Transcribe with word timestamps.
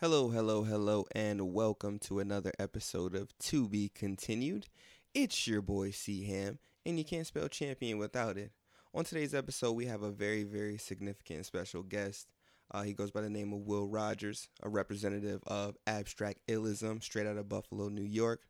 Hello, 0.00 0.30
hello, 0.30 0.62
hello, 0.62 1.04
and 1.14 1.52
welcome 1.52 1.98
to 1.98 2.20
another 2.20 2.52
episode 2.58 3.14
of 3.14 3.36
To 3.36 3.68
Be 3.68 3.90
Continued. 3.90 4.64
It's 5.12 5.46
your 5.46 5.60
boy 5.60 5.90
C 5.90 6.24
Ham, 6.24 6.58
and 6.86 6.96
you 6.96 7.04
can't 7.04 7.26
spell 7.26 7.48
champion 7.48 7.98
without 7.98 8.38
it. 8.38 8.52
On 8.94 9.04
today's 9.04 9.34
episode, 9.34 9.72
we 9.72 9.84
have 9.84 10.00
a 10.00 10.10
very, 10.10 10.42
very 10.42 10.78
significant 10.78 11.44
special 11.44 11.82
guest. 11.82 12.28
Uh, 12.70 12.80
he 12.80 12.94
goes 12.94 13.10
by 13.10 13.20
the 13.20 13.28
name 13.28 13.52
of 13.52 13.66
Will 13.66 13.86
Rogers, 13.86 14.48
a 14.62 14.70
representative 14.70 15.42
of 15.46 15.76
abstract 15.86 16.38
illism 16.48 17.02
straight 17.02 17.26
out 17.26 17.36
of 17.36 17.50
Buffalo, 17.50 17.90
New 17.90 18.00
York. 18.00 18.40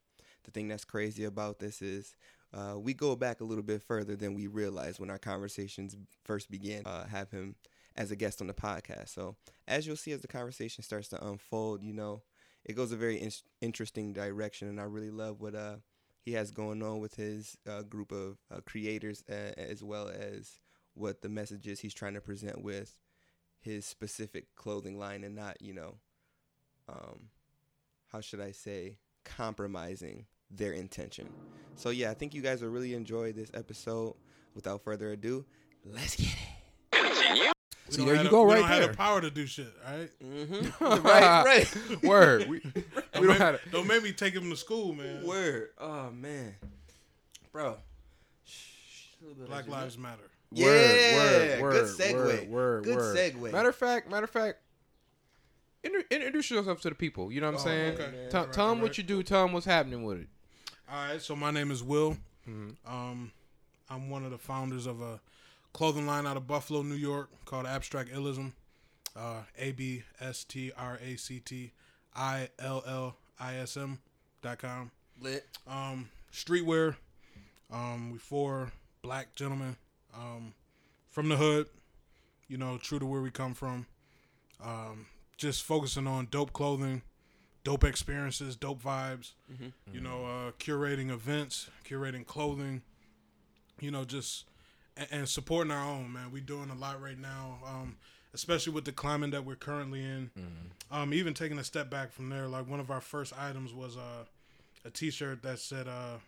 The 0.45 0.53
thing 0.53 0.69
that's 0.69 0.85
crazy 0.85 1.25
about 1.25 1.59
this 1.59 1.83
is 1.83 2.15
uh, 2.55 2.79
we 2.79 2.95
go 2.95 3.17
back 3.17 3.41
a 3.41 3.45
little 3.45 3.65
bit 3.65 3.83
further 3.83 4.15
than 4.15 4.35
we 4.35 4.47
realized 4.47 5.01
when 5.01 5.11
our 5.11 5.19
conversations 5.19 5.97
first 6.25 6.49
began. 6.49 6.85
Uh, 6.87 7.09
have 7.09 7.33
him 7.33 7.57
as 8.01 8.11
a 8.11 8.17
guest 8.17 8.41
on 8.41 8.47
the 8.47 8.55
podcast. 8.55 9.11
So 9.11 9.37
as 9.69 9.87
you'll 9.87 9.95
see 9.95 10.13
as 10.13 10.23
the 10.23 10.29
conversation 10.29 10.83
starts 10.83 11.09
to 11.09 11.23
unfold, 11.23 11.83
you 11.83 11.93
know, 11.93 12.23
it 12.65 12.75
goes 12.75 12.93
a 12.93 12.97
very 12.97 13.19
in- 13.19 13.31
interesting 13.61 14.15
direction, 14.15 14.69
and 14.69 14.81
I 14.81 14.85
really 14.85 15.11
love 15.11 15.41
what 15.41 15.55
uh 15.55 15.77
he 16.23 16.33
has 16.33 16.51
going 16.51 16.83
on 16.83 17.01
with 17.01 17.15
his 17.15 17.57
uh, 17.69 17.83
group 17.83 18.13
of 18.13 18.37
uh, 18.55 18.61
creators, 18.67 19.25
uh, 19.31 19.53
as 19.57 19.83
well 19.83 20.09
as 20.09 20.61
what 20.95 21.23
the 21.23 21.29
messages 21.31 21.81
he's 21.81 21.95
trying 21.95 22.13
to 22.15 22.21
present 22.21 22.63
with 22.63 22.99
his 23.61 23.85
specific 23.87 24.55
clothing 24.57 24.99
line, 24.99 25.23
and 25.23 25.35
not 25.35 25.61
you 25.61 25.75
know, 25.75 25.97
um, 26.89 27.29
how 28.13 28.21
should 28.23 28.41
I 28.41 28.53
say, 28.53 28.97
compromising 29.25 30.27
their 30.51 30.73
intention. 30.73 31.29
So 31.77 31.91
yeah, 31.91 32.11
I 32.11 32.15
think 32.15 32.35
you 32.35 32.43
guys 32.43 32.63
will 32.63 32.71
really 32.71 32.95
enjoy 32.95 33.33
this 33.33 33.51
episode. 33.53 34.15
Without 34.55 34.83
further 34.83 35.13
ado, 35.13 35.45
let's 35.85 36.17
get 36.17 36.27
it. 36.27 36.50
We 37.91 37.97
See, 37.97 38.05
don't 38.05 38.15
there 38.15 38.25
you 38.25 38.31
go 38.31 38.45
we 38.45 38.55
right 38.55 38.61
don't 38.61 38.69
have 38.69 38.91
the 38.91 38.97
power 38.97 39.21
to 39.21 39.31
do 39.31 39.47
shit, 39.47 39.67
right? 39.85 40.09
Mm-hmm. 40.25 40.85
right, 41.07 41.45
right. 41.93 42.03
Word. 42.05 42.49
We, 42.49 42.61
we 42.65 42.71
Don't, 42.73 42.95
don't 43.15 43.27
make, 43.27 43.39
have 43.39 43.61
don't 43.73 43.87
make 43.89 44.03
me 44.03 44.13
take 44.13 44.35
him 44.35 44.49
to 44.51 44.57
school, 44.57 44.95
man. 44.95 45.25
Word. 45.27 45.71
Oh 45.79 46.11
man, 46.11 46.55
bro. 47.53 47.77
Shh, 48.45 49.07
a 49.21 49.25
little 49.25 49.35
bit 49.37 49.43
of 49.45 49.49
Black 49.51 49.65
that. 49.67 49.71
Lives 49.71 49.99
Matter. 49.99 50.23
Yeah, 50.53 50.67
word, 50.67 51.61
word, 51.63 51.73
good 51.73 51.85
segue. 51.97 52.15
Word, 52.15 52.49
word, 52.51 52.85
good 52.85 52.97
word. 52.97 53.17
segue. 53.17 53.53
Matter 53.53 53.69
of 53.69 53.77
fact, 53.77 54.11
matter 54.11 54.25
of 54.25 54.31
fact, 54.31 54.59
inter- 55.85 56.05
introduce 56.11 56.51
yourself 56.51 56.81
to 56.83 56.89
the 56.91 56.95
people. 56.97 57.31
You 57.33 57.41
know 57.41 57.49
what 57.53 57.61
I'm 57.61 57.61
Oh, 57.61 57.65
saying? 57.65 57.95
okay. 57.95 58.27
Tell, 58.31 58.45
Right, 58.45 58.53
tell 58.53 58.69
them 58.69 58.79
right. 58.79 58.83
what 58.83 58.99
you 58.99 59.05
do. 59.05 59.23
Tell 59.23 59.45
them 59.45 59.53
what's 59.53 59.67
happening 59.67 60.03
with 60.05 60.19
it. 60.23 60.29
All 60.91 61.09
right, 61.09 61.21
so 61.23 61.37
my 61.37 61.51
name 61.53 61.71
is 61.71 61.83
Will. 61.85 62.17
Mm-hmm. 62.49 62.71
Um, 62.93 63.31
I'm 63.89 64.11
one 64.11 64.25
of 64.25 64.31
the 64.33 64.39
founders 64.39 64.87
of 64.87 65.01
a 65.01 65.21
clothing 65.73 66.07
line 66.07 66.27
out 66.27 66.37
of 66.37 66.47
Buffalo, 66.47 66.83
New 66.83 66.95
York 66.95 67.31
called 67.45 67.67
Abstract 67.67 68.11
Illism. 68.13 68.53
Uh, 69.17 69.43
A 69.59 69.73
B 69.73 70.05
S 70.21 70.45
T 70.45 70.71
R 70.77 70.99
A 71.05 71.17
C 71.17 71.41
T 71.41 71.73
I 72.15 72.49
L 72.61 72.83
L 72.87 73.17
I 73.41 73.57
S 73.57 73.77
M 73.77 73.99
dot 74.41 74.59
com. 74.59 74.93
Lit. 75.21 75.45
Um, 75.67 76.11
streetwear. 76.33 76.95
Um, 77.73 78.13
we 78.13 78.19
four 78.19 78.73
black 79.03 79.35
gentlemen 79.35 79.77
um, 80.17 80.55
from 81.09 81.29
the 81.29 81.37
hood. 81.37 81.67
You 82.47 82.57
know, 82.57 82.79
true 82.79 83.01
to 83.01 83.07
where 83.07 83.21
we 83.21 83.31
come 83.31 83.53
from. 83.53 83.87
Um, 84.63 85.07
just 85.37 85.65
focusing 85.65 86.07
on 86.07 86.29
dope 86.31 86.53
clothing, 86.53 87.03
dope 87.65 87.83
experiences, 87.85 88.55
dope 88.57 88.83
vibes. 88.83 89.33
You 89.93 90.01
know, 90.01 90.25
uh, 90.25 90.53
curating 90.59 91.11
events, 91.11 91.69
curating 91.85 92.25
clothing. 92.27 92.83
You 93.81 93.91
know, 93.91 94.05
just 94.05 94.45
and, 95.01 95.09
and 95.11 95.29
supporting 95.29 95.73
our 95.73 95.85
own 95.85 96.13
man. 96.13 96.31
We 96.31 96.41
doing 96.41 96.71
a 96.71 96.75
lot 96.77 97.03
right 97.03 97.19
now. 97.19 97.59
Um, 97.67 97.97
especially 98.33 98.73
with 98.73 98.85
the 98.85 98.93
climate 98.93 99.33
that 99.33 99.45
we're 99.45 99.57
currently 99.57 100.01
in. 100.01 100.31
Um, 100.93 101.13
even 101.13 101.35
taking 101.35 101.59
a 101.59 101.65
step 101.65 101.91
back 101.91 102.13
from 102.13 102.29
there, 102.29 102.47
like 102.47 102.69
one 102.69 102.79
of 102.79 102.91
our 102.91 103.01
first 103.01 103.33
items 103.37 103.73
was 103.75 103.97
uh, 103.97 104.25
a 104.85 104.91
T-shirt 104.91 105.43
that 105.43 105.59
said 105.59 105.89
uh, 105.89 106.19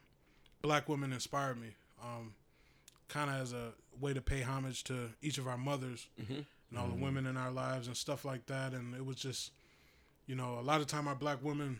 "Black 0.63 0.89
women 0.89 1.13
inspired 1.13 1.61
me," 1.61 1.69
um, 2.03 2.35
kind 3.09 3.31
of 3.31 3.37
as 3.41 3.53
a 3.53 3.73
way 4.01 4.13
to 4.15 4.21
pay 4.21 4.41
homage 4.43 4.83
to 4.85 5.11
each 5.21 5.39
of 5.39 5.47
our 5.47 5.57
mothers 5.59 6.09
and 6.71 6.79
all 6.79 6.89
the 6.89 6.95
women 7.05 7.27
in 7.27 7.37
our 7.37 7.51
lives 7.51 7.87
and 7.87 7.97
stuff 7.97 8.25
like 8.25 8.47
that. 8.47 8.73
And 8.73 8.95
it 8.95 9.05
was 9.05 9.17
just, 9.17 9.53
you 10.27 10.35
know, 10.35 10.59
a 10.59 10.63
lot 10.63 10.81
of 10.81 10.87
time 10.89 11.07
our 11.07 11.15
black 11.15 11.39
women 11.43 11.79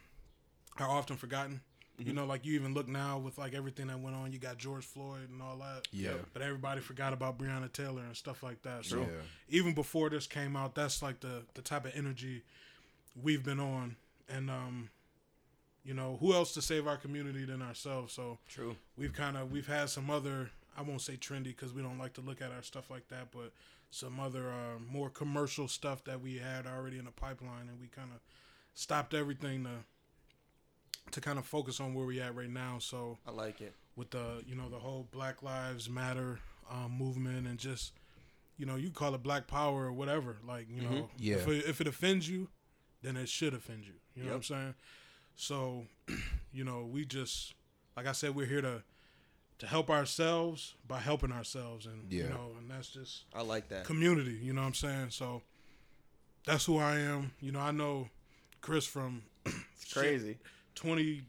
are 0.79 0.89
often 0.89 1.17
forgotten. 1.17 1.63
You 2.07 2.13
know, 2.13 2.25
like 2.27 2.45
you 2.45 2.55
even 2.55 2.75
look 2.75 2.89
now 2.89 3.19
with 3.19 3.39
like 3.39 3.55
everything 3.55 3.87
that 3.89 4.01
went 4.01 4.17
on. 4.17 4.33
You 4.33 4.39
got 4.39 4.59
George 4.59 4.85
Floyd 4.85 5.31
and 5.31 5.41
all 5.43 5.57
that. 5.59 5.89
Yeah. 5.93 6.13
But 6.33 6.43
everybody 6.43 6.81
forgot 6.81 7.13
about 7.13 7.39
Breonna 7.39 7.73
Taylor 7.73 8.03
and 8.03 8.17
stuff 8.17 8.43
like 8.43 8.63
that. 8.63 8.85
So 8.85 9.01
Yeah. 9.01 9.07
even 9.49 9.75
before 9.75 10.11
this 10.11 10.27
came 10.27 10.57
out, 10.57 10.75
that's 10.75 11.03
like 11.03 11.21
the 11.21 11.43
the 11.55 11.63
type 11.63 11.85
of 11.85 11.93
energy 11.95 12.43
we've 13.21 13.45
been 13.45 13.61
on. 13.61 13.97
And 14.29 14.51
um, 14.51 14.91
you 15.85 15.95
know, 15.95 16.17
who 16.21 16.33
else 16.33 16.55
to 16.55 16.63
save 16.63 16.87
our 16.87 16.97
community 16.97 17.45
than 17.45 17.61
ourselves? 17.63 18.13
So 18.13 18.39
True. 18.49 18.77
we've 18.97 19.13
kind 19.13 19.37
of 19.37 19.51
we've 19.51 19.67
had 19.67 19.91
some 19.91 20.11
other 20.11 20.51
I 20.77 20.83
won't 20.83 21.03
say 21.03 21.17
trendy 21.17 21.45
because 21.45 21.73
we 21.73 21.83
don't 21.83 21.99
like 21.99 22.15
to 22.15 22.21
look 22.21 22.41
at 22.41 22.51
our 22.51 22.63
stuff 22.63 22.91
like 22.91 23.09
that, 23.09 23.31
but 23.31 23.53
some 23.91 24.19
other 24.19 24.51
uh, 24.51 24.79
more 24.91 25.11
commercial 25.11 25.69
stuff 25.69 26.03
that 26.05 26.23
we 26.23 26.39
had 26.39 26.67
already 26.67 26.99
in 26.99 27.05
the 27.05 27.11
pipeline, 27.11 27.69
and 27.69 27.79
we 27.79 27.89
kind 27.89 28.09
of 28.15 28.21
stopped 28.75 29.13
everything 29.13 29.65
to 29.65 29.71
to 31.11 31.21
kind 31.21 31.39
of 31.39 31.45
focus 31.45 31.81
on 31.81 31.95
where 31.95 32.07
we 32.07 32.21
at 32.21 32.35
right 32.35 32.51
now. 32.51 32.77
So 32.79 33.19
I 33.27 33.31
like 33.33 33.61
it. 33.61 33.75
with 33.97 34.11
the 34.11 34.43
you 34.47 34.55
know 34.55 34.69
the 34.69 34.79
whole 34.79 35.07
Black 35.11 35.43
Lives 35.43 35.91
Matter 35.91 36.39
um, 36.71 36.93
movement 36.97 37.47
and 37.47 37.59
just 37.59 37.93
you 38.57 38.67
know 38.67 38.77
you 38.77 38.91
call 38.91 39.15
it 39.15 39.23
Black 39.23 39.47
Power 39.47 39.85
or 39.87 39.93
whatever, 39.93 40.37
like 40.47 40.67
you 40.71 40.83
know 40.83 41.11
Yeah. 41.19 41.37
if 41.37 41.49
it, 41.49 41.65
if 41.67 41.81
it 41.81 41.87
offends 41.87 42.29
you, 42.29 42.49
then 43.03 43.17
it 43.17 43.29
should 43.29 43.55
offend 43.55 43.85
you. 43.87 43.95
You 44.15 44.25
know 44.25 44.31
what 44.31 44.37
I'm 44.37 44.43
saying? 44.43 44.75
So, 45.35 45.85
you 46.53 46.65
know, 46.65 46.89
we 46.91 47.05
just 47.05 47.55
like 47.97 48.07
I 48.07 48.13
said, 48.13 48.35
we're 48.35 48.47
here 48.47 48.63
to 48.63 48.83
to 49.59 49.67
help 49.67 49.91
ourselves 49.91 50.75
by 50.89 50.99
helping 50.99 51.31
ourselves, 51.33 51.87
and 51.87 52.11
you 52.13 52.25
know, 52.25 52.53
and 52.59 52.71
that's 52.71 52.89
just 52.89 53.25
I 53.35 53.43
like 53.43 53.69
that. 53.69 53.85
community. 53.85 54.39
You 54.43 54.53
know 54.55 54.63
what 54.63 54.69
I'm 54.69 54.75
saying? 54.75 55.11
So 55.11 55.43
that's 56.47 56.65
who 56.65 56.79
I 56.79 56.99
am. 56.99 57.33
You 57.41 57.53
know, 57.53 57.61
I 57.61 57.71
know 57.71 58.09
Chris 58.61 58.87
from 58.87 59.23
It's 59.47 59.93
crazy. 59.93 60.39
20, 60.75 61.23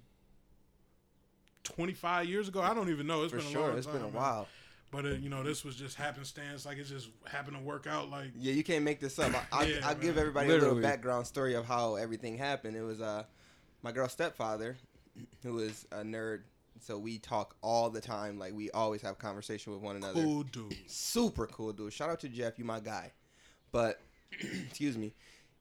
25 1.64 2.26
years 2.28 2.48
ago. 2.48 2.62
I 2.62 2.74
don't 2.74 2.90
even 2.90 3.08
know. 3.08 3.24
It's 3.24 3.32
For 3.32 3.38
been 3.38 3.48
a 3.48 3.52
sure. 3.52 3.68
long 3.70 3.78
It's 3.78 3.86
time. 3.86 3.96
been 3.96 4.04
a 4.04 4.08
man. 4.08 4.14
while. 4.14 4.48
But 4.92 5.06
uh, 5.06 5.10
you 5.10 5.30
know, 5.30 5.42
this 5.44 5.64
was 5.66 5.76
just 5.76 5.96
happenstance. 5.96 6.66
Like 6.66 6.78
it 6.78 6.84
just 6.84 7.10
happened 7.26 7.58
to 7.58 7.64
work 7.64 7.88
out. 7.88 8.10
Like 8.10 8.28
Yeah, 8.38 8.54
you 8.54 8.64
can't 8.64 8.84
make 8.84 9.00
this 9.00 9.18
up. 9.18 9.32
I, 9.52 9.62
I, 9.62 9.64
Yeah, 9.66 9.88
I'll 9.88 9.96
give 9.96 10.16
man. 10.16 10.20
everybody 10.22 10.50
a 10.50 10.54
little 10.58 10.80
background 10.82 11.26
story 11.26 11.56
of 11.56 11.66
how 11.66 11.96
everything 11.96 12.38
happened. 12.38 12.76
It 12.76 12.84
was 12.84 13.02
uh, 13.02 13.24
my 13.82 13.92
girl's 13.92 14.12
stepfather, 14.12 14.78
who 15.42 15.60
is 15.60 15.88
a 15.92 16.04
nerd. 16.04 16.42
So 16.80 16.98
we 16.98 17.18
talk 17.18 17.56
all 17.62 17.90
the 17.90 18.02
time. 18.02 18.38
Like 18.38 18.54
we 18.54 18.70
always 18.72 19.02
have 19.02 19.18
conversation 19.18 19.74
with 19.74 19.82
one 19.82 19.96
another. 19.96 20.22
cool 20.22 20.44
dude. 20.44 20.76
super 20.86 21.48
cool 21.48 21.72
dude. 21.74 21.92
Shout 21.94 22.10
out 22.10 22.20
to 22.20 22.30
Jeff, 22.30 22.60
you 22.60 22.66
my 22.66 22.80
guy. 22.80 23.12
But 23.72 24.00
excuse 24.68 24.96
me, 24.98 25.14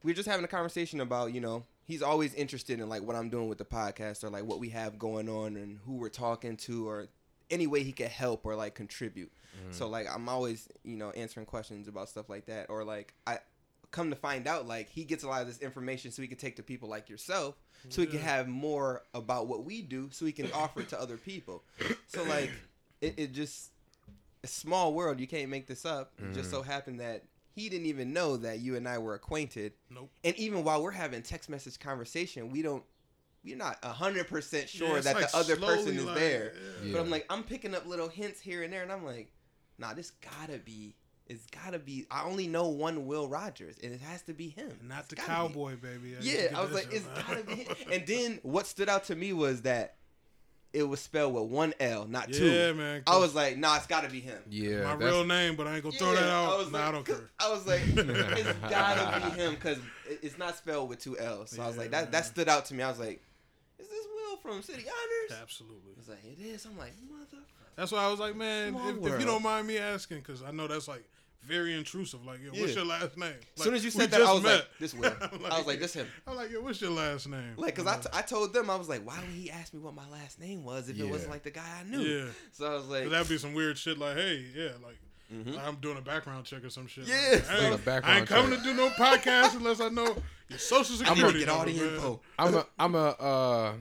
we 0.03 0.13
are 0.13 0.15
just 0.15 0.29
having 0.29 0.45
a 0.45 0.49
conversation 0.49 1.01
about 1.01 1.33
you 1.33 1.41
know 1.41 1.63
he's 1.85 2.03
always 2.03 2.35
interested 2.35 2.81
in 2.81 2.89
like 2.89 3.03
what 3.03 3.17
I'm 3.17 3.29
doing 3.29 3.49
with 3.49 3.59
the 3.59 3.65
podcast 3.65 4.25
or 4.25 4.31
like 4.31 4.45
what 4.45 4.59
we 4.59 4.71
have 4.71 4.99
going 4.99 5.29
on 5.29 5.57
and 5.57 5.79
who 5.85 5.95
we're 5.95 6.09
talking 6.09 6.57
to 6.59 6.89
or 6.89 7.09
any 7.51 7.67
way 7.67 7.83
he 7.83 7.93
could 7.93 8.09
help 8.09 8.47
or 8.47 8.55
like 8.55 8.75
contribute. 8.75 9.33
Mm-hmm. 9.57 9.73
So 9.73 9.89
like 9.89 10.07
I'm 10.13 10.29
always 10.29 10.69
you 10.85 10.97
know 10.97 11.11
answering 11.11 11.47
questions 11.47 11.89
about 11.89 12.09
stuff 12.09 12.29
like 12.29 12.47
that 12.47 12.71
or 12.71 12.85
like 12.85 13.15
I 13.27 13.39
come 13.91 14.11
to 14.11 14.17
find 14.17 14.47
out 14.47 14.67
like 14.67 14.89
he 14.89 15.05
gets 15.05 15.23
a 15.23 15.29
lot 15.29 15.43
of 15.43 15.47
this 15.47 15.59
information 15.59 16.11
so 16.11 16.23
he 16.23 16.29
can 16.29 16.39
take 16.39 16.57
to 16.57 16.63
people 16.63 16.89
like 16.89 17.11
yourself 17.11 17.57
so 17.89 18.01
he 18.01 18.07
can 18.07 18.21
have 18.21 18.49
more 18.49 19.03
about 19.13 19.49
what 19.49 19.65
we 19.65 19.83
do 19.83 20.09
so 20.13 20.25
he 20.25 20.33
can 20.33 20.51
offer 20.53 20.81
it 20.81 20.89
to 20.91 21.01
other 21.01 21.17
people. 21.17 21.65
So 22.07 22.23
like 22.25 22.51
it, 23.01 23.15
it 23.17 23.33
just 23.33 23.71
a 24.45 24.47
small 24.47 24.95
world. 24.95 25.21
You 25.21 25.27
can't 25.27 25.49
make 25.49 25.67
this 25.67 25.85
up. 25.85 26.13
It 26.19 26.35
just 26.35 26.51
so 26.51 26.61
mm-hmm. 26.61 26.71
happened 26.71 27.01
that 27.01 27.25
he 27.55 27.69
didn't 27.69 27.87
even 27.87 28.13
know 28.13 28.37
that 28.39 28.61
you 28.61 28.77
and 28.77 28.89
I 28.89 28.99
were 28.99 29.15
acquainted. 29.15 29.73
Nope. 29.91 30.11
And 30.25 30.35
even 30.37 30.65
while 30.65 30.83
we're 30.83 30.91
having 30.91 31.23
text 31.23 31.49
message 31.49 31.79
conversation, 31.79 32.51
we 32.51 32.63
don't. 32.63 32.83
We're 33.45 33.57
not 33.57 33.85
hundred 33.85 34.29
percent 34.29 34.69
sure 34.69 34.97
it's 34.99 35.07
that 35.07 35.17
like 35.17 35.31
the 35.31 35.37
other 35.37 35.57
person 35.57 35.97
is 35.97 36.05
like, 36.05 36.15
there. 36.15 36.53
yeah. 36.85 36.93
But 36.93 37.01
I'm 37.01 37.11
like, 37.11 37.27
I'm 37.29 37.43
picking 37.43 37.75
up 37.75 37.87
little 37.87 38.09
hints 38.09 38.41
here 38.41 38.63
and 38.63 38.73
there, 38.73 38.83
and 38.83 38.93
I'm 38.93 39.05
like, 39.05 39.33
nah, 39.79 39.95
this 39.95 40.13
gotta 40.13 40.59
be. 40.59 40.95
It's 41.27 41.47
gotta 41.47 41.79
be. 41.79 42.07
I 42.11 42.25
only 42.25 42.47
know 42.47 42.69
one 42.69 43.07
Will 43.07 43.29
Rogers, 43.29 43.77
and 43.83 43.93
it 43.93 44.01
has 44.01 44.23
to 44.23 44.33
be 44.33 44.49
him. 44.49 44.73
Not 44.87 45.01
It's 45.01 45.09
the 45.09 45.17
gotta 45.17 45.29
be. 45.29 45.35
cowboy 45.35 45.77
baby. 45.77 46.15
Yeah, 46.21 46.49
I 46.57 46.63
was 46.63 46.73
like, 46.73 46.89
it's 46.93 47.07
gotta 47.27 47.43
be. 47.43 47.55
Him. 47.65 47.77
And 47.91 48.07
then 48.07 48.39
what 48.43 48.67
stood 48.67 48.89
out 48.89 49.05
to 49.05 49.17
me 49.17 49.33
was 49.33 49.63
that 49.63 49.97
it 50.73 50.83
was 50.85 51.01
spelled 51.01 51.35
with 51.35 51.45
one 51.45 51.75
L, 51.81 52.07
not 52.07 52.33
two. 52.33 52.51
Yeah, 52.51 52.73
man. 52.73 53.03
I 53.07 53.19
was 53.19 53.35
like, 53.35 53.59
nah, 53.59 53.77
it's 53.77 53.87
gotta 53.87 54.09
be 54.09 54.21
him. 54.21 54.39
Yeah. 54.49 54.83
my 54.85 54.97
that's- 54.97 55.01
real 55.01 55.25
name, 55.25 55.57
but 55.57 55.67
I 55.67 55.75
ain't 55.75 55.83
gonna 55.83 55.97
throw 55.97 56.15
that 56.15 56.23
out. 56.25 56.73
Nah, 56.73 56.89
I 56.89 56.93
don't 56.93 57.05
care. 57.05 57.31
I 57.39 57.51
was 57.51 57.67
like, 57.67 57.81
it's 57.87 58.59
gotta 58.71 59.31
be 59.31 59.41
him 59.41 59.55
because 59.55 59.79
it's 60.23 60.39
not 60.39 60.57
spelled 60.57 60.89
with 60.89 61.01
two 61.01 61.19
L's. 61.19 61.51
So 61.51 61.63
I 61.63 61.67
was 61.67 61.77
like, 61.77 61.91
that 61.91 62.05
man. 62.05 62.13
that 62.13 62.25
stood 62.27 62.49
out 62.49 62.65
to 62.67 62.75
me. 62.75 62.83
I 62.83 62.89
was 62.89 62.99
like, 62.99 63.23
is 63.79 63.89
this 63.89 64.07
Will 64.15 64.37
from 64.39 64.63
City 64.63 64.85
Honors? 64.85 65.41
Absolutely. 65.43 65.93
I 65.95 65.99
was 65.99 66.09
like, 66.09 66.25
it 66.25 66.43
is. 66.43 66.65
I'm 66.65 66.79
like, 66.79 66.95
mother. 67.11 67.43
That's 67.77 67.93
why 67.93 68.05
I 68.05 68.11
was 68.11 68.21
like, 68.21 68.37
man, 68.37 68.75
if, 68.75 69.07
if 69.07 69.21
you 69.21 69.27
don't 69.27 69.43
mind 69.43 69.67
me 69.67 69.79
asking, 69.79 70.19
because 70.19 70.43
I 70.43 70.51
know 70.51 70.67
that's 70.69 70.89
like 70.89 71.05
very 71.47 71.75
intrusive. 71.77 72.25
Like, 72.25 72.41
yo, 72.43 72.51
Yeah. 72.53 72.61
what's 72.63 72.75
your 72.75 72.85
last 72.85 73.17
name? 73.17 73.35
As 73.57 73.63
soon 73.65 73.75
as 73.75 73.83
you 73.85 73.89
we 73.89 74.01
said 74.01 74.11
that, 74.11 74.19
just 74.19 74.31
I 74.31 74.35
was 74.35 74.43
met. 74.43 74.53
like, 74.59 74.79
"This 74.81 74.95
will." 74.95 75.13
I 75.51 75.59
was 75.59 75.67
like, 75.67 75.81
"This 75.81 75.93
him." 75.95 76.07
I'm 76.27 76.37
like, 76.37 76.51
yo, 76.51 76.61
what's 76.61 76.81
your 76.81 76.91
last 76.91 77.29
name? 77.29 77.55
Like, 77.57 77.75
cause 77.75 77.85
You 77.85 77.91
I, 77.91 77.97
know? 77.97 78.03
t- 78.03 78.09
I 78.13 78.23
told 78.23 78.53
them 78.55 78.71
I 78.71 78.77
was 78.77 78.89
like, 78.89 79.07
"Why 79.07 79.19
would 79.19 79.29
he 79.29 79.51
ask 79.51 79.75
me 79.75 79.81
what 79.81 79.95
my 79.95 80.09
last 80.09 80.39
name 80.41 80.65
was 80.65 80.89
if 80.89 80.99
it 80.99 81.05
wasn't 81.05 81.31
like 81.31 81.43
the 81.43 81.51
guy 81.51 81.81
I 81.81 81.83
knew?" 81.85 82.01
yeah. 82.01 82.25
So 82.53 82.67
I 82.71 82.75
was 82.77 82.87
like, 82.87 83.09
that'd 83.11 83.29
be 83.29 83.39
some 83.39 83.55
weird 83.55 83.77
shit. 83.79 83.99
Like, 83.99 84.17
hey, 84.17 84.45
yeah, 84.55 84.69
like. 84.85 84.99
Mhm. 85.33 85.59
I'm 85.67 85.77
doing 85.77 85.97
a 85.97 86.03
background 86.03 86.45
check 86.45 86.63
or 86.63 86.69
some 86.69 86.87
shit. 86.87 87.07
Yeah. 87.07 87.17
Like, 87.33 87.49
I, 87.49 87.55
Doing 87.57 87.65
ain't, 87.73 87.75
a 87.75 87.79
background 87.79 88.05
I 88.05 88.19
ain't 88.19 88.29
coming 88.29 88.51
check. 88.51 88.59
to 88.59 88.65
do 88.65 88.75
no 88.77 88.91
podcast 88.91 89.57
unless 89.57 89.81
I 89.81 89.89
know 89.89 90.15
your 90.51 90.59
social 90.59 90.95
security. 90.97 91.23
"I 91.23 91.29
security. 91.31 91.39
need 91.39 91.41
to 91.41 91.47
get 91.47 91.49
all 91.49 91.65
the 91.65 91.95
info." 91.95 92.21
I'm 92.39 92.55
a 92.55 92.67
I'm 92.79 92.95
a 92.95 92.99
uh 92.99 93.73
I'm 93.73 93.75
a 93.75 93.77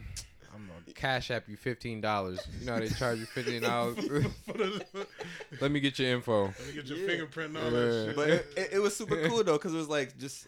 cash 1.01 1.31
app 1.31 1.49
you 1.49 1.57
fifteen 1.57 1.99
dollars. 2.01 2.39
You 2.59 2.65
know 2.67 2.73
how 2.73 2.79
they 2.79 2.89
charge 2.89 3.19
you 3.19 3.25
fifteen 3.25 3.61
dollars. 3.63 3.97
Let 5.61 5.71
me 5.71 5.79
get 5.79 5.99
your 5.99 6.11
info. 6.13 6.45
Let 6.45 6.67
me 6.67 6.73
get 6.73 6.85
your 6.87 6.97
Yeah. 6.99 7.07
fingerprint 7.07 7.55
and 7.55 7.57
all 7.57 7.71
Yeah. 7.71 7.79
that 7.79 8.05
shit. 8.07 8.15
But 8.15 8.29
it, 8.29 8.45
it, 8.57 8.69
it 8.73 8.79
was 8.79 8.95
super 8.95 9.27
cool 9.27 9.43
though, 9.43 9.57
cause 9.57 9.73
it 9.73 9.77
was 9.77 9.89
like 9.89 10.17
just 10.17 10.47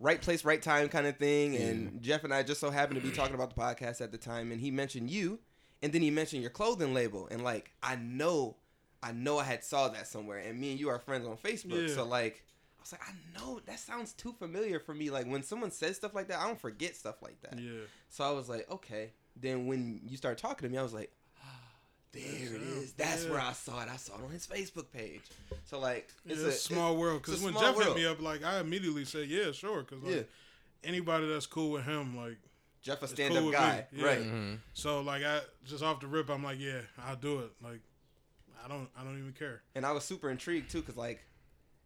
right 0.00 0.20
place, 0.20 0.44
right 0.44 0.60
time 0.60 0.88
kind 0.88 1.06
of 1.06 1.16
thing. 1.16 1.56
And 1.56 2.02
Jeff 2.02 2.24
and 2.24 2.32
I 2.34 2.42
just 2.42 2.60
so 2.60 2.70
happened 2.70 3.00
to 3.00 3.06
be 3.06 3.14
talking 3.14 3.34
about 3.34 3.54
the 3.54 3.60
podcast 3.60 4.00
at 4.00 4.10
the 4.12 4.18
time, 4.18 4.50
and 4.52 4.60
he 4.60 4.70
mentioned 4.70 5.10
you, 5.10 5.38
and 5.82 5.92
then 5.92 6.02
he 6.02 6.10
mentioned 6.10 6.42
your 6.42 6.50
clothing 6.50 6.92
label, 6.94 7.28
and 7.30 7.44
like 7.44 7.70
I 7.82 7.96
know, 7.96 8.56
I 9.02 9.12
know 9.12 9.38
I 9.38 9.44
had 9.44 9.64
saw 9.64 9.88
that 9.88 10.06
somewhere, 10.08 10.38
and 10.38 10.58
me 10.58 10.72
and 10.72 10.80
you 10.80 10.88
are 10.88 10.98
friends 10.98 11.26
on 11.26 11.36
Facebook, 11.36 11.88
Yeah. 11.88 11.94
so 11.94 12.04
like. 12.04 12.44
I 12.74 12.82
was 12.82 12.90
like, 12.94 13.02
I 13.08 13.38
know 13.38 13.60
that 13.66 13.78
sounds 13.78 14.12
too 14.12 14.32
familiar 14.40 14.80
for 14.80 14.92
me. 14.92 15.08
Like 15.10 15.28
when 15.28 15.44
someone 15.44 15.70
says 15.70 15.94
stuff 15.94 16.16
like 16.16 16.26
that, 16.26 16.40
I 16.40 16.48
don't 16.48 16.60
forget 16.60 16.96
stuff 16.96 17.22
like 17.22 17.40
that. 17.42 17.56
yeah. 17.56 17.82
So 18.08 18.24
I 18.24 18.32
was 18.32 18.48
like, 18.48 18.68
okay. 18.68 19.12
Then 19.40 19.66
when 19.66 20.00
you 20.06 20.16
started 20.16 20.38
talking 20.40 20.68
to 20.68 20.72
me, 20.72 20.78
I 20.78 20.82
was 20.82 20.92
like, 20.94 21.10
ah, 21.44 21.46
there 22.12 22.22
That's 22.22 22.42
it 22.52 22.60
him. 22.60 22.78
is. 22.82 22.92
That's 22.92 23.24
Yeah. 23.24 23.30
where 23.30 23.40
I 23.40 23.52
saw 23.52 23.82
it. 23.82 23.88
I 23.92 23.96
saw 23.96 24.14
it 24.18 24.24
on 24.24 24.30
his 24.30 24.46
Facebook 24.46 24.90
page. 24.92 25.22
So 25.64 25.78
like, 25.80 26.08
It's, 26.26 26.34
it's 26.40 26.42
a, 26.42 26.48
a 26.48 26.52
small 26.52 26.96
world. 26.96 27.20
it's 27.20 27.28
a 27.28 27.30
Because 27.32 27.44
when 27.44 27.54
Jeff 27.54 27.74
world. 27.76 27.88
hit 27.88 27.96
me 27.96 28.06
up, 28.06 28.20
like 28.20 28.44
I 28.44 28.60
immediately 28.60 29.04
said, 29.04 29.28
"Yeah, 29.28 29.52
sure." 29.52 29.82
Because 29.82 30.02
like 30.02 30.14
Yeah. 30.14 30.22
anybody 30.84 31.28
that's 31.28 31.46
cool 31.46 31.70
with 31.72 31.84
him, 31.84 32.16
like 32.16 32.38
Jeff 32.82 33.02
a 33.02 33.08
stand 33.08 33.30
cool 33.34 33.38
up 33.38 33.44
with 33.44 33.54
guy, 33.54 33.86
me. 33.92 34.00
Yeah. 34.00 34.06
right? 34.06 34.22
Mhm. 34.22 34.58
so, 34.74 35.00
like 35.00 35.22
I 35.24 35.40
just 35.64 35.82
off 35.82 36.00
the 36.00 36.06
rip, 36.06 36.28
I'm 36.30 36.42
like, 36.44 36.58
"Yeah, 36.60 36.80
I'll 36.98 37.16
do 37.16 37.40
it." 37.40 37.52
Like 37.62 37.80
I 38.64 38.68
don't, 38.68 38.88
I 38.96 39.02
don't 39.04 39.18
even 39.18 39.32
care. 39.32 39.62
And 39.74 39.84
I 39.86 39.90
was 39.92 40.04
super 40.04 40.30
intrigued 40.30 40.70
too, 40.70 40.82
cause 40.82 40.96
like, 40.96 41.24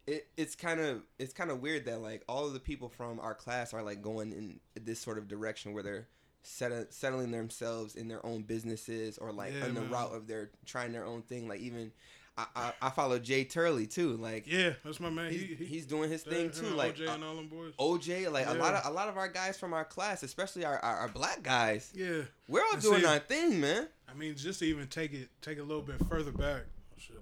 it 0.07 0.27
it's 0.37 0.55
kind 0.55 0.81
of 0.81 1.03
it's 1.19 1.33
kind 1.33 1.51
of 1.51 1.61
weird 1.61 1.85
that 1.87 2.01
like 2.01 2.23
all 2.29 2.47
of 2.47 2.53
the 2.53 2.61
people 2.61 2.89
from 2.89 3.19
our 3.21 3.35
class 3.35 3.73
are 3.75 3.83
like 3.83 4.03
going 4.03 4.33
in 4.33 4.61
this 4.75 4.99
sort 5.01 5.19
of 5.19 5.27
direction 5.29 5.73
where 5.73 5.83
they're 5.83 6.09
set, 6.47 6.93
settling 6.95 7.31
themselves 7.33 7.95
in 7.97 8.09
their 8.09 8.25
own 8.25 8.43
businesses 8.43 9.19
or 9.19 9.33
like 9.33 9.53
Yeah, 9.59 9.65
on 9.67 9.75
the 9.75 9.81
man. 9.83 9.91
route 9.91 10.15
of 10.15 10.27
their 10.27 10.51
trying 10.65 10.93
their 10.93 11.05
own 11.05 11.23
thing. 11.23 11.49
Like 11.49 11.61
even 11.61 11.93
I 12.39 12.47
I, 12.55 12.73
I 12.83 12.91
follow 12.91 13.19
Jay 13.19 13.45
Turley 13.45 13.87
too. 13.87 14.17
Like 14.17 14.47
Yeah, 14.47 14.75
that's 14.85 15.01
my 15.01 15.11
man. 15.11 15.31
he's, 15.31 15.41
he, 15.43 15.55
he, 15.55 15.65
he's 15.65 15.87
doing 15.87 16.11
his 16.11 16.23
that- 16.23 16.31
thing 16.33 16.51
too. 16.51 16.67
Like 16.75 16.97
OJ 16.97 17.09
uh, 17.09 17.13
and 17.13 17.25
all 17.25 17.35
them 17.37 17.49
boys. 17.49 17.73
OJ, 17.79 18.31
like 18.33 18.47
a 18.47 18.55
lot 18.55 18.75
of 18.75 18.87
a 18.87 18.95
lot 18.95 19.09
of 19.09 19.17
our 19.17 19.29
guys 19.29 19.59
from 19.59 19.73
our 19.75 19.85
class, 19.85 20.23
especially 20.23 20.65
our 20.65 20.79
our, 20.79 20.97
our 20.99 21.09
black 21.09 21.43
guys, 21.43 21.91
yeah, 21.95 22.23
we're 22.49 22.61
all 22.63 22.75
And 22.75 22.83
doing 22.83 23.01
see- 23.01 23.07
our 23.07 23.19
thing, 23.19 23.61
man. 23.61 23.89
I 24.09 24.15
mean, 24.15 24.35
just 24.37 24.61
to 24.61 24.67
even 24.67 24.87
take 24.87 25.13
it, 25.13 25.29
take 25.43 25.59
it 25.59 25.63
a 25.63 25.65
little 25.65 25.83
bit 25.83 25.97
further 26.09 26.31
back. 26.31 26.63
Oh, 26.65 26.97
shit. 26.99 27.17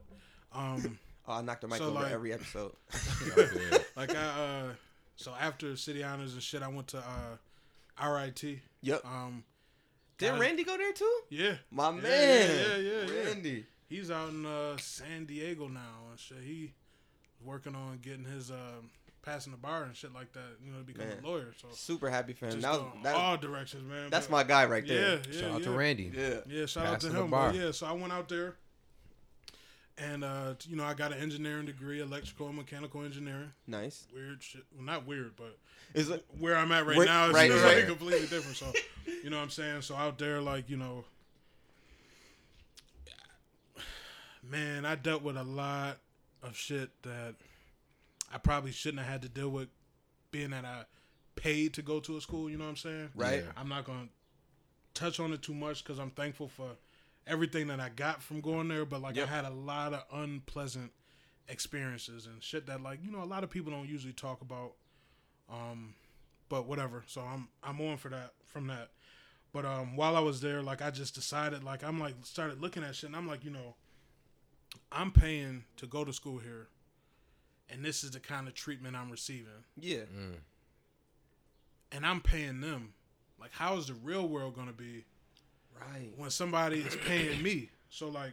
Um, 0.52 0.98
Oh, 1.26 1.32
I 1.32 1.40
knocked 1.40 1.62
the 1.62 1.68
mic 1.68 1.78
So, 1.78 1.84
over 1.86 2.00
like- 2.00 2.12
every 2.12 2.34
episode. 2.34 2.72
like 3.96 4.14
I, 4.14 4.20
uh, 4.20 4.64
so 5.16 5.32
after 5.40 5.74
City 5.74 6.04
Honors 6.04 6.34
and 6.34 6.42
shit, 6.42 6.62
I 6.62 6.68
went 6.68 6.88
to 6.88 6.98
uh, 6.98 8.06
RIT. 8.06 8.44
Yep. 8.84 9.04
Um, 9.04 9.44
Did 10.18 10.30
got- 10.32 10.40
Randy 10.40 10.64
go 10.64 10.76
there 10.76 10.92
too? 10.92 11.20
yeah, 11.30 11.54
My 11.70 11.90
Yeah, 11.90 11.96
man, 11.96 12.50
yeah, 12.50 12.76
yeah, 12.76 13.06
yeah. 13.12 13.24
Randy. 13.24 13.66
he's 13.88 14.10
out 14.10 14.28
in 14.30 14.46
uh, 14.46 14.76
San 14.78 15.24
Diego 15.24 15.68
now 15.68 15.80
and 16.10 16.18
shit. 16.18 16.38
He 16.44 16.72
working 17.42 17.74
on 17.74 17.98
getting 18.02 18.24
his 18.24 18.50
um, 18.50 18.90
passing 19.22 19.52
the 19.52 19.58
bar 19.58 19.84
and 19.84 19.96
shit 19.96 20.12
like 20.14 20.32
that. 20.34 20.58
You 20.64 20.72
know, 20.72 20.78
to 20.78 20.84
become 20.84 21.08
Man. 21.08 21.18
a 21.22 21.26
lawyer. 21.26 21.52
So 21.60 21.68
Super 21.72 22.10
happy 22.10 22.32
for 22.34 22.46
him. 22.46 22.52
just 22.52 22.62
That 22.62 22.72
was, 22.72 22.84
that, 23.02 23.14
all 23.14 23.36
directions, 23.36 23.84
man. 23.88 24.10
that's 24.10 24.26
But- 24.26 24.32
my 24.32 24.44
guy 24.44 24.66
right 24.66 24.86
there. 24.86 25.16
yeah, 25.16 25.22
yeah, 25.30 25.40
Shout 25.40 25.50
out 25.50 25.58
yeah. 25.60 25.64
to 25.66 25.70
Randy. 25.72 26.12
Yeah. 26.14 26.34
Yeah, 26.46 26.66
shout 26.66 26.86
out 26.86 27.00
to 27.00 27.06
Passing 27.06 27.12
the 27.14 27.24
him. 27.24 27.30
bar. 27.30 27.54
Yeah, 27.54 27.70
so 27.72 27.86
I 27.86 27.92
went 27.92 28.12
out 28.12 28.28
there, 28.28 28.56
and 29.98 30.24
uh, 30.24 30.54
you 30.68 30.76
know, 30.76 30.84
I 30.84 30.94
got 30.94 31.12
an 31.12 31.18
engineering 31.18 31.66
degree, 31.66 32.00
electrical 32.00 32.48
and 32.48 32.56
mechanical 32.56 33.02
engineering. 33.04 33.52
Nice. 33.66 34.06
Weird 34.12 34.42
shit. 34.42 34.64
Well, 34.74 34.84
not 34.84 35.06
weird, 35.06 35.36
but 35.36 35.56
Is 35.94 36.10
it? 36.10 36.24
where 36.38 36.56
I'm 36.56 36.72
at 36.72 36.86
right 36.86 36.96
Where- 36.96 37.06
now 37.06 37.26
is 37.28 37.34
right, 37.34 37.50
just 37.50 37.64
right. 37.64 37.76
like 37.76 37.86
completely 37.86 38.26
different. 38.26 38.56
So, 38.56 38.66
you 39.22 39.30
know 39.30 39.36
what 39.36 39.44
I'm 39.44 39.50
saying? 39.50 39.82
So 39.82 39.94
out 39.94 40.18
there, 40.18 40.40
like, 40.40 40.68
you 40.68 40.76
know, 40.76 41.04
man, 44.42 44.84
I 44.84 44.94
dealt 44.94 45.22
with 45.22 45.36
a 45.36 45.44
lot 45.44 45.98
of 46.42 46.56
shit 46.56 46.90
that 47.02 47.34
I 48.32 48.38
probably 48.38 48.72
shouldn't 48.72 49.02
have 49.02 49.10
had 49.10 49.22
to 49.22 49.28
deal 49.28 49.48
with 49.48 49.68
being 50.30 50.50
that 50.50 50.64
I 50.64 50.82
paid 51.36 51.74
to 51.74 51.82
go 51.82 52.00
to 52.00 52.16
a 52.16 52.20
school, 52.20 52.50
you 52.50 52.56
know 52.58 52.64
what 52.64 52.70
I'm 52.70 52.76
saying? 52.76 53.10
Right. 53.14 53.44
Yeah. 53.44 53.50
I'm 53.56 53.68
not 53.68 53.84
going 53.84 54.08
to 54.08 55.00
touch 55.00 55.20
on 55.20 55.32
it 55.32 55.42
too 55.42 55.54
much 55.54 55.82
because 55.84 55.98
I'm 55.98 56.10
thankful 56.10 56.48
for 56.48 56.70
everything 57.26 57.68
that 57.68 57.80
I 57.80 57.88
got 57.88 58.22
from 58.22 58.40
going 58.40 58.68
there, 58.68 58.84
but 58.84 59.00
like 59.02 59.16
Yep. 59.16 59.28
I 59.28 59.30
had 59.34 59.44
a 59.44 59.50
lot 59.50 59.92
of 59.94 60.04
unpleasant 60.12 60.92
experiences 61.48 62.26
and 62.26 62.42
shit 62.42 62.66
that 62.66 62.82
like, 62.82 63.00
you 63.04 63.10
know, 63.10 63.22
a 63.22 63.24
lot 63.26 63.44
of 63.44 63.50
people 63.50 63.70
don't 63.72 63.88
usually 63.88 64.12
talk 64.12 64.40
about. 64.40 64.72
Um, 65.50 65.94
but 66.48 66.66
whatever. 66.66 67.02
So 67.06 67.20
I'm 67.20 67.48
I'm 67.62 67.80
on 67.80 67.96
for 67.96 68.08
that 68.10 68.32
from 68.46 68.66
that. 68.68 68.90
But 69.52 69.64
um, 69.64 69.96
while 69.96 70.16
I 70.16 70.20
was 70.20 70.40
there, 70.40 70.62
like 70.62 70.82
I 70.82 70.90
just 70.90 71.14
decided, 71.14 71.62
like 71.64 71.82
I'm 71.84 71.98
like 72.00 72.14
started 72.22 72.60
looking 72.60 72.82
at 72.82 72.94
shit, 72.96 73.08
and 73.08 73.16
I'm 73.16 73.26
like, 73.28 73.44
you 73.44 73.50
know, 73.50 73.74
I'm 74.90 75.10
paying 75.12 75.64
to 75.76 75.86
go 75.86 76.04
to 76.04 76.12
school 76.12 76.38
here, 76.38 76.68
and 77.70 77.84
this 77.84 78.02
is 78.04 78.10
the 78.12 78.20
kind 78.20 78.48
of 78.48 78.54
treatment 78.54 78.96
I'm 78.96 79.10
receiving, 79.10 79.64
Yeah. 79.78 80.06
Mm. 80.14 80.36
and 81.92 82.04
I'm 82.06 82.20
paying 82.20 82.60
them. 82.60 82.94
Like, 83.38 83.52
how 83.52 83.76
is 83.76 83.86
the 83.86 83.94
real 83.94 84.26
world 84.28 84.56
gonna 84.56 84.72
be 84.72 85.04
Right. 85.80 86.12
when 86.16 86.30
somebody 86.30 86.80
is 86.80 86.96
paying 87.06 87.42
me? 87.42 87.70
So 87.90 88.08
like, 88.08 88.32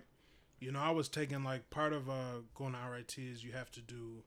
you 0.60 0.72
know, 0.72 0.80
I 0.80 0.92
was 0.92 1.10
taking 1.10 1.44
like 1.44 1.70
part 1.70 1.94
of 1.94 2.10
uh 2.10 2.42
going 2.56 2.74
to 2.74 2.80
RIT 2.92 3.16
is 3.18 3.44
you 3.44 3.52
have 3.54 3.72
to 3.72 3.82
do 3.82 4.24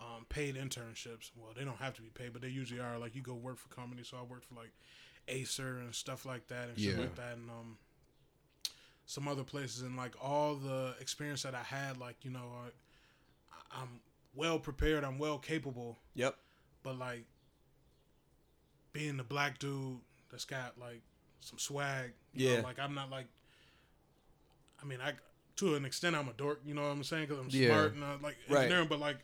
um 0.00 0.26
paid 0.28 0.56
internships. 0.56 1.30
Well, 1.36 1.52
they 1.56 1.64
don't 1.64 1.78
have 1.78 1.94
to 1.94 2.02
be 2.02 2.08
paid, 2.10 2.32
but 2.32 2.42
they 2.42 2.48
usually 2.48 2.80
are. 2.80 2.98
Like 2.98 3.14
you 3.14 3.22
go 3.22 3.34
work 3.34 3.58
for 3.58 3.68
companies. 3.74 4.08
So 4.08 4.16
I 4.18 4.22
worked 4.22 4.44
for 4.46 4.54
like 4.54 4.72
Acer 5.28 5.78
and 5.78 5.94
stuff 5.94 6.24
like 6.24 6.46
that 6.48 6.68
and 6.68 6.78
shit 6.78 6.94
Yeah. 6.94 7.00
like 7.02 7.14
that 7.16 7.36
and 7.36 7.50
um 7.50 7.78
some 9.06 9.28
other 9.28 9.44
places 9.44 9.82
and 9.82 9.96
like 9.96 10.12
all 10.22 10.56
the 10.56 10.94
experience 11.00 11.42
that 11.44 11.54
I 11.54 11.62
had 11.62 11.96
like, 11.98 12.16
you 12.24 12.30
know, 12.30 12.50
I, 12.64 13.80
I'm 13.82 14.00
well 14.34 14.58
prepared, 14.58 15.04
I'm 15.04 15.18
well 15.18 15.38
capable, 15.38 15.96
Yep. 16.14 16.36
but 16.82 16.98
like 16.98 17.24
being 18.92 19.16
the 19.16 19.22
black 19.24 19.58
dude 19.58 19.98
that's 20.30 20.44
got 20.44 20.78
like 20.78 21.02
some 21.40 21.58
swag. 21.58 22.12
You 22.36 22.48
Yeah. 22.50 22.56
Know, 22.58 22.62
like 22.68 22.78
I'm 22.78 22.94
not 22.94 23.10
like. 23.10 23.26
I 24.82 24.86
mean, 24.86 25.00
I 25.00 25.12
to 25.56 25.74
an 25.74 25.84
extent 25.84 26.14
I'm 26.16 26.28
a 26.28 26.32
dork. 26.34 26.60
You 26.64 26.74
know 26.74 26.82
what 26.82 26.88
I'm 26.88 27.02
saying? 27.04 27.26
Because 27.28 27.38
I'm 27.42 27.48
Yeah. 27.50 27.68
smart 27.70 27.94
and 27.94 28.04
uh, 28.04 28.06
like 28.22 28.36
Right. 28.48 28.62
engineering, 28.64 28.88
but 28.88 28.98
like. 29.00 29.18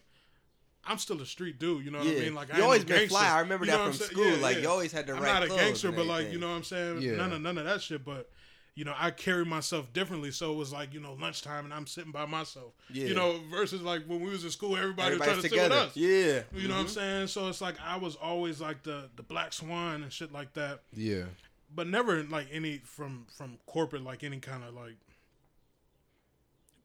I'm 0.85 0.99
still 0.99 1.21
a 1.23 1.27
street 1.27 1.61
dude, 1.61 1.85
you 1.85 1.93
know 1.93 1.99
what 1.99 2.09
Yeah. 2.09 2.17
I 2.17 2.21
mean? 2.25 2.35
Like 2.35 2.49
I 2.53 2.55
you 2.57 2.63
ain't 2.63 2.65
always 2.65 2.85
been 2.85 3.09
fly. 3.09 3.29
I 3.29 3.39
remember 3.39 3.65
You 3.67 3.71
know 3.71 3.85
that 3.85 3.95
from 3.95 4.05
school. 4.05 4.27
Yeah, 4.29 4.37
like 4.43 4.61
you 4.63 4.69
always 4.69 4.91
had 4.91 5.07
the 5.07 5.13
I'm 5.15 5.23
right 5.23 5.33
not 5.35 5.45
a 5.45 5.49
gangster, 5.49 5.93
but 5.93 6.07
like 6.07 6.33
you 6.33 6.41
know 6.41 6.49
what 6.51 6.57
I'm 6.57 6.65
saying. 6.65 7.03
Yeah. 7.03 7.13
None 7.19 7.33
of 7.33 7.41
none 7.41 7.57
of 7.57 7.67
that 7.67 7.83
shit. 7.83 8.05
But 8.05 8.29
you 8.75 8.85
know, 8.85 8.93
I 8.99 9.13
carry 9.13 9.45
myself 9.45 9.93
differently. 9.93 10.33
So 10.33 10.53
it 10.53 10.57
was 10.57 10.73
like 10.73 10.93
you 10.93 10.99
know 10.99 11.13
lunchtime 11.13 11.67
and 11.67 11.73
I'm 11.73 11.87
sitting 11.87 12.11
by 12.11 12.27
myself. 12.27 12.73
Yeah. 12.91 13.07
You 13.07 13.15
know, 13.15 13.39
versus 13.49 13.81
like 13.83 14.07
when 14.07 14.21
we 14.23 14.31
was 14.31 14.43
in 14.43 14.51
school, 14.51 14.77
everybody 14.77 15.17
was 15.19 15.25
trying 15.25 15.41
to 15.41 15.49
together. 15.49 15.75
sit 15.75 15.81
with 15.85 15.89
us. 15.91 15.97
Yeah. 15.97 16.61
You 16.61 16.67
know 16.67 16.75
what 16.75 16.81
I'm 16.81 16.87
Mhm. 16.87 16.91
saying? 16.95 17.27
So 17.29 17.47
it's 17.49 17.61
like 17.61 17.77
I 17.81 17.97
was 17.99 18.17
always 18.17 18.61
like 18.61 18.83
the 18.83 19.09
the 19.15 19.23
black 19.23 19.53
swan 19.53 20.03
and 20.03 20.13
shit 20.13 20.33
like 20.33 20.53
that, 20.55 20.81
Yeah. 20.97 21.27
But 21.75 21.87
never 21.87 22.23
like 22.25 22.47
any 22.53 22.79
from 22.79 23.27
from 23.37 23.59
corporate 23.67 24.03
like 24.03 24.23
any 24.25 24.39
kind 24.41 24.63
of 24.65 24.75
like 24.75 24.97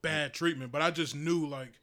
bad 0.02 0.34
treatment. 0.34 0.72
But 0.72 0.82
I 0.82 0.92
just 0.92 1.16
knew 1.16 1.46
like 1.48 1.74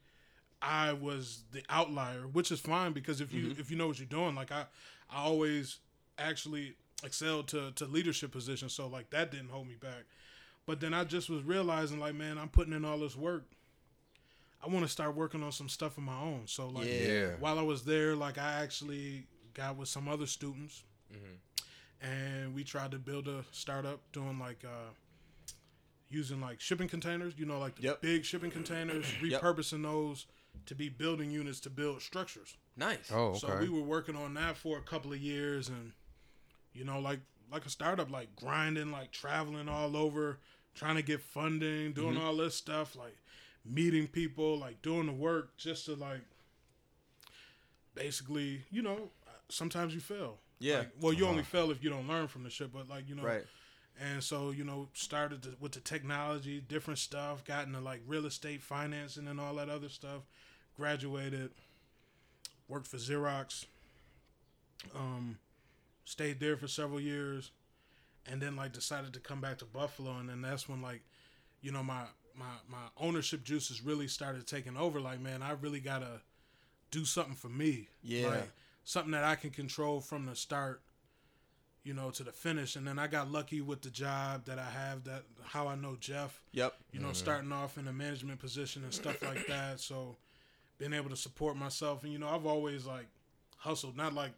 I 0.62 0.92
was 0.92 1.42
the 1.52 1.62
outlier, 1.68 2.22
which 2.22 2.50
is 2.50 2.60
fine 2.60 2.92
because 2.92 3.20
if 3.20 3.32
you 3.32 3.54
if 3.58 3.70
you 3.70 3.76
know 3.76 3.86
what 3.86 3.98
you're 3.98 4.06
doing, 4.06 4.34
like 4.34 4.52
I 4.52 4.64
I 5.10 5.22
always 5.24 5.78
actually 6.18 6.74
excelled 7.02 7.48
to 7.48 7.72
to 7.72 7.84
leadership 7.86 8.32
positions, 8.32 8.72
so 8.72 8.86
like 8.86 9.10
that 9.10 9.30
didn't 9.30 9.50
hold 9.50 9.68
me 9.68 9.74
back. 9.74 10.04
But 10.66 10.80
then 10.80 10.94
I 10.94 11.04
just 11.04 11.28
was 11.28 11.42
realizing 11.42 12.00
like, 12.00 12.14
man, 12.14 12.38
I'm 12.38 12.48
putting 12.48 12.72
in 12.72 12.84
all 12.84 12.98
this 12.98 13.16
work. 13.16 13.44
I 14.64 14.68
want 14.68 14.82
to 14.86 14.90
start 14.90 15.14
working 15.14 15.42
on 15.42 15.52
some 15.52 15.68
stuff 15.68 15.98
of 15.98 16.04
my 16.04 16.18
own. 16.18 16.42
So 16.46 16.68
like 16.68 16.86
Yeah. 16.86 16.92
Yeah. 17.08 17.30
while 17.38 17.58
I 17.58 17.62
was 17.62 17.84
there, 17.84 18.16
like 18.16 18.38
I 18.38 18.62
actually 18.62 19.26
got 19.52 19.76
with 19.76 19.88
some 19.88 20.08
other 20.08 20.26
students, 20.26 20.82
Mhm. 21.12 21.36
And 22.02 22.54
we 22.54 22.64
tried 22.64 22.90
to 22.92 22.98
build 22.98 23.28
a 23.28 23.44
startup 23.50 24.00
doing 24.12 24.38
like 24.38 24.64
uh, 24.64 24.92
using 26.08 26.40
like 26.40 26.60
shipping 26.60 26.88
containers. 26.88 27.34
You 27.36 27.46
know, 27.46 27.58
like 27.58 27.76
the 27.76 27.82
Yep. 27.82 28.02
big 28.02 28.24
shipping 28.24 28.50
containers, 28.50 29.06
Yep. 29.22 29.40
repurposing 29.42 29.82
those 29.82 30.26
to 30.66 30.74
be 30.74 30.88
building 30.88 31.30
units 31.30 31.60
to 31.60 31.70
build 31.70 32.00
structures. 32.02 32.56
Nice. 32.76 33.10
Oh, 33.12 33.26
okay. 33.26 33.38
So 33.38 33.56
we 33.60 33.68
were 33.68 33.82
working 33.82 34.16
on 34.16 34.34
that 34.34 34.56
for 34.56 34.78
a 34.78 34.82
couple 34.82 35.12
of 35.12 35.18
years, 35.18 35.68
and 35.68 35.92
you 36.72 36.84
know, 36.84 36.98
like 37.00 37.20
like 37.52 37.66
a 37.66 37.70
startup, 37.70 38.10
like 38.10 38.34
grinding, 38.36 38.90
like 38.90 39.12
traveling 39.12 39.68
all 39.68 39.96
over, 39.96 40.38
trying 40.74 40.96
to 40.96 41.02
get 41.02 41.20
funding, 41.20 41.92
doing 41.92 42.16
Mm-hmm. 42.16 42.26
all 42.26 42.36
this 42.36 42.54
stuff, 42.54 42.96
like 42.96 43.16
meeting 43.64 44.06
people, 44.06 44.58
like 44.58 44.82
doing 44.82 45.06
the 45.06 45.12
work 45.12 45.56
just 45.56 45.86
to 45.86 45.94
like 45.94 46.22
basically, 47.94 48.62
you 48.70 48.82
know, 48.82 49.10
sometimes 49.48 49.94
you 49.94 50.00
fail. 50.00 50.38
Yeah. 50.64 50.78
Like, 50.78 50.90
well, 51.00 51.12
you 51.12 51.26
only 51.26 51.42
fail 51.42 51.70
if 51.70 51.84
you 51.84 51.90
don't 51.90 52.08
learn 52.08 52.26
from 52.26 52.42
the 52.42 52.50
shit, 52.50 52.72
but 52.72 52.88
like, 52.88 53.06
you 53.08 53.14
know, 53.14 53.22
Right. 53.22 53.44
and 54.00 54.22
so, 54.24 54.50
you 54.50 54.64
know, 54.64 54.88
started 54.94 55.42
to, 55.42 55.56
with 55.60 55.72
the 55.72 55.80
technology, 55.80 56.60
different 56.60 56.98
stuff, 56.98 57.44
got 57.44 57.66
into 57.66 57.80
like 57.80 58.00
real 58.06 58.24
estate 58.24 58.62
financing 58.62 59.28
and 59.28 59.38
all 59.38 59.54
that 59.56 59.68
other 59.68 59.90
stuff. 59.90 60.22
Graduated, 60.76 61.50
worked 62.66 62.86
for 62.86 62.96
Xerox, 62.96 63.66
um, 64.94 65.38
stayed 66.04 66.40
there 66.40 66.56
for 66.56 66.66
several 66.66 66.98
years, 67.00 67.50
and 68.26 68.40
then 68.40 68.56
like 68.56 68.72
decided 68.72 69.12
to 69.12 69.20
come 69.20 69.40
back 69.42 69.58
to 69.58 69.64
Buffalo. 69.66 70.16
And 70.18 70.28
then 70.28 70.40
that's 70.42 70.66
when 70.68 70.80
like, 70.82 71.02
you 71.60 71.70
know, 71.72 71.82
my 71.82 72.04
my 72.34 72.46
my 72.68 72.86
ownership 72.96 73.44
juices 73.44 73.82
really 73.82 74.08
started 74.08 74.46
taking 74.46 74.76
over. 74.78 74.98
Like, 74.98 75.20
man, 75.20 75.42
I 75.42 75.52
really 75.52 75.80
gotta 75.80 76.22
do 76.90 77.04
something 77.04 77.34
for 77.36 77.48
me. 77.50 77.88
Yeah. 78.02 78.28
Like, 78.28 78.50
something 78.84 79.12
that 79.12 79.24
I 79.24 79.34
can 79.34 79.50
control 79.50 80.00
from 80.00 80.26
the 80.26 80.36
start 80.36 80.82
you 81.84 81.92
know, 81.92 82.10
to 82.10 82.24
the 82.24 82.32
finish. 82.32 82.76
And 82.76 82.86
then 82.86 82.98
I 82.98 83.06
got 83.06 83.30
lucky 83.30 83.60
with 83.60 83.82
the 83.82 83.90
job 83.90 84.46
that 84.46 84.58
I 84.58 84.68
have. 84.68 85.04
That 85.04 85.22
how 85.42 85.68
I 85.68 85.76
know 85.76 85.96
Jeff. 86.00 86.40
Yep. 86.52 86.74
You 86.92 87.00
know, 87.00 87.08
mm-hmm. 87.08 87.14
starting 87.14 87.52
off 87.52 87.78
in 87.78 87.86
a 87.86 87.92
management 87.92 88.40
position 88.40 88.82
and 88.82 88.92
stuff 88.92 89.22
like 89.22 89.46
that. 89.48 89.80
So 89.80 90.16
being 90.78 90.94
able 90.94 91.10
to 91.10 91.16
support 91.16 91.56
myself, 91.56 92.02
and 92.02 92.12
you 92.12 92.18
know, 92.18 92.28
I've 92.28 92.46
always 92.46 92.86
like 92.86 93.06
hustled, 93.58 93.96
not 93.96 94.14
like 94.14 94.32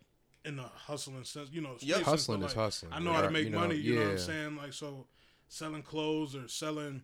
in 0.44 0.56
the 0.56 0.64
hustling 0.64 1.24
sense. 1.24 1.48
You 1.52 1.62
know, 1.62 1.76
Yep. 1.78 1.78
space 1.78 1.94
sense, 1.94 2.06
Hustling 2.06 2.42
is 2.42 2.52
hustling. 2.52 2.92
I 2.92 2.98
know 2.98 3.12
how 3.12 3.22
to 3.22 3.30
make 3.30 3.44
you 3.44 3.50
know, 3.50 3.60
money. 3.60 3.76
You 3.76 3.94
know 3.94 4.02
what 4.02 4.10
I'm 4.10 4.18
saying? 4.18 4.56
Like 4.56 4.72
so, 4.72 5.06
selling 5.48 5.82
clothes 5.82 6.34
or 6.34 6.48
selling. 6.48 7.02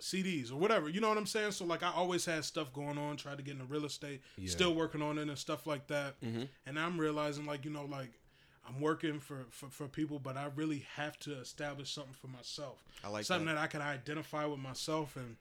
CDs 0.00 0.52
or 0.52 0.56
whatever, 0.56 0.88
you 0.88 1.00
know 1.00 1.08
what 1.08 1.16
I'm 1.18 1.26
saying. 1.26 1.52
So 1.52 1.64
like, 1.64 1.82
I 1.82 1.90
always 1.92 2.24
had 2.24 2.44
stuff 2.44 2.72
going 2.72 2.98
on. 2.98 3.16
Tried 3.16 3.38
to 3.38 3.42
get 3.42 3.52
into 3.54 3.64
real 3.64 3.84
estate, 3.86 4.20
Yeah. 4.36 4.50
still 4.50 4.74
working 4.74 5.00
on 5.02 5.18
it 5.18 5.28
and 5.28 5.38
stuff 5.38 5.66
like 5.66 5.86
that. 5.88 6.20
Mm-hmm. 6.20 6.42
And 6.66 6.78
I'm 6.78 6.98
realizing, 6.98 7.46
like, 7.46 7.64
you 7.64 7.70
know, 7.70 7.84
like 7.86 8.10
I'm 8.68 8.80
working 8.80 9.20
for, 9.20 9.46
for, 9.50 9.68
for 9.70 9.86
people, 9.88 10.18
but 10.18 10.36
I 10.36 10.48
really 10.54 10.86
have 10.96 11.18
to 11.20 11.38
establish 11.38 11.90
something 11.92 12.14
for 12.14 12.26
myself. 12.28 12.82
I 13.04 13.08
like 13.08 13.24
something 13.24 13.46
that. 13.46 13.54
that. 13.54 13.60
I 13.62 13.66
can 13.68 13.80
identify 13.80 14.44
with 14.44 14.58
myself. 14.58 15.16
And, 15.16 15.36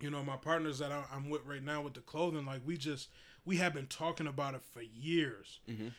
you 0.00 0.10
know, 0.10 0.22
my 0.22 0.36
partners 0.36 0.78
that 0.80 0.92
I- 0.92 1.04
I'm 1.12 1.30
with 1.30 1.46
right 1.46 1.62
now 1.62 1.80
with 1.80 1.94
the 1.94 2.00
clothing, 2.00 2.44
like, 2.44 2.60
we 2.66 2.76
just, 2.76 3.08
we 3.46 3.56
have 3.58 3.72
been 3.72 3.86
talking 3.86 4.26
about 4.26 4.54
it 4.54 4.62
for 4.62 4.82
years. 4.82 5.60
Mhm. 5.70 5.92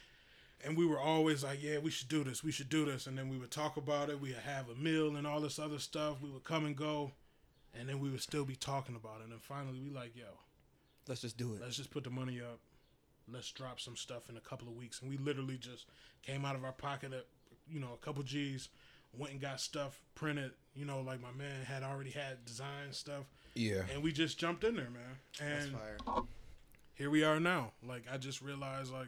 And 0.64 0.78
we 0.78 0.86
were 0.86 1.00
always 1.00 1.44
like, 1.44 1.62
yeah, 1.62 1.78
we 1.80 1.92
should 1.92 2.08
do 2.10 2.24
this. 2.24 2.44
We 2.44 2.52
should 2.52 2.70
do 2.70 2.86
this. 2.86 3.08
And 3.08 3.18
then 3.18 3.30
we 3.30 3.38
would 3.38 3.52
talk 3.52 3.78
about 3.78 4.10
it. 4.10 4.20
We'd 4.20 4.36
have 4.36 4.70
a 4.70 4.76
meal 4.76 5.16
and 5.16 5.26
all 5.28 5.40
this 5.42 5.58
other 5.60 5.80
stuff. 5.80 6.22
We 6.22 6.30
would 6.30 6.44
come 6.44 6.66
and 6.66 6.76
go. 6.76 7.12
And 7.80 7.90
then 7.90 8.00
we 8.00 8.10
would 8.10 8.22
still 8.22 8.46
be 8.46 8.56
talking 8.56 8.96
about 8.96 9.20
it. 9.20 9.24
And 9.24 9.32
then 9.32 9.40
finally, 9.40 9.80
we 9.80 9.90
like, 9.90 10.16
yo, 10.16 10.26
Let's 11.08 11.22
just 11.22 11.38
do 11.38 11.54
it. 11.54 11.62
let's 11.62 11.76
just 11.78 11.92
put 11.92 12.04
the 12.04 12.10
money 12.10 12.42
up. 12.42 12.60
Let's 13.32 13.52
drop 13.52 13.80
some 13.80 13.96
stuff 13.96 14.30
in 14.30 14.38
a 14.38 14.42
couple 14.42 14.68
of 14.68 14.76
weeks. 14.76 15.02
And 15.02 15.10
we 15.10 15.18
literally 15.18 15.58
just 15.58 15.86
came 16.22 16.46
out 16.46 16.56
of 16.56 16.64
our 16.64 16.72
pocket 16.72 17.14
at, 17.14 17.26
you 17.70 17.80
know, 17.80 17.90
a 17.94 18.06
couple 18.06 18.24
G's, 18.24 18.70
went 19.18 19.34
and 19.34 19.42
got 19.42 19.60
stuff 19.60 20.00
printed. 20.14 20.52
You 20.76 20.86
know, 20.86 21.02
like 21.02 21.22
my 21.22 21.32
man 21.38 21.64
had 21.66 21.84
already 21.84 22.12
had 22.12 22.46
design 22.46 22.92
stuff. 22.92 23.24
Yeah. 23.56 23.82
And 23.94 24.04
we 24.04 24.12
just 24.12 24.38
jumped 24.38 24.64
in 24.64 24.76
there, 24.76 24.90
man. 24.90 25.18
That's 25.40 25.68
fire. 25.70 26.24
here 26.96 27.10
we 27.10 27.24
are 27.24 27.40
now. 27.40 27.72
Like, 27.88 28.04
I 28.12 28.18
just 28.18 28.42
realized, 28.42 28.92
like, 28.92 29.08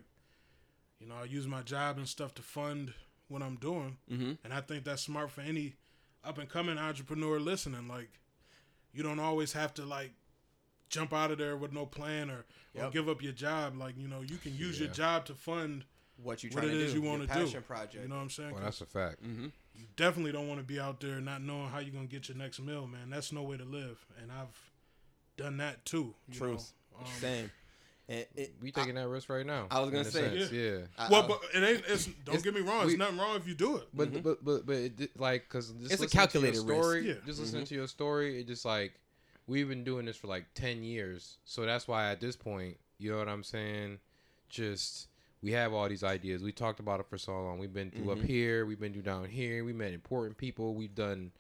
you 1.00 1.07
know, 1.07 1.15
I 1.21 1.25
use 1.25 1.47
my 1.47 1.62
job 1.62 1.97
and 1.97 2.07
stuff 2.07 2.33
to 2.36 2.41
fund 2.41 2.93
what 3.27 3.41
I'm 3.43 3.55
doing. 3.55 3.97
Mm-hmm. 4.12 4.31
And 4.43 4.53
I 4.53 4.62
think 4.62 4.83
that's 4.83 5.03
smart 5.03 5.29
for 5.31 5.41
any 5.41 5.75
up 6.24 6.38
and 6.38 6.50
coming 6.50 6.77
entrepreneur 6.77 7.39
listening. 7.39 7.88
Like, 7.88 8.09
you 8.94 9.03
don't 9.03 9.20
always 9.20 9.53
have 9.53 9.74
to 9.75 9.86
like 9.86 10.12
jump 10.89 11.13
out 11.13 11.32
of 11.32 11.38
there 11.38 11.58
with 11.58 11.74
no 11.74 11.86
plan 11.86 12.29
or, 12.29 12.46
or 12.75 12.89
give 12.89 13.10
up 13.10 13.22
your 13.22 13.34
job. 13.34 13.75
Like, 13.77 13.96
you 13.98 14.08
know, 14.08 14.22
you 14.22 14.38
can 14.38 14.56
use 14.56 14.79
your 14.79 14.89
job 14.89 15.25
to 15.25 15.34
fund 15.36 15.84
What 16.24 16.44
you 16.44 16.50
what 16.51 16.63
trying 16.63 16.75
it 16.75 16.79
to 16.79 16.88
do? 16.88 16.94
you 16.94 17.01
want 17.01 17.20
Your 17.20 17.27
to 17.27 17.34
do. 17.34 17.39
passion 17.46 17.62
project. 17.63 18.03
You 18.03 18.08
know 18.08 18.15
what 18.15 18.22
I'm 18.22 18.29
saying? 18.29 18.51
Well, 18.51 18.63
'Cause 18.63 18.79
that's 18.79 18.82
a 18.82 18.86
fact. 18.86 19.22
mm-hmm. 19.24 19.48
you 19.75 19.86
definitely 19.96 20.32
don't 20.32 20.48
want 20.48 20.60
to 20.60 20.65
be 20.65 20.79
out 20.79 21.00
there 21.01 21.20
not 21.22 21.41
knowing 21.41 21.67
how 21.70 21.79
you're 21.79 21.94
gonna 21.94 22.06
get 22.08 22.29
your 22.29 22.38
next 22.38 22.60
meal, 22.62 22.88
man. 22.88 23.10
That's 23.10 23.32
no 23.32 23.44
way 23.44 23.58
to 23.58 23.65
live. 23.65 24.06
And 24.22 24.32
I've 24.32 24.72
done 25.36 25.58
that 25.58 25.84
too. 25.86 26.15
you 26.29 26.39
Truth. 26.39 26.72
know. 26.94 27.00
Um, 27.06 27.12
Same. 27.20 27.51
And 28.09 28.25
it, 28.35 28.55
We 28.61 28.71
taking 28.71 28.95
that 28.95 29.07
risk 29.09 29.29
right 29.29 29.45
now. 29.45 29.67
I 29.69 29.81
was 29.81 29.89
gonna 29.91 30.05
say- 30.05 30.37
sense, 30.39 30.51
yeah. 30.51 30.85
I- 30.97 31.09
well, 31.09 31.23
I- 31.23 31.27
but 31.27 31.41
it 31.53 31.61
ain't. 31.63 31.83
It's 31.87 32.05
don't 32.05 32.35
It's- 32.35 32.41
get 32.41 32.53
me 32.53 32.61
wrong. 32.61 32.85
we- 32.85 32.93
It's 32.93 32.99
nothing 32.99 33.17
wrong 33.17 33.35
if 33.35 33.45
you 33.47 33.53
do 33.53 33.75
it. 33.77 33.87
But 33.93 34.11
Mhm. 34.13 34.23
but 34.23 34.45
but 34.45 34.65
but 34.65 34.75
it, 34.77 35.19
like 35.19 35.43
because 35.43 35.73
It's 35.81 36.01
a 36.01 36.07
calculated 36.07 36.59
risk. 36.59 36.67
story. 36.67 37.07
Yeah. 37.09 37.15
Just 37.25 37.39
listening 37.41 37.65
to 37.65 37.75
your 37.75 37.87
story, 37.87 38.39
it 38.39 38.47
just 38.47 38.63
like 38.63 38.93
we've 39.45 39.67
been 39.67 39.83
doing 39.83 40.05
this 40.05 40.15
for 40.15 40.27
like 40.27 40.45
ten 40.53 40.83
years, 40.83 41.37
so 41.43 41.65
that's 41.65 41.85
why 41.87 42.09
at 42.11 42.21
this 42.21 42.35
point, 42.37 42.77
you 42.97 43.11
know 43.11 43.17
what 43.17 43.27
I'm 43.27 43.43
saying. 43.43 43.99
Just 44.47 45.09
we 45.41 45.51
have 45.51 45.73
all 45.73 45.89
these 45.89 46.03
ideas. 46.03 46.41
We 46.41 46.53
talked 46.53 46.79
about 46.79 47.01
it 47.01 47.07
for 47.07 47.17
so 47.17 47.33
long. 47.33 47.59
We've 47.59 47.73
been 47.73 47.91
through 47.91 48.09
up 48.11 48.19
Mhm. 48.19 48.25
here. 48.25 48.65
We've 48.65 48.79
been 48.79 48.93
through 48.93 49.01
down 49.03 49.25
here. 49.25 49.65
We 49.65 49.73
met 49.73 49.91
important 49.93 50.37
people. 50.37 50.75
We've 50.75 50.95
done 50.95 51.31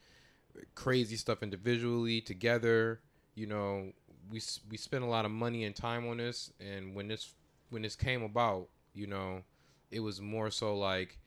crazy 0.75 1.15
stuff 1.15 1.41
individually 1.43 2.19
together. 2.21 2.99
You 3.35 3.45
know, 3.47 3.93
we 4.29 4.41
we 4.69 4.77
spent 4.77 5.03
a 5.03 5.07
lot 5.07 5.25
of 5.25 5.31
money 5.31 5.63
and 5.63 5.75
time 5.75 6.07
on 6.07 6.17
this, 6.17 6.51
and 6.59 6.95
when 6.95 7.07
this 7.07 7.33
when 7.69 7.81
this 7.81 7.95
came 7.95 8.23
about, 8.23 8.67
you 8.93 9.07
know, 9.07 9.41
it 9.91 9.99
was 9.99 10.21
more 10.21 10.49
so 10.51 10.77
like, 10.77 11.19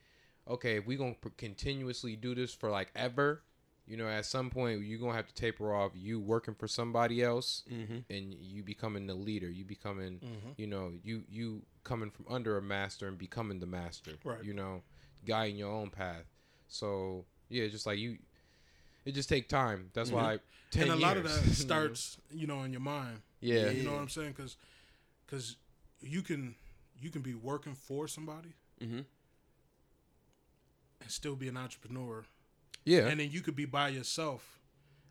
okay, 0.48 0.76
if 0.76 0.86
we 0.86 0.96
gonna 0.96 1.14
continuously 1.36 2.16
do 2.16 2.34
this 2.34 2.52
for 2.54 2.70
like 2.70 2.90
ever, 2.96 3.42
you 3.86 3.96
know, 3.96 4.06
at 4.08 4.24
some 4.24 4.50
point 4.50 4.82
you're 4.82 4.98
gonna 4.98 5.14
have 5.14 5.26
to 5.26 5.34
taper 5.34 5.74
off 5.74 5.92
you 5.94 6.20
working 6.20 6.54
for 6.54 6.68
somebody 6.68 7.22
else 7.22 7.64
mm-hmm. 7.70 7.98
and 8.08 8.34
you 8.34 8.62
becoming 8.62 9.06
the 9.06 9.14
leader. 9.14 9.50
You 9.50 9.64
becoming, 9.64 10.20
Mhm. 10.20 10.54
you 10.56 10.66
know, 10.66 10.92
you 11.02 11.24
you 11.28 11.62
coming 11.84 12.10
from 12.10 12.26
under 12.28 12.56
a 12.56 12.62
master 12.62 13.08
and 13.08 13.18
becoming 13.18 13.60
the 13.60 13.66
master. 13.66 14.12
Right. 14.24 14.44
You 14.44 14.54
know, 14.54 14.82
guiding 15.26 15.56
your 15.56 15.72
own 15.72 15.90
path. 15.90 16.24
So 16.68 17.24
yeah, 17.48 17.66
just 17.68 17.84
like 17.86 17.98
you, 17.98 18.18
it 19.04 19.12
just 19.12 19.28
take 19.28 19.48
time. 19.48 19.90
That's 19.94 20.10
Mhm. 20.10 20.14
why 20.14 20.38
ten 20.70 20.84
and 20.84 20.92
a 20.92 20.96
lot 20.96 21.16
of 21.16 21.24
that 21.24 21.50
starts, 21.54 22.18
you 22.30 22.46
know, 22.46 22.62
in 22.62 22.72
your 22.72 22.80
mind. 22.80 23.22
yeah. 23.40 23.70
You 23.70 23.82
know 23.84 23.92
what 23.92 24.00
I'm 24.02 24.08
saying? 24.08 24.32
Because, 24.36 24.56
because 25.26 25.56
you 26.00 26.22
can 26.22 26.54
you 27.00 27.10
can 27.10 27.22
be 27.22 27.34
working 27.34 27.74
for 27.74 28.06
somebody 28.08 28.54
Mm-hmm. 28.80 29.00
and 31.00 31.10
still 31.10 31.36
be 31.36 31.48
an 31.48 31.56
entrepreneur, 31.56 32.24
Yeah. 32.84 33.06
and 33.08 33.20
then 33.20 33.30
you 33.30 33.40
could 33.40 33.56
be 33.56 33.64
by 33.66 33.88
yourself 33.88 34.58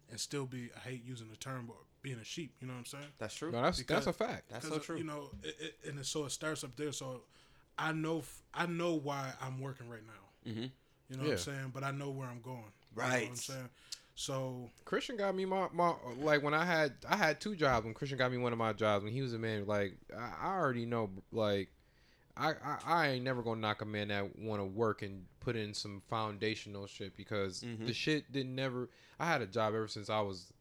and 0.10 0.19
still 0.19 0.46
be. 0.46 0.69
I 0.75 0.79
hate 0.79 1.03
using 1.05 1.29
the 1.29 1.36
term, 1.38 1.65
but 1.67 1.77
being 2.01 2.17
a 2.19 2.24
sheep. 2.24 2.55
You 2.62 2.67
know 2.67 2.74
what 2.74 2.79
I'm 2.79 2.86
saying? 2.86 3.05
That's 3.17 3.36
true. 3.36 3.51
no, 3.51 3.62
that's 3.62 3.77
because- 3.79 4.05
that's 4.05 4.15
a 4.22 4.25
fact. 4.25 4.50
That's 4.50 4.67
so 4.67 4.79
true. 4.79 4.98
You 4.98 5.03
know, 5.03 5.29
it, 5.43 5.55
it, 5.60 5.89
and 5.89 6.00
it, 6.00 6.05
so 6.05 6.25
it 6.25 6.31
starts 6.31 6.63
up 6.63 6.75
there. 6.75 6.91
So 6.91 7.24
I 7.77 7.91
know 7.91 8.24
I 8.53 8.65
know 8.65 8.93
why 8.96 9.34
I'm 9.41 9.60
working 9.60 9.89
right 9.89 10.05
now. 10.05 10.51
mm-hmm. 10.51 10.65
You 11.10 11.17
know 11.17 11.24
what 11.24 11.31
I'm 11.31 11.38
saying? 11.38 11.72
But 11.74 11.84
I 11.84 11.91
know 11.91 12.12
where 12.12 12.27
I'm 12.27 12.41
going. 12.41 12.72
You 12.96 13.01
know 13.01 13.08
Right. 13.08 13.22
what 13.24 13.29
I'm 13.31 13.36
saying? 13.36 13.69
So 14.15 14.69
Christian 14.84 15.15
got 15.15 15.34
me 15.36 15.46
my, 15.46 15.67
my 15.74 15.93
like 16.19 16.43
when 16.43 16.53
I 16.53 16.65
had 16.65 16.93
I 17.08 17.15
had 17.15 17.39
two 17.39 17.55
jobs 17.55 17.86
when 17.86 17.93
Christian 17.93 18.17
got 18.17 18.31
me 18.31 18.38
one 18.38 18.51
of 18.51 18.60
my 18.60 18.74
jobs 18.74 19.03
when 19.03 19.13
he 19.13 19.22
was 19.22 19.34
a 19.34 19.39
man 19.39 19.65
like 19.65 19.93
I, 20.17 20.34
I 20.41 20.55
already 20.58 20.86
know 20.86 21.10
like 21.31 21.69
I, 22.36 22.50
I 22.51 22.77
I 22.86 23.08
ain't 23.10 23.24
never 23.24 23.41
gonna 23.41 23.62
knock 23.62 23.81
a 23.81 23.86
man 23.86 24.10
that 24.10 24.38
want 24.38 24.60
to 24.62 24.65
work 24.65 25.01
and 25.03 25.25
put 25.39 25.55
in 25.55 25.74
some 25.74 26.01
foundational 26.10 26.86
shit 26.86 27.15
because 27.15 27.63
Mhm. 27.63 27.86
the 27.86 27.93
shit 27.93 28.29
didn't 28.31 28.55
never 28.55 28.89
I 29.19 29.25
had 29.25 29.41
a 29.41 29.48
job 29.48 29.74
ever 29.74 29.88
since 29.88 30.10
I 30.10 30.19
was 30.19 30.51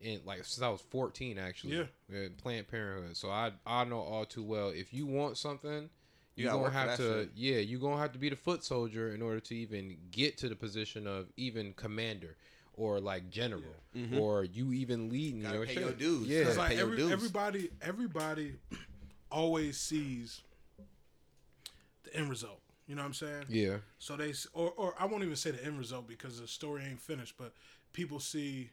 in 0.00 0.20
like 0.24 0.38
since 0.44 0.62
I 0.62 0.68
was 0.68 0.80
14 0.80 1.38
actually 1.38 1.76
Yeah. 1.76 1.84
in 2.08 2.34
Planned 2.34 2.66
Parenthood 2.66 3.16
so 3.16 3.30
I 3.30 3.52
I 3.64 3.84
know 3.84 4.00
all 4.00 4.24
too 4.24 4.42
well 4.42 4.70
if 4.70 4.92
you 4.92 5.06
want 5.06 5.38
something 5.38 5.90
You 6.36 6.44
you 6.44 6.50
gonna 6.50 6.70
have 6.70 6.96
to 6.98 7.22
shit. 7.22 7.30
yeah 7.34 7.56
you 7.58 7.78
gonna 7.78 7.96
have 8.00 8.12
to 8.12 8.18
be 8.18 8.28
the 8.28 8.36
foot 8.36 8.62
soldier 8.62 9.14
in 9.14 9.22
order 9.22 9.40
to 9.40 9.54
even 9.56 9.96
get 10.10 10.36
to 10.38 10.48
the 10.48 10.54
position 10.56 11.06
of 11.06 11.26
even 11.36 11.72
commander 11.74 12.36
or 12.74 13.00
like 13.00 13.30
general 13.30 13.62
Mhm. 13.96 14.20
or 14.20 14.44
you 14.44 14.72
even 14.74 15.08
leading 15.08 15.40
Gotta 15.42 15.56
your 15.56 15.66
pay 15.66 15.74
shit. 15.74 15.82
your 15.82 15.92
dues. 15.92 16.28
yeah 16.28 16.40
Because 16.40 16.54
Pay 16.56 16.60
like 16.60 16.76
your 16.76 16.94
dues. 16.94 17.10
everybody, 17.10 17.70
everybody 17.80 18.54
always 19.30 19.78
sees 19.78 20.42
the 22.04 22.14
end 22.14 22.28
result. 22.30 22.60
You 22.86 22.94
know 22.94 23.02
what 23.02 23.06
I'm 23.08 23.14
saying? 23.14 23.44
yeah 23.48 23.78
So 23.98 24.14
they, 24.16 24.32
or, 24.52 24.70
or 24.76 24.94
I 25.00 25.06
won't 25.06 25.24
even 25.24 25.36
say 25.36 25.50
the 25.52 25.64
end 25.64 25.78
result 25.78 26.06
because 26.06 26.40
the 26.40 26.46
story 26.46 26.84
ain't 26.84 27.00
finished. 27.00 27.34
But 27.38 27.52
people 27.94 28.20
see, 28.20 28.68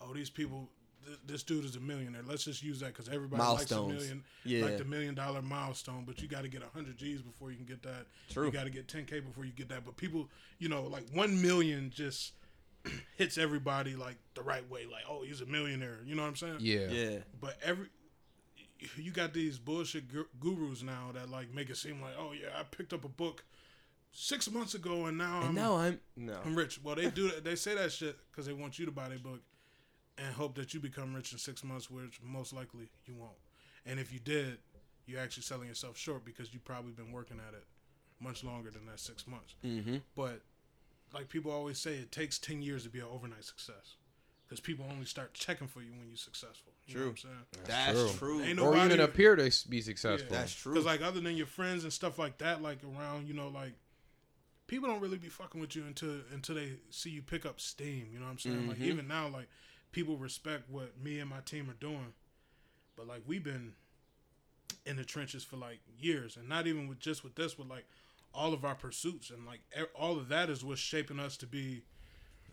oh, 0.00 0.12
these 0.14 0.30
people, 0.30 0.68
th- 1.04 1.18
this 1.26 1.42
dude 1.42 1.64
is 1.64 1.76
a 1.76 1.80
millionaire. 1.80 2.22
Let's 2.26 2.44
just 2.44 2.62
use 2.62 2.80
that 2.80 2.88
because 2.94 3.08
everybody 3.08 3.42
likes 3.42 3.70
a 3.70 3.86
million, 3.86 4.24
Yeah. 4.44 4.64
like 4.64 4.78
the 4.78 4.84
million 4.84 5.14
dollar 5.14 5.42
milestone. 5.42 6.04
But 6.06 6.20
you 6.22 6.28
got 6.28 6.42
to 6.42 6.48
get 6.48 6.62
hundred 6.74 6.96
G's 6.98 7.22
before 7.22 7.50
you 7.50 7.56
can 7.56 7.66
get 7.66 7.82
that. 7.82 8.06
True. 8.30 8.46
You 8.46 8.52
got 8.52 8.64
to 8.64 8.70
get 8.70 8.86
10k 8.86 9.24
before 9.24 9.44
you 9.44 9.52
get 9.52 9.68
that. 9.70 9.84
But 9.84 9.96
people, 9.96 10.28
you 10.58 10.68
know, 10.68 10.82
like 10.84 11.04
one 11.12 11.40
million 11.40 11.90
just 11.94 12.32
hits 13.16 13.38
everybody 13.38 13.94
like 13.96 14.16
the 14.34 14.42
right 14.42 14.68
way. 14.70 14.86
Like, 14.90 15.04
oh, 15.08 15.22
he's 15.22 15.40
a 15.40 15.46
millionaire. 15.46 15.98
You 16.04 16.14
know 16.14 16.22
what 16.22 16.28
I'm 16.28 16.36
saying? 16.36 16.56
yeah 16.60 16.88
yeah. 16.90 17.18
But 17.40 17.58
every 17.62 17.86
you 18.96 19.10
got 19.12 19.34
these 19.34 19.58
bullshit 19.58 20.10
gu- 20.10 20.28
gurus 20.40 20.82
now 20.82 21.10
that 21.12 21.28
like 21.30 21.52
make 21.54 21.68
it 21.70 21.76
seem 21.76 22.00
like, 22.00 22.14
oh 22.18 22.32
yeah, 22.32 22.48
I 22.58 22.62
picked 22.62 22.92
up 22.94 23.04
a 23.04 23.08
book 23.08 23.44
six 24.12 24.50
months 24.50 24.74
ago 24.74 25.06
and 25.06 25.18
now 25.18 25.40
And 25.40 25.48
I'm 25.50 25.54
now 25.54 25.76
I'm 25.76 26.00
no. 26.16 26.38
I'm 26.44 26.54
rich. 26.54 26.80
Well, 26.82 26.94
they 26.96 27.10
do 27.10 27.28
that. 27.30 27.44
They 27.44 27.56
say 27.56 27.74
that 27.74 27.92
shit 27.92 28.16
because 28.30 28.46
they 28.46 28.52
want 28.54 28.78
you 28.78 28.86
to 28.86 28.90
buy 28.92 29.08
their 29.08 29.18
book, 29.18 29.40
and 30.22 30.34
hope 30.34 30.54
that 30.56 30.74
you 30.74 30.80
become 30.80 31.14
rich 31.14 31.32
in 31.32 31.38
six 31.38 31.64
months, 31.64 31.90
which 31.90 32.20
most 32.22 32.52
likely 32.52 32.90
you 33.06 33.14
won't. 33.14 33.32
And 33.86 33.98
if 33.98 34.12
you 34.12 34.18
did, 34.18 34.58
you're 35.06 35.20
actually 35.20 35.42
selling 35.44 35.68
yourself 35.68 35.96
short 35.96 36.24
because 36.24 36.52
you've 36.52 36.64
probably 36.64 36.92
been 36.92 37.10
working 37.10 37.38
at 37.38 37.54
it 37.54 37.64
much 38.20 38.44
longer 38.44 38.70
than 38.70 38.84
that 38.86 39.00
six 39.00 39.26
months. 39.26 39.54
Mm-hmm. 39.64 39.96
But 40.14 40.42
like 41.14 41.28
people 41.28 41.50
always 41.50 41.78
say, 41.78 41.94
it 41.94 42.12
takes 42.12 42.38
ten 42.38 42.62
years 42.62 42.84
to 42.84 42.90
be 42.90 43.00
an 43.00 43.06
overnight 43.10 43.44
success 43.44 43.96
because 44.46 44.60
people 44.60 44.84
only 44.90 45.06
start 45.06 45.32
checking 45.32 45.68
for 45.68 45.80
you 45.80 45.92
when 45.92 46.08
you're 46.08 46.16
successful. 46.16 46.72
You 46.86 46.94
know 46.94 47.00
True. 47.00 47.08
what 47.10 47.10
I'm 47.10 47.16
saying? 47.16 47.64
That's 47.66 48.18
true. 48.18 48.40
true. 48.42 48.64
Or 48.64 48.76
even 48.76 49.00
appear 49.00 49.36
to 49.36 49.50
be 49.68 49.80
successful. 49.80 50.28
That's 50.30 50.52
true. 50.52 50.74
Because 50.74 50.86
like 50.86 51.02
other 51.02 51.20
than 51.20 51.36
your 51.36 51.46
friends 51.46 51.84
and 51.84 51.92
stuff 51.92 52.18
like 52.18 52.38
that, 52.38 52.60
like 52.60 52.78
around, 52.84 53.26
you 53.26 53.34
know, 53.34 53.48
like 53.48 53.72
people 54.66 54.88
don't 54.88 55.00
really 55.00 55.18
be 55.18 55.28
fucking 55.28 55.60
with 55.60 55.74
you 55.74 55.84
until 55.86 56.16
until 56.32 56.56
they 56.56 56.72
see 56.90 57.10
you 57.10 57.22
pick 57.22 57.46
up 57.46 57.60
steam. 57.60 58.08
You 58.12 58.18
know 58.18 58.26
what 58.26 58.32
I'm 58.32 58.38
saying? 58.38 58.68
Like 58.68 58.78
Mhm. 58.78 58.82
even 58.86 59.08
now, 59.08 59.28
like 59.28 59.48
people 59.92 60.16
respect 60.16 60.68
what 60.70 60.98
me 61.02 61.18
and 61.18 61.28
my 61.30 61.40
team 61.40 61.68
are 61.70 61.74
doing, 61.74 62.12
but 62.96 63.06
like 63.06 63.22
we've 63.26 63.44
been 63.44 63.72
in 64.86 64.96
the 64.96 65.04
trenches 65.04 65.44
for 65.44 65.56
like 65.56 65.80
years, 65.98 66.36
and 66.36 66.48
not 66.48 66.66
even 66.66 66.88
with 66.88 66.98
just 66.98 67.22
with 67.24 67.34
this, 67.34 67.58
with 67.58 67.68
like 67.68 67.86
all 68.32 68.52
of 68.52 68.64
our 68.64 68.74
pursuits 68.74 69.30
and 69.30 69.44
like 69.46 69.60
e- 69.78 69.82
all 69.94 70.16
of 70.16 70.28
that 70.28 70.48
is 70.48 70.64
what's 70.64 70.80
shaping 70.80 71.18
us 71.18 71.36
to 71.36 71.46
be 71.46 71.82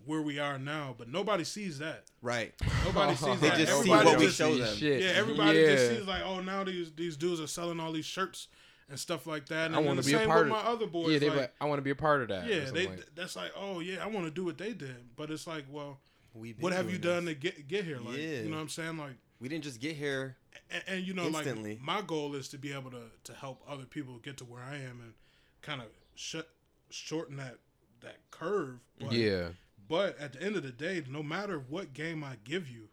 where 0.06 0.22
we 0.22 0.40
are 0.40 0.58
now. 0.58 0.96
But 0.98 1.10
nobody 1.10 1.44
sees 1.44 1.80
that. 1.80 2.06
right. 2.22 2.54
Nobody 2.86 3.16
sees 3.16 3.40
They 3.40 3.50
that. 3.50 3.58
just 3.58 3.72
see 3.84 3.92
Everybody 3.92 4.06
what 4.10 4.20
we 4.20 4.28
show 4.30 4.56
them. 4.56 4.76
Shit. 4.76 5.02
yeah, 5.04 5.10
everybody 5.16 5.64
just 5.66 5.90
sees 5.90 6.08
like, 6.08 6.24
oh, 6.26 6.40
now 6.42 6.64
these 6.64 6.92
these 6.94 7.16
dudes 7.18 7.40
are 7.40 7.48
selling 7.48 7.80
all 7.80 7.92
these 7.92 8.06
shirts 8.06 8.48
and 8.90 8.98
stuff 9.00 9.28
like 9.28 9.46
that. 9.48 9.68
And 9.68 9.76
I 9.76 9.80
wanna 9.80 10.02
the 10.02 10.12
be 10.12 10.24
a 10.24 10.26
part 10.26 10.46
with 10.48 10.56
of- 10.58 10.64
my 10.66 10.70
other 10.72 10.88
boys. 10.88 11.12
Yeah, 11.12 11.20
they 11.20 11.30
like, 11.30 11.38
like, 11.40 11.54
I 11.62 11.66
want 11.66 11.78
to 11.80 11.84
be 11.84 11.92
a 11.92 11.96
part 11.96 12.22
of 12.24 12.30
that. 12.30 12.48
yeah, 12.48 12.70
they 12.72 12.88
like- 12.88 13.06
that's 13.16 13.36
like, 13.36 13.52
oh 13.56 13.80
yeah, 13.80 14.04
I 14.04 14.08
want 14.08 14.26
to 14.26 14.32
do 14.32 14.44
what 14.46 14.58
they 14.58 14.74
did. 14.74 15.16
But 15.16 15.30
it's 15.30 15.46
like, 15.46 15.66
well, 15.70 16.00
Been 16.42 16.56
what 16.60 16.74
have 16.74 16.92
you 16.92 16.98
done 16.98 17.26
this. 17.26 17.36
to 17.36 17.40
get 17.40 17.68
get 17.68 17.86
here? 17.86 18.00
Like, 18.00 18.18
Yeah. 18.18 18.42
you 18.42 18.50
know 18.50 18.56
what 18.58 18.62
I'm 18.64 18.70
saying? 18.70 18.98
Like, 18.98 19.16
We 19.40 19.50
didn't 19.50 19.64
just 19.64 19.80
get 19.80 19.96
here. 19.96 20.38
and, 20.72 20.84
and 20.88 21.04
you 21.08 21.14
know, 21.14 21.26
Instantly. 21.28 21.72
like 21.76 21.82
my 21.82 22.02
goal 22.02 22.36
is 22.36 22.48
to 22.50 22.58
be 22.58 22.74
able 22.74 22.92
to 22.92 23.04
to 23.26 23.34
help 23.34 23.62
other 23.68 23.86
people 23.86 24.18
get 24.20 24.38
to 24.38 24.46
where 24.46 24.64
I 24.64 24.76
am 24.78 25.02
and 25.02 25.14
kind 25.62 25.82
of 25.82 25.88
shut 26.16 26.48
shorten 26.90 27.38
that 27.38 27.58
that 28.02 28.18
curve. 28.32 28.80
But, 29.00 29.12
yeah, 29.14 29.50
But 29.88 30.18
at 30.20 30.34
the 30.34 30.42
end 30.44 30.56
of 30.56 30.64
the 30.64 30.72
day, 30.72 31.04
no 31.10 31.24
matter 31.24 31.58
what 31.60 31.94
game 31.94 32.24
I 32.24 32.38
give 32.44 32.68
you, 32.70 32.90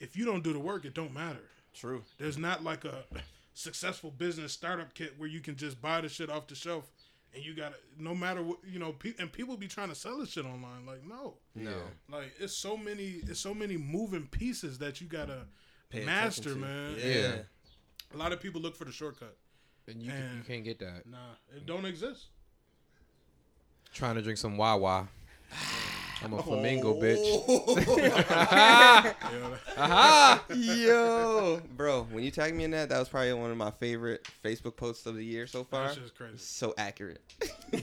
if 0.00 0.16
you 0.16 0.24
don't 0.24 0.42
do 0.42 0.52
the 0.52 0.58
work, 0.58 0.84
it 0.84 0.94
don't 0.94 1.12
matter. 1.12 1.50
True. 1.74 2.02
There's 2.18 2.38
not 2.38 2.64
like 2.64 2.84
a 2.84 3.04
successful 3.54 4.10
business 4.10 4.52
startup 4.52 4.94
kit 4.94 5.14
where 5.18 5.28
you 5.28 5.40
can 5.40 5.56
just 5.56 5.80
buy 5.80 6.00
the 6.00 6.08
shit 6.08 6.30
off 6.30 6.46
the 6.46 6.54
shelf 6.54 6.84
and 7.34 7.44
you 7.44 7.54
got 7.54 7.72
to 7.72 7.78
no 7.98 8.14
matter 8.14 8.42
what 8.42 8.58
you 8.66 8.78
know. 8.78 8.92
Pe- 8.92 9.14
and 9.18 9.32
people 9.32 9.56
be 9.56 9.68
trying 9.68 9.88
to 9.88 9.94
sell 9.94 10.18
this 10.18 10.30
shit 10.30 10.44
online. 10.44 10.86
Like 10.86 11.04
no, 11.06 11.34
No. 11.54 11.72
like 12.10 12.32
it's 12.38 12.56
so 12.56 12.76
many, 12.76 13.20
it's 13.26 13.40
so 13.40 13.54
many 13.54 13.76
moving 13.76 14.26
pieces 14.26 14.78
that 14.78 15.00
you 15.00 15.06
gotta 15.06 15.46
Pay 15.90 16.04
master, 16.04 16.50
to. 16.50 16.56
man. 16.56 16.96
Yeah. 16.98 17.04
Yeah. 17.14 17.36
A 18.14 18.16
lot 18.16 18.32
of 18.32 18.40
people 18.40 18.60
look 18.60 18.76
for 18.76 18.84
the 18.84 18.92
shortcut. 18.92 19.36
and 19.88 20.02
you, 20.02 20.10
can, 20.10 20.18
you 20.18 20.24
And- 20.26 20.46
can't 20.46 20.64
get 20.64 20.78
that. 20.80 21.06
Nah, 21.06 21.34
it 21.54 21.64
don't 21.66 21.84
exist. 21.84 22.26
Trying 23.92 24.16
to 24.16 24.22
drink 24.22 24.38
some 24.38 24.56
Wawa. 24.56 25.08
I'm 26.24 26.32
a 26.32 26.38
oh. 26.38 26.42
flamingo, 26.42 26.94
Oh. 26.94 27.00
bitch. 27.00 27.98
Yeah, 27.98 29.12
Aha! 29.76 30.44
Yo, 30.54 31.60
bro, 31.76 32.06
when 32.10 32.24
you 32.24 32.30
tagged 32.30 32.56
me 32.56 32.64
in 32.64 32.70
that, 32.70 32.88
that 32.88 32.98
was 32.98 33.08
probably 33.08 33.32
one 33.34 33.50
of 33.50 33.56
my 33.56 33.70
favorite 33.70 34.26
Facebook 34.44 34.76
posts 34.76 35.06
of 35.06 35.14
the 35.16 35.24
year 35.24 35.46
so 35.46 35.64
far. 35.64 35.88
that 35.88 35.94
shit's 35.96 36.10
crazy. 36.10 36.34
So 36.38 36.74
accurate. 36.78 37.20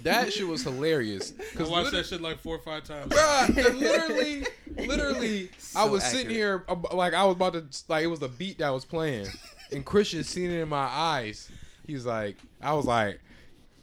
That 0.01 0.33
shit 0.33 0.47
was 0.47 0.63
hilarious. 0.63 1.33
I 1.59 1.63
watched 1.63 1.91
that 1.91 2.05
shit 2.05 2.21
like 2.21 2.39
four 2.39 2.55
or 2.55 2.59
five 2.59 2.83
times. 2.83 3.13
Bruh, 3.13 3.79
literally, 3.79 4.45
literally, 4.87 5.49
I 5.75 5.85
So 5.85 5.91
was 5.91 6.03
sitting 6.03 6.31
here 6.31 6.63
uh, 6.67 6.75
like 6.93 7.13
I 7.13 7.25
was 7.25 7.35
about 7.35 7.53
to 7.53 7.65
like 7.87 8.03
it 8.03 8.07
was 8.07 8.21
a 8.21 8.29
beat 8.29 8.57
that 8.59 8.69
was 8.69 8.85
playing, 8.85 9.27
and 9.71 9.85
Christian 9.85 10.23
seen 10.23 10.49
it 10.49 10.59
in 10.59 10.69
my 10.69 10.77
eyes. 10.85 11.49
He's 11.85 12.05
like, 12.05 12.37
I 12.61 12.73
was 12.73 12.85
like, 12.85 13.19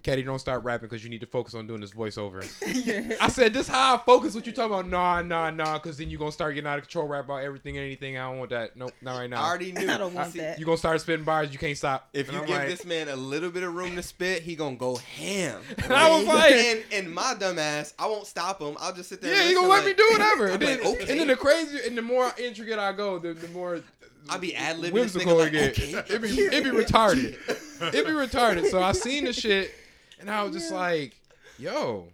Caddy, 0.03 0.23
don't 0.23 0.39
start 0.39 0.65
rapping 0.65 0.89
because 0.89 1.05
you 1.05 1.11
need 1.11 1.21
to 1.21 1.27
focus 1.27 1.55
on 1.55 1.67
doing 1.67 1.81
this 1.83 1.91
voiceover. 1.91 2.43
I 3.21 3.29
said, 3.29 3.53
this 3.53 3.69
how 3.69 3.97
I 3.97 3.99
focus. 3.99 4.35
What 4.35 4.47
you 4.47 4.53
talking 4.53 4.73
about? 4.73 4.89
Nah, 4.89 5.21
nah, 5.21 5.51
nah. 5.51 5.75
Because 5.79 5.99
then 5.99 6.09
you 6.09 6.17
gonna 6.17 6.33
start 6.33 6.55
getting 6.55 6.69
out 6.69 6.79
of 6.79 6.85
control, 6.85 7.07
rap 7.07 7.27
about 7.27 7.43
everything 7.43 7.77
and 7.77 7.85
anything. 7.85 8.17
I 8.17 8.23
don't 8.31 8.39
want 8.39 8.51
that. 8.51 8.77
Nope, 8.77 8.93
not 9.03 9.19
right 9.19 9.29
now. 9.29 9.43
I 9.43 9.49
already 9.49 9.73
knew. 9.73 9.91
I 9.91 9.99
don't 9.99 10.15
want 10.15 10.33
See, 10.33 10.39
that. 10.39 10.59
You 10.59 10.65
gonna 10.65 10.79
start 10.79 11.01
spitting 11.03 11.25
bars. 11.25 11.53
You 11.53 11.59
can't 11.59 11.77
stop. 11.77 12.09
If 12.15 12.29
And 12.29 12.37
you 12.37 12.41
I'm 12.43 12.47
give 12.49 12.57
like- 12.57 12.69
this 12.69 12.85
man 12.87 13.09
a 13.09 13.17
little 13.17 13.51
bit 13.51 13.63
of 13.63 13.75
room 13.75 13.95
to 13.97 14.03
spit, 14.03 14.43
he 14.43 14.57
gonna 14.57 14.77
go 14.77 14.97
ham. 14.97 15.61
And 15.85 15.93
I 15.93 16.09
was 16.17 16.27
like- 16.27 16.53
and, 16.53 16.83
and 16.93 17.15
my 17.15 17.35
dumb 17.39 17.59
ass, 17.59 17.93
I 17.99 18.07
won't 18.07 18.27
stop 18.27 18.61
him. 18.63 18.77
I'll 18.81 18.95
just 18.95 19.11
sit 19.11 19.21
there. 19.21 19.35
Yeah, 19.35 19.41
and 19.41 19.49
he 19.49 19.55
gonna 19.55 19.69
let 19.69 19.85
listen 19.85 19.91
me 19.91 19.95
do 19.97 20.09
whatever. 20.13 20.47
And 20.47 20.63
then, 20.63 20.79
like, 20.79 20.87
okay. 21.03 21.11
and 21.11 21.21
then 21.21 21.27
the 21.29 21.37
crazier 21.37 21.81
and 21.87 21.97
the 21.99 22.03
more 22.03 22.33
intricate 22.39 22.79
I 22.79 22.93
go, 22.93 23.19
the, 23.19 23.35
the 23.35 23.49
more 23.49 23.81
I 24.29 24.39
be 24.39 24.55
ad 24.55 24.77
libbing. 24.77 24.93
whimsical 24.93 25.41
it 25.41 25.51
get. 25.51 25.71
Okay. 25.79 26.15
It 26.15 26.23
be 26.23 26.29
it 26.29 26.65
be 26.65 26.71
retarded. 26.71 27.37
It'd 27.89 28.07
be 28.07 28.13
retarded. 28.13 28.71
So 28.71 28.83
I 28.83 28.93
seen 28.93 29.25
the 29.25 29.33
shit, 29.33 29.73
and 30.21 30.31
I 30.31 30.43
was 30.43 30.53
just 30.55 30.71
like, 30.73 31.21
"Yo, 31.59 32.09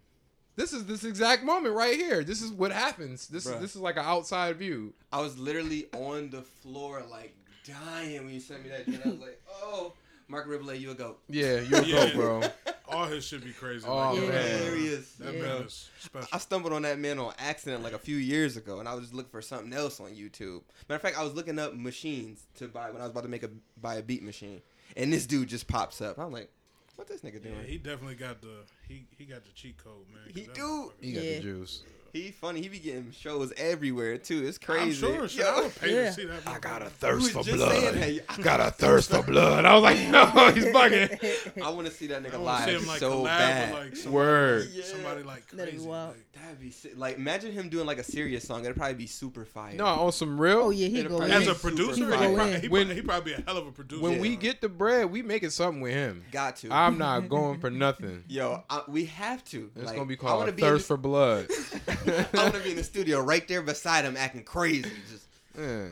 this 0.57 0.73
is 0.73 0.87
this 0.87 1.05
exact 1.05 1.43
moment 1.45 1.75
right 1.75 1.97
here. 1.97 2.25
This 2.25 2.41
is 2.43 2.51
what 2.53 2.73
happens. 2.73 3.29
This 3.29 3.47
Bruh. 3.47 3.57
is 3.57 3.61
this 3.61 3.75
is 3.77 3.81
like 3.83 3.97
an 3.97 4.05
outside 4.05 4.57
view." 4.57 4.95
I 5.13 5.21
was 5.21 5.39
literally 5.39 5.87
on 5.95 6.31
the 6.31 6.43
floor, 6.43 7.03
like 7.11 7.37
dying 7.67 8.25
when 8.25 8.35
you 8.35 8.41
sent 8.41 8.63
me 8.63 8.71
that. 8.71 8.85
shit. 8.85 9.05
I 9.05 9.09
was 9.11 9.19
like, 9.19 9.43
oh, 9.63 9.93
Marc 10.29 10.47
Rebillet, 10.49 10.81
you 10.81 10.91
a 10.91 10.95
goat. 10.95 11.19
Yeah, 11.29 11.61
you 11.61 11.77
a 11.77 11.83
Yeah. 11.83 12.13
go, 12.13 12.15
bro. 12.15 12.43
All 12.89 13.07
his 13.07 13.25
should 13.25 13.43
be 13.43 13.51
crazy. 13.53 13.85
Oh, 13.87 14.13
like, 14.15 14.23
Yeah. 14.23 14.31
that, 14.31 14.45
Hilarious. 14.61 15.13
That 15.15 15.35
Yeah. 15.35 15.43
man 15.43 15.63
is 15.63 15.89
special. 16.01 16.29
I 16.33 16.39
stumbled 16.39 16.73
on 16.73 16.83
that 16.83 17.01
man 17.01 17.19
on 17.19 17.35
accident 17.39 17.83
like 17.83 17.93
a 17.95 17.99
few 17.99 18.17
years 18.17 18.57
ago, 18.57 18.79
and 18.79 18.89
I 18.89 18.95
was 18.95 19.03
just 19.05 19.15
looking 19.15 19.31
for 19.33 19.43
something 19.43 19.73
else 19.73 19.99
on 19.99 20.11
YouTube. 20.13 20.63
Matter 20.89 20.95
of 20.97 21.03
fact, 21.03 21.19
I 21.19 21.25
was 21.25 21.35
looking 21.35 21.59
up 21.59 21.75
machines 21.75 22.47
to 22.59 22.69
buy 22.69 22.91
when 22.93 23.01
I 23.01 23.05
was 23.05 23.11
about 23.11 23.25
to 23.25 23.29
make 23.29 23.43
a 23.43 23.51
buy 23.81 23.97
a 23.97 24.03
beat 24.03 24.23
machine, 24.23 24.63
and 24.97 25.13
this 25.13 25.27
dude 25.27 25.49
just 25.49 25.67
pops 25.67 26.01
up. 26.01 26.17
I'm 26.19 26.31
like, 26.31 26.49
what 26.97 27.07
this 27.09 27.21
nigga 27.23 27.35
Yeah, 27.45 27.51
doing? 27.53 27.65
he 27.67 27.79
definitely 27.79 28.15
got 28.17 28.41
the 28.41 28.65
he 28.89 29.07
he 29.17 29.25
got 29.25 29.45
the 29.45 29.53
cheat 29.53 29.77
code, 29.83 30.07
man. 30.13 30.23
He 30.35 30.49
do. 30.53 30.93
He 31.01 31.13
got 31.13 31.25
Yeah. 31.25 31.37
the 31.37 31.41
juice. 31.41 31.83
He 32.13 32.31
funny. 32.31 32.61
He 32.63 32.69
be 32.69 32.79
getting 32.79 33.11
shows 33.13 33.53
everywhere 33.57 34.19
too. 34.19 34.47
It's 34.47 34.59
I'm 34.63 34.67
crazy. 34.77 34.93
sure. 35.01 35.29
Shit, 35.29 35.45
I 35.45 35.61
would 35.61 35.75
pay 35.77 35.95
Yeah. 35.95 36.05
to 36.07 36.13
see 36.13 36.25
that. 36.27 36.47
I 36.47 36.59
got 36.59 36.83
a 36.83 36.87
thirst 36.91 37.31
for 37.33 37.43
blood. 37.45 37.97
I. 37.99 38.21
Got 38.43 38.61
a 38.61 38.71
thirst 38.71 39.11
for 39.11 39.23
blood. 39.23 39.65
I 39.65 39.75
was 39.75 39.83
like, 39.83 39.99
no, 40.09 40.27
he's 40.53 40.67
bugging. 40.67 41.63
I 41.63 41.71
want 41.71 41.87
to 41.87 41.93
see 41.93 42.07
that 42.09 42.23
nigga 42.23 42.35
I 42.35 42.39
want 42.39 42.65
see 42.65 42.73
live 42.73 42.83
him 42.83 42.89
like 42.89 42.99
so 43.01 43.13
collab 43.23 43.25
bad. 43.25 43.71
with 43.75 43.81
like 43.85 43.97
somebody, 43.97 44.15
Word. 44.15 44.69
Yeah. 44.73 44.85
somebody 44.85 45.23
like 45.23 45.51
That'd 45.51 45.67
be 45.67 45.71
crazy. 45.79 45.89
wild. 45.89 46.09
Like, 46.11 46.33
That'd 46.43 46.61
be 46.61 46.71
sick. 46.71 46.93
like 46.97 47.17
imagine 47.17 47.53
him 47.53 47.69
doing 47.69 47.87
like 47.87 47.99
a 47.99 48.05
serious 48.05 48.45
song. 48.47 48.65
It'd 48.65 48.77
probably 48.77 48.95
be 48.95 49.07
super 49.07 49.45
fire. 49.45 49.75
No, 49.75 49.87
on 49.87 50.13
some 50.13 50.39
real. 50.41 50.59
Oh 50.65 50.71
yeah, 50.71 50.89
he 50.89 50.99
It'll 51.01 51.11
go 51.13 51.19
probably 51.19 51.35
as 51.37 51.49
a 51.49 51.55
producer, 51.55 51.95
he 52.05 52.11
fire. 52.11 52.19
probably, 52.19 52.35
When- 52.37 52.61
he, 52.61 52.69
when- 52.69 52.87
probably, 52.87 52.95
he 52.95 53.03
probably 53.03 53.35
be 53.35 53.43
a 53.43 53.45
hell 53.47 53.57
of 53.59 53.67
a 53.67 53.73
producer. 53.73 54.03
When 54.03 54.13
Yeah. 54.15 54.21
we 54.21 54.37
get 54.37 54.61
the 54.61 54.69
bread, 54.69 55.11
we 55.11 55.23
making 55.23 55.51
something 55.51 55.81
with 55.81 55.93
him. 55.93 56.25
got 56.31 56.57
to. 56.57 56.69
I'm 56.71 56.99
not 56.99 57.29
going 57.29 57.59
for 57.61 57.71
nothing. 57.71 58.25
Yo, 58.29 58.63
I, 58.71 58.83
we 58.89 59.07
have 59.07 59.43
to. 59.47 59.71
It's 59.77 59.87
Like, 59.87 59.97
gonna 59.97 60.07
be 60.07 60.17
called 60.17 60.41
wanna 60.41 60.53
be 60.53 60.63
thirst 60.63 60.87
for 60.87 60.97
blood. 60.97 61.49
I 62.09 62.27
want 62.35 62.55
to 62.55 62.61
be 62.61 62.71
in 62.71 62.77
the 62.77 62.85
studio 62.85 63.21
right 63.21 63.47
there 63.49 63.63
beside 63.63 64.05
him, 64.05 64.17
acting 64.17 64.45
crazy, 64.45 64.91
just 65.11 65.27
Yeah, 65.59 65.87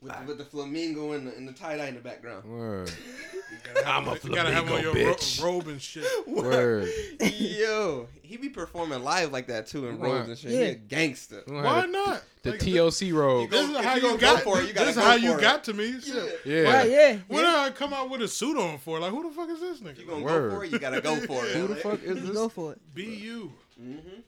with, 0.00 0.12
with 0.26 0.38
the 0.38 0.44
flamingo 0.44 1.12
and 1.12 1.26
the, 1.26 1.34
and 1.34 1.46
the 1.48 1.52
tie 1.52 1.76
dye 1.76 1.86
in 1.88 1.94
the 1.94 2.00
background. 2.00 2.44
word, 2.44 2.90
You 3.50 3.56
gotta 3.74 3.86
have 3.86 4.02
I'm 4.02 4.08
a 4.08 4.10
on- 4.12 4.18
you 4.24 4.34
gotta 4.34 4.52
have 4.52 4.62
on 4.64 4.68
flamingo, 4.68 4.94
your 4.98 5.06
ro- 5.08 5.14
bitch. 5.14 5.42
robe 5.42 5.68
and 5.68 5.80
shit. 5.82 6.04
word. 6.28 6.88
Yo, 7.20 8.06
he 8.22 8.36
be 8.36 8.48
performing 8.50 9.02
live 9.02 9.32
like 9.32 9.46
that 9.48 9.66
too 9.66 9.88
in 9.88 9.98
Right. 9.98 10.12
robes 10.12 10.28
and 10.28 10.38
shit. 10.38 10.50
Yeah. 10.52 10.58
He 10.58 10.64
a 10.66 10.74
gangster. 10.74 11.42
Why 11.46 11.86
not? 11.86 12.22
The, 12.42 12.50
Like, 12.52 12.60
the 12.60 12.72
TLC 12.74 13.12
robe. 13.12 13.50
This 13.50 13.68
is 13.68 13.76
how 13.78 13.94
you 13.96 14.10
you 14.12 14.18
got. 14.18 14.42
for 14.42 14.60
it, 14.60 14.68
you 14.68 14.72
gotta 14.74 14.86
this 14.86 14.96
is 14.98 15.02
how 15.02 15.14
you 15.14 15.34
it. 15.34 15.40
got 15.40 15.64
to 15.64 15.72
me. 15.74 15.98
Shit. 16.00 16.40
Yeah. 16.44 16.60
Right, 16.62 16.90
yeah. 16.90 17.16
When 17.26 17.44
did 17.44 17.54
I 17.54 17.70
come 17.70 17.92
out 17.94 18.10
with 18.10 18.20
a 18.22 18.28
suit 18.28 18.56
on 18.58 18.78
for? 18.78 19.00
Like, 19.00 19.10
who 19.10 19.28
the 19.28 19.34
fuck 19.34 19.48
is 19.50 19.60
this 19.60 19.80
If 19.80 19.98
you 19.98 20.04
nigga? 20.04 20.08
gonna 20.10 20.24
Word. 20.24 20.50
go 20.50 20.56
for 20.56 20.64
it, 20.64 20.72
you 20.72 20.78
gotta 20.78 21.00
go 21.00 21.16
for 21.26 21.44
it. 21.46 21.52
Who 21.56 21.66
the 21.68 21.76
fuck 21.76 22.02
is 22.02 22.14
Just 22.16 22.26
this? 22.26 22.36
go 22.36 22.48
for 22.50 22.72
it. 22.72 22.94
Be 22.94 23.04
you. 23.04 23.52
Mm-hmm. 23.82 24.20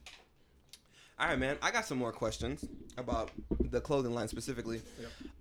All 1.21 1.27
right, 1.27 1.39
man. 1.39 1.59
I 1.63 1.71
got 1.71 1.85
some 1.85 1.99
more 1.99 2.13
questions 2.13 2.65
about 2.97 3.31
the 3.61 3.81
clothing 3.81 4.15
line 4.15 4.29
specifically. 4.29 4.81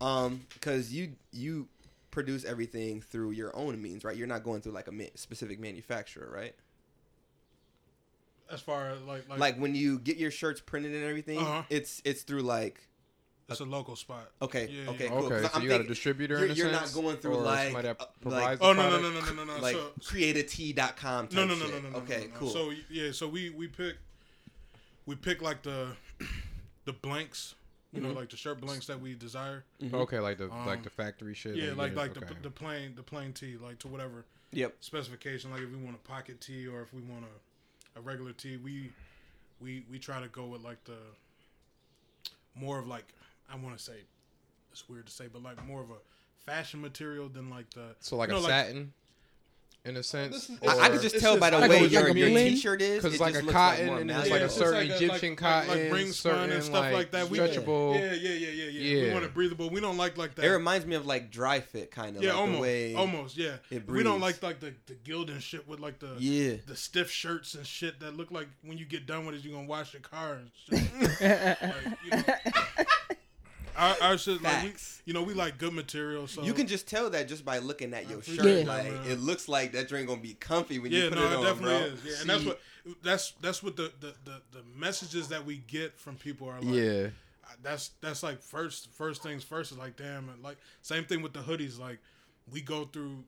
Um, 0.02 0.46
because 0.54 0.92
you 0.94 1.14
you 1.32 1.70
produce 2.12 2.44
everything 2.44 3.00
through 3.02 3.32
your 3.32 3.56
own 3.56 3.82
means, 3.82 4.04
right? 4.04 4.16
You're 4.18 4.28
not 4.28 4.44
going 4.44 4.62
through 4.62 4.74
like 4.74 4.88
a 4.88 4.92
ma- 4.92 5.06
specific 5.16 5.58
manufacturer, 5.60 6.30
right? 6.34 6.54
As 8.52 8.60
far 8.62 8.90
as 8.90 9.02
like, 9.04 9.30
like, 9.30 9.40
Like 9.40 9.58
when 9.58 9.74
you 9.76 10.00
get 10.00 10.18
your 10.18 10.32
shirts 10.32 10.60
printed 10.60 10.94
and 10.94 11.04
everything, 11.06 11.38
Uh-huh. 11.40 11.64
it's 11.70 12.02
it's 12.04 12.24
through 12.24 12.42
like 12.42 12.82
it's 13.48 13.62
a 13.62 13.66
local 13.66 13.96
spot. 13.96 14.30
okay, 14.42 14.68
Yeah, 14.70 14.92
okay, 14.92 15.06
yeah. 15.06 15.10
cool. 15.12 15.22
'Cause 15.30 15.32
Okay, 15.32 15.48
so 15.48 15.50
I'm 15.56 15.64
you 15.64 15.70
got 15.70 15.82
a 15.82 15.84
distributor 15.86 16.36
You're, 16.36 16.46
in 16.46 16.52
a 16.52 16.54
you're 16.56 16.72
not 16.72 16.92
going 16.94 17.18
through 17.18 17.36
or 17.38 17.42
like 17.44 17.66
somebody 17.68 17.88
that 17.88 18.02
uh, 18.02 18.06
provides 18.22 18.60
Oh 18.62 18.74
the 18.74 18.82
no 18.82 18.90
no 18.90 19.00
product? 19.12 19.28
no 19.28 19.34
no 19.34 19.44
no 19.46 19.56
no. 19.56 19.62
like 19.62 19.76
so, 19.76 19.92
createa.com 20.02 21.28
type 21.30 21.34
no 21.36 21.46
no 21.46 21.56
no 21.56 21.68
no 21.68 21.80
no 21.80 21.90
no. 21.90 21.98
Okay, 22.00 22.26
no, 22.28 22.34
no. 22.34 22.40
cool. 22.40 22.50
So 22.50 22.74
yeah, 22.90 23.12
so 23.14 23.28
we 23.30 23.50
we 23.52 23.68
pick 23.68 23.96
we 25.10 25.16
pick 25.16 25.42
like 25.42 25.64
the 25.64 25.88
the 26.86 26.94
blanks, 26.94 27.56
you 27.92 28.00
know, 28.00 28.10
Mhm. 28.10 28.16
like 28.16 28.30
the 28.30 28.38
shirt 28.38 28.62
blanks 28.62 28.86
that 28.86 29.02
we 29.02 29.16
desire. 29.16 29.66
Mhm. 29.82 29.94
Okay, 29.96 30.20
like 30.20 30.38
the 30.38 30.52
Um, 30.52 30.68
like 30.68 30.84
the 30.84 30.92
factory 30.92 31.34
shit. 31.34 31.56
Yeah, 31.56 31.74
like 31.74 31.96
like 31.96 32.16
okay. 32.16 32.28
the 32.28 32.36
the 32.44 32.52
plain 32.52 32.94
the 32.96 33.02
plain 33.04 33.34
tee, 33.34 33.58
like 33.58 33.80
to 33.80 33.88
whatever 33.88 34.26
Yep. 34.52 34.78
specification. 34.82 35.50
Like 35.50 35.62
if 35.64 35.70
we 35.72 35.78
want 35.78 35.96
a 35.96 36.08
pocket 36.08 36.40
tee 36.40 36.68
or 36.68 36.82
if 36.84 36.94
we 36.94 37.02
want 37.02 37.26
a, 37.26 38.00
a 38.00 38.02
regular 38.02 38.34
tee, 38.34 38.58
we 38.58 38.94
we 39.60 39.84
we 39.90 39.98
try 39.98 40.22
to 40.22 40.28
go 40.28 40.46
with 40.46 40.62
like 40.62 40.84
the 40.84 41.00
more 42.54 42.78
of 42.78 42.88
like 42.88 43.08
I 43.52 43.56
want 43.56 43.76
to 43.76 43.84
say 43.84 44.02
it's 44.72 44.88
weird 44.88 45.08
to 45.08 45.12
say, 45.12 45.26
but 45.28 45.42
like 45.42 45.64
more 45.66 45.82
of 45.82 45.90
a 45.90 45.98
fashion 46.46 46.82
material 46.82 47.30
than 47.30 47.50
like 47.50 47.72
the 47.72 47.96
So 48.00 48.16
like 48.16 48.30
you 48.30 48.36
know, 48.36 48.42
a 48.42 48.48
satin, 48.48 48.94
in 49.86 49.96
a 49.98 50.04
sense. 50.04 50.50
is- 50.50 50.58
I, 50.62 50.78
I 50.78 50.88
or- 50.88 50.92
could 50.92 51.02
just 51.02 51.20
tell 51.20 51.38
by 51.40 51.50
the 51.52 51.58
like 51.60 51.70
way 51.70 51.80
a- 51.86 51.88
your, 51.88 52.08
like 52.10 52.16
your 52.18 52.28
t-shirt 52.30 52.82
is. 52.82 53.02
'Cause 53.02 53.12
it 53.14 53.16
it's 53.16 53.22
like 53.22 53.36
a 53.36 53.42
cotton 53.44 53.86
more 53.88 54.00
and 54.00 54.10
it's 54.12 54.18
malleable. 54.30 54.38
like 54.38 54.46
a 54.46 54.50
certain 54.54 54.74
like 54.74 54.90
a- 54.90 54.96
Egyptian 54.96 55.30
like- 55.32 55.42
like- 55.42 55.42
like 55.42 55.68
cotton, 55.68 55.92
ring 55.94 56.12
spun 56.12 56.52
and 56.52 56.64
stuff 56.64 56.92
like 56.94 57.12
that. 57.12 57.30
We- 57.30 57.38
stretchable. 57.40 57.96
yeah, 58.00 58.14
yeah, 58.14 58.30
yeah, 58.32 58.50
yeah, 58.50 58.70
yeah. 58.70 59.04
We 59.08 59.14
want 59.14 59.26
it 59.26 59.34
breathable. 59.34 59.70
We 59.70 59.80
don't 59.82 59.98
like 59.98 60.18
like 60.18 60.36
that. 60.36 60.46
It 60.46 60.50
reminds 60.52 60.86
me 60.86 60.96
of 60.96 61.06
like 61.06 61.32
dry 61.32 61.60
fit 61.62 61.92
kind 61.92 62.18
of. 62.18 62.24
yeah, 62.24 62.30
like 62.34 62.40
almost, 62.40 62.58
The 62.58 62.62
way 62.62 62.96
almost, 62.96 63.38
yeah. 63.38 63.56
it 63.72 63.88
We 63.90 64.04
don't 64.04 64.20
like 64.20 64.44
like 64.44 64.60
the 64.60 64.74
the 64.88 64.96
Gildan 64.96 65.40
shit 65.40 65.68
with 65.68 65.80
like 65.80 66.00
the 66.00 66.16
Yeah. 66.20 66.56
the 66.68 66.76
stiff 66.76 67.10
shirts 67.10 67.54
and 67.56 67.66
shit 67.66 68.00
that 68.02 68.18
look 68.18 68.32
like 68.32 68.48
when 68.64 68.78
you 68.78 68.86
get 68.86 69.06
done 69.06 69.26
with 69.26 69.36
it, 69.36 69.44
you're 69.44 69.54
gonna 69.54 69.68
wash 69.68 69.94
your 69.94 70.02
car 70.02 70.40
and 70.40 70.52
shit. 71.20 72.88
Like, 73.80 73.98
you 74.00 74.04
our, 74.04 74.12
our 74.12 74.18
shit, 74.18 74.42
like 74.42 74.64
we, 74.64 74.74
you 75.06 75.14
know, 75.14 75.24
we 75.24 75.34
like 75.34 75.58
good 75.58 75.74
material. 75.74 76.28
So 76.28 76.44
You 76.44 76.54
can 76.54 76.68
just 76.68 76.88
tell 76.88 77.10
that 77.12 77.28
just 77.28 77.46
by 77.46 77.60
looking 77.60 77.94
at 77.94 78.10
your 78.10 78.22
shirt. 78.22 78.46
Yeah. 78.46 78.64
Like 78.68 78.84
that, 78.84 79.12
it 79.12 79.20
looks 79.20 79.48
like 79.48 79.72
that 79.74 79.88
drink 79.88 80.08
gonna 80.08 80.22
be 80.22 80.34
comfy 80.34 80.80
when 80.80 80.92
yeah, 80.92 81.04
you 81.04 81.10
put 81.10 81.18
no, 81.18 81.26
it 81.26 81.30
Yeah, 81.30 81.30
but 81.30 81.34
it 81.34 81.38
on, 81.38 81.44
definitely 81.46 81.80
bro. 81.80 81.94
is. 81.94 82.06
Yeah, 82.06 82.22
and 82.22 82.30
that's 82.30 82.46
what 82.46 82.60
that's 83.04 83.32
that's 83.42 83.64
what 83.64 83.76
the 83.76 83.92
the, 84.00 84.14
the 84.26 84.42
the 84.52 84.64
messages 84.76 85.28
that 85.30 85.46
we 85.46 85.58
get 85.68 85.98
from 85.98 86.16
people 86.16 86.48
are 86.50 86.62
like. 86.62 86.76
Yeah. 86.76 87.08
that's 87.64 87.92
that's 88.02 88.24
like 88.24 88.42
first 88.42 88.90
first 88.92 89.24
things 89.24 89.44
first 89.44 89.72
is 89.72 89.78
like 89.78 89.96
damn 89.96 90.30
and 90.30 90.44
like 90.44 90.58
same 90.82 91.04
thing 91.04 91.22
with 91.22 91.34
the 91.34 91.40
hoodies 91.40 91.80
like 91.80 92.00
we 92.52 92.62
go 92.62 92.86
through 92.86 93.24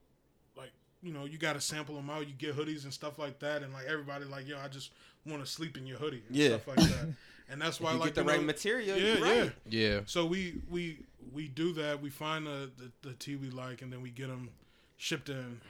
like 0.55 0.71
you 1.01 1.11
know 1.11 1.25
you 1.25 1.37
got 1.37 1.53
to 1.53 1.61
sample 1.61 1.95
them 1.95 2.09
out 2.09 2.27
you 2.27 2.33
get 2.33 2.55
hoodies 2.55 2.83
and 2.83 2.93
stuff 2.93 3.17
like 3.19 3.39
that 3.39 3.63
and 3.63 3.73
like 3.73 3.85
everybody 3.85 4.25
like 4.25 4.47
yo 4.47 4.57
I 4.63 4.67
just 4.67 4.91
want 5.25 5.43
to 5.43 5.49
sleep 5.49 5.77
in 5.77 5.85
your 5.85 5.97
hoodie 5.97 6.23
and 6.27 6.35
Yeah. 6.35 6.49
stuff 6.49 6.67
like 6.67 6.77
that 6.77 7.13
and 7.49 7.61
that's 7.61 7.77
if 7.77 7.83
why 7.83 7.93
you 7.93 7.99
like 7.99 8.07
get 8.13 8.15
the 8.15 8.23
right 8.23 8.39
know, 8.39 8.45
material. 8.47 8.97
yeah 8.97 9.05
you're 9.15 9.25
yeah 9.27 9.41
right. 9.41 9.51
Yeah. 9.69 9.99
so 10.05 10.25
we 10.25 10.55
we 10.69 10.99
we 11.33 11.47
do 11.47 11.73
that 11.73 12.01
we 12.01 12.09
find 12.09 12.45
the, 12.47 12.71
the 12.77 13.09
the 13.09 13.13
tea 13.15 13.35
we 13.35 13.49
like 13.49 13.81
and 13.81 13.91
then 13.93 14.01
we 14.01 14.09
get 14.09 14.27
them 14.27 14.49
shipped 14.97 15.29
in 15.29 15.61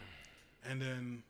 and 0.67 0.81
then 0.81 1.23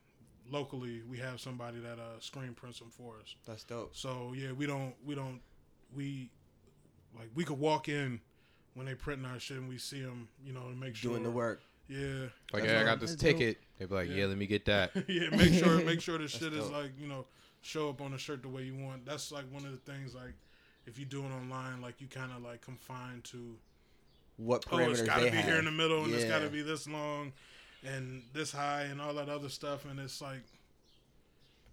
locally 0.49 1.01
we 1.09 1.17
have 1.17 1.39
somebody 1.39 1.79
that 1.79 1.97
uh 1.99 2.19
screen 2.19 2.53
prints 2.53 2.79
them 2.79 2.89
for 2.89 3.15
us 3.21 3.35
That's 3.45 3.63
dope. 3.63 3.95
so 3.95 4.33
yeah, 4.35 4.51
we 4.51 4.65
don't 4.65 4.93
we 5.05 5.15
don't 5.15 5.39
we 5.95 6.29
like 7.17 7.29
we 7.35 7.43
could 7.43 7.59
walk 7.59 7.89
in 7.89 8.19
when 8.73 8.85
they 8.85 8.95
printing 8.95 9.25
our 9.25 9.37
shit 9.39 9.57
and 9.57 9.67
we 9.67 9.77
see 9.77 10.01
them, 10.01 10.29
you 10.45 10.53
know, 10.53 10.61
and 10.67 10.79
make 10.79 10.95
sure 10.95 11.11
Doing 11.11 11.23
the 11.23 11.29
work. 11.29 11.61
Yeah, 11.89 12.27
Like, 12.53 12.63
That's 12.63 12.67
hey, 12.67 12.77
I 12.77 12.83
got 12.85 13.01
this 13.01 13.17
ticket. 13.17 13.57
They'd 13.77 13.89
be 13.89 13.95
like, 13.95 14.07
Yeah. 14.07 14.15
yeah, 14.15 14.25
let 14.27 14.37
me 14.37 14.45
get 14.47 14.63
that. 14.65 14.91
yeah. 15.09 15.27
Make 15.35 15.53
sure 15.53 15.81
make 15.83 15.99
sure 15.99 16.17
the 16.17 16.29
shit 16.29 16.53
is 16.53 16.69
like 16.69 16.91
you 16.99 17.07
know 17.07 17.25
show 17.61 17.89
up 17.89 18.01
on 18.01 18.11
the 18.11 18.17
shirt 18.17 18.41
the 18.43 18.49
way 18.49 18.63
you 18.63 18.75
want. 18.75 19.05
That's 19.05 19.31
like 19.31 19.45
one 19.51 19.65
of 19.65 19.71
the 19.71 19.91
things 19.91 20.13
like 20.15 20.33
if 20.85 20.97
you 20.97 21.05
do 21.05 21.21
it 21.23 21.29
online, 21.31 21.81
like 21.81 22.01
you 22.01 22.07
kind 22.07 22.31
of 22.31 22.41
like 22.43 22.61
confined 22.61 23.23
to 23.25 23.55
What 24.37 24.65
oh 24.71 24.77
it's 24.79 25.01
parameters 25.01 25.05
got 25.05 25.17
to 25.19 25.23
be 25.31 25.37
have. 25.37 25.45
here 25.45 25.57
in 25.59 25.65
the 25.65 25.71
middle 25.71 26.03
and 26.03 26.13
it's 26.13 26.25
got 26.25 26.39
to 26.39 26.49
be 26.49 26.61
this 26.61 26.87
long 26.87 27.33
and 27.83 28.23
this 28.33 28.51
high 28.51 28.83
and 28.83 28.99
all 29.01 29.13
that 29.15 29.29
other 29.29 29.49
stuff 29.49 29.85
and 29.89 29.99
it's 29.99 30.21
like 30.21 30.41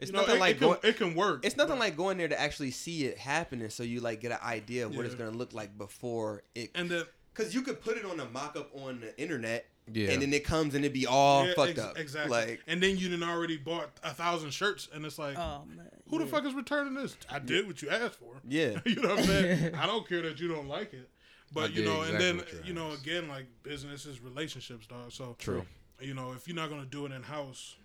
It's 0.01 0.13
know, 0.13 0.21
nothing 0.21 0.37
it, 0.37 0.41
like 0.41 0.57
it 0.57 0.59
can, 0.59 0.69
going. 0.69 0.79
it 0.83 0.97
can 0.97 1.15
work. 1.15 1.45
It's 1.45 1.57
nothing 1.57 1.75
but- 1.77 1.81
like 1.81 1.97
going 1.97 2.19
there 2.19 2.29
to 2.29 2.39
actually 2.41 2.71
see 2.71 3.05
it 3.07 3.19
happening, 3.19 3.69
so 3.71 3.83
you 3.83 4.01
like 4.01 4.21
get 4.21 4.33
an 4.33 4.39
idea 4.45 4.87
of 4.87 4.95
what 4.97 5.07
it's 5.07 5.15
gonna 5.15 5.31
look 5.31 5.53
like 5.55 5.77
before 5.79 6.43
it. 6.55 6.71
and 6.75 6.89
then 6.91 7.05
Because 7.35 7.55
you 7.55 7.63
could 7.63 7.81
put 7.81 7.97
it 7.97 8.05
on 8.05 8.21
a 8.21 8.27
mock-up 8.27 8.71
on 8.75 9.01
the 9.01 9.19
internet, 9.21 9.67
Yeah. 9.93 10.11
and 10.11 10.23
then 10.23 10.33
it 10.33 10.45
comes 10.45 10.75
and 10.75 10.85
it 10.85 10.93
be 10.93 11.07
all 11.07 11.47
Yeah, 11.47 11.55
fucked 11.55 11.71
ex- 11.71 11.81
up. 11.81 11.99
Exactly. 11.99 12.31
Like 12.31 12.61
and 12.67 12.83
then 12.83 12.97
you 12.97 13.09
done 13.09 13.29
already 13.29 13.57
bought 13.57 13.91
a 14.03 14.11
thousand 14.11 14.51
shirts, 14.51 14.89
and 14.93 15.05
it's 15.05 15.19
like, 15.19 15.39
Oh 15.39 15.63
man. 15.67 15.89
who 16.09 16.19
the 16.19 16.27
fuck 16.27 16.45
is 16.45 16.55
returning 16.55 16.95
this? 16.95 17.17
I 17.31 17.39
did 17.39 17.67
what 17.67 17.83
you 17.83 17.91
asked 17.91 18.17
for. 18.17 18.35
yeah, 18.49 18.81
you 18.85 18.97
know 18.97 19.11
what 19.11 19.19
I'm 19.21 19.25
saying? 19.25 19.75
I 19.77 19.87
don't 19.87 20.09
care 20.09 20.23
that 20.23 20.41
you 20.41 20.49
don't 20.49 20.69
like 20.69 20.93
it, 20.95 21.09
but 21.53 21.71
I 21.71 21.75
you 21.75 21.85
know, 21.85 22.03
exactly 22.03 22.29
and 22.29 22.39
what 22.39 22.53
you 22.53 22.59
then 22.59 22.67
you 22.67 22.75
know, 22.75 22.93
again, 22.93 23.29
like 23.29 23.47
business 23.63 24.07
is 24.07 24.21
relationships, 24.21 24.87
dog. 24.87 25.13
So 25.13 25.37
True. 25.39 25.65
You 26.01 26.15
know, 26.15 26.33
if 26.33 26.47
you're 26.47 26.57
not 26.57 26.71
gonna 26.71 26.85
do 26.85 27.07
it 27.07 27.13
in 27.13 27.23
house, 27.25 27.77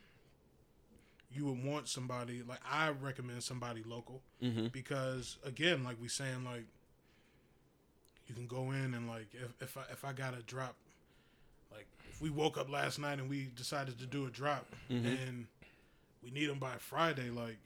you 1.32 1.46
would 1.46 1.64
want 1.64 1.88
somebody 1.88 2.44
like 2.48 2.60
I 2.70 2.90
recommend 2.90 3.44
somebody 3.44 3.84
local 3.86 4.22
mm-hmm. 4.42 4.68
because 4.68 5.38
again, 5.44 5.84
like 5.84 6.00
we 6.02 6.08
saying, 6.08 6.44
like 6.46 6.66
you 8.28 8.36
can 8.36 8.48
go 8.48 8.72
in 8.72 8.94
and 8.94 9.08
like 9.08 9.28
if 9.34 9.54
if 9.62 9.78
I 9.78 9.84
if 9.92 10.06
I 10.06 10.14
got 10.14 10.38
a 10.38 10.42
drop, 10.44 10.76
like 10.76 10.82
if 10.82 10.83
we 12.24 12.30
woke 12.30 12.58
up 12.58 12.70
last 12.72 13.00
night 13.00 13.20
and 13.20 13.30
we 13.30 13.50
decided 13.54 14.00
to 14.00 14.06
do 14.06 14.26
a 14.26 14.30
drop 14.30 14.66
Mhm. 14.90 15.28
and 15.28 15.48
we 16.24 16.32
need 16.32 16.46
them 16.46 16.58
by 16.58 16.78
Friday, 16.78 17.30
like 17.30 17.58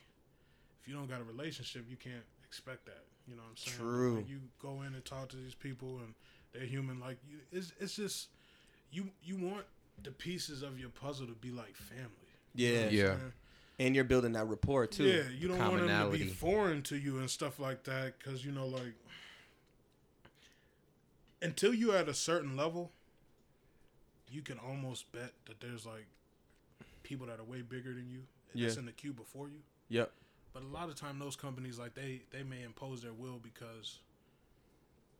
if 0.82 0.88
you 0.88 0.96
don't 0.96 1.08
got 1.08 1.22
a 1.22 1.24
relationship, 1.24 1.86
you 1.88 1.96
can't 1.96 2.26
expect 2.44 2.86
that. 2.88 3.06
You 3.28 3.36
know 3.36 3.44
what 3.44 3.50
I'm 3.52 3.58
saying? 3.58 3.78
True. 3.78 4.16
Like, 4.18 4.30
you 4.30 4.42
go 4.60 4.82
in 4.82 4.96
and 4.96 5.06
talk 5.06 5.30
to 5.30 5.36
these 5.36 5.54
people 5.54 6.00
and 6.00 6.16
they're 6.54 6.64
human. 6.66 7.00
Like 7.00 7.18
you, 7.30 7.38
it's 7.52 7.72
it's 7.80 7.96
just 7.96 8.30
you 8.92 9.12
you 9.24 9.36
want 9.36 9.66
the 10.02 10.10
pieces 10.12 10.64
of 10.64 10.80
your 10.80 10.90
puzzle 10.90 11.28
to 11.28 11.34
be 11.34 11.52
like 11.52 11.76
family. 11.76 12.10
You 12.56 12.74
know 12.74 12.80
yeah, 12.80 12.90
Yeah. 12.90 13.18
and 13.78 13.94
you're 13.94 14.06
building 14.06 14.32
that 14.32 14.46
rapport 14.48 14.88
too. 14.88 15.04
Yeah, 15.04 15.30
you 15.30 15.48
don't 15.50 15.60
want 15.60 15.86
them 15.86 16.12
to 16.12 16.18
be 16.18 16.28
foreign 16.30 16.82
to 16.84 16.98
you 16.98 17.20
and 17.20 17.30
stuff 17.30 17.60
like 17.60 17.84
that 17.84 18.18
because 18.18 18.44
you 18.44 18.52
know, 18.52 18.66
like, 18.66 18.96
until 21.42 21.74
you're 21.76 21.96
at 21.96 22.10
a 22.10 22.14
certain 22.16 22.56
level, 22.58 22.92
you 24.30 24.42
can 24.42 24.58
almost 24.60 25.12
bet 25.12 25.32
that 25.46 25.60
there's 25.62 25.86
like 25.86 26.06
people 27.04 27.28
that 27.28 27.40
are 27.40 27.44
way 27.44 27.62
bigger 27.62 27.94
than 27.94 28.10
you 28.10 28.22
and 28.54 28.62
that's 28.64 28.76
Yeah. 28.76 28.80
in 28.82 28.86
the 28.86 28.92
queue 28.92 29.14
before 29.14 29.48
you. 29.48 29.62
Yep. 29.90 30.12
But 30.54 30.64
a 30.64 30.68
lot 30.68 30.90
of 30.90 30.96
time, 30.96 31.20
those 31.20 31.36
companies 31.36 31.78
like 31.80 31.94
they 31.94 32.22
they 32.32 32.44
may 32.44 32.64
impose 32.64 33.02
their 33.02 33.14
will 33.14 33.40
because 33.42 34.00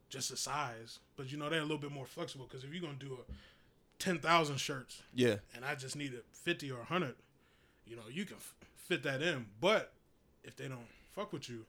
just 0.10 0.30
the 0.30 0.38
size. 0.38 1.00
But 1.16 1.32
you 1.32 1.38
know, 1.38 1.50
they're 1.50 1.60
a 1.60 1.64
little 1.64 1.78
bit 1.78 1.92
more 1.92 2.06
flexible 2.06 2.46
because 2.48 2.64
if 2.64 2.72
you're 2.74 2.82
gonna 2.82 2.94
do 2.96 3.14
a 3.28 3.32
ten 4.00 4.20
thousand 4.20 4.58
shirts 4.58 5.02
Yeah. 5.14 5.36
and 5.56 5.64
I 5.66 5.76
just 5.76 5.96
need 5.96 6.14
a 6.14 6.22
50 6.34 6.72
or 6.72 6.80
100, 6.80 7.16
you 7.86 7.96
know, 7.96 8.04
you 8.10 8.26
can 8.26 8.38
f- 8.38 8.56
fit 8.76 9.04
that 9.04 9.22
in. 9.22 9.48
But 9.60 9.92
if 10.44 10.56
they 10.56 10.68
don't 10.68 10.88
fuck 11.14 11.34
with 11.34 11.50
you, 11.50 11.66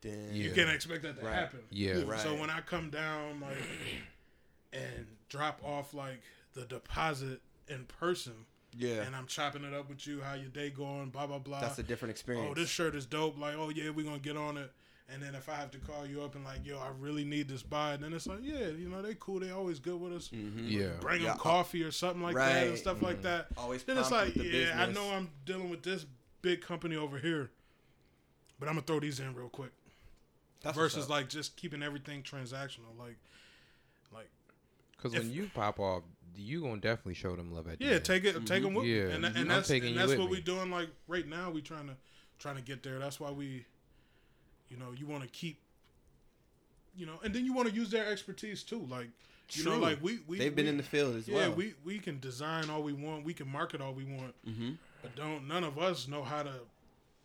Damn. 0.00 0.32
you 0.34 0.48
Yeah. 0.50 0.54
can't 0.54 0.70
expect 0.70 1.02
that 1.02 1.16
to 1.18 1.24
Right. 1.24 1.34
happen. 1.34 1.60
Yeah. 1.70 2.02
Right. 2.02 2.20
So 2.20 2.34
when 2.34 2.50
I 2.50 2.60
come 2.60 2.90
down 2.90 3.40
like 3.40 3.58
and 4.72 5.06
drop 5.28 5.62
off 5.64 5.92
like 5.94 6.22
the 6.54 6.64
deposit 6.64 7.40
in 7.68 7.84
person 7.84 8.46
Yeah. 8.76 9.02
and 9.02 9.14
I'm 9.16 9.26
chopping 9.26 9.64
it 9.64 9.72
up 9.74 9.88
with 9.88 10.06
you, 10.06 10.20
how 10.20 10.34
your 10.34 10.48
day 10.50 10.70
going, 10.70 11.10
blah 11.10 11.26
blah 11.26 11.38
blah. 11.38 11.60
That's 11.60 11.78
a 11.78 11.82
different 11.82 12.10
experience. 12.10 12.48
oh, 12.50 12.54
this 12.54 12.68
shirt 12.68 12.94
is 12.94 13.06
dope. 13.06 13.38
Like, 13.38 13.54
oh 13.56 13.70
yeah, 13.70 13.90
we're 13.90 14.04
gonna 14.04 14.18
get 14.18 14.36
on 14.36 14.56
it. 14.56 14.70
And 15.12 15.22
then 15.22 15.34
if 15.34 15.48
I 15.48 15.54
have 15.56 15.70
to 15.72 15.78
call 15.78 16.06
you 16.06 16.22
up 16.22 16.36
and 16.36 16.44
like, 16.44 16.64
yo, 16.64 16.78
I 16.78 16.88
really 16.98 17.24
need 17.24 17.46
this 17.48 17.62
buy, 17.62 17.94
And 17.94 18.02
then 18.04 18.14
it's 18.14 18.26
like, 18.26 18.38
yeah, 18.42 18.68
you 18.68 18.88
know, 18.88 19.02
they 19.02 19.14
cool, 19.20 19.40
they 19.40 19.50
always 19.50 19.78
good 19.78 20.00
with 20.00 20.12
us. 20.12 20.28
Mhm. 20.28 20.70
Yeah. 20.70 20.88
Bring 21.00 21.18
them 21.22 21.32
Yeah, 21.32 21.36
coffee 21.36 21.82
or 21.82 21.90
something 21.90 22.22
like 22.22 22.34
that 22.36 22.62
and 22.62 22.70
right. 22.70 22.78
stuff 22.78 23.02
like 23.02 23.20
that. 23.22 23.48
Always. 23.58 23.82
Then 23.82 23.98
it's 23.98 24.10
like, 24.10 24.34
with 24.34 24.50
the 24.50 24.58
yeah, 24.58 24.82
I 24.82 24.86
know 24.90 25.10
I'm 25.10 25.30
dealing 25.44 25.68
with 25.68 25.82
this 25.82 26.06
big 26.40 26.62
company 26.62 26.96
over 26.96 27.18
here, 27.18 27.50
but 28.58 28.68
I'm 28.68 28.74
gonna 28.76 28.86
throw 28.86 29.00
these 29.00 29.20
in 29.20 29.34
real 29.34 29.48
quick. 29.50 29.72
That's 30.62 30.76
versus 30.78 31.10
like 31.10 31.28
just 31.28 31.56
keeping 31.56 31.82
everything 31.82 32.22
transactional. 32.22 32.96
Like, 32.98 33.18
like 34.14 34.30
Because 34.96 35.12
when 35.12 35.30
you 35.30 35.50
pop 35.52 35.78
off, 35.80 36.04
you 36.36 36.62
gonna 36.62 36.80
definitely 36.80 37.14
show 37.14 37.34
them 37.36 37.52
love 37.52 37.68
at 37.68 37.78
the 37.78 37.84
yeah, 37.84 37.90
end. 37.92 38.04
take 38.04 38.24
it, 38.24 38.46
take 38.46 38.62
them 38.62 38.74
with 38.74 38.86
Yeah, 38.86 39.04
me, 39.06 39.12
and, 39.14 39.26
I'm 39.26 39.36
and 39.36 39.50
that's 39.50 39.68
taking 39.68 39.90
and 39.90 39.98
that's 39.98 40.10
what 40.18 40.30
me. 40.30 40.36
we 40.36 40.40
doing. 40.40 40.70
Like 40.70 40.88
right 41.08 41.26
now, 41.28 41.50
we 41.50 41.60
trying 41.62 41.86
to 41.88 41.94
trying 42.38 42.56
to 42.56 42.62
get 42.62 42.82
there. 42.82 42.98
That's 42.98 43.20
why 43.20 43.30
we, 43.30 43.64
you 44.68 44.76
know, 44.76 44.92
you 44.96 45.06
want 45.06 45.22
to 45.22 45.28
keep, 45.28 45.58
you 46.96 47.06
know, 47.06 47.18
and 47.24 47.34
then 47.34 47.44
you 47.44 47.52
want 47.52 47.68
to 47.68 47.74
use 47.74 47.90
their 47.90 48.06
expertise 48.06 48.62
too. 48.62 48.86
Like, 48.90 49.08
you 49.50 49.64
know, 49.64 49.78
like 49.78 49.98
we 50.02 50.20
we 50.26 50.38
They've 50.38 50.54
been 50.54 50.64
we- 50.66 50.70
in 50.70 50.76
the 50.76 50.82
field 50.82 51.16
as 51.16 51.28
yeah, 51.28 51.36
well. 51.48 51.52
we 51.52 51.74
we 51.84 51.98
can 51.98 52.18
design 52.20 52.70
all 52.70 52.82
we 52.82 52.92
want, 52.92 53.24
we 53.24 53.34
can 53.34 53.48
market 53.48 53.80
all 53.80 53.92
we 53.92 54.04
want, 54.04 54.34
Mm-hmm. 54.48 54.72
but 55.02 55.14
don't 55.16 55.46
none 55.48 55.64
of 55.64 55.78
us 55.78 56.08
know 56.08 56.22
how 56.22 56.42
to 56.42 56.52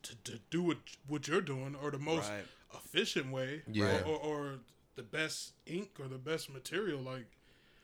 to, 0.03 0.15
to 0.25 0.39
do 0.49 0.61
what 0.63 0.77
what 1.07 1.27
you're 1.27 1.41
doing 1.41 1.75
or 1.81 1.91
the 1.91 1.97
most 1.99 2.29
Right. 2.29 2.45
efficient 2.73 3.31
way, 3.31 3.61
Yeah. 3.71 4.01
or, 4.05 4.09
or, 4.09 4.19
or 4.19 4.55
the 4.95 5.03
best 5.03 5.53
ink 5.65 5.91
or 5.99 6.07
the 6.07 6.17
best 6.17 6.49
material. 6.51 6.99
Like, 6.99 7.25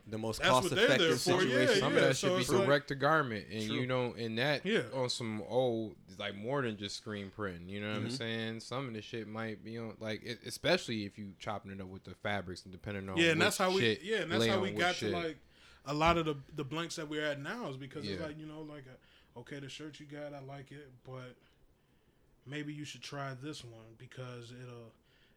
The 0.06 0.18
most 0.18 0.42
That's 0.42 0.52
what 0.52 0.64
they're 0.76 0.88
there 0.90 0.98
cost-effective 0.98 1.22
for, 1.22 1.44
yeah, 1.44 1.50
situation. 1.66 1.80
Some 1.80 1.94
yeah. 1.94 2.00
of 2.00 2.06
that 2.10 2.16
so 2.18 2.28
should 2.28 2.36
be 2.36 2.42
it's 2.42 2.50
like- 2.50 2.66
direct 2.66 2.88
to 2.90 2.96
garment, 2.96 3.48
and 3.50 3.66
True. 3.68 3.76
you 3.78 3.88
know, 3.88 4.14
and 4.18 4.38
that 4.38 4.66
Yeah. 4.66 4.84
on 4.94 5.10
some 5.10 5.42
old, 5.48 5.96
like 6.20 6.36
more 6.36 6.62
than 6.62 6.76
just 6.78 6.98
screen 6.98 7.32
printing. 7.34 7.70
You 7.70 7.80
know 7.80 7.88
what 7.88 7.96
I'm 7.98 8.08
Mhm. 8.10 8.18
saying? 8.18 8.60
Some 8.60 8.90
of 8.90 8.94
the 8.94 9.02
shit 9.02 9.28
might 9.30 9.64
be 9.64 9.78
on, 9.78 9.96
like, 10.02 10.22
it, 10.24 10.40
especially 10.46 11.06
if 11.06 11.18
you 11.18 11.34
chopping 11.40 11.72
it 11.72 11.80
up 11.80 11.88
with 11.88 12.04
the 12.04 12.16
fabrics 12.16 12.64
and 12.64 12.74
depending 12.74 13.08
on 13.08 13.16
yeah, 13.18 13.32
and 13.32 13.42
that's 13.42 13.58
how 13.58 13.72
we 13.72 13.98
yeah, 14.02 14.18
and 14.24 14.32
that's 14.32 14.46
how 14.46 14.60
we 14.60 14.72
got 14.72 14.96
shit. 14.96 15.12
to 15.12 15.18
like 15.18 15.38
a 15.86 15.94
lot 15.94 16.18
of 16.18 16.26
the 16.26 16.36
the 16.56 16.64
blanks 16.66 16.98
that 16.98 17.08
we're 17.08 17.26
at 17.26 17.40
now 17.40 17.70
is 17.70 17.78
because 17.78 18.06
it's 18.06 18.22
like 18.22 18.38
you 18.38 18.46
know 18.46 18.62
like 18.62 18.84
a, 18.86 19.40
okay 19.40 19.60
the 19.60 19.70
shirt 19.70 20.00
you 20.02 20.06
got 20.06 20.34
I 20.34 20.40
like 20.42 20.72
it 20.74 20.90
but 21.06 21.36
maybe 22.46 22.74
you 22.74 22.84
should 22.86 23.02
try 23.02 23.34
this 23.42 23.64
one 23.64 23.96
because 23.98 24.52
it'll 24.52 24.92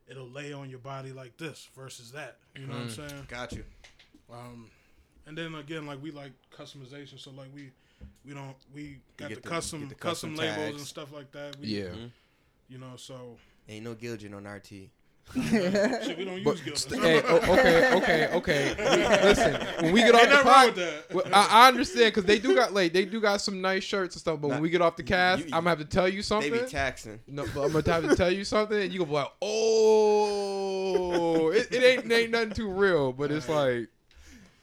it'll 0.09 0.29
lay 0.31 0.53
on 0.53 0.71
your 0.71 0.79
body 0.81 1.13
like 1.13 1.37
this 1.37 1.69
versus 1.77 2.13
that 2.13 2.39
you 2.57 2.67
know 2.67 2.75
what 2.75 2.83
I'm 2.83 2.89
Mm. 2.89 3.11
saying 3.11 3.27
Got 3.29 3.53
you. 3.53 3.65
Um 4.31 4.71
and 5.27 5.37
then 5.37 5.55
again 5.55 5.87
like 5.87 6.03
we 6.03 6.11
like 6.11 6.33
customization 6.57 7.19
so 7.19 7.31
like 7.33 7.49
we 7.55 7.71
we 8.27 8.35
don't 8.35 8.55
we 8.75 8.99
got 9.17 9.31
the, 9.31 9.37
the- 9.37 9.41
custom 9.41 9.89
the 9.89 9.95
custom, 9.95 10.35
custom 10.35 10.37
labels 10.59 10.77
and 10.81 10.87
stuff 10.87 11.13
like 11.13 11.31
that 11.33 11.57
we, 11.61 11.69
Yeah, 11.69 11.85
Mhm. 11.91 12.11
you 12.69 12.79
know 12.79 12.93
so 12.97 13.37
Ain't 13.69 13.85
no 13.85 13.95
Gildan 13.97 14.33
on 14.37 14.47
RT. 14.47 14.91
Shit, 15.35 16.17
we 16.19 16.25
don't 16.25 16.45
But 16.45 16.65
use 16.65 16.87
Gildan. 16.87 16.89
st- 16.91 17.03
hey, 17.03 17.21
o- 17.21 17.53
okay, 17.55 17.93
okay, 17.97 18.29
okay. 18.33 18.75
Listen, 19.25 19.55
when 19.83 19.93
we 19.93 20.01
get 20.03 20.15
off 20.15 20.21
Ain't 20.21 20.31
the 20.31 20.37
nothing 20.37 20.53
pod, 20.53 20.67
with 20.67 20.77
that. 20.77 21.13
well, 21.13 21.25
I, 21.35 21.49
I 21.65 21.69
understand 21.69 22.15
because 22.15 22.27
they 22.27 22.39
do 22.39 22.55
got 22.55 22.73
like 22.73 22.93
they 22.93 23.05
do 23.07 23.21
got 23.21 23.41
some 23.41 23.61
nice 23.61 23.83
shirts 23.83 24.15
and 24.15 24.21
stuff. 24.21 24.41
But 24.41 24.49
when 24.51 24.61
we 24.61 24.71
get 24.71 24.83
off 24.83 24.95
the 24.95 25.03
cast, 25.03 25.41
you- 25.41 25.47
I'm 25.47 25.65
gonna 25.65 25.71
have 25.71 25.79
to 25.81 25.85
tell 25.85 26.09
you 26.09 26.23
something. 26.23 26.53
They 26.53 26.59
something. 26.59 26.71
be 26.73 26.79
taxing. 26.79 27.19
No, 27.27 27.45
but 27.53 27.63
I'm 27.65 27.73
gonna 27.73 27.93
have 27.93 28.09
to 28.09 28.15
tell 28.15 28.31
you 28.31 28.45
something, 28.45 28.81
and 28.81 28.93
you 28.93 29.01
gonna 29.01 29.09
be 29.11 29.15
like, 29.17 29.33
"Oh, 29.43 31.51
it, 31.51 31.73
it 31.73 31.83
ain't 31.83 32.13
ain't 32.13 32.31
nothing 32.31 32.51
too 32.53 32.71
real," 32.71 33.13
but 33.13 33.33
it's 33.33 33.49
like, 33.49 33.89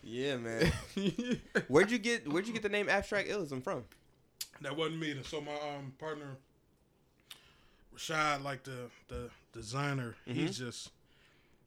Yeah, 0.04 0.38
man. 0.38 0.72
where'd 1.68 1.92
you 1.92 1.98
get 1.98 2.28
Where'd 2.32 2.48
you 2.48 2.54
get 2.54 2.62
the 2.64 2.70
name 2.70 2.90
Abstract 2.90 3.30
Illism 3.30 3.64
from? 3.64 3.86
That 4.62 4.76
wasn't 4.76 5.00
me. 5.00 5.16
So 5.24 5.42
my 5.42 5.54
um 5.54 5.94
partner, 5.98 6.38
Rashad, 7.96 8.44
like 8.44 8.64
the 8.64 8.90
the 9.08 9.30
designer, 9.54 10.16
he's 10.26 10.58
just 10.58 10.92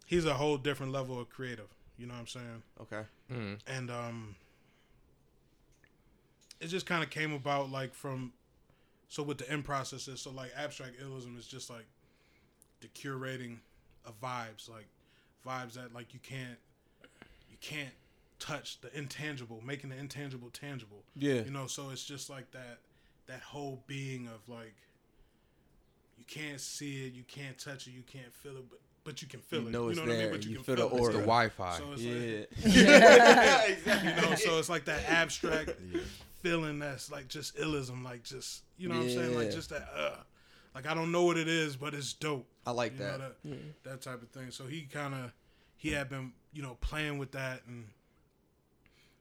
he's 0.07 0.25
a 0.25 0.35
whole 0.35 0.57
different 0.59 0.92
level 0.92 1.18
of 1.20 1.29
creative. 1.31 1.68
You 1.99 2.07
know 2.07 2.14
what 2.14 2.20
I'm 2.20 2.27
saying? 2.27 2.62
Okay. 2.83 3.03
mm, 3.33 3.59
And 3.66 3.90
um, 3.90 4.37
it 6.61 6.66
just 6.68 6.87
kind 6.87 7.03
of 7.03 7.11
came 7.11 7.33
about 7.33 7.70
like 7.70 7.94
from 7.94 8.33
so 9.09 9.22
with 9.22 9.38
the 9.38 9.51
end 9.51 9.64
processes. 9.64 10.20
So 10.20 10.31
like 10.31 10.51
abstract 10.57 11.01
illism 11.01 11.38
is 11.38 11.46
just 11.46 11.70
like 11.70 11.87
the 12.81 12.88
curating 12.88 13.59
of 14.05 14.20
vibes, 14.20 14.68
like 14.68 14.87
vibes 15.46 15.75
that 15.75 15.94
like 15.94 16.12
you 16.12 16.20
can't 16.22 16.59
you 17.51 17.57
can't 17.61 17.92
touch 18.38 18.81
the 18.81 18.96
intangible, 18.96 19.62
making 19.64 19.90
the 19.90 19.96
intangible 19.96 20.51
tangible. 20.51 21.03
Yeah. 21.14 21.42
You 21.42 21.51
know, 21.51 21.66
so 21.66 21.90
it's 21.90 22.05
just 22.05 22.29
like 22.31 22.51
that 22.53 22.79
that 23.27 23.40
whole 23.40 23.83
being 23.87 24.27
of 24.29 24.49
like 24.49 24.75
you 26.18 26.25
can't 26.27 26.61
see 26.61 27.07
it, 27.07 27.12
you 27.12 27.25
can't 27.25 27.59
touch 27.59 27.87
it, 27.87 27.90
you 27.92 28.03
can't 28.03 28.33
feel 28.33 28.57
it, 28.57 28.64
but 28.68 28.79
but 29.05 29.22
you 29.22 29.29
can 29.29 29.38
feel 29.40 29.61
You 29.62 29.68
it. 29.68 29.70
know 29.70 29.83
you 29.85 29.88
it's 29.90 29.99
know 30.01 30.07
what 30.07 30.16
I 30.16 30.18
mean? 30.18 30.31
But 30.33 30.44
you, 30.44 30.51
you 30.51 30.57
can 30.57 30.64
feel 30.64 30.77
feel, 30.77 30.88
the 30.88 30.96
it. 30.96 30.99
it's 30.99 31.09
the. 31.14 31.20
Wi-Fi. 31.20 31.79
So 31.79 31.92
it's 31.92 32.03
Yeah. 32.03 32.40
like 33.61 33.70
exactly. 33.79 34.11
you 34.11 34.31
know, 34.31 34.35
so 34.37 34.59
it's 34.59 34.68
like 34.68 34.85
that 34.87 35.05
abstract 35.09 35.70
feeling 36.42 36.79
that's 36.81 37.11
like 37.11 37.29
just 37.29 37.57
illism, 37.57 38.05
like 38.05 38.22
just 38.25 38.62
you 38.79 38.88
know 38.88 38.96
what 38.96 39.05
I'm 39.05 39.11
saying, 39.11 39.37
like 39.37 39.51
just 39.53 39.70
that 39.70 39.88
uh 39.96 40.16
like 40.75 40.87
I 40.87 40.94
don't 40.94 41.12
know 41.12 41.25
what 41.25 41.37
it 41.38 41.49
is, 41.49 41.77
but 41.77 41.94
it's 41.94 42.12
dope. 42.12 42.46
I 42.66 42.72
like 42.72 42.92
You 42.94 42.99
know 42.99 43.18
that. 43.18 43.42
that 43.44 43.85
that 43.85 44.03
type 44.03 44.22
of 44.22 44.29
thing. 44.31 44.51
So 44.51 44.64
he 44.66 44.83
kind 44.83 45.14
of 45.14 45.33
he 45.77 45.90
had 45.92 46.09
been 46.09 46.33
you 46.53 46.62
know 46.62 46.77
playing 46.81 47.18
with 47.18 47.31
that, 47.33 47.62
and 47.68 47.87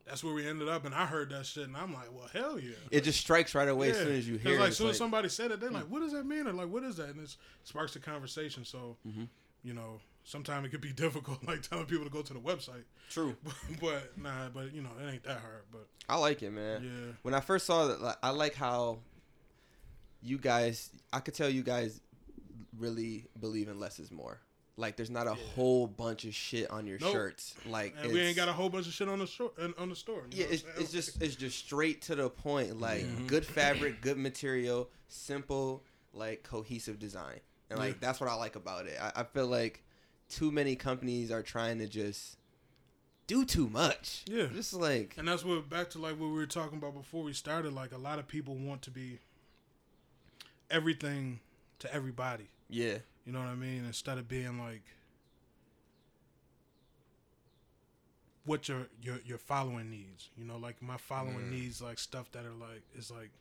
that's 0.06 0.24
where 0.24 0.34
we 0.34 0.48
ended 0.48 0.70
up. 0.70 0.86
And 0.86 0.94
I 0.94 1.06
heard 1.06 1.30
that 1.32 1.46
shit, 1.46 1.64
and 1.68 1.76
I'm 1.76 1.94
like, 1.94 2.12
well, 2.14 2.28
hell 2.32 2.60
yeah. 2.60 2.76
It 2.92 3.04
just 3.04 3.20
strikes 3.20 3.56
right 3.56 3.68
away 3.68 3.90
as 3.90 3.98
soon 3.98 4.16
as 4.16 4.28
you 4.28 4.38
hear 4.38 4.60
like, 4.60 4.68
it. 4.68 4.70
as 4.72 4.78
soon 4.78 4.90
as 4.90 4.98
somebody 4.98 5.30
said 5.30 5.52
it, 5.52 5.60
they're 5.60 5.72
like, 5.72 5.86
"What 5.90 6.02
does 6.02 6.12
that 6.14 6.26
mean?" 6.26 6.48
Or 6.48 6.54
like, 6.54 6.70
"What 6.70 6.84
is 6.84 6.98
that?" 6.98 7.10
And 7.10 7.20
it 7.22 7.36
sparks 7.64 7.96
a 7.96 8.00
conversation. 8.00 8.66
So, 8.66 8.98
Mm-hmm. 9.08 9.24
you 9.64 9.74
know, 9.74 10.00
sometimes 10.24 10.66
it 10.68 10.70
could 10.70 10.82
be 10.82 10.94
difficult, 11.06 11.44
like 11.48 11.62
telling 11.64 11.86
people 11.86 12.06
to 12.06 12.12
go 12.12 12.22
to 12.22 12.34
the 12.34 12.40
website. 12.40 12.84
True. 13.10 13.36
but 13.82 14.16
nah, 14.18 14.50
but 14.54 14.74
you 14.74 14.82
know, 14.82 14.90
it 15.04 15.12
ain't 15.12 15.24
that 15.24 15.40
hard. 15.40 15.64
But 15.72 15.88
I 16.08 16.18
like 16.18 16.44
it, 16.44 16.52
man. 16.52 16.84
yeah, 16.84 17.14
When 17.24 17.34
I 17.34 17.40
first 17.40 17.66
saw 17.66 17.88
that, 17.88 18.02
like, 18.02 18.18
I 18.22 18.30
like 18.30 18.54
how 18.56 19.00
you 20.22 20.38
guys. 20.38 20.90
I 21.12 21.20
could 21.20 21.34
tell 21.34 21.50
you 21.50 21.64
guys 21.64 22.00
really 22.78 23.26
believe 23.40 23.70
in 23.70 23.80
less 23.80 24.00
is 24.00 24.12
more. 24.12 24.40
Like, 24.78 24.98
there's 24.98 25.10
not 25.10 25.26
a 25.26 25.34
whole 25.34 25.88
bunch 25.88 26.26
of 26.26 26.34
shit 26.36 26.70
on 26.70 26.86
your 26.86 26.98
Nope. 27.00 27.14
shirts. 27.14 27.56
Like, 27.66 27.96
and 28.02 28.12
we 28.12 28.20
ain't 28.20 28.36
got 28.36 28.50
a 28.50 28.54
whole 28.54 28.68
bunch 28.70 28.88
of 28.88 28.94
shit 28.94 29.08
on 29.08 29.20
the 29.20 29.28
store 29.28 29.52
on 29.78 29.90
the 29.90 29.96
store. 29.96 30.24
Yeah, 30.32 30.48
it's, 30.50 30.64
it's 30.78 30.92
just 30.92 31.22
it's 31.22 31.36
just 31.36 31.58
straight 31.58 32.02
to 32.04 32.16
the 32.16 32.30
point. 32.30 32.80
Like 32.82 33.04
Mhm. 33.06 33.28
good 33.28 33.46
fabric, 33.46 34.02
good 34.02 34.18
material, 34.18 34.90
simple, 35.08 35.82
like 36.14 36.44
cohesive 36.44 37.00
design, 37.00 37.40
and 37.70 37.80
like 37.80 37.94
Yeah. 37.94 37.98
that's 38.02 38.20
what 38.20 38.30
I 38.30 38.34
like 38.36 38.58
about 38.58 38.86
it. 38.88 38.98
I, 39.02 39.22
I 39.22 39.24
feel 39.24 39.48
like 39.48 39.82
too 40.28 40.52
many 40.52 40.76
companies 40.76 41.32
are 41.32 41.42
trying 41.44 41.78
to 41.80 41.88
just 41.88 42.38
do 43.28 43.46
too 43.46 43.70
much. 43.70 44.24
Yeah. 44.28 44.48
just 44.48 44.74
like 44.74 45.16
And 45.18 45.26
that's 45.28 45.46
what 45.46 45.70
back 45.70 45.90
to 45.92 46.00
like 46.00 46.20
what 46.20 46.28
we 46.28 46.34
were 46.36 46.46
talking 46.46 46.78
about 46.80 46.96
before 46.96 47.24
we 47.24 47.32
started. 47.32 47.72
Like 47.74 47.94
a 47.94 47.98
lot 47.98 48.20
of 48.20 48.28
people 48.28 48.56
want 48.56 48.82
to 48.84 48.92
be 48.92 49.20
everything 50.70 51.40
to 51.80 51.94
everybody. 51.94 52.50
yeah, 52.70 52.98
You 53.26 53.32
know 53.34 53.40
what 53.40 53.48
I 53.48 53.56
mean? 53.56 53.86
Instead 53.86 54.18
of 54.18 54.28
being 54.28 54.60
like 54.60 54.84
what 58.46 58.68
your 58.70 58.88
your 59.02 59.18
your 59.26 59.38
following 59.38 59.90
needs. 59.90 60.30
You 60.38 60.46
know, 60.46 60.58
like 60.58 60.82
my 60.82 60.98
following 60.98 61.48
Mm. 61.48 61.52
needs 61.52 61.82
like 61.82 61.98
stuff 62.00 62.32
that 62.34 62.46
are 62.46 62.54
like 62.54 62.84
is 62.96 63.10
like 63.10 63.32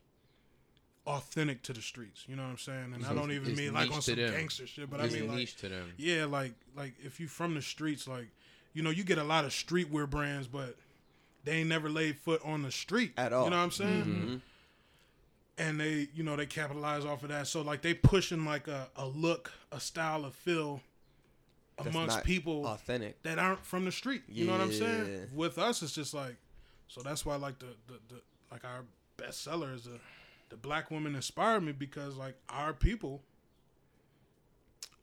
authentic 1.07 1.62
to 1.64 1.73
the 1.75 1.83
streets. 1.83 2.25
You 2.27 2.37
know 2.37 2.42
what 2.44 2.49
I'm 2.51 2.59
saying? 2.59 2.92
And 2.94 3.05
I 3.05 3.12
don't 3.14 3.31
even 3.33 3.55
mean 3.55 3.75
like 3.75 3.85
niche 3.88 3.92
on 3.97 4.01
to 4.01 4.03
some 4.03 4.16
them. 4.16 4.33
gangster 4.33 4.66
shit, 4.66 4.88
but 4.90 5.01
it's 5.01 5.14
I 5.14 5.18
mean 5.20 5.29
like 5.37 5.55
to 5.57 5.68
them. 5.68 5.92
yeah, 5.99 6.25
like 6.25 6.55
like 6.77 6.94
if 7.05 7.20
you 7.20 7.29
from 7.29 7.55
the 7.55 7.62
streets, 7.62 8.09
like 8.09 8.29
you 8.73 8.83
know, 8.83 8.90
you 8.90 9.05
get 9.05 9.18
a 9.18 9.25
lot 9.25 9.44
of 9.44 9.51
streetwear 9.51 10.09
brands, 10.09 10.47
but 10.49 10.77
they 11.44 11.53
ain't 11.59 11.68
never 11.68 11.90
laid 11.90 12.16
foot 12.18 12.40
on 12.44 12.62
the 12.62 12.73
street 12.73 13.12
At 13.18 13.33
all. 13.35 13.44
You 13.44 13.51
know 13.51 13.59
what 13.59 13.64
I'm 13.64 13.70
saying? 13.70 14.05
Mhm. 14.05 14.40
And 15.57 15.79
they, 15.79 16.09
you 16.14 16.25
know, 16.25 16.35
they 16.35 16.47
capitalize 16.47 17.05
off 17.05 17.23
of 17.23 17.29
that. 17.29 17.47
So 17.47 17.62
like 17.62 17.83
they 17.83 17.95
pushing 17.95 18.45
like 18.45 18.67
a, 18.67 18.88
a 18.97 19.07
look, 19.07 19.53
a 19.71 19.79
style 19.79 20.25
of 20.25 20.35
feel 20.35 20.81
amongst 21.79 22.25
people 22.25 22.67
authentic. 22.67 23.23
that 23.23 23.38
aren't 23.38 23.64
from 23.64 23.85
the 23.85 23.93
street. 23.93 24.23
You 24.29 24.47
know 24.47 24.53
what 24.53 24.61
I'm 24.61 24.73
saying? 24.73 25.29
With 25.35 25.59
us, 25.59 25.83
it's 25.83 25.93
just 25.93 26.14
like, 26.14 26.37
so 26.88 27.03
that's 27.03 27.25
why 27.25 27.37
like 27.37 27.59
the 27.59 27.75
the, 27.87 27.95
the 28.09 28.21
like 28.51 28.64
our 28.64 28.85
bestseller 29.17 29.75
is 29.75 29.85
the 29.85 30.01
the 30.51 30.57
black 30.57 30.90
woman 30.90 31.14
inspired 31.14 31.62
me 31.62 31.73
because 31.73 32.17
like 32.17 32.37
our 32.49 32.73
people 32.73 33.23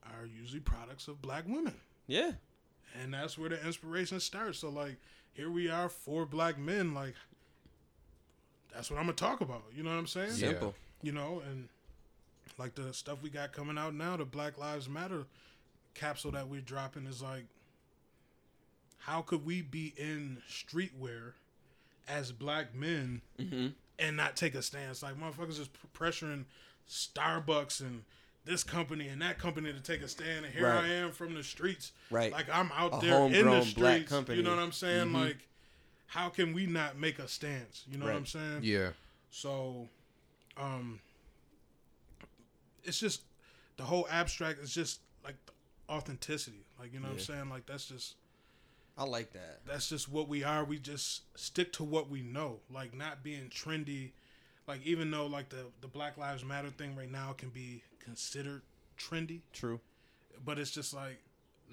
are 0.06 0.26
usually 0.26 0.60
products 0.60 1.08
of 1.08 1.22
black 1.22 1.46
women 1.48 1.76
Yeah, 2.08 2.32
and 3.02 3.14
that's 3.14 3.38
where 3.38 3.50
the 3.50 3.66
inspiration 3.66 4.20
starts. 4.20 4.60
So 4.60 4.70
like 4.70 4.98
here 5.34 5.50
we 5.50 5.70
are, 5.70 5.90
four 5.90 6.26
black 6.26 6.58
men. 6.58 6.94
Like 6.94 7.16
that's 8.74 8.90
what 8.90 8.98
I'm 9.00 9.06
gonna 9.06 9.14
talk 9.16 9.42
about. 9.42 9.64
You 9.76 9.84
know 9.84 9.90
what 9.92 9.98
I'm 10.00 10.08
saying? 10.08 10.32
Yeah. 10.36 10.50
simple. 10.50 10.76
You 11.02 11.12
know, 11.12 11.42
and 11.50 11.68
like 12.58 12.76
the 12.76 12.94
stuff 12.94 13.22
we 13.24 13.30
got 13.30 13.54
coming 13.54 13.78
out 13.78 13.94
now, 13.94 14.18
the 14.18 14.26
Black 14.26 14.58
Lives 14.58 14.88
Matter 14.88 15.26
capsule 15.94 16.32
that 16.32 16.48
we're 16.48 16.62
dropping 16.62 17.06
is 17.08 17.22
like, 17.22 17.46
how 19.00 19.22
could 19.22 19.46
we 19.46 19.62
be 19.62 19.94
in 19.98 20.38
streetwear 20.50 21.34
as 22.08 22.32
black 22.32 22.74
men 22.76 23.22
hmm 23.40 23.68
and 24.00 24.18
not 24.18 24.36
take 24.36 24.56
a 24.56 24.62
stance? 24.62 25.04
Like 25.04 25.16
motherfuckers 25.16 25.60
is 25.60 25.70
pressuring 25.98 26.46
Starbucks 26.90 27.82
and 27.82 28.04
this 28.46 28.64
company 28.64 29.08
and 29.08 29.22
that 29.22 29.38
company 29.38 29.72
to 29.72 29.80
take 29.80 30.02
a 30.02 30.08
stand, 30.08 30.46
and 30.46 30.54
here 30.54 30.66
Right. 30.68 30.84
I 30.86 30.88
am 30.94 31.12
from 31.12 31.34
the 31.36 31.44
streets. 31.44 31.92
Right. 32.10 32.32
Like 32.32 32.48
I'm 32.52 32.72
out 32.76 32.96
A 33.04 33.06
there 33.06 33.26
in 33.26 33.32
the 33.32 33.38
homegrown 33.38 33.62
streets. 33.62 33.74
black 33.80 34.06
company. 34.08 34.38
You 34.38 34.44
know 34.44 34.50
what 34.56 34.60
I'm 34.60 34.72
saying? 34.72 35.10
Mhm. 35.10 35.14
Like, 35.14 35.38
how 36.12 36.28
can 36.28 36.52
we 36.52 36.66
not 36.66 36.98
make 36.98 37.20
a 37.20 37.28
stance? 37.28 37.86
You 37.90 37.98
know 37.98 38.06
what 38.06 38.16
I'm 38.16 38.26
saying? 38.26 38.60
Yeah, 38.64 38.90
So, 39.30 39.88
um, 40.58 41.00
it's 42.84 43.00
just 43.00 43.22
the 43.78 43.84
whole 43.84 44.06
abstract 44.12 44.60
is 44.60 44.74
just 44.74 45.00
like 45.24 45.36
the 45.46 45.54
authenticity. 45.90 46.66
Like 46.78 46.94
you 46.94 47.00
know 47.00 47.08
what 47.08 47.14
I'm 47.14 47.20
saying? 47.20 47.50
Like 47.50 47.66
that's 47.66 47.86
just 47.86 48.16
I 48.98 49.06
like 49.06 49.32
that. 49.32 49.62
that's 49.66 49.88
just 49.88 50.10
what 50.10 50.28
we 50.28 50.44
are. 50.44 50.66
We 50.66 50.80
just 50.80 51.22
stick 51.40 51.72
to 51.74 51.86
what 51.86 52.10
we 52.10 52.22
know. 52.22 52.60
Like 52.70 52.94
not 52.94 53.24
being 53.24 53.48
trendy. 53.50 54.12
Like 54.68 54.86
even 54.86 55.12
though 55.12 55.28
like 55.28 55.48
the 55.48 55.68
the 55.80 55.88
Black 55.88 56.18
Lives 56.18 56.44
Matter 56.44 56.72
thing 56.72 56.94
right 56.94 57.10
now 57.10 57.32
can 57.38 57.52
be 57.52 57.84
considered 58.04 58.64
trendy, 59.00 59.40
True. 59.54 59.80
but 60.44 60.60
it's 60.60 60.72
just 60.72 60.94
like. 60.94 61.20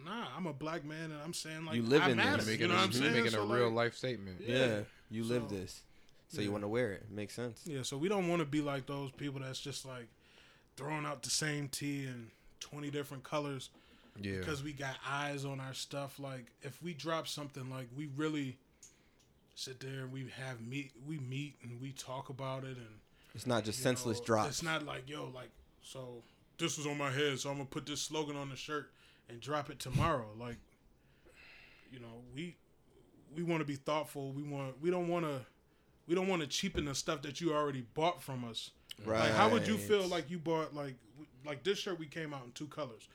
Nah, 0.05 0.27
I'm 0.37 0.47
a 0.47 0.53
black 0.53 0.85
man, 0.85 1.11
and 1.11 1.21
I'm 1.25 1.35
saying 1.35 1.65
like 1.65 1.77
You 1.77 1.83
live 1.83 2.03
I 2.03 2.11
in 2.11 2.17
this. 2.17 2.27
matter. 2.27 2.43
making, 2.45 2.61
You 2.61 2.69
know 2.69 2.75
a, 2.75 2.77
what 2.77 2.85
I'm 2.85 2.93
saying? 2.93 3.13
making 3.13 3.31
So, 3.31 3.43
a 3.43 3.45
like, 3.45 3.59
real 3.59 3.71
life 3.71 3.95
statement. 3.97 4.39
Yeah. 4.41 4.57
Yeah, 4.59 4.79
you 5.11 5.25
live 5.25 5.45
So, 5.49 5.55
this, 5.57 5.83
so 6.29 6.41
you 6.41 6.53
want 6.53 6.65
to 6.65 6.69
wear 6.69 6.93
it. 6.93 7.11
Makes 7.11 7.35
sense. 7.35 7.63
Yeah, 7.65 7.83
so 7.83 7.97
we 7.97 8.09
don't 8.09 8.29
want 8.29 8.41
to 8.41 8.47
be 8.47 8.61
like 8.61 8.87
those 8.87 9.11
people 9.13 9.41
that's 9.41 9.61
just 9.61 9.85
like 9.87 10.09
throwing 10.77 11.05
out 11.07 11.23
the 11.23 11.31
same 11.31 11.69
tee 11.69 12.05
in 12.05 12.31
20 12.61 12.91
different 12.91 13.25
colors 13.25 13.71
Yeah, 14.21 14.39
because 14.39 14.63
we 14.63 14.73
got 14.73 14.97
eyes 15.09 15.45
on 15.45 15.59
our 15.61 15.75
stuff. 15.75 16.19
Like 16.21 16.47
if 16.63 16.81
we 16.83 16.95
drop 16.95 17.27
something, 17.27 17.69
like 17.71 17.89
we 17.97 18.09
really 18.17 18.57
sit 19.55 19.81
there 19.81 20.03
and 20.05 20.13
we 20.13 20.27
have 20.41 20.61
meet, 20.61 20.93
we 21.07 21.19
meet 21.19 21.57
and 21.63 21.81
we 21.81 21.91
talk 21.93 22.29
about 22.29 22.63
it, 22.65 22.77
and 22.77 23.01
It's 23.35 23.47
not 23.47 23.65
just 23.65 23.81
senseless 23.83 24.19
know, 24.21 24.25
drops. 24.27 24.49
It's 24.51 24.63
not 24.63 24.85
like 24.87 25.09
yo, 25.09 25.31
like 25.35 25.51
so 25.83 26.23
this 26.59 26.77
was 26.79 26.87
on 26.87 26.99
my 26.99 27.11
head, 27.11 27.39
so 27.41 27.51
I'm 27.51 27.57
gonna 27.57 27.69
put 27.69 27.87
this 27.87 28.01
slogan 28.01 28.37
on 28.37 28.51
the 28.51 28.57
shirt 28.57 28.91
and 29.29 29.41
drop 29.41 29.71
it 29.71 29.79
tomorrow. 29.79 30.29
Like 30.39 30.59
you 31.93 32.01
know, 32.01 32.23
we 32.35 32.57
we 33.35 33.43
want 33.43 33.61
to 33.61 33.67
be 33.67 33.77
thoughtful. 33.77 34.33
We 34.33 34.43
want 34.43 34.81
we 34.81 34.91
don't 34.91 35.09
want 35.09 35.25
to 35.25 35.41
we 36.07 36.15
don't 36.15 36.29
want 36.29 36.43
to 36.43 36.49
cheapen 36.49 36.85
the 36.85 36.95
stuff 36.95 37.23
that 37.23 37.41
you 37.41 37.55
already 37.55 37.85
bought 37.95 38.23
from 38.23 38.45
us. 38.45 38.71
right. 39.05 39.21
Like, 39.21 39.33
how 39.33 39.49
would 39.51 39.67
you 39.67 39.77
feel 39.77 40.07
like 40.07 40.31
you 40.31 40.39
bought 40.39 40.75
like 40.75 40.95
like 41.45 41.63
this 41.65 41.79
shirt? 41.79 41.99
We 41.99 42.07
came 42.07 42.33
out 42.33 42.45
in 42.45 42.53
two 42.53 42.67
colors, 42.67 43.09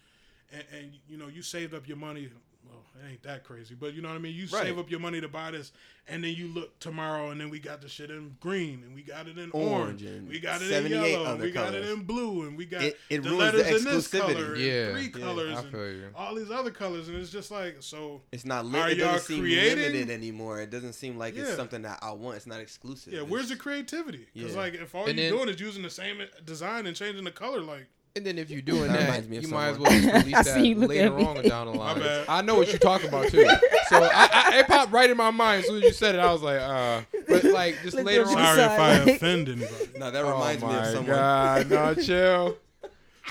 and, 0.52 0.64
and 0.72 0.92
you 1.08 1.18
know 1.18 1.28
you 1.28 1.42
saved 1.42 1.74
up 1.74 1.88
your 1.88 1.98
money 1.98 2.30
well, 2.66 2.84
it 3.04 3.10
ain't 3.12 3.24
that 3.24 3.44
crazy, 3.44 3.76
but 3.76 3.94
you 3.94 4.02
know 4.02 4.10
what 4.10 4.16
I 4.16 4.20
mean. 4.20 4.36
You 4.36 4.48
Right. 4.52 4.64
save 4.64 4.78
up 4.80 4.90
your 4.90 5.00
money 5.00 5.20
to 5.22 5.28
buy 5.28 5.52
this, 5.52 5.72
and 6.08 6.24
then 6.24 6.34
you 6.36 6.48
look 6.48 6.80
tomorrow, 6.80 7.32
and 7.32 7.40
then 7.40 7.50
we 7.50 7.60
got 7.60 7.82
the 7.82 7.90
shit 7.90 8.10
in 8.10 8.36
green, 8.40 8.84
and 8.84 8.94
we 8.96 9.02
got 9.04 9.28
it 9.28 9.38
in 9.38 9.52
Orange 9.52 10.02
orange, 10.02 10.02
and 10.04 10.28
we 10.30 10.40
got 10.40 10.62
it 10.62 10.72
in 10.72 10.92
yellow, 10.92 11.20
and 11.20 11.28
other 11.28 11.44
we 11.46 11.52
got 11.52 11.74
it 11.74 11.86
in 11.86 12.04
blue, 12.04 12.44
and 12.48 12.58
we 12.58 12.66
got 12.66 12.82
It- 12.84 13.00
it 13.10 13.24
the 13.24 13.30
ruins 13.30 13.52
the 13.52 13.58
letters 13.60 13.86
in 13.86 13.92
this 13.94 14.08
exclusivity. 14.08 14.20
color, 14.34 14.54
and 14.54 14.64
Yeah. 14.64 14.92
three 14.94 15.10
colors, 15.10 15.58
I 15.58 15.62
and 15.62 16.16
all 16.16 16.36
these 16.36 16.52
other 16.52 16.72
colors, 16.72 17.08
and 17.08 17.18
it's 17.18 17.32
just 17.32 17.52
like 17.52 17.78
so. 17.82 18.22
It's 18.32 18.46
not 18.46 18.66
Are 18.66 18.68
lit. 18.68 18.92
It 18.92 18.96
doesn't 19.02 19.28
seem 19.28 19.40
creating- 19.42 19.78
limited 19.80 20.10
anymore. 20.10 20.62
It 20.62 20.70
doesn't 20.70 20.94
seem 20.94 21.18
like 21.18 21.36
it's 21.36 21.56
something 21.56 21.82
that 21.84 22.00
I 22.02 22.12
want. 22.12 22.38
It's 22.38 22.48
not 22.48 22.60
exclusive. 22.62 23.14
Yeah, 23.14 23.20
It's- 23.20 23.32
where's 23.32 23.50
the 23.50 23.56
creativity? 23.56 24.28
Because 24.34 24.52
Yeah. 24.54 24.58
like 24.58 24.74
if 24.76 24.94
all 24.96 25.06
And 25.06 25.18
you're 25.18 25.30
then- 25.30 25.38
doing 25.38 25.50
is 25.50 25.60
using 25.62 25.84
the 25.84 25.90
same 25.90 26.22
design 26.46 26.86
and 26.88 26.96
changing 26.96 27.24
the 27.24 27.32
color, 27.32 27.62
like 27.62 27.88
And 28.16 28.24
then 28.24 28.38
if 28.38 28.52
you're 28.52 28.62
doing 28.62 28.84
That 28.92 29.00
that, 29.00 29.06
reminds 29.08 29.28
me 29.28 29.38
of 29.38 29.44
you 29.44 29.50
might 29.50 29.70
as 29.70 29.80
well 29.80 29.92
just 29.92 30.14
release 30.26 30.36
I 30.36 30.42
see 30.44 30.68
you 30.68 30.76
that 30.76 30.88
later 30.88 31.08
at 31.08 31.16
me. 31.16 31.26
on 31.26 31.42
down 31.42 31.66
the 31.66 31.74
line. 31.74 32.00
I 32.30 32.44
know 32.44 32.54
what 32.56 32.68
you're 32.68 32.78
talking 32.78 33.08
about 33.10 33.28
too. 33.30 33.44
So 33.88 34.04
I, 34.04 34.30
I, 34.32 34.60
it 34.60 34.68
popped 34.68 34.92
right 34.92 35.10
in 35.10 35.18
my 35.18 35.32
mind 35.32 35.62
as 35.62 35.68
soon 35.68 35.78
as 35.78 35.84
you 35.84 35.92
said 35.94 36.14
it. 36.14 36.20
I 36.20 36.32
was 36.32 36.44
like, 36.44 36.62
uh, 36.62 37.02
but 37.28 37.44
like 37.46 37.82
just 37.82 37.96
Look 37.98 38.06
later 38.06 38.22
on. 38.28 38.34
sorry 38.34 38.62
if 38.62 38.70
I 38.70 39.00
like- 39.04 39.16
offend 39.16 39.50
anybody. 39.50 39.90
No, 39.98 40.12
that 40.12 40.24
Oh 40.24 40.32
reminds 40.32 40.62
me 40.62 40.68
of 40.70 40.76
my 40.76 40.86
someone. 40.92 41.06
god! 41.08 41.70
No, 41.72 41.94
chill, 42.04 42.58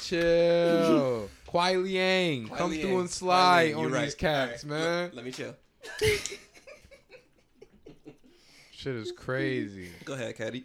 chill. 0.00 1.28
Kwai 1.46 1.76
Liang, 1.76 2.48
Kwai 2.48 2.58
come 2.58 2.70
Liang, 2.70 2.82
through 2.82 3.00
and 3.02 3.08
Kwai 3.08 3.08
slide 3.08 3.74
on 3.74 3.88
you're 3.90 4.00
these 4.00 4.14
cats, 4.16 4.64
All 4.64 4.70
right, 4.70 4.78
man. 4.80 5.02
Let, 5.04 5.14
let 5.14 5.24
me 5.26 5.30
chill. 5.30 5.54
Shit 8.72 8.96
is 8.96 9.12
crazy. 9.12 9.90
Go 10.04 10.14
ahead, 10.14 10.36
Caddy. 10.36 10.64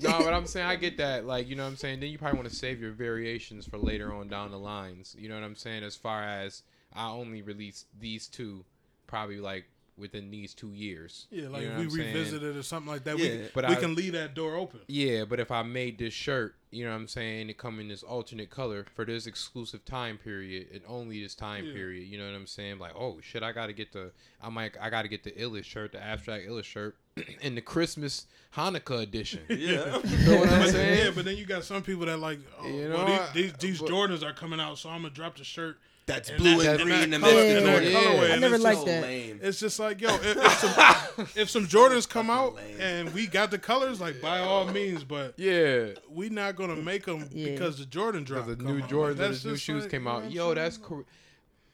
No, 0.00 0.18
but 0.18 0.34
I'm 0.34 0.46
saying 0.46 0.66
I 0.66 0.76
get 0.76 0.98
that. 0.98 1.26
Like, 1.26 1.48
you 1.48 1.56
know 1.56 1.64
what 1.64 1.70
I'm 1.70 1.76
saying? 1.76 2.00
Then 2.00 2.10
you 2.10 2.18
probably 2.18 2.38
want 2.38 2.50
to 2.50 2.54
save 2.54 2.80
your 2.80 2.92
variations 2.92 3.66
for 3.66 3.78
later 3.78 4.12
on 4.12 4.28
down 4.28 4.50
the 4.50 4.58
lines. 4.58 5.16
You 5.18 5.28
know 5.28 5.34
what 5.34 5.44
I'm 5.44 5.56
saying? 5.56 5.82
As 5.82 5.96
far 5.96 6.22
as 6.22 6.62
I 6.92 7.08
only 7.10 7.42
release 7.42 7.86
these 7.98 8.26
two, 8.28 8.64
probably 9.06 9.38
like 9.40 9.64
within 9.96 10.30
these 10.30 10.54
two 10.54 10.72
years. 10.72 11.26
Yeah, 11.30 11.48
like 11.48 11.62
You 11.62 11.68
know 11.68 11.78
we 11.80 11.86
revisit 11.86 12.42
it 12.42 12.56
or 12.56 12.62
something 12.62 12.90
like 12.90 13.04
that, 13.04 13.18
Yeah, 13.18 13.30
we, 13.30 13.48
but 13.54 13.68
we 13.68 13.74
I- 13.76 13.80
can 13.80 13.94
leave 13.94 14.14
that 14.14 14.34
door 14.34 14.56
open. 14.56 14.80
Yeah, 14.88 15.24
but 15.24 15.38
if 15.38 15.50
I 15.50 15.62
made 15.62 15.98
this 15.98 16.14
shirt, 16.14 16.54
you 16.70 16.84
know 16.84 16.90
what 16.90 16.96
I'm 16.96 17.08
saying, 17.08 17.50
it 17.50 17.58
come 17.58 17.78
in 17.78 17.88
this 17.88 18.02
alternate 18.02 18.48
color 18.48 18.86
for 18.94 19.04
this 19.04 19.26
exclusive 19.26 19.84
time 19.84 20.16
period 20.16 20.68
and 20.72 20.80
only 20.88 21.22
this 21.22 21.34
time 21.34 21.66
Yeah. 21.66 21.74
period. 21.74 22.08
You 22.08 22.16
know 22.18 22.26
what 22.26 22.34
I'm 22.34 22.46
saying? 22.46 22.78
Like, 22.78 22.92
oh 22.96 23.18
shit, 23.20 23.42
I 23.42 23.52
gotta 23.52 23.74
get 23.74 23.92
the 23.92 24.12
I 24.42 24.48
might 24.48 24.76
I 24.80 24.88
gotta 24.88 25.08
get 25.08 25.22
the 25.24 25.32
illest 25.32 25.64
shirt, 25.64 25.92
the 25.92 26.02
abstract 26.02 26.46
illest 26.48 26.64
shirt, 26.64 26.96
in 27.42 27.54
the 27.54 27.60
Christmas 27.60 28.26
Hanukkah 28.56 29.02
edition. 29.02 29.42
Yeah. 29.50 30.00
You 30.04 30.18
know 30.26 30.38
what 30.40 30.48
I'm 30.48 30.60
But, 30.62 30.70
saying? 30.70 30.98
yeah, 31.04 31.10
but 31.14 31.24
then 31.26 31.36
you 31.36 31.44
got 31.44 31.64
some 31.64 31.82
people 31.82 32.06
that 32.06 32.18
like, 32.18 32.38
oh, 32.58 32.66
You 32.66 32.88
well, 32.88 33.06
know, 33.06 33.26
these, 33.34 33.52
these, 33.52 33.52
these 33.58 33.80
but- 33.80 33.90
Jordans 33.90 34.22
are 34.22 34.32
coming 34.32 34.58
out, 34.58 34.78
so 34.78 34.88
I'm 34.88 35.02
gonna 35.02 35.12
drop 35.14 35.36
the 35.36 35.44
shirt. 35.44 35.78
That's 36.14 36.28
And 36.30 36.38
blue 36.38 36.56
that- 36.62 36.80
and 36.80 36.80
and 36.80 36.82
green 36.82 37.10
that 37.10 37.14
and 37.16 37.24
color- 37.24 37.34
mixed 37.34 37.48
and 37.48 37.58
in 37.58 37.64
that 37.64 37.74
order. 37.74 37.86
colorway, 37.90 38.30
I 38.30 38.32
and 38.32 38.40
never 38.40 38.54
it's 38.56 38.64
liked 38.64 38.76
just- 38.76 38.86
that. 38.86 39.02
lame. 39.02 39.40
It's 39.42 39.60
just 39.60 39.78
like, 39.78 40.00
yo, 40.00 40.14
if, 40.14 40.24
if 40.36 40.52
some 40.58 41.26
if 41.36 41.50
some 41.50 41.66
Jordans 41.66 42.08
come 42.08 42.30
out 42.30 42.54
lame. 42.56 42.80
and 42.80 43.14
we 43.14 43.26
got 43.26 43.50
the 43.50 43.58
colors, 43.58 44.00
like 44.00 44.20
by 44.20 44.38
all 44.40 44.66
means, 44.66 45.04
but 45.04 45.34
yeah. 45.38 45.88
we 46.10 46.28
not 46.28 46.56
gonna 46.56 46.76
make 46.76 47.04
them 47.06 47.28
Yeah. 47.32 47.50
because 47.52 47.78
the 47.78 47.86
Jordan 47.86 48.24
drop. 48.24 48.46
The 48.46 48.56
new 48.56 48.82
out. 48.82 48.88
Jordans 48.88 49.00
Like, 49.02 49.10
and 49.10 49.18
that's 49.18 49.42
the 49.42 49.48
new 49.50 49.56
shoes 49.56 49.82
like, 49.82 49.90
came 49.90 50.06
out. 50.06 50.30
Yo, 50.30 50.54
that's 50.54 50.76
saying? 50.76 50.86
cool. 50.88 51.04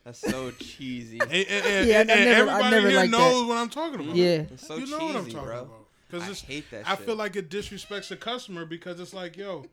That's 0.04 0.20
so 0.20 0.50
cheesy. 0.52 1.18
And, 1.20 1.30
and, 1.32 1.48
and, 1.66 1.88
Yeah, 1.88 1.96
I 1.98 2.00
and, 2.00 2.10
and 2.10 2.24
never- 2.24 2.50
I 2.50 2.54
everybody 2.66 2.88
here 2.90 2.96
liked 3.00 3.10
that. 3.12 3.18
knows 3.18 3.46
what 3.46 3.56
I'm 3.58 3.68
talking 3.68 4.00
about. 4.00 4.16
Yeah. 4.16 4.26
It's 4.50 4.66
so 4.66 4.76
you 4.76 4.86
know 4.86 4.98
cheesy, 4.98 5.04
what 5.12 5.16
I'm 5.16 5.30
talking 5.30 5.32
bro. 5.48 5.58
about. 5.62 5.84
Because 6.10 6.42
I 6.42 6.46
hate 6.46 6.70
that 6.70 6.88
I 6.88 6.96
shit. 6.96 7.04
feel 7.04 7.16
like 7.16 7.36
it 7.36 7.50
disrespects 7.50 8.08
the 8.08 8.16
customer 8.16 8.64
because 8.64 8.98
it's 9.00 9.12
like, 9.12 9.36
yo, 9.36 9.66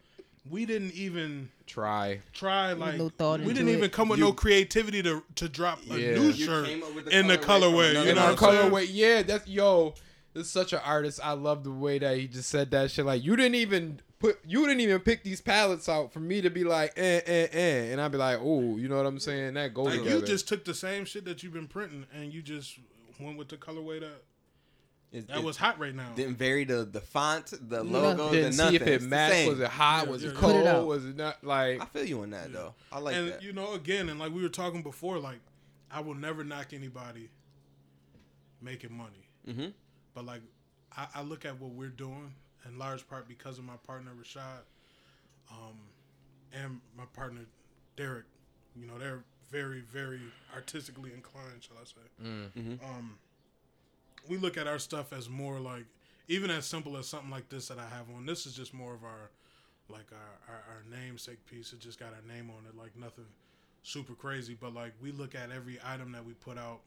we 0.49 0.65
didn't 0.65 0.93
even 0.93 1.49
Try. 1.65 2.21
try 2.33 2.73
like 2.73 2.97
no 2.97 3.09
thought 3.09 3.39
we 3.41 3.53
didn't 3.53 3.69
it. 3.69 3.77
even 3.77 3.89
come 3.89 4.09
with 4.09 4.19
You- 4.19 4.25
no 4.25 4.33
creativity 4.33 5.01
to 5.03 5.23
to 5.35 5.49
drop 5.49 5.79
a 5.89 5.99
Yeah. 5.99 6.15
new 6.15 6.27
You 6.29 6.45
shirt 6.45 6.65
came 6.67 6.83
up 6.83 6.93
with 6.93 7.05
the 7.05 7.17
in 7.17 7.27
the 7.27 7.37
colorway 7.37 7.41
from 7.41 7.49
colorway. 7.73 7.91
another 7.91 8.09
You 8.09 8.15
know 8.15 8.21
our 8.21 8.31
what 8.33 8.43
I'm 8.43 8.55
saying? 8.55 8.71
colorway. 8.71 8.87
Yeah, 8.91 9.21
that's 9.23 9.47
yo. 9.47 9.93
This 10.33 10.47
is 10.47 10.51
such 10.51 10.73
an 10.73 10.79
artist. 10.83 11.19
I 11.23 11.31
love 11.31 11.63
the 11.63 11.71
way 11.71 11.97
that 11.97 12.17
he 12.17 12.27
just 12.27 12.49
said 12.49 12.69
that 12.71 12.91
shit. 12.91 13.05
Like 13.05 13.23
you 13.23 13.35
didn't 13.37 13.55
even 13.55 14.01
put, 14.19 14.37
you 14.45 14.65
didn't 14.67 14.81
even 14.81 14.99
pick 14.99 15.23
these 15.23 15.39
palettes 15.39 15.87
out 15.87 16.11
for 16.11 16.19
me 16.19 16.41
to 16.41 16.49
be 16.49 16.63
like, 16.65 16.91
eh, 16.97 17.21
eh, 17.25 17.47
eh, 17.53 17.91
and 17.91 18.01
I'd 18.01 18.11
be 18.11 18.17
like, 18.17 18.39
oh, 18.41 18.75
you 18.77 18.87
know 18.89 18.97
what 18.97 19.05
I'm 19.05 19.19
saying? 19.19 19.53
That 19.53 19.73
goes 19.73 19.87
Like 19.87 19.99
together. 19.99 20.19
you 20.19 20.25
just 20.25 20.47
took 20.47 20.65
the 20.65 20.73
same 20.73 21.05
shit 21.05 21.23
that 21.25 21.41
you've 21.41 21.53
been 21.53 21.67
printing 21.69 22.05
and 22.13 22.33
you 22.33 22.41
just 22.41 22.77
went 23.19 23.37
with 23.37 23.47
the 23.47 23.55
colorway 23.57 24.01
that 24.01 24.23
It, 25.11 25.27
that 25.27 25.37
it 25.37 25.43
was 25.43 25.55
hot 25.55 25.79
right 25.79 25.95
now. 25.95 26.09
didn't 26.15 26.35
vary 26.37 26.65
the 26.65 26.83
the 26.83 26.99
font, 26.99 27.47
the 27.69 27.83
Nothing. 27.83 27.91
logo, 27.91 28.31
didn't 28.31 28.57
the 28.57 28.57
see 28.57 28.63
nothing. 28.63 28.75
if 28.75 28.87
it 28.87 29.01
matched. 29.03 29.47
Was 29.49 29.59
it 29.61 29.67
hot? 29.69 30.05
Yeah, 30.05 30.11
was 30.11 30.23
yeah, 30.23 30.29
it 30.29 30.33
yeah. 30.35 30.39
Put 30.41 30.55
it 30.55 30.65
cold? 30.73 30.87
Was 30.87 31.05
it 31.05 31.15
not 31.15 31.43
like? 31.43 31.81
I 31.81 31.85
feel 31.85 32.03
you 32.05 32.21
on 32.23 32.31
that 32.31 32.51
though. 32.51 32.73
I 32.91 32.99
like 32.99 33.15
and 33.15 33.27
that. 33.29 33.43
you 33.43 33.53
know, 33.53 33.73
again, 33.73 34.09
and 34.09 34.19
like 34.19 34.33
we 34.33 34.41
were 34.41 34.49
talking 34.49 34.81
before, 34.83 35.17
like 35.19 35.39
I 35.91 36.01
will 36.01 36.15
never 36.15 36.43
knock 36.43 36.73
anybody 36.73 37.29
making 38.61 38.93
money, 38.93 39.27
Mhm. 39.47 39.73
but 40.13 40.25
like 40.25 40.41
I, 40.97 41.07
I 41.15 41.21
look 41.21 41.45
at 41.45 41.59
what 41.59 41.71
we're 41.71 41.89
doing 41.89 42.33
in 42.67 42.77
large 42.77 43.07
part 43.07 43.27
because 43.27 43.57
of 43.57 43.63
my 43.63 43.77
partner 43.85 44.11
Rashad, 44.19 44.63
um, 45.51 45.77
and 46.53 46.81
my 46.97 47.05
partner 47.13 47.41
Derek. 47.95 48.25
You 48.75 48.87
know, 48.87 48.97
they're 48.97 49.23
very, 49.51 49.79
very 49.81 50.19
artistically 50.53 51.13
inclined, 51.13 51.61
shall 51.63 51.77
I 51.79 51.85
say? 51.85 52.27
Mm. 52.59 52.83
Um, 52.83 53.17
we 54.29 54.37
look 54.37 54.57
at 54.57 54.67
our 54.67 54.79
stuff 54.79 55.13
as 55.13 55.29
more 55.29 55.59
like, 55.59 55.85
even 56.27 56.49
as 56.49 56.65
simple 56.65 56.97
as 56.97 57.07
something 57.07 57.29
like 57.29 57.49
this 57.49 57.67
that 57.67 57.77
I 57.77 57.87
have 57.89 58.05
on. 58.15 58.25
This 58.25 58.45
is 58.45 58.53
just 58.53 58.73
more 58.73 58.93
of 58.93 59.03
our, 59.03 59.29
like 59.89 60.07
our, 60.11 60.53
our, 60.55 60.63
our 60.69 60.83
namesake 60.99 61.45
piece. 61.45 61.73
It 61.73 61.79
just 61.79 61.99
got 61.99 62.09
our 62.09 62.33
name 62.33 62.49
on 62.49 62.65
it, 62.67 62.77
like 62.77 62.95
nothing 62.97 63.25
super 63.83 64.13
crazy. 64.13 64.57
But 64.59 64.73
like 64.73 64.93
we 65.01 65.11
look 65.11 65.35
at 65.35 65.51
every 65.51 65.79
item 65.85 66.11
that 66.13 66.25
we 66.25 66.33
put 66.33 66.57
out 66.57 66.79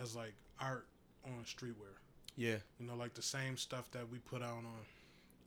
as 0.00 0.16
like 0.16 0.34
art 0.60 0.86
on 1.26 1.44
streetwear. 1.44 1.96
Yeah. 2.36 2.56
You 2.80 2.86
know, 2.86 2.96
like 2.96 3.14
the 3.14 3.22
same 3.22 3.56
stuff 3.56 3.90
that 3.92 4.10
we 4.10 4.18
put 4.18 4.42
out 4.42 4.58
on 4.58 4.84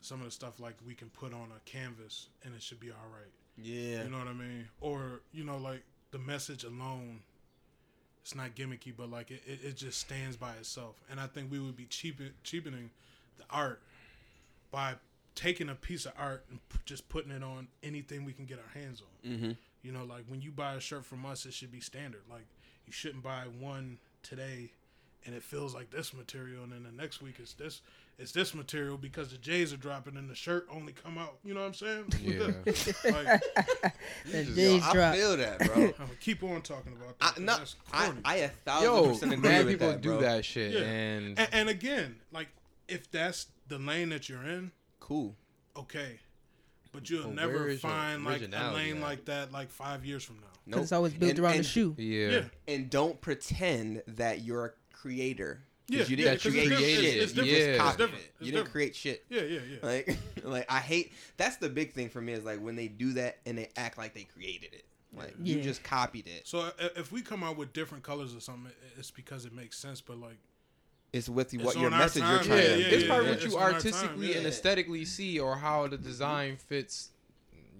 some 0.00 0.20
of 0.20 0.26
the 0.26 0.30
stuff 0.30 0.60
like 0.60 0.74
we 0.86 0.94
can 0.94 1.08
put 1.10 1.32
on 1.32 1.48
a 1.56 1.60
canvas 1.70 2.28
and 2.44 2.54
it 2.54 2.62
should 2.62 2.80
be 2.80 2.90
all 2.90 3.08
right. 3.12 3.32
Yeah. 3.60 4.04
You 4.04 4.10
know 4.10 4.18
what 4.18 4.28
I 4.28 4.32
mean? 4.32 4.68
Or 4.80 5.20
you 5.32 5.44
know, 5.44 5.58
like 5.58 5.82
the 6.10 6.18
message 6.18 6.64
alone, 6.64 7.20
it's 8.28 8.34
not 8.34 8.54
gimmicky, 8.54 8.92
but 8.94 9.10
like 9.10 9.30
it, 9.30 9.40
it, 9.46 9.60
it 9.64 9.76
just 9.78 9.98
stands 9.98 10.36
by 10.36 10.52
itself. 10.60 10.96
And 11.10 11.18
I 11.18 11.26
think 11.26 11.50
we 11.50 11.58
would 11.58 11.78
be 11.78 11.86
cheapen, 11.86 12.34
cheapening 12.44 12.90
the 13.38 13.44
art 13.48 13.80
by 14.70 14.96
taking 15.34 15.70
a 15.70 15.74
piece 15.74 16.04
of 16.04 16.12
art 16.18 16.44
and 16.50 16.58
p- 16.68 16.78
just 16.84 17.08
putting 17.08 17.30
it 17.30 17.42
on 17.42 17.68
anything 17.82 18.26
we 18.26 18.34
can 18.34 18.44
get 18.44 18.58
our 18.58 18.78
hands 18.78 19.00
on. 19.00 19.30
mm-hmm. 19.30 19.50
You 19.82 19.92
know, 19.92 20.04
like 20.04 20.24
when 20.28 20.42
you 20.42 20.50
buy 20.50 20.74
a 20.74 20.80
shirt 20.80 21.06
from 21.06 21.24
us, 21.24 21.46
it 21.46 21.54
should 21.54 21.72
be 21.72 21.80
standard. 21.80 22.20
Like 22.30 22.44
you 22.86 22.92
shouldn't 22.92 23.22
buy 23.22 23.44
one 23.58 23.96
today 24.22 24.72
and 25.24 25.34
it 25.34 25.42
feels 25.42 25.74
like 25.74 25.90
this 25.90 26.12
material, 26.12 26.64
and 26.64 26.72
then 26.72 26.82
the 26.82 26.92
next 26.92 27.22
week 27.22 27.36
it's 27.38 27.54
this 27.54 27.80
it's 28.18 28.32
this 28.32 28.52
material 28.54 28.96
because 28.98 29.30
the 29.30 29.38
J's 29.38 29.72
are 29.72 29.76
dropping 29.76 30.16
and 30.16 30.28
the 30.28 30.34
shirt 30.34 30.66
only 30.72 30.92
come 30.92 31.18
out. 31.18 31.38
You 31.44 31.54
know 31.54 31.60
what 31.60 31.66
I'm 31.68 31.74
saying? 31.74 32.04
Yeah. 32.20 32.46
like, 33.12 33.40
That 33.84 33.92
just- 34.32 34.54
J's 34.56 34.82
I 34.82 34.92
drop. 34.92 35.14
feel 35.14 35.36
that, 35.36 35.58
bro. 35.58 35.74
I'm 35.84 35.92
gonna 35.92 36.10
keep 36.20 36.42
on 36.42 36.62
talking 36.62 36.92
about 36.92 37.14
I, 37.20 37.38
no, 37.38 37.56
that's 37.58 37.76
I, 37.92 38.06
corny. 38.06 38.20
I 38.24 38.36
a 38.36 38.48
thousand 38.48 38.84
Yo, 38.92 39.08
percent 39.10 39.32
agree 39.34 39.48
mad 39.48 39.64
with 39.64 39.74
people 39.74 39.88
that, 39.88 40.00
do 40.00 40.08
bro. 40.10 40.20
that 40.20 40.44
shit, 40.44 40.72
Yeah. 40.72 40.80
and 40.80 41.38
and, 41.38 41.48
and 41.52 41.68
again, 41.68 42.16
like 42.32 42.48
if 42.88 43.10
that's 43.10 43.46
the 43.68 43.78
lane 43.78 44.08
that 44.10 44.28
you're 44.28 44.42
in, 44.44 44.72
Cool. 45.00 45.36
okay, 45.76 46.18
but 46.92 47.08
you'll 47.08 47.24
But 47.24 47.34
never 47.34 47.52
where 47.52 47.68
is 47.68 47.82
your 47.82 47.92
find 47.92 48.24
like 48.24 48.42
a 48.42 48.72
lane 48.74 48.96
at? 48.96 49.02
like 49.02 49.24
that 49.26 49.52
like 49.52 49.70
five 49.70 50.04
years 50.04 50.24
from 50.24 50.36
now. 50.36 50.42
Nope. 50.42 50.52
Because 50.66 50.82
it's 50.84 50.92
always 50.92 51.14
built 51.14 51.30
And- 51.32 51.38
around 51.40 51.54
and- 51.56 51.64
the 51.64 51.68
shoe. 51.68 51.94
yeah. 51.98 52.28
Yeah, 52.30 52.42
And 52.66 52.90
don't 52.90 53.20
pretend 53.20 54.02
that 54.06 54.40
you're 54.42 54.64
a 54.66 54.72
creator. 54.92 55.62
'Cause 55.90 56.00
Yeah, 56.00 56.06
you 56.06 56.16
didn't 56.16 56.32
'cause 56.42 56.46
it's 56.46 56.54
create 56.54 56.68
different. 56.68 56.86
shit. 56.86 57.04
It's- 57.04 57.22
it's 57.24 57.32
different. 57.32 57.58
Yeah. 57.58 57.76
copied 57.78 57.88
It's 57.88 57.96
different. 57.96 58.24
it. 58.24 58.26
It's 58.28 58.40
You 58.40 58.52
didn't 58.52 58.52
different. 58.66 58.72
create 58.72 58.96
shit. 58.96 59.24
yeah, 59.30 59.42
yeah, 59.42 59.60
yeah. 59.70 59.78
Like, 59.82 60.18
like 60.44 60.66
I 60.70 60.78
hate. 60.80 61.12
That's 61.38 61.56
the 61.56 61.68
big 61.70 61.92
thing 61.94 62.08
for 62.10 62.20
me 62.20 62.32
is 62.34 62.44
like 62.44 62.60
when 62.60 62.76
they 62.76 62.88
do 62.88 63.14
that 63.14 63.38
and 63.46 63.56
they 63.56 63.70
act 63.76 63.96
like 63.96 64.12
they 64.14 64.24
created 64.24 64.74
it. 64.74 64.84
Like 65.16 65.34
you 65.42 65.56
Yeah. 65.56 65.62
just 65.62 65.82
copied 65.82 66.26
it. 66.26 66.46
So 66.46 66.70
if 66.96 67.10
we 67.10 67.22
come 67.22 67.42
out 67.42 67.56
with 67.56 67.72
different 67.72 68.04
colors 68.04 68.34
or 68.34 68.40
something, 68.40 68.70
it's 68.98 69.10
because 69.10 69.46
it 69.46 69.52
makes 69.54 69.78
sense. 69.78 70.00
But 70.02 70.18
like, 70.18 70.36
It's 71.10 71.26
with 71.30 71.54
It's 71.54 71.64
what 71.64 71.74
your 71.76 71.90
our 71.90 71.98
message 71.98 72.22
you're 72.22 72.42
trying 72.42 72.58
Yeah, 72.58 72.64
to. 72.74 72.80
yeah, 72.80 72.86
it's 72.88 73.02
yeah, 73.04 73.08
probably 73.08 73.24
yeah. 73.28 73.32
what 73.32 73.42
you 73.44 73.56
on 73.56 73.62
our 73.62 73.68
time, 73.68 73.74
artistically 73.76 74.34
and 74.34 74.46
aesthetically 74.46 75.04
see, 75.06 75.40
or 75.40 75.56
how 75.56 75.86
the 75.86 75.96
design 75.96 76.56
mm-hmm. 76.56 76.66
fits 76.68 77.08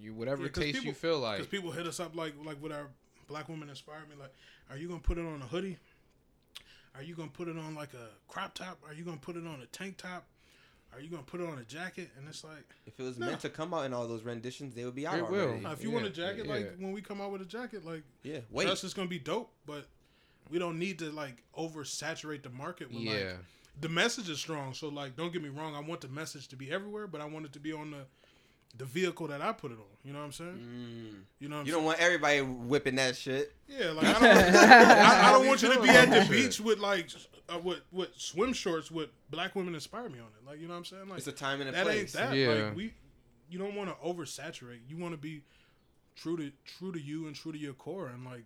you, 0.00 0.14
whatever 0.14 0.44
Yeah, 0.44 0.48
'cause 0.48 0.64
taste 0.64 0.82
you 0.82 0.94
feel 0.94 1.18
like. 1.18 1.36
because 1.40 1.50
people 1.50 1.70
hit 1.72 1.86
us 1.86 2.00
up 2.00 2.16
like 2.16 2.32
like 2.42 2.62
with 2.62 2.72
our 2.72 2.88
black 3.26 3.50
women 3.50 3.68
inspired 3.68 4.08
me. 4.08 4.14
Like, 4.18 4.32
are 4.70 4.78
you 4.78 4.88
gonna 4.88 5.00
put 5.00 5.18
it 5.18 5.26
on 5.26 5.42
a 5.42 5.46
hoodie? 5.46 5.76
Are 6.98 7.02
you 7.04 7.14
gonna 7.14 7.28
put 7.30 7.46
it 7.46 7.56
on 7.56 7.76
like 7.76 7.94
a 7.94 8.08
crop 8.26 8.54
top? 8.54 8.80
Are 8.84 8.92
you 8.92 9.04
gonna 9.04 9.18
put 9.18 9.36
it 9.36 9.46
on 9.46 9.60
a 9.62 9.66
tank 9.66 9.98
top? 9.98 10.26
Are 10.92 11.00
you 11.00 11.08
gonna 11.08 11.22
put 11.22 11.40
it 11.40 11.48
on 11.48 11.58
a 11.58 11.62
jacket? 11.64 12.10
And 12.18 12.26
it's 12.28 12.42
like, 12.42 12.64
If 12.86 12.98
it 12.98 13.02
was 13.04 13.18
No. 13.18 13.26
meant 13.26 13.40
to 13.42 13.50
come 13.50 13.72
out 13.72 13.86
in 13.86 13.92
all 13.94 14.08
those 14.08 14.24
renditions, 14.24 14.74
they 14.74 14.84
would 14.84 14.96
be 14.96 15.06
out 15.06 15.16
It 15.18 15.28
will. 15.30 15.48
already. 15.50 15.64
uh, 15.64 15.72
if 15.72 15.82
you 15.84 15.92
want 15.92 16.06
a 16.06 16.10
jacket, 16.10 16.46
yeah. 16.46 16.52
like 16.54 16.76
when 16.78 16.90
we 16.90 17.00
come 17.00 17.20
out 17.20 17.30
with 17.30 17.40
a 17.40 17.44
jacket, 17.46 17.84
like 17.84 18.02
Yeah. 18.24 18.40
Wait. 18.50 18.66
that's 18.66 18.80
just 18.80 18.96
gonna 18.96 19.06
be 19.08 19.20
dope. 19.20 19.52
But 19.64 19.86
we 20.50 20.58
don't 20.58 20.78
need 20.78 20.98
to 20.98 21.12
like 21.12 21.44
oversaturate 21.56 22.42
the 22.42 22.50
market 22.50 22.88
with 22.88 22.98
Yeah, 22.98 23.12
like 23.12 23.36
the 23.80 23.88
message 23.88 24.28
is 24.28 24.40
strong. 24.40 24.74
So 24.74 24.88
like, 24.88 25.14
don't 25.14 25.32
get 25.32 25.40
me 25.42 25.50
wrong. 25.50 25.76
I 25.76 25.80
want 25.80 26.00
the 26.00 26.08
message 26.08 26.48
to 26.48 26.56
be 26.56 26.68
everywhere, 26.72 27.06
but 27.06 27.20
I 27.20 27.26
want 27.26 27.46
it 27.46 27.52
to 27.52 27.60
be 27.60 27.72
on 27.72 27.92
the 27.92 28.06
the 28.76 28.84
vehicle 28.84 29.26
that 29.28 29.40
I 29.42 29.52
put 29.52 29.72
it 29.72 29.78
on. 29.78 29.84
You 30.04 30.12
know 30.12 30.20
what 30.20 30.26
I'm 30.26 30.32
saying? 30.32 30.52
Mm. 30.52 31.20
You 31.40 31.48
know 31.48 31.56
what 31.56 31.60
I'm 31.62 31.66
You 31.66 31.72
don't 31.72 31.84
want 31.84 31.98
everybody 32.00 32.40
whipping 32.42 32.94
that 32.96 33.16
shit. 33.16 33.52
Yeah, 33.66 33.90
like 33.90 34.04
I 34.06 34.12
don't, 34.12 34.22
I, 34.56 35.28
I 35.28 35.32
don't 35.32 35.46
want 35.46 35.62
you 35.62 35.72
to 35.74 35.80
be 35.82 35.88
at 35.88 36.10
the 36.10 36.30
beach 36.30 36.60
with 36.60 36.78
like 36.78 37.10
uh, 37.48 37.58
with 37.58 37.80
with 37.92 38.10
swim 38.16 38.52
shorts 38.52 38.90
with 38.90 39.08
black 39.30 39.54
women 39.56 39.74
inspire 39.74 40.08
me 40.08 40.18
on 40.20 40.26
it. 40.26 40.46
Like 40.46 40.60
you 40.60 40.66
know 40.68 40.74
what 40.74 40.78
I'm 40.78 40.84
saying? 40.84 41.08
Like 41.08 41.18
It's 41.18 41.26
a 41.26 41.32
time 41.32 41.60
and 41.60 41.70
a 41.70 41.72
place. 41.72 42.12
that 42.12 42.30
place. 42.30 42.30
ain't 42.30 42.30
that. 42.30 42.36
Yeah. 42.36 42.64
Like 42.66 42.76
we, 42.76 42.94
you 43.50 43.58
don't 43.58 43.74
want 43.74 43.90
to 43.90 43.96
oversaturate. 44.06 44.80
You 44.88 44.96
want 44.96 45.12
to 45.14 45.18
be 45.18 45.42
true 46.14 46.36
to 46.36 46.52
true 46.78 46.92
to 46.92 47.00
you 47.00 47.26
and 47.26 47.34
true 47.34 47.52
to 47.52 47.58
your 47.58 47.72
core. 47.74 48.08
And 48.08 48.24
like, 48.24 48.44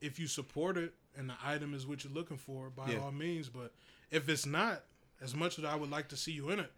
if 0.00 0.18
you 0.18 0.26
support 0.28 0.76
it 0.76 0.94
and 1.16 1.28
the 1.28 1.34
item 1.44 1.74
is 1.74 1.86
what 1.86 2.04
you're 2.04 2.12
looking 2.12 2.36
for, 2.36 2.70
by 2.70 2.92
Yeah. 2.92 2.98
all 3.00 3.12
means. 3.12 3.48
But 3.48 3.72
if 4.10 4.28
it's 4.28 4.46
not, 4.46 4.84
as 5.22 5.34
much 5.34 5.58
as 5.58 5.64
I 5.64 5.74
would 5.74 5.90
like 5.90 6.08
to 6.08 6.16
see 6.16 6.32
you 6.32 6.50
in 6.50 6.60
it. 6.60 6.70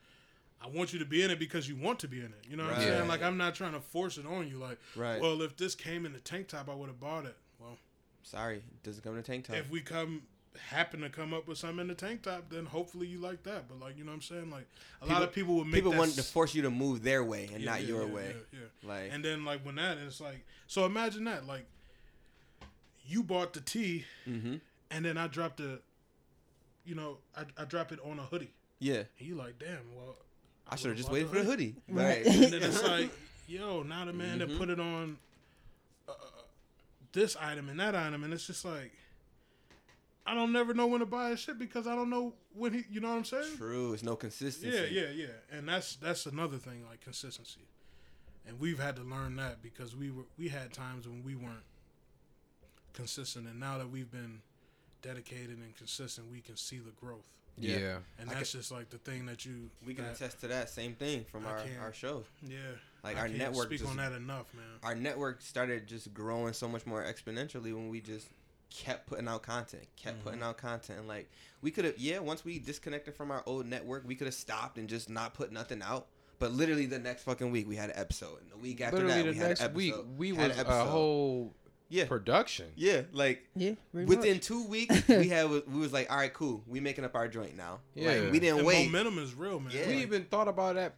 I 0.60 0.66
want 0.68 0.92
you 0.92 0.98
to 0.98 1.04
be 1.04 1.22
in 1.22 1.30
it 1.30 1.38
because 1.38 1.68
you 1.68 1.76
want 1.76 2.00
to 2.00 2.08
be 2.08 2.18
in 2.18 2.26
it. 2.26 2.44
You 2.48 2.56
know 2.56 2.64
what 2.64 2.74
I'm 2.74 2.82
saying? 2.82 3.08
Like 3.08 3.22
I'm 3.22 3.36
not 3.36 3.54
trying 3.54 3.72
to 3.72 3.80
force 3.80 4.18
it 4.18 4.26
on 4.26 4.48
you. 4.48 4.58
Like, 4.58 4.78
Right. 4.96 5.20
well, 5.20 5.40
if 5.42 5.56
this 5.56 5.74
came 5.74 6.04
in 6.04 6.12
the 6.12 6.20
tank 6.20 6.48
top, 6.48 6.68
I 6.68 6.74
would 6.74 6.88
have 6.88 7.00
bought 7.00 7.26
it. 7.26 7.36
Well, 7.60 7.78
Sorry, 8.22 8.56
it 8.56 8.82
doesn't 8.82 9.02
come 9.02 9.14
in 9.14 9.20
a 9.20 9.22
tank 9.22 9.46
top. 9.46 9.56
if 9.56 9.70
we 9.70 9.80
come 9.80 10.22
happen 10.70 11.00
to 11.00 11.08
come 11.08 11.32
up 11.32 11.46
with 11.46 11.56
something 11.56 11.80
in 11.80 11.86
the 11.88 11.94
tank 11.94 12.22
top, 12.22 12.50
then 12.50 12.66
hopefully 12.66 13.06
you 13.06 13.18
like 13.18 13.42
that. 13.44 13.68
But 13.68 13.80
like 13.80 13.96
you 13.96 14.04
know 14.04 14.10
what 14.10 14.16
I'm 14.16 14.22
saying? 14.22 14.50
Like 14.50 14.66
a 15.02 15.06
lot 15.06 15.22
of 15.22 15.32
people 15.32 15.54
would 15.56 15.66
make 15.66 15.76
People 15.76 15.92
want 15.92 16.14
to 16.14 16.22
force 16.22 16.54
you 16.54 16.62
to 16.62 16.70
move 16.70 17.02
their 17.02 17.22
way 17.22 17.48
and 17.52 17.62
yeah, 17.62 17.70
not 17.70 17.82
yeah, 17.82 17.86
your 17.88 18.06
yeah, 18.06 18.14
way. 18.14 18.34
Yeah, 18.52 18.58
yeah. 18.60 18.88
Like, 18.88 19.10
And 19.12 19.24
then 19.24 19.44
like 19.44 19.64
when 19.64 19.76
that 19.76 19.98
it's 19.98 20.20
like 20.20 20.44
so 20.66 20.84
imagine 20.84 21.24
that 21.24 21.46
like 21.46 21.66
you 23.06 23.22
bought 23.22 23.52
the 23.52 23.60
tee 23.60 24.04
mm-hmm. 24.28 24.56
and 24.90 25.04
then 25.04 25.16
I 25.16 25.28
dropped 25.28 25.58
the 25.58 25.80
you 26.84 26.94
know 26.94 27.18
I, 27.36 27.44
I 27.56 27.64
dropped 27.64 27.92
it 27.92 28.00
on 28.04 28.18
a 28.18 28.22
hoodie 28.22 28.52
yeah, 28.80 29.02
and 29.18 29.28
you 29.28 29.34
like 29.34 29.58
damn 29.58 29.94
well 29.96 30.16
I 30.68 30.76
should 30.76 30.88
have 30.88 30.96
just 30.98 31.10
waited 31.10 31.28
for 31.30 31.36
the 31.36 31.44
hoodie. 31.44 31.76
Right. 31.88 32.24
and 32.26 32.52
then 32.52 32.62
it's 32.62 32.82
like 32.86 33.10
yo 33.46 33.82
now 33.82 34.04
the 34.04 34.12
man 34.12 34.38
Mhm. 34.38 34.48
that 34.48 34.58
put 34.58 34.68
it 34.70 34.78
on 34.80 35.16
uh, 36.08 36.12
this 37.12 37.36
item 37.36 37.68
and 37.68 37.80
that 37.80 37.94
item 37.94 38.22
and 38.24 38.32
it's 38.34 38.46
just 38.46 38.64
like 38.64 38.92
I 40.26 40.34
don't 40.34 40.52
never 40.52 40.74
know 40.74 40.86
when 40.86 41.00
to 41.00 41.06
buy 41.06 41.30
his 41.30 41.40
shit 41.40 41.58
because 41.58 41.86
I 41.86 41.94
don't 41.94 42.10
know 42.10 42.34
when 42.54 42.74
he 42.74 42.84
you 42.90 43.00
know 43.00 43.08
what 43.08 43.16
I'm 43.16 43.24
saying 43.24 43.56
True, 43.56 43.94
it's 43.94 44.02
no 44.02 44.14
consistency. 44.16 44.76
Yeah, 44.94 45.02
yeah, 45.04 45.10
yeah. 45.10 45.56
And 45.56 45.66
that's 45.68 45.96
that's 45.96 46.26
another 46.26 46.58
thing, 46.58 46.84
like 46.88 47.00
consistency. 47.00 47.62
And 48.46 48.60
we've 48.60 48.78
had 48.78 48.96
to 48.96 49.02
learn 49.02 49.36
that 49.36 49.62
because 49.62 49.96
we 49.96 50.10
were 50.10 50.24
we 50.38 50.48
had 50.48 50.72
times 50.74 51.08
when 51.08 51.22
we 51.24 51.34
weren't 51.34 51.64
consistent 52.92 53.46
and 53.46 53.58
now 53.60 53.78
that 53.78 53.90
we've 53.90 54.10
been 54.10 54.40
dedicated 55.00 55.58
and 55.58 55.74
consistent, 55.76 56.30
we 56.30 56.40
can 56.40 56.56
see 56.56 56.78
the 56.78 56.90
growth. 56.90 57.24
Yeah. 57.60 57.78
Yeah. 57.78 57.96
And 58.18 58.30
I 58.30 58.34
that's 58.34 58.52
just 58.52 58.70
like 58.72 58.90
the 58.90 58.98
thing 58.98 59.26
that 59.26 59.44
you 59.44 59.70
We 59.86 59.94
can 59.94 60.04
that- 60.04 60.16
attest 60.16 60.40
to 60.40 60.48
that 60.48 60.68
same 60.70 60.94
thing 60.94 61.24
from 61.30 61.46
I 61.46 61.50
our, 61.50 61.60
our 61.82 61.92
show. 61.92 62.24
Yeah. 62.46 62.58
Like 63.04 63.16
I 63.16 63.20
our 63.20 63.26
can't 63.26 63.38
network 63.38 63.66
speak 63.66 63.78
just 63.80 63.90
on 63.90 63.96
that 63.98 64.12
enough, 64.12 64.52
man. 64.54 64.64
our 64.82 64.94
network 64.94 65.40
started 65.42 65.86
just 65.86 66.12
growing 66.12 66.52
so 66.52 66.68
much 66.68 66.84
more 66.86 67.04
exponentially 67.04 67.72
when 67.72 67.88
we 67.88 68.00
just 68.00 68.26
kept 68.70 69.06
putting 69.06 69.28
out 69.28 69.42
content, 69.42 69.84
kept 69.96 70.22
putting 70.24 70.40
Mm-hmm. 70.40 70.48
out 70.48 70.58
content. 70.58 70.98
And 70.98 71.08
like 71.08 71.30
we 71.62 71.70
could 71.70 71.84
have, 71.84 71.96
yeah, 71.98 72.18
once 72.18 72.44
we 72.44 72.58
disconnected 72.58 73.14
from 73.14 73.30
our 73.30 73.42
old 73.46 73.66
network, 73.66 74.06
we 74.06 74.14
could 74.14 74.26
have 74.26 74.34
stopped 74.34 74.78
and 74.78 74.88
just 74.88 75.08
not 75.08 75.32
put 75.34 75.52
nothing 75.52 75.80
out. 75.82 76.06
But 76.40 76.52
literally 76.52 76.86
the 76.86 76.98
next 77.00 77.22
fucking 77.24 77.50
week 77.50 77.68
we 77.68 77.74
had 77.76 77.90
an 77.90 77.96
episode, 77.98 78.40
and 78.42 78.50
the 78.52 78.56
week 78.56 78.80
after 78.80 78.96
Literally 78.98 79.22
that 79.22 79.24
the 79.24 79.30
we 79.32 79.36
had 79.38 79.46
an 79.46 79.52
episode. 79.52 79.74
week, 79.74 79.94
we 80.16 80.28
had 80.28 80.36
was 80.36 80.58
an 80.58 80.66
a 80.66 80.68
episode. 80.68 80.84
whole 80.90 81.54
yeah, 81.88 82.06
production. 82.06 82.66
yeah, 82.76 83.02
like. 83.12 83.46
Yeah, 83.56 83.72
Within 83.92 84.34
much. 84.36 84.42
two 84.46 84.64
weeks, 84.66 85.06
we 85.08 85.28
had 85.28 85.48
we 85.50 85.60
was 85.78 85.92
like, 85.92 86.10
all 86.10 86.16
right, 86.18 86.32
cool, 86.32 86.62
we 86.66 86.80
making 86.80 87.04
up 87.04 87.14
our 87.14 87.28
joint 87.28 87.56
now. 87.56 87.80
Yeah. 87.94 88.12
like, 88.12 88.32
we 88.32 88.40
didn't 88.40 88.58
And 88.58 88.66
wait. 88.66 88.86
momentum 88.86 89.18
is 89.18 89.34
real, 89.34 89.60
man. 89.60 89.72
Yeah. 89.74 89.86
We 89.88 89.98
even 90.02 90.24
thought 90.24 90.48
about 90.48 90.74
that 90.76 90.94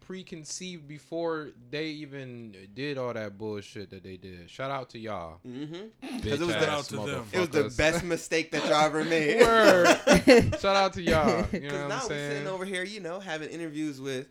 preconceived 0.00 0.88
before 0.88 1.50
they 1.70 1.86
even 1.86 2.52
did 2.74 2.98
all 2.98 3.14
that 3.14 3.38
bullshit 3.38 3.90
that 3.90 4.02
they 4.02 4.16
did. 4.16 4.50
Shout 4.50 4.70
out 4.70 4.90
to 4.90 4.98
y'all. 4.98 5.38
Mm-hmm. 5.46 6.16
Because 6.16 6.40
it 6.40 6.46
was 6.46 6.56
the- 6.56 6.70
out 6.70 6.84
to 6.86 6.96
them. 6.96 7.24
It 7.32 7.38
was 7.38 7.48
the 7.50 7.72
best 7.76 8.02
mistake 8.02 8.50
that 8.50 8.64
y'all 8.64 8.84
ever 8.86 9.04
made. 9.04 9.40
Word. 9.40 9.86
Shout 10.60 10.64
out 10.76 10.94
to 10.94 11.02
y'all. 11.02 11.28
You 11.52 11.60
know 11.60 11.68
Because 11.68 11.72
what 11.72 11.88
now 11.88 11.94
I'm 11.96 12.02
we're 12.02 12.08
saying? 12.08 12.30
sitting 12.32 12.48
over 12.48 12.64
here, 12.64 12.82
you 12.82 12.98
know, 12.98 13.20
having 13.20 13.50
interviews 13.50 14.00
with 14.00 14.26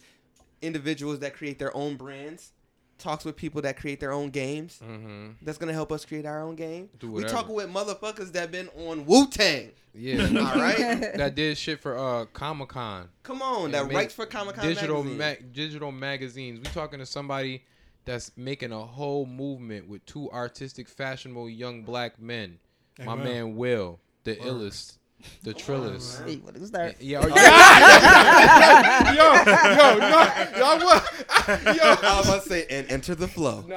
individuals 0.62 1.20
that 1.20 1.34
create 1.34 1.60
their 1.60 1.76
own 1.76 1.95
brands, 1.95 2.51
talks 2.99 3.25
with 3.25 3.35
people 3.35 3.61
that 3.63 3.77
create 3.77 3.99
their 3.99 4.11
own 4.11 4.29
games. 4.29 4.79
mm-hmm. 4.83 5.29
That's 5.41 5.57
gonna 5.57 5.73
help 5.73 5.91
us 5.91 6.05
create 6.05 6.25
our 6.25 6.41
own 6.43 6.55
game. 6.55 6.89
We 7.01 7.23
talking 7.23 7.55
with 7.55 7.69
motherfuckers 7.73 8.31
that 8.33 8.51
been 8.51 8.69
on 8.87 9.05
Wu 9.05 9.27
Tang. 9.27 9.71
Yeah. 9.93 10.21
All 10.27 10.59
right, 10.61 10.77
that 11.15 11.33
did 11.35 11.57
shit 11.57 11.79
for 11.81 11.97
uh 11.97 12.25
Comic 12.25 12.69
Con. 12.69 13.09
come 13.23 13.41
on, 13.41 13.71
Yeah, 13.71 13.79
that 13.81 13.87
make 13.87 13.97
writes 13.97 14.13
for 14.13 14.25
Comic 14.27 14.55
Con 14.55 14.65
digital 14.65 15.03
magazine. 15.03 15.17
ma- 15.17 15.47
digital 15.53 15.91
magazines. 15.91 16.59
We 16.59 16.65
talking 16.65 16.99
to 16.99 17.05
somebody 17.07 17.63
that's 18.05 18.31
making 18.37 18.71
a 18.71 18.79
whole 18.85 19.25
movement 19.25 19.87
with 19.89 20.05
two 20.05 20.29
artistic, 20.31 20.87
fashionable 20.87 21.49
young 21.49 21.81
black 21.83 22.19
men. 22.21 22.59
My 23.03 23.13
Amen. 23.13 23.25
man 23.25 23.55
Will, 23.55 23.99
the 24.25 24.35
illest, 24.35 24.97
the 25.43 25.53
trillest. 25.53 26.26
Hey, 26.26 26.38
what 26.38 26.55
is 26.55 26.72
that? 26.72 27.01
Yeah, 27.01 27.26
yeah. 27.36 29.13
yo, 29.13 29.34
yo, 29.34 29.97
no, 29.99 30.59
y'all 30.59 30.80
what? 30.86 31.26
I 31.47 32.17
was 32.20 32.28
about 32.28 32.43
to 32.43 32.49
say, 32.49 32.65
and 32.70 32.89
enter 32.91 33.15
the 33.15 33.28
flow. 33.28 33.65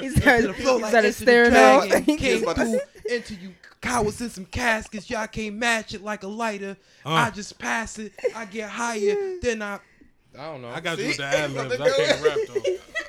He 0.00 0.08
started, 0.10 0.54
flow 0.56 0.76
he 0.78 0.82
like 0.82 0.90
started 0.90 1.08
Enter 1.08 1.08
the 1.08 1.12
staring 1.12 1.50
Dragon. 1.50 1.92
off. 1.92 2.04
He 2.04 2.12
was 2.12 2.20
Came 2.20 2.54
through 2.54 2.80
into 3.10 3.34
you 3.34 3.54
cowards 3.80 4.20
in 4.20 4.30
some 4.30 4.46
caskets. 4.46 5.08
Y'all 5.08 5.26
can't 5.28 5.54
match 5.56 5.94
it 5.94 6.02
like 6.02 6.22
a 6.24 6.26
lighter. 6.26 6.76
Uh. 7.04 7.12
I 7.12 7.30
just 7.30 7.58
pass 7.58 7.98
it. 7.98 8.12
I 8.34 8.46
get 8.46 8.70
higher. 8.70 9.14
Then 9.40 9.62
I. 9.62 9.78
I 10.36 10.44
don't 10.46 10.62
know. 10.62 10.68
I 10.70 10.80
got 10.80 10.98
you 10.98 11.06
with 11.06 11.16
See? 11.16 11.22
the 11.22 11.28
ad 11.28 11.52
libs. 11.52 11.80
I 11.80 11.90
can't 11.90 12.24
rap 12.24 12.38
though. 12.48 12.60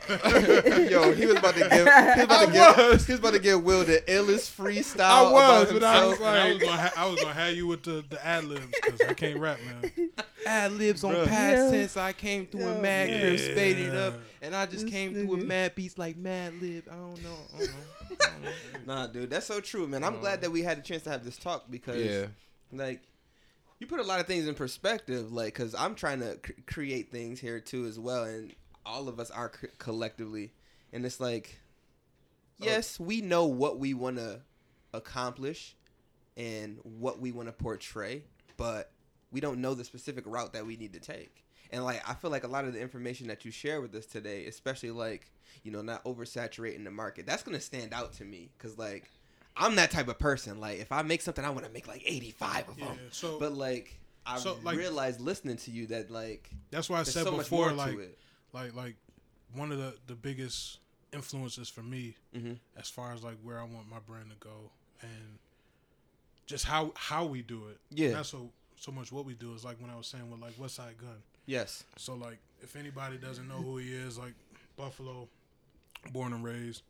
Yo, 0.89 1.13
he 1.13 1.25
was 1.25 1.37
about 1.37 1.55
to 1.55 1.61
give. 1.61 1.71
He 1.71 1.83
was 1.83 2.23
about 2.23 2.45
to 2.45 2.51
give. 2.51 3.05
He 3.05 3.11
was 3.13 3.19
about 3.19 3.33
to 3.33 3.39
give 3.39 3.63
Will 3.63 3.83
the 3.83 4.01
illest 4.07 4.51
freestyle. 4.55 4.99
I 5.01 5.21
was, 5.23 5.31
about 5.71 5.73
but 5.73 5.83
I 5.83 6.05
was, 6.05 6.17
himself. 6.17 6.21
I 6.35 6.49
was 6.53 6.57
gonna, 6.63 6.77
ha- 6.77 6.93
I 6.97 7.07
was 7.07 7.21
gonna 7.21 7.33
have 7.33 7.55
you 7.55 7.67
with 7.67 7.83
the, 7.83 8.03
the 8.09 8.25
ad 8.25 8.43
libs 8.45 8.65
because 8.83 9.01
I 9.01 9.13
can't 9.13 9.39
rap, 9.39 9.57
man. 9.65 10.09
ad 10.45 10.71
libs 10.73 11.03
on 11.03 11.13
Bruh. 11.13 11.27
past 11.27 11.63
Yeah. 11.65 11.71
tense. 11.71 11.97
I 11.97 12.13
came 12.13 12.45
through 12.45 12.61
Yeah. 12.61 12.75
a 12.75 12.81
mad 12.81 13.09
crib, 13.21 13.39
spaded 13.39 13.95
up, 13.95 14.13
and 14.41 14.55
I 14.55 14.65
just 14.65 14.83
This 14.85 14.91
came 14.93 15.13
through 15.13 15.33
a 15.33 15.37
mm-hmm. 15.37 15.47
mad 15.47 15.75
beats 15.75 15.97
like 15.97 16.17
mad 16.17 16.53
lib. 16.61 16.83
I 16.91 16.95
don't 16.95 17.23
know. 17.23 17.37
I 17.55 17.57
don't 17.59 17.67
know. 17.67 17.73
I 18.11 18.15
don't 18.25 18.43
know. 18.43 18.51
Nah, 18.95 19.07
dude, 19.07 19.29
that's 19.29 19.45
so 19.47 19.59
true, 19.59 19.87
man. 19.87 20.03
I'm 20.03 20.19
glad 20.19 20.41
that 20.41 20.51
we 20.51 20.61
had 20.61 20.77
a 20.77 20.81
chance 20.81 21.03
to 21.03 21.09
have 21.09 21.23
this 21.25 21.37
talk 21.37 21.65
because, 21.69 21.97
Yeah. 22.03 22.25
like, 22.71 23.01
you 23.79 23.87
put 23.87 23.99
a 23.99 24.03
lot 24.03 24.19
of 24.19 24.27
things 24.27 24.47
in 24.47 24.53
perspective. 24.55 25.31
Like, 25.33 25.53
cause 25.55 25.73
I'm 25.77 25.95
trying 25.95 26.19
to 26.19 26.37
c- 26.45 26.53
create 26.67 27.11
things 27.11 27.39
here 27.39 27.59
too 27.59 27.85
as 27.87 27.99
well, 27.99 28.23
and 28.23 28.53
all 28.85 29.07
of 29.09 29.19
us 29.19 29.31
are 29.31 29.51
c- 29.59 29.67
collectively, 29.77 30.53
and 30.93 31.05
it's 31.05 31.19
like, 31.19 31.59
oh. 32.61 32.65
yes, 32.65 32.99
we 32.99 33.21
know 33.21 33.45
what 33.45 33.79
we 33.79 33.93
want 33.93 34.17
to 34.17 34.41
accomplish 34.93 35.75
and 36.37 36.79
what 36.83 37.19
we 37.19 37.31
want 37.31 37.47
to 37.47 37.51
portray, 37.53 38.23
but 38.57 38.91
we 39.31 39.39
don't 39.39 39.59
know 39.59 39.73
the 39.73 39.83
specific 39.83 40.23
route 40.27 40.53
that 40.53 40.65
we 40.65 40.75
need 40.77 40.93
to 40.93 40.99
take. 40.99 41.43
And 41.71 41.83
like, 41.83 42.07
I 42.07 42.13
feel 42.13 42.29
like 42.31 42.43
a 42.43 42.47
lot 42.47 42.65
of 42.65 42.73
the 42.73 42.79
information 42.79 43.27
that 43.27 43.43
you 43.43 43.51
share 43.51 43.81
with 43.81 43.93
us 43.95 44.05
today, 44.05 44.45
especially 44.45 44.91
like, 44.91 45.31
you 45.63 45.71
know, 45.71 45.81
not 45.81 46.03
oversaturating 46.05 46.83
the 46.83 46.91
market, 46.91 47.25
that's 47.25 47.43
gonna 47.43 47.59
stand 47.59 47.93
out 47.93 48.13
to 48.13 48.23
me 48.25 48.49
because 48.57 48.77
like, 48.77 49.09
I'm 49.57 49.75
that 49.75 49.89
type 49.91 50.07
of 50.09 50.19
person. 50.19 50.59
Like, 50.59 50.79
if 50.79 50.91
I 50.91 51.01
make 51.01 51.21
something, 51.21 51.43
I 51.43 51.49
want 51.49 51.65
to 51.65 51.71
make 51.71 51.87
like 51.87 52.03
85 52.05 52.69
of 52.69 52.77
Yeah, 52.79 52.85
them. 52.85 52.99
so 53.11 53.39
But 53.39 53.53
like, 53.53 53.99
I 54.25 54.37
So, 54.37 54.57
like- 54.63 54.77
realized 54.77 55.19
listening 55.21 55.57
to 55.57 55.71
you 55.71 55.87
that 55.87 56.11
like, 56.11 56.49
that's 56.71 56.89
why 56.89 56.99
I 56.99 57.03
said 57.03 57.23
so 57.23 57.31
much 57.31 57.49
before, 57.49 57.71
like, 57.71 57.93
to 57.93 57.99
it. 57.99 58.17
Like, 58.55 58.73
like 58.73 58.95
one 59.53 59.71
of 59.73 59.77
the 59.77 59.95
the 60.07 60.15
biggest 60.15 60.79
influences 61.11 61.67
for 61.69 61.83
me 61.83 62.15
Mhm. 62.33 62.57
as 62.77 62.89
far 62.89 63.11
as 63.13 63.21
like 63.21 63.37
where 63.43 63.59
I 63.59 63.63
want 63.63 63.89
my 63.89 63.99
brand 63.99 64.29
to 64.29 64.35
go 64.37 64.71
and 65.01 65.37
just 66.45 66.63
how 66.65 66.93
how 66.95 67.25
we 67.25 67.41
do 67.41 67.67
it. 67.67 67.79
Yeah. 67.91 68.11
not 68.11 68.25
so 68.25 68.49
so 68.77 68.91
much 68.93 69.11
what 69.11 69.25
we 69.25 69.33
do 69.33 69.53
is 69.53 69.63
like 69.65 69.79
when 69.81 69.89
I 69.89 69.95
was 69.97 70.07
saying 70.07 70.29
with 70.31 70.39
like 70.39 70.53
Westside 70.57 70.97
Gunn. 70.97 71.21
Yes. 71.45 71.83
So 71.97 72.15
like 72.15 72.37
if 72.61 72.75
anybody 72.77 73.17
doesn't 73.17 73.47
know 73.47 73.61
who 73.61 73.75
he 73.77 73.93
is, 73.93 74.17
like 74.17 74.33
Buffalo, 74.77 75.27
born 76.13 76.31
and 76.33 76.43
raised, 76.43 76.81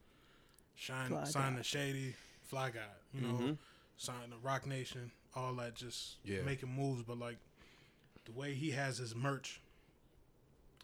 shine 0.75 1.09
Fly 1.09 1.23
signed 1.23 1.55
guy. 1.55 1.61
to 1.61 1.67
Shady, 1.67 2.15
Fly 2.43 2.69
Guy, 2.69 2.79
you 3.13 3.21
know, 3.21 3.33
Mhm. 3.39 3.57
signed 3.97 4.31
to 4.31 4.37
Roc 4.37 4.65
Nation, 4.67 5.11
all 5.33 5.55
that 5.55 5.73
just 5.75 6.17
Yeah. 6.23 6.41
making 6.43 6.69
moves, 6.69 7.01
but 7.03 7.17
like 7.17 7.37
the 8.25 8.31
way 8.33 8.53
he 8.53 8.71
has 8.71 8.97
his 8.99 9.15
merch 9.15 9.59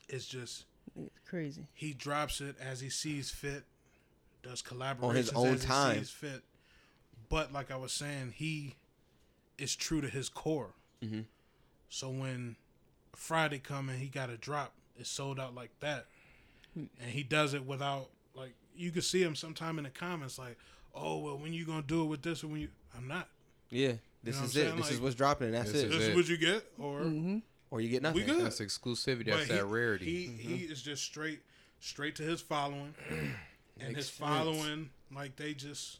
is 0.09 0.27
just 0.27 0.65
It's 0.97 1.19
crazy. 1.29 1.67
he 1.73 1.93
drops 1.93 2.41
it 2.41 2.55
as 2.59 2.81
he 2.81 2.89
sees 2.89 3.29
fit, 3.31 3.63
does 4.43 4.61
collaborations 4.61 5.03
On 5.03 5.15
his 5.15 5.29
own 5.31 5.47
as 5.55 5.65
time. 5.65 5.93
he 5.93 5.99
sees 5.99 6.09
fit. 6.11 6.41
But 7.29 7.53
like 7.53 7.71
I 7.71 7.77
was 7.77 7.93
saying, 7.93 8.33
he 8.35 8.75
is 9.57 9.75
true 9.75 10.01
to 10.01 10.07
his 10.09 10.27
core. 10.29 10.73
Mhm. 11.03 11.25
So 11.89 12.09
when 12.09 12.55
Friday 13.13 13.59
come 13.59 13.89
and 13.89 13.99
he 13.99 14.07
got 14.07 14.29
a 14.29 14.37
drop, 14.37 14.73
it's 14.97 15.09
sold 15.09 15.39
out 15.39 15.55
like 15.55 15.71
that, 15.79 16.07
and 16.75 16.89
he 17.11 17.23
does 17.23 17.53
it 17.53 17.65
without 17.65 18.09
like 18.35 18.53
you 18.75 18.91
could 18.91 19.03
see 19.03 19.21
him 19.23 19.35
sometime 19.35 19.77
in 19.77 19.83
the 19.85 19.89
comments 19.89 20.37
like, 20.39 20.57
oh 20.93 21.19
well, 21.19 21.37
when 21.37 21.53
you 21.53 21.65
gonna 21.65 21.81
do 21.81 22.01
it 22.03 22.07
with 22.07 22.21
this 22.21 22.43
or 22.43 22.47
when 22.47 22.61
you? 22.61 22.69
I'm 22.97 23.07
not. 23.07 23.29
Yeah. 23.69 23.93
This 24.23 24.35
know 24.35 24.41
what 24.41 24.49
is 24.49 24.55
I'm 24.55 24.61
it. 24.61 24.65
saying? 24.65 24.77
This 24.77 24.91
is 24.91 24.99
what's 24.99 25.15
dropping. 25.15 25.47
and 25.47 25.55
That's 25.55 25.71
This 25.71 25.83
it. 25.83 25.89
This 25.89 26.01
is 26.03 26.07
it. 26.09 26.15
what 26.15 26.27
you 26.27 26.37
get, 26.37 26.65
or 26.77 26.99
hmm 27.03 27.37
or 27.71 27.81
you 27.81 27.89
get 27.89 28.03
nothing. 28.03 28.21
we 28.21 28.27
good. 28.27 28.45
That's 28.45 28.59
exclusivity. 28.59 29.25
That's 29.25 29.47
But 29.47 29.55
that 29.55 29.65
rarity. 29.65 30.05
He 30.05 30.27
Mm-hmm. 30.27 30.49
he 30.49 30.55
is 30.65 30.81
just 30.83 31.03
straight 31.03 31.39
straight 31.79 32.15
to 32.17 32.23
his 32.23 32.41
following, 32.41 32.93
and 33.79 33.95
his 33.95 34.05
sense. 34.07 34.09
following 34.17 34.89
like 35.15 35.35
they 35.37 35.53
just 35.53 35.99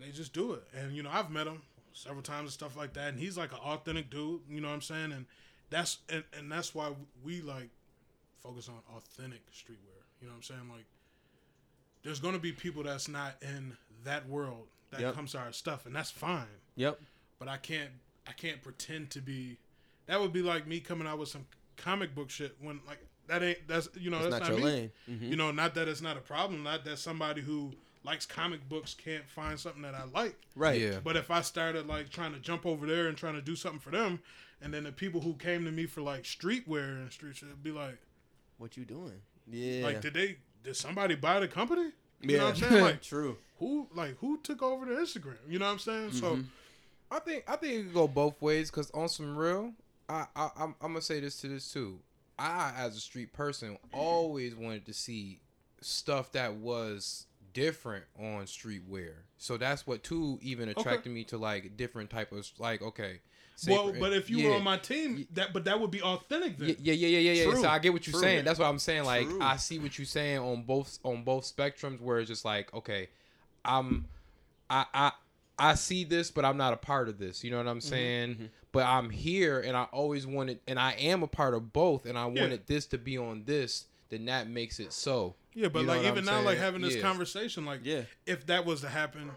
they 0.00 0.10
just 0.10 0.32
do 0.34 0.52
it. 0.52 0.64
And 0.76 0.92
you 0.94 1.02
know 1.02 1.10
I've 1.12 1.30
met 1.30 1.46
him 1.46 1.62
several 1.92 2.22
times 2.22 2.40
and 2.42 2.50
stuff 2.52 2.76
like 2.76 2.92
that, 2.94 3.08
and 3.10 3.18
he's 3.18 3.38
like 3.38 3.52
an 3.52 3.58
authentic 3.58 4.10
dude. 4.10 4.40
You 4.50 4.60
know 4.60 4.68
what 4.68 4.74
I'm 4.74 4.82
saying? 4.82 5.12
And 5.12 5.26
that's 5.70 5.98
and, 6.10 6.24
and 6.36 6.50
that's 6.52 6.74
why 6.74 6.90
we 7.24 7.40
like 7.40 7.70
focus 8.42 8.68
on 8.68 8.74
authentic 8.96 9.40
streetwear. 9.52 10.02
You 10.20 10.26
know 10.26 10.32
what 10.32 10.36
I'm 10.38 10.42
saying? 10.42 10.68
Like 10.70 10.84
there's 12.02 12.20
gonna 12.20 12.38
be 12.38 12.52
people 12.52 12.82
that's 12.82 13.08
not 13.08 13.36
in 13.40 13.76
that 14.04 14.28
world 14.28 14.66
that 14.90 15.00
Yep. 15.00 15.14
comes 15.14 15.32
to 15.32 15.38
our 15.38 15.52
stuff, 15.52 15.86
and 15.86 15.94
that's 15.96 16.10
fine 16.10 16.46
Yep. 16.76 17.00
but 17.38 17.48
I 17.48 17.56
can't 17.56 17.90
I 18.26 18.32
can't 18.32 18.62
pretend 18.62 19.10
to 19.10 19.20
be. 19.20 19.58
That 20.06 20.20
would 20.20 20.32
be 20.32 20.42
like 20.42 20.66
me 20.66 20.80
coming 20.80 21.06
out 21.06 21.18
with 21.18 21.28
some 21.28 21.46
comic 21.76 22.14
book 22.14 22.30
shit 22.30 22.56
when 22.60 22.80
like 22.86 22.98
that 23.26 23.42
ain't 23.42 23.66
that's 23.66 23.88
you 23.98 24.10
know 24.10 24.18
It's 24.18 24.30
that's 24.36 24.48
not, 24.48 24.50
not, 24.50 24.58
your 24.58 24.58
me. 24.58 24.64
lane. 24.64 24.90
Mhm. 25.10 25.30
You 25.30 25.36
know, 25.36 25.50
not 25.50 25.74
that 25.74 25.88
it's 25.88 26.02
not 26.02 26.16
a 26.16 26.20
problem. 26.20 26.62
Not 26.62 26.84
that 26.84 26.98
somebody 26.98 27.40
who 27.40 27.72
likes 28.04 28.26
comic 28.26 28.68
books 28.68 28.92
can't 28.94 29.26
find 29.28 29.58
something 29.58 29.80
that 29.82 29.94
I 29.94 30.04
like. 30.14 30.36
Right. 30.54 30.78
Yeah. 30.80 31.00
But 31.02 31.16
if 31.16 31.30
I 31.30 31.40
started 31.40 31.86
like 31.86 32.10
trying 32.10 32.34
to 32.34 32.38
jump 32.38 32.66
over 32.66 32.86
there 32.86 33.06
and 33.08 33.16
trying 33.16 33.34
to 33.34 33.40
do 33.42 33.56
something 33.56 33.80
for 33.80 33.90
them, 33.90 34.20
and 34.60 34.74
then 34.74 34.84
the 34.84 34.92
people 34.92 35.22
who 35.22 35.34
came 35.34 35.64
to 35.64 35.70
me 35.72 35.86
for 35.86 36.02
like 36.02 36.24
streetwear 36.24 36.96
and 37.00 37.10
street 37.10 37.36
shit 37.36 37.62
be 37.62 37.70
like, 37.72 37.98
What 38.58 38.76
you 38.76 38.84
doing? 38.84 39.22
Yeah. 39.50 39.84
like 39.84 40.00
did 40.02 40.14
they 40.14 40.36
did 40.62 40.76
somebody 40.76 41.14
buy 41.14 41.40
the 41.40 41.48
company? 41.48 41.92
You 42.20 42.30
yeah. 42.30 42.38
know 42.38 42.44
what 42.46 42.62
I'm 42.62 42.70
saying? 42.70 42.82
Like 42.84 43.02
True. 43.14 43.36
who 43.58 43.88
like 43.94 44.18
who 44.18 44.38
took 44.42 44.62
over 44.62 44.84
the 44.84 44.92
Instagram? 45.00 45.36
You 45.48 45.58
know 45.58 45.66
what 45.66 45.72
I'm 45.72 45.78
saying? 45.78 46.12
So 46.12 46.36
Mhm. 46.36 46.46
I 47.10 47.18
think 47.20 47.44
I 47.48 47.56
think 47.56 47.72
it 47.74 47.82
could 47.84 47.94
go 47.94 48.06
both 48.08 48.40
ways 48.42 48.70
because 48.70 48.90
on 48.90 49.08
some 49.08 49.34
real, 49.36 49.72
I, 50.08 50.26
I 50.36 50.50
I'm 50.56 50.74
I'm 50.80 50.92
gonna 50.92 51.02
say 51.02 51.20
this 51.20 51.40
to 51.40 51.48
this 51.48 51.72
too. 51.72 52.00
I 52.38 52.72
as 52.76 52.96
a 52.96 53.00
street 53.00 53.32
person 53.32 53.78
always 53.92 54.54
wanted 54.54 54.86
to 54.86 54.92
see 54.92 55.40
stuff 55.80 56.32
that 56.32 56.54
was 56.54 57.26
different 57.52 58.04
on 58.18 58.44
streetwear. 58.44 59.12
So 59.38 59.56
that's 59.56 59.86
what 59.86 60.02
too 60.02 60.38
even 60.42 60.68
attracted 60.68 61.12
me 61.12 61.24
to 61.24 61.38
like 61.38 61.76
different 61.76 62.10
type 62.10 62.32
of 62.32 62.50
like 62.58 62.82
okay. 62.82 63.20
well, 63.68 63.92
for- 63.92 63.98
but 63.98 64.12
if 64.12 64.28
you 64.28 64.38
yeah. 64.38 64.50
were 64.50 64.56
on 64.56 64.64
my 64.64 64.76
team, 64.76 65.26
that 65.32 65.52
but 65.52 65.64
that 65.64 65.80
would 65.80 65.90
be 65.90 66.02
authentic 66.02 66.58
then. 66.58 66.76
Yeah, 66.80 66.92
yeah, 66.94 67.08
yeah, 67.08 67.32
yeah, 67.32 67.44
yeah. 67.44 67.54
So 67.54 67.68
I 67.68 67.78
get 67.78 67.92
what 67.92 68.06
you're 68.06 68.12
True. 68.12 68.20
saying. 68.20 68.44
That's 68.44 68.58
what 68.58 68.66
I'm 68.66 68.78
saying. 68.78 69.04
Like 69.04 69.28
True. 69.28 69.40
I 69.40 69.56
see 69.56 69.78
what 69.78 69.98
you're 69.98 70.04
saying 70.06 70.38
on 70.38 70.62
both 70.64 70.98
on 71.04 71.22
both 71.22 71.44
spectrums, 71.44 72.00
where 72.00 72.18
it's 72.18 72.28
just 72.28 72.44
like, 72.44 72.74
okay, 72.74 73.08
I'm, 73.64 74.06
I, 74.68 74.84
I, 74.92 75.12
I 75.58 75.74
see 75.74 76.04
this, 76.04 76.30
but 76.30 76.44
I'm 76.44 76.56
not 76.56 76.72
a 76.72 76.76
part 76.76 77.08
of 77.08 77.18
this. 77.18 77.44
You 77.44 77.50
know 77.50 77.58
what 77.58 77.68
I'm 77.68 77.78
mm-hmm. 77.78 77.88
saying? 77.88 78.30
Mm-hmm. 78.30 78.44
But 78.74 78.86
I'm 78.86 79.08
here, 79.08 79.60
and 79.60 79.76
I 79.76 79.84
always 79.84 80.26
wanted, 80.26 80.58
and 80.68 80.78
I 80.78 80.92
am 80.92 81.22
a 81.22 81.26
part 81.28 81.54
of 81.54 81.72
both, 81.72 82.04
and 82.06 82.18
I 82.18 82.28
Yeah. 82.28 82.42
wanted 82.42 82.66
this 82.66 82.86
to 82.86 82.98
be 82.98 83.16
on 83.16 83.44
this. 83.44 83.86
Then 84.10 84.26
that 84.26 84.48
makes 84.48 84.80
it 84.80 84.92
so. 84.92 85.34
Yeah, 85.54 85.68
but 85.68 85.80
You 85.80 85.86
know 85.86 85.92
like 85.94 86.02
even 86.06 86.18
I'm 86.18 86.24
now, 86.24 86.42
like 86.42 86.58
having 86.58 86.82
this 86.82 86.96
Yeah. 86.96 87.02
conversation, 87.02 87.64
like 87.64 87.80
Yeah. 87.84 88.02
if 88.26 88.44
that 88.46 88.66
was 88.66 88.80
to 88.82 88.88
happen 88.88 89.30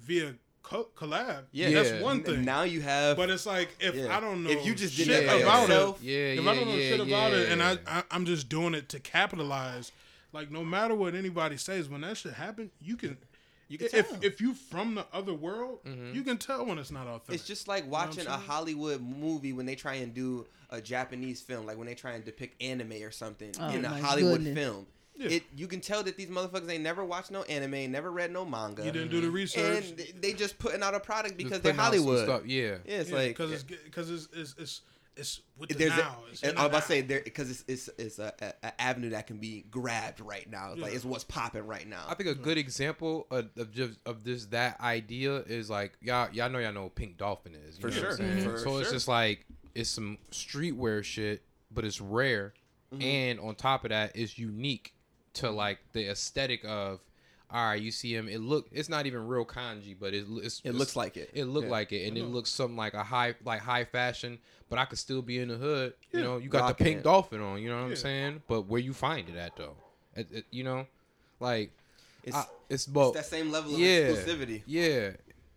via 0.00 0.34
co- 0.62 0.88
collab, 0.96 1.44
Yeah. 1.52 1.70
that's 1.70 1.90
Yeah. 1.90 2.02
one 2.02 2.22
thing. 2.22 2.44
Now 2.44 2.62
you 2.62 2.80
have. 2.82 3.16
but 3.16 3.30
it's 3.30 3.46
like 3.46 3.70
if 3.80 3.94
Yeah. 3.96 4.16
I 4.16 4.20
don't 4.20 4.44
know 4.44 4.50
If 4.50 4.64
you 4.64 4.74
just 4.74 4.96
did 4.96 5.06
shit 5.08 5.24
it 5.24 5.42
about 5.42 5.62
yourself, 5.68 6.00
it, 6.02 6.06
Yeah, 6.06 6.16
if 6.16 6.44
yeah, 6.44 6.50
I 6.50 6.54
don't 6.54 6.68
know 6.68 6.74
yeah, 6.76 6.90
shit 6.90 7.00
about 7.00 7.32
it, 7.32 7.48
and 7.50 7.62
I. 7.62 7.78
I 7.86 8.04
I'm 8.12 8.24
just 8.26 8.48
doing 8.48 8.74
it 8.74 8.88
to 8.90 9.00
capitalize, 9.00 9.90
like 10.32 10.50
no 10.50 10.64
matter 10.64 10.94
what 10.94 11.14
anybody 11.16 11.56
says, 11.56 11.88
when 11.88 12.02
that 12.02 12.16
shit 12.16 12.34
happen, 12.34 12.70
you 12.80 12.96
can. 12.96 13.18
You 13.68 13.78
can 13.78 13.88
if 13.92 14.08
tell. 14.10 14.18
if 14.22 14.40
you 14.40 14.54
from 14.54 14.94
the 14.94 15.06
other 15.12 15.34
world, 15.34 15.80
Mm-hmm. 15.84 16.14
you 16.14 16.22
can 16.22 16.38
tell 16.38 16.64
when 16.66 16.78
it's 16.78 16.90
not 16.90 17.06
authentic. 17.06 17.34
It's 17.34 17.44
just 17.46 17.68
like 17.68 17.84
what 17.90 18.00
I'm 18.02 18.08
watching 18.08 18.26
a? 18.26 18.30
Hollywood 18.30 19.00
movie 19.02 19.52
when 19.52 19.66
they 19.66 19.74
try 19.74 19.94
and 19.94 20.14
do 20.14 20.46
a 20.70 20.80
Japanese 20.80 21.40
film, 21.40 21.66
like 21.66 21.76
when 21.78 21.86
they 21.86 21.94
try 21.94 22.12
and 22.12 22.24
depict 22.24 22.62
anime 22.62 22.92
or 23.02 23.10
something 23.10 23.52
Oh 23.60 23.68
in 23.68 23.84
a 23.84 23.88
Hollywood 23.88 24.38
goodness. 24.44 24.54
film. 24.58 24.86
Yeah. 25.16 25.28
It 25.30 25.42
you 25.56 25.66
can 25.66 25.80
tell 25.80 26.02
that 26.04 26.16
these 26.16 26.28
motherfuckers 26.28 26.70
ain't 26.70 26.82
never 26.84 27.04
watched 27.04 27.30
no 27.30 27.42
anime, 27.42 27.90
never 27.90 28.10
read 28.12 28.30
no 28.32 28.44
manga. 28.44 28.84
you 28.84 28.92
didn't 28.92 29.10
do 29.10 29.20
the 29.20 29.30
research. 29.30 29.86
and 29.88 29.96
they- 29.98 30.14
they 30.20 30.32
just 30.32 30.58
putting 30.58 30.82
out 30.82 30.94
a 30.94 31.00
product 31.00 31.36
because 31.36 31.60
they're 31.60 31.72
putting 31.74 31.80
out 31.80 31.92
some 31.92 32.04
Hollywood. 32.04 32.24
Stuff. 32.24 32.46
Yeah. 32.46 32.76
Yeah, 32.86 33.00
it's 33.00 33.10
yeah, 33.10 33.16
like 33.16 33.28
because 33.36 33.52
it's 33.52 33.62
because 33.64 34.10
it's, 34.10 34.28
it's 34.32 34.54
it's 34.58 34.80
it's 35.18 35.40
with 35.58 35.68
the 35.70 35.74
there's 35.74 35.90
now. 35.96 36.16
a, 36.26 36.30
It's 36.32 36.42
and 36.42 36.58
I'm 36.58 36.66
about 36.66 36.82
to 36.82 36.88
say 36.88 37.00
there 37.02 37.20
because 37.22 37.50
it's 37.50 37.64
it's, 37.68 37.90
it's 37.98 38.18
a, 38.18 38.32
a, 38.40 38.66
a 38.68 38.80
avenue 38.80 39.10
that 39.10 39.26
can 39.26 39.38
be 39.38 39.64
grabbed 39.70 40.20
right 40.20 40.48
now. 40.50 40.72
It's 40.72 40.80
Like 40.80 40.94
it's 40.94 41.04
what's 41.04 41.24
popping 41.24 41.66
right 41.66 41.86
now. 41.86 42.04
I 42.08 42.14
think 42.14 42.28
a 42.28 42.34
good 42.34 42.58
example 42.58 43.26
of, 43.30 43.48
of 43.56 43.72
just 43.72 43.98
of 44.06 44.24
this 44.24 44.46
that 44.46 44.80
idea 44.80 45.36
is 45.38 45.68
like 45.68 45.92
y'all 46.00 46.28
y'all 46.32 46.48
know 46.48 46.58
y'all 46.58 46.72
know 46.72 46.84
what 46.84 46.94
Pink 46.94 47.18
Dolphin 47.18 47.54
is 47.68 47.76
you 47.76 47.82
For 47.82 47.88
know 47.88 47.96
what 47.96 48.10
I'm 48.10 48.16
sure. 48.16 48.16
saying? 48.16 48.38
Mm-hmm. 48.38 48.50
For 48.50 48.58
so 48.58 48.78
it's 48.78 48.90
just 48.92 49.08
like 49.08 49.44
it's 49.74 49.90
some 49.90 50.18
streetwear 50.30 51.02
shit, 51.04 51.42
but 51.70 51.84
it's 51.84 52.00
rare, 52.00 52.54
Mm-hmm. 52.92 53.02
and 53.02 53.40
on 53.40 53.54
top 53.54 53.84
of 53.84 53.90
that, 53.90 54.12
it's 54.14 54.38
unique 54.38 54.94
to 55.34 55.46
mm-hmm. 55.48 55.56
like 55.56 55.78
the 55.92 56.08
aesthetic 56.10 56.64
of. 56.64 57.00
All 57.50 57.66
right, 57.66 57.80
you 57.80 57.90
see 57.90 58.14
him. 58.14 58.28
It 58.28 58.40
look. 58.40 58.66
It's 58.72 58.88
not 58.90 59.06
even 59.06 59.26
real 59.26 59.44
kanji, 59.44 59.96
but 59.98 60.12
it, 60.12 60.26
it's, 60.42 60.60
it 60.64 60.74
looks 60.74 60.96
like 60.96 61.16
it. 61.16 61.30
it 61.32 61.44
look 61.46 61.64
Yeah. 61.64 61.70
like 61.70 61.92
it, 61.92 62.06
and 62.06 62.16
it 62.16 62.24
mm-hmm. 62.24 62.34
looks 62.34 62.50
something 62.50 62.76
like 62.76 62.92
a 62.92 63.02
high, 63.02 63.34
like 63.44 63.60
high 63.60 63.84
fashion. 63.84 64.38
But 64.70 64.78
I 64.78 64.84
could 64.84 64.98
still 64.98 65.22
be 65.22 65.38
in 65.38 65.48
the 65.48 65.56
hood. 65.56 65.94
You 66.12 66.20
know, 66.22 66.36
you 66.38 66.48
got 66.50 66.60
Rocking 66.62 66.76
the 66.76 66.84
pink 66.90 67.00
it. 67.00 67.04
dolphin 67.04 67.40
on. 67.40 67.62
You 67.62 67.70
know 67.70 67.76
what 67.82 67.88
I'm 67.90 67.96
saying? 67.96 68.42
But 68.48 68.62
where 68.66 68.80
you 68.80 68.92
find 68.92 69.28
it 69.28 69.36
at 69.36 69.56
though? 69.56 69.76
It- 70.14 70.28
it- 70.32 70.44
you 70.50 70.62
know, 70.64 70.86
like 71.40 71.70
It's, 72.24 72.36
I- 72.36 72.40
it's 72.42 72.50
it's 72.68 72.86
both. 72.86 73.14
that 73.14 73.24
same 73.26 73.50
level 73.50 73.72
of 73.74 73.78
yeah, 73.80 74.10
exclusivity. 74.10 74.62
Yeah, 74.66 75.10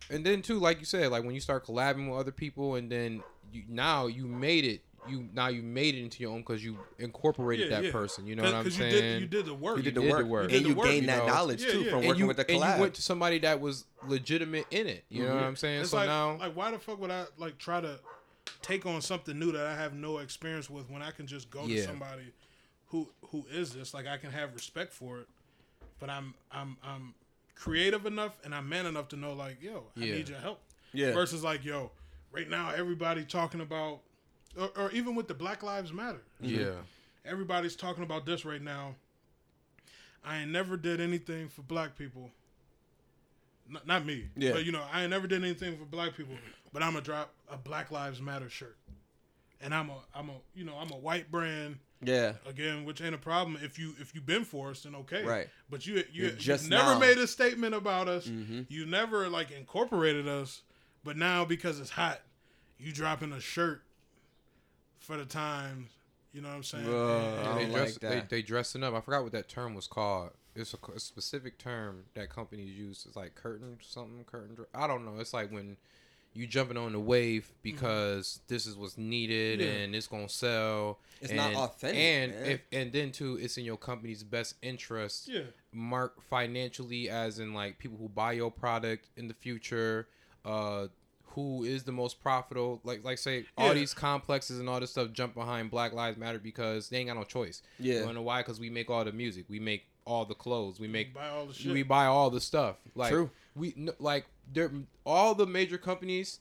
and 0.09 0.25
then 0.25 0.41
too, 0.41 0.59
like 0.59 0.79
you 0.79 0.85
said, 0.85 1.11
like 1.11 1.23
when 1.23 1.33
you 1.35 1.41
start 1.41 1.65
collabing 1.65 2.09
with 2.09 2.19
other 2.19 2.31
people, 2.31 2.75
and 2.75 2.89
then 2.91 3.21
you 3.51 3.63
now 3.67 4.07
you 4.07 4.27
made 4.27 4.63
it. 4.65 4.81
You 5.09 5.27
now 5.33 5.47
you 5.47 5.63
made 5.63 5.95
it 5.95 6.03
into 6.03 6.21
your 6.21 6.31
own 6.31 6.41
because 6.41 6.63
you 6.63 6.77
incorporated 6.99 7.69
Yeah, 7.71 7.77
that 7.77 7.85
yeah. 7.85 7.91
person. 7.91 8.27
You 8.27 8.35
know 8.35 8.43
what 8.43 8.53
I'm 8.53 8.65
you 8.65 8.71
saying? 8.71 8.91
did 8.93 9.21
you 9.23 9.27
did 9.27 9.45
the 9.47 9.53
work. 9.55 9.77
You 9.77 9.83
did 9.83 9.95
the 9.95 10.01
did 10.01 10.09
the 10.11 10.13
work, 10.15 10.25
work. 10.27 10.43
and 10.43 10.51
You 10.51 10.59
did 10.59 10.67
you 10.67 10.73
the 10.75 10.79
work, 10.79 10.87
gained 10.89 11.01
you 11.01 11.07
that 11.07 11.25
know. 11.25 11.33
knowledge 11.33 11.63
Yeah, 11.63 11.71
too 11.71 11.81
yeah. 11.81 11.89
from 11.89 11.97
And 11.99 12.07
working 12.07 12.19
you, 12.21 12.27
with 12.27 12.37
the 12.37 12.51
and 12.51 12.61
collab. 12.61 12.75
you 12.75 12.81
went 12.81 12.93
to 12.93 13.01
somebody 13.01 13.39
that 13.39 13.59
was 13.59 13.85
legitimate 14.07 14.67
in 14.69 14.85
it. 14.85 15.03
You 15.09 15.23
know 15.23 15.29
mm-hmm. 15.29 15.37
what 15.37 15.43
I'm 15.45 15.55
saying? 15.55 15.81
It's 15.81 15.89
so 15.89 15.97
like, 15.97 16.07
now, 16.07 16.37
like, 16.37 16.55
why 16.55 16.69
the 16.69 16.77
fuck 16.77 16.99
would 17.01 17.09
I 17.09 17.25
like 17.39 17.57
try 17.57 17.81
to 17.81 17.99
take 18.61 18.85
on 18.85 19.01
something 19.01 19.37
new 19.37 19.51
that 19.51 19.65
I 19.65 19.75
have 19.75 19.93
no 19.93 20.19
experience 20.19 20.69
with 20.69 20.89
when 20.89 21.01
I 21.01 21.11
can 21.11 21.27
just 21.27 21.49
go 21.49 21.65
Yeah. 21.65 21.77
to 21.77 21.83
somebody 21.87 22.33
who 22.87 23.09
who 23.29 23.45
is 23.51 23.73
this? 23.73 23.93
Like, 23.93 24.07
I 24.07 24.17
can 24.17 24.31
have 24.31 24.53
respect 24.53 24.93
for 24.93 25.19
it, 25.19 25.27
but 25.99 26.09
I'm 26.09 26.33
I'm 26.51 26.77
I'm 26.83 27.13
creative 27.55 28.05
enough 28.05 28.37
and 28.43 28.53
I'm 28.55 28.67
man 28.67 28.85
enough 28.85 29.07
to 29.09 29.15
know 29.15 29.33
like, 29.33 29.61
yo, 29.61 29.83
I 29.95 30.03
Yeah. 30.05 30.15
need 30.15 30.29
your 30.29 30.39
help. 30.39 30.59
Yeah. 30.93 31.13
Versus 31.13 31.43
like, 31.43 31.63
yo, 31.63 31.91
right 32.31 32.49
now 32.49 32.71
everybody 32.71 33.23
talking 33.23 33.61
about, 33.61 34.01
or, 34.57 34.69
or 34.75 34.91
even 34.91 35.15
with 35.15 35.27
the 35.27 35.33
Black 35.33 35.63
Lives 35.63 35.93
Matter. 35.93 36.21
yeah, 36.41 36.71
Everybody's 37.25 37.75
talking 37.75 38.03
about 38.03 38.25
this 38.25 38.43
right 38.45 38.61
now. 38.61 38.95
I 40.25 40.37
ain't 40.39 40.51
never 40.51 40.75
did 40.75 40.99
anything 40.99 41.47
for 41.49 41.61
black 41.61 41.97
people. 41.97 42.29
Not, 43.69 43.87
not 43.87 44.05
me. 44.05 44.25
Yeah. 44.35 44.51
But 44.53 44.65
you 44.65 44.71
know, 44.71 44.83
I 44.91 45.01
ain't 45.03 45.09
never 45.11 45.27
did 45.27 45.43
anything 45.43 45.77
for 45.77 45.85
black 45.85 46.15
people. 46.17 46.35
But 46.73 46.83
I'm 46.83 46.93
gonna 46.93 47.03
drop 47.03 47.33
a 47.49 47.57
Black 47.57 47.91
Lives 47.91 48.21
Matter 48.21 48.49
shirt. 48.49 48.77
And 49.59 49.73
I'm 49.75 49.89
a 49.89 49.97
I'm 50.15 50.29
a 50.29 50.33
you 50.55 50.63
know, 50.63 50.75
I'm 50.75 50.91
a 50.91 50.97
white 50.97 51.29
brand 51.31 51.77
yeah. 52.03 52.33
again, 52.47 52.83
which 52.85 53.01
ain't 53.01 53.13
a 53.13 53.19
problem 53.19 53.57
if 53.61 53.77
you 53.77 53.93
if 53.99 54.15
you've 54.15 54.25
been 54.25 54.43
for 54.43 54.69
us, 54.69 54.83
then 54.83 54.95
okay. 54.95 55.23
Right. 55.23 55.47
But 55.69 55.85
you 55.85 55.97
you 56.11 56.23
You're 56.23 56.31
just 56.31 56.65
you 56.65 56.69
never 56.71 56.93
now. 56.93 56.99
made 56.99 57.17
a 57.17 57.27
statement 57.27 57.75
about 57.75 58.07
us. 58.07 58.27
Mhm. 58.27 58.65
You 58.69 58.85
never 58.85 59.29
like 59.29 59.51
incorporated 59.51 60.27
us. 60.27 60.61
But 61.03 61.17
now 61.17 61.45
because 61.45 61.79
it's 61.79 61.91
hot, 61.91 62.21
you 62.79 62.91
dropping 62.91 63.31
a 63.33 63.39
shirt 63.39 63.83
for 64.99 65.17
the 65.17 65.25
times. 65.25 65.89
You 66.33 66.41
know 66.41 66.49
what 66.49 66.55
I'm 66.55 66.63
saying? 66.63 66.87
Ugh. 66.87 66.93
And- 66.93 67.47
I 67.47 67.55
they 67.55 67.61
don't 67.63 67.71
dress 67.73 68.03
like 68.03 68.29
they, 68.29 68.37
they 68.37 68.41
dressing 68.41 68.83
up. 68.83 68.93
I 68.93 69.01
forgot 69.01 69.23
what 69.23 69.33
that 69.33 69.49
term 69.49 69.75
was 69.75 69.87
called. 69.87 70.31
It's 70.55 70.73
a, 70.73 70.91
a 70.91 70.99
specific 70.99 71.57
term 71.57 72.03
that 72.13 72.29
companies 72.29 72.75
use. 72.75 73.05
It's 73.07 73.15
like 73.15 73.35
curtain 73.35 73.77
something 73.81 74.23
curtain. 74.25 74.57
I 74.73 74.87
don't 74.87 75.05
know. 75.05 75.19
It's 75.19 75.33
like 75.33 75.51
when 75.51 75.77
you 76.33 76.47
jumping 76.47 76.77
on 76.77 76.93
the 76.93 76.99
wave 76.99 77.51
because 77.61 78.39
this 78.47 78.65
is 78.65 78.75
what's 78.77 78.97
needed 78.97 79.59
Yeah. 79.59 79.67
and 79.67 79.95
it's 79.95 80.07
gonna 80.07 80.29
sell. 80.29 80.99
It's 81.21 81.33
not 81.33 81.53
authentic, 81.53 81.99
And 81.99 82.31
man. 82.31 82.45
if 82.51 82.61
and 82.71 82.91
then 82.93 83.11
too, 83.11 83.37
it's 83.41 83.57
in 83.57 83.65
your 83.65 83.77
company's 83.77 84.23
best 84.23 84.55
interest. 84.61 85.27
Yeah. 85.27 85.41
Mark 85.73 86.21
financially, 86.29 87.09
as 87.09 87.39
in 87.39 87.53
like 87.53 87.77
people 87.79 87.97
who 87.97 88.07
buy 88.09 88.31
your 88.33 88.49
product 88.51 89.09
in 89.17 89.27
the 89.27 89.33
future. 89.33 90.07
Uh, 90.45 90.87
who 91.35 91.63
is 91.63 91.83
the 91.83 91.91
most 91.93 92.19
profitable? 92.21 92.81
Like, 92.83 93.05
like 93.05 93.17
say 93.17 93.45
all 93.57 93.73
these 93.73 93.93
complexes 93.93 94.59
and 94.59 94.67
all 94.67 94.79
this 94.81 94.91
stuff 94.91 95.13
jump 95.13 95.33
behind 95.33 95.71
Black 95.71 95.93
Lives 95.93 96.17
Matter 96.17 96.39
because 96.39 96.89
they 96.89 96.97
ain't 96.97 97.07
got 97.07 97.15
no 97.15 97.23
choice. 97.23 97.61
Yeah. 97.79 97.95
You 97.99 98.01
wanna 98.01 98.13
know 98.15 98.21
why? 98.23 98.41
Because 98.41 98.59
we 98.59 98.69
make 98.69 98.89
all 98.89 99.05
the 99.05 99.11
music, 99.13 99.45
we 99.47 99.59
make 99.59 99.85
all 100.03 100.25
the 100.25 100.33
clothes, 100.35 100.79
we 100.79 100.87
make 100.87 101.13
buy 101.13 101.29
all 101.29 101.45
the 101.45 101.53
shit. 101.53 101.71
we 101.71 101.83
buy 101.83 102.05
all 102.07 102.29
the 102.31 102.41
stuff. 102.41 102.77
Like 102.95 103.11
True. 103.11 103.29
we 103.55 103.73
n- 103.77 103.91
like 103.99 104.25
they're 104.51 104.71
all 105.05 105.35
the 105.35 105.45
major 105.47 105.77
companies, 105.77 106.39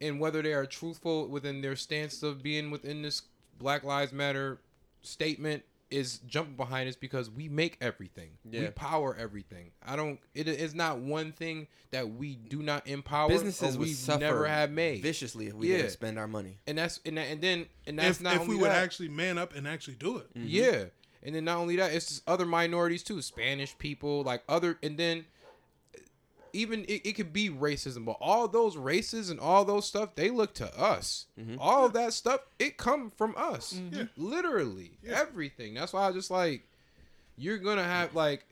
and 0.00 0.20
whether 0.20 0.42
they 0.42 0.52
are 0.52 0.66
truthful 0.66 1.26
within 1.28 1.60
their 1.60 1.76
stance 1.76 2.22
of 2.22 2.42
being 2.42 2.70
within 2.70 3.02
this 3.02 3.22
Black 3.58 3.84
Lives 3.84 4.12
Matter 4.12 4.60
statement 5.02 5.62
is 5.90 6.18
jumping 6.26 6.56
behind 6.56 6.88
us 6.88 6.96
because 6.96 7.28
we 7.30 7.50
make 7.50 7.76
everything. 7.80 8.30
Yeah. 8.50 8.60
We 8.60 8.64
Yeah. 8.66 8.72
power 8.74 9.14
everything. 9.14 9.72
I 9.82 9.94
don't. 9.94 10.18
It 10.34 10.48
is 10.48 10.74
not 10.74 11.00
one 11.00 11.32
thing 11.32 11.68
that 11.90 12.14
we 12.14 12.34
do 12.34 12.62
not 12.62 12.86
empower. 12.88 13.28
Businesses 13.28 13.76
we 13.76 13.94
never 14.18 14.46
have 14.48 14.70
made. 14.70 15.02
viciously 15.02 15.48
if 15.48 15.54
we 15.54 15.70
Yeah. 15.70 15.76
didn't 15.78 15.90
spend 15.90 16.18
our 16.18 16.26
money. 16.26 16.58
and 16.66 16.78
that's 16.78 16.98
and, 17.04 17.18
that, 17.18 17.28
and 17.28 17.42
then 17.42 17.66
and 17.86 17.98
that's 17.98 18.16
If, 18.18 18.22
not 18.22 18.34
if 18.36 18.40
only 18.40 18.54
we 18.54 18.60
would 18.62 18.70
that. 18.70 18.82
actually 18.82 19.08
man 19.10 19.36
up 19.36 19.54
and 19.54 19.68
actually 19.68 19.96
do 19.96 20.16
it. 20.16 20.28
Yeah. 20.34 20.86
And 21.22 21.34
then 21.34 21.44
not 21.44 21.58
only 21.58 21.76
that, 21.76 21.92
it's 21.92 22.08
just 22.08 22.22
other 22.26 22.46
minorities 22.46 23.02
too, 23.04 23.20
Spanish 23.22 23.76
people, 23.78 24.22
like 24.22 24.42
other, 24.48 24.78
and 24.82 24.96
then 24.98 25.26
even 26.52 26.84
it, 26.84 27.06
it 27.06 27.12
could 27.14 27.32
be 27.32 27.48
racism, 27.50 28.04
but 28.04 28.16
all 28.20 28.48
those 28.48 28.76
races 28.76 29.30
and 29.30 29.38
all 29.40 29.64
those 29.64 29.86
stuff, 29.86 30.14
they 30.14 30.30
look 30.30 30.54
to 30.54 30.78
us. 30.80 31.26
Mm-hmm. 31.40 31.56
All 31.58 31.86
of 31.86 31.92
that 31.94 32.12
stuff, 32.12 32.40
it 32.58 32.76
come 32.76 33.10
from 33.10 33.34
us, 33.36 33.74
mm-hmm. 33.74 33.94
Yeah. 33.96 34.04
literally 34.16 34.92
Yeah. 35.02 35.18
everything. 35.20 35.74
That's 35.74 35.92
why 35.92 36.08
I 36.08 36.12
just 36.12 36.30
like 36.30 36.62
you're 37.36 37.58
gonna 37.58 37.84
have 37.84 38.14
like 38.14 38.44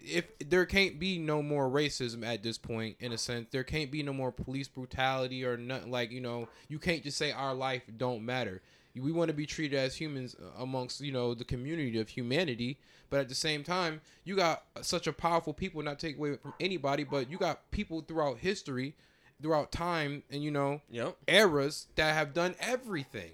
if 0.00 0.26
there 0.50 0.66
can't 0.66 0.98
be 0.98 1.18
no 1.18 1.42
more 1.42 1.68
racism 1.70 2.26
at 2.26 2.42
this 2.42 2.58
point 2.58 2.96
in 3.00 3.12
a 3.12 3.16
sense 3.16 3.46
there 3.52 3.64
can't 3.64 3.90
be 3.90 4.02
no 4.02 4.12
more 4.12 4.30
police 4.30 4.68
brutality 4.68 5.44
or 5.46 5.56
nothing 5.56 5.90
like 5.90 6.10
you 6.10 6.20
know 6.20 6.46
you 6.68 6.78
can't 6.78 7.02
just 7.02 7.16
say 7.16 7.32
our 7.32 7.54
life 7.54 7.82
don't 7.96 8.22
matter 8.22 8.60
we 8.96 9.10
want 9.12 9.28
to 9.28 9.34
be 9.34 9.46
treated 9.46 9.78
as 9.78 9.96
humans 9.96 10.36
uh, 10.40 10.62
amongst 10.62 11.00
you 11.00 11.12
know 11.12 11.34
the 11.34 11.44
community 11.44 11.98
of 11.98 12.08
humanity 12.08 12.78
but 13.10 13.20
at 13.20 13.28
the 13.28 13.34
same 13.34 13.62
time 13.64 14.00
you 14.24 14.36
got 14.36 14.62
such 14.82 15.06
a 15.06 15.12
powerful 15.12 15.52
people 15.52 15.82
not 15.82 15.98
take 15.98 16.16
away 16.16 16.36
from 16.36 16.54
anybody 16.60 17.04
but 17.04 17.30
you 17.30 17.36
got 17.38 17.70
people 17.70 18.00
throughout 18.02 18.38
history 18.38 18.94
throughout 19.42 19.72
time 19.72 20.22
and 20.30 20.42
you 20.42 20.50
know 20.50 20.80
Yep. 20.90 21.16
eras 21.28 21.86
that 21.96 22.14
have 22.14 22.32
done 22.34 22.54
everything 22.60 23.32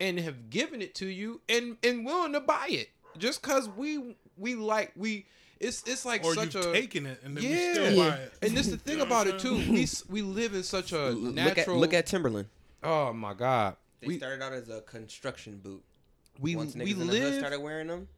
and 0.00 0.18
have 0.20 0.50
given 0.50 0.82
it 0.82 0.94
to 0.96 1.06
you 1.06 1.40
and 1.48 1.76
and 1.82 2.04
willing 2.04 2.32
to 2.34 2.40
buy 2.40 2.66
it 2.68 2.90
just 3.16 3.40
because 3.42 3.68
we 3.68 4.14
we 4.36 4.54
like 4.54 4.92
we 4.94 5.24
it's 5.58 5.82
it's 5.86 6.04
like 6.04 6.22
Or 6.24 6.34
such 6.34 6.54
you've 6.54 6.66
a 6.66 6.72
taken 6.72 7.06
it 7.06 7.20
and 7.24 7.36
then 7.36 7.42
we 7.42 7.50
yeah 7.50 7.72
still 7.72 7.96
buy 8.10 8.16
it. 8.16 8.32
and 8.42 8.56
this 8.56 8.66
the 8.68 8.76
thing 8.76 8.98
You 8.98 9.04
know 9.04 9.10
what 9.10 9.26
about 9.26 9.34
it 9.34 9.40
too 9.40 9.56
we 9.56 9.86
we 10.08 10.22
live 10.22 10.54
in 10.54 10.62
such 10.62 10.92
a 10.92 11.08
Look 11.10 11.34
natural 11.34 11.76
at 11.76 11.80
look 11.80 11.94
at 11.94 12.06
Timberland. 12.06 12.48
oh 12.84 13.12
my 13.12 13.32
god 13.34 13.74
They 14.00 14.06
we 14.06 14.18
started 14.18 14.42
out 14.42 14.52
as 14.52 14.68
a 14.68 14.80
construction 14.82 15.58
boot. 15.58 15.82
we 16.38 16.54
Once 16.56 16.74
niggas 16.74 16.84
we 16.84 16.90
in 16.92 16.98
the 17.00 17.04
hood 17.06 17.22
live 17.22 17.34
started 17.38 17.60
wearing 17.60 17.88
them. 17.88 18.08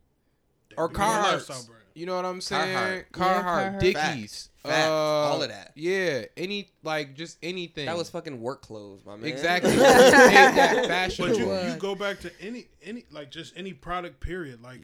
or 0.76 0.88
Become 0.88 1.10
a 1.24 1.28
Carhartts. 1.38 1.68
You 1.94 2.06
know 2.06 2.14
what 2.16 2.24
I'm 2.24 2.40
saying? 2.40 2.76
Carhartt. 2.76 3.10
Carhartt, 3.10 3.12
Yeah, 3.12 3.72
Carhartt. 3.72 3.80
Dickies, 3.80 4.48
Fact. 4.62 4.74
Fact. 4.74 4.88
uh, 4.88 4.92
All 4.92 5.42
of 5.42 5.48
that. 5.48 5.72
Yeah, 5.74 6.24
any 6.36 6.68
like 6.84 7.14
just 7.14 7.38
anything. 7.42 7.86
That 7.86 7.96
was 7.96 8.08
fucking 8.10 8.40
work 8.40 8.62
clothes, 8.62 9.00
my 9.04 9.16
man. 9.16 9.24
exactly 9.26 9.70
Made 9.76 9.78
that 9.80 10.86
fashion. 10.86 11.26
But 11.28 11.38
you, 11.38 11.52
you 11.72 11.76
go 11.78 11.94
back 11.94 12.20
to 12.20 12.30
any 12.40 12.68
any 12.82 13.04
like 13.10 13.30
just 13.30 13.56
any 13.56 13.72
product 13.72 14.20
period. 14.20 14.62
Like 14.62 14.82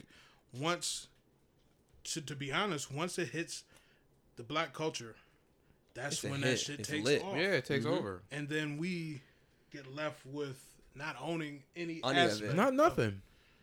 once 0.58 1.06
to 2.04 2.20
to 2.22 2.34
be 2.34 2.52
honest, 2.52 2.90
once 2.92 3.18
it 3.18 3.28
hits 3.28 3.62
the 4.36 4.42
black 4.42 4.72
culture, 4.72 5.14
that's 5.94 6.24
It's 6.24 6.30
when 6.30 6.40
that 6.40 6.48
hit. 6.48 6.58
shit 6.60 6.80
It's 6.80 6.88
takes 6.88 7.04
lit. 7.04 7.22
off. 7.22 7.36
yeah, 7.36 7.52
it 7.52 7.64
takes 7.66 7.84
Mhm. 7.84 7.98
over. 7.98 8.22
And 8.32 8.48
then 8.48 8.76
we 8.78 9.20
get 9.72 9.94
left 9.94 10.26
with 10.26 10.60
not 10.96 11.16
owning 11.20 11.62
any, 11.76 12.00
Any 12.02 12.02
of 12.02 12.10
it. 12.16 12.18
aspect. 12.18 12.54
Not 12.54 12.74
nothing. 12.74 13.20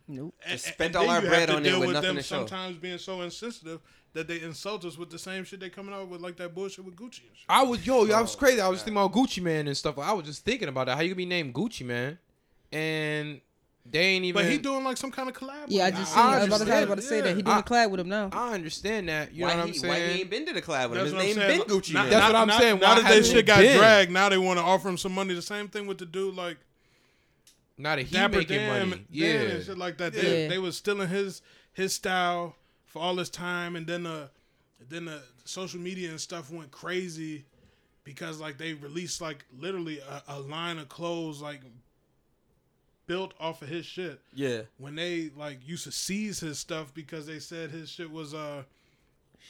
Nope. 0.08 0.34
And- 0.44 0.52
Just 0.52 0.66
spent 0.74 0.82
and 0.82 0.96
all 0.98 1.02
then 1.04 1.12
our 1.16 1.22
you 1.24 1.28
bread 1.30 1.48
to 1.50 1.56
on 1.56 1.62
it 1.62 1.70
deal 1.70 1.80
with 1.80 1.88
with 1.88 1.94
nothing 1.96 2.08
them 2.10 2.16
to 2.18 2.24
show. 2.24 2.38
sometimes 2.40 2.78
being 2.78 2.98
so 2.98 3.22
insensitive 3.22 3.80
that 4.14 4.28
they 4.28 4.42
insult 4.42 4.86
us 4.86 4.98
with 4.98 5.10
the 5.10 5.18
same 5.18 5.44
shit 5.44 5.60
they 5.60 5.70
coming 5.70 5.94
out 5.96 6.08
with 6.08 6.22
like 6.22 6.36
that 6.38 6.54
bullshit 6.54 6.86
with 6.86 6.96
Gucci 6.96 7.22
and 7.22 7.36
shit. 7.36 7.46
I 7.50 7.64
was 7.64 7.86
yo, 7.88 8.06
I 8.12 8.22
was 8.22 8.36
Oh, 8.36 8.38
crazy. 8.38 8.62
I 8.62 8.68
was 8.68 8.80
God. 8.80 8.86
thinking 8.86 9.02
about 9.04 9.14
Gucci 9.14 9.42
Mane 9.42 9.68
and 9.68 9.76
stuff. 9.78 9.98
I 9.98 10.12
was 10.14 10.26
just 10.26 10.44
thinking 10.46 10.68
about 10.68 10.86
that. 10.88 10.96
How 10.98 11.02
you 11.02 11.10
could 11.10 11.18
be 11.18 11.26
named 11.26 11.54
Gucci 11.56 11.86
Mane, 11.86 12.18
and 12.72 13.42
they 13.90 14.00
ain't 14.00 14.26
even. 14.26 14.42
But 14.44 14.52
he 14.52 14.58
doing 14.60 14.84
like 14.84 14.98
some 14.98 15.10
kind 15.12 15.30
of 15.30 15.36
collab. 15.36 15.66
Yeah, 15.68 15.86
I 15.86 15.90
with 15.90 15.96
just 16.00 16.14
him. 16.16 16.22
seen. 16.22 16.26
I 16.32 16.38
was 16.38 16.48
about 16.48 16.58
to, 16.68 16.74
I 16.74 16.76
was 16.76 16.84
about 16.86 16.96
to 16.98 17.02
say 17.02 17.22
that 17.22 17.30
he 17.32 17.36
Yeah. 17.38 17.42
doing 17.44 17.58
I- 17.58 17.60
a 17.60 17.64
collab 17.64 17.90
with 17.92 18.00
him 18.02 18.10
now. 18.10 18.30
I 18.32 18.54
understand 18.54 19.10
that. 19.10 19.34
You 19.34 19.44
why 19.44 19.54
know 19.54 19.60
what 19.62 19.66
he, 19.70 19.74
I'm 19.76 19.80
saying? 19.80 19.94
Why 19.94 20.14
he 20.14 20.20
ain't 20.22 20.30
been 20.30 20.46
to 20.46 20.54
the 20.54 20.62
collab 20.62 20.90
with 20.90 21.00
him? 21.00 21.06
That's 21.06 21.06
His 21.06 21.14
what 21.14 21.20
I'm 21.22 21.26
name 21.28 21.36
saying. 21.36 21.60
been 21.68 21.68
Gucci 21.78 21.94
Now- 21.94 22.02
Man. 22.04 22.10
That's 22.12 22.22
now- 22.22 22.28
what 22.28 22.36
I'm 22.36 22.48
now- 22.50 22.60
saying. 22.60 22.80
Now 22.80 22.88
Why 22.90 22.96
that 22.96 23.02
that 23.02 23.08
hasn't 23.08 23.26
shit 23.26 23.38
it 23.38 23.46
got 23.48 23.60
been? 23.62 23.78
dragged, 23.78 24.12
now 24.12 24.30
they 24.30 24.38
want 24.38 24.60
to 24.60 24.64
offer 24.64 24.90
him 24.90 24.98
some 24.98 25.14
money. 25.14 25.34
The 25.34 25.42
same 25.42 25.68
thing 25.70 25.88
with 25.88 25.98
the 25.98 26.06
dude 26.06 26.36
like 26.36 26.58
Not 27.78 28.00
a 28.00 28.04
he 28.04 28.14
Dapper 28.14 28.38
making 28.38 28.58
Dan, 28.58 28.90
money. 28.90 28.92
Dan 28.98 29.06
Yeah, 29.10 29.26
and 29.56 29.66
shit 29.66 29.78
like 29.78 29.98
that. 29.98 30.14
They, 30.14 30.44
Yeah. 30.44 30.50
they 30.50 30.60
was 30.60 30.78
stealing 30.78 31.08
his 31.10 31.42
his 31.74 31.94
style 31.94 32.56
for 32.86 33.02
all 33.02 33.16
this 33.16 33.30
time, 33.30 33.76
and 33.76 33.88
then 33.88 34.04
the 34.04 34.30
then 34.90 35.06
the 35.06 35.22
social 35.46 35.80
media 35.80 36.10
and 36.10 36.20
stuff 36.22 36.52
went 36.52 36.72
crazy 36.72 37.46
because 38.04 38.40
like 38.40 38.58
they 38.58 38.74
released 38.74 39.22
like 39.22 39.46
literally 39.58 40.00
a, 40.00 40.22
a 40.28 40.40
line 40.40 40.78
of 40.78 40.90
clothes 40.90 41.42
like 41.42 41.62
built 43.08 43.34
off 43.40 43.62
of 43.62 43.68
his 43.70 43.86
shit. 43.86 44.20
Yeah. 44.34 44.62
When 44.78 44.96
they 44.96 45.32
like 45.36 45.68
used 45.68 45.84
to 45.86 45.92
seize 45.92 46.40
his 46.40 46.60
stuff 46.60 46.94
because 46.94 47.26
they 47.26 47.40
said 47.40 47.72
his 47.72 47.90
shit 47.90 48.12
was 48.12 48.34
uh 48.34 48.64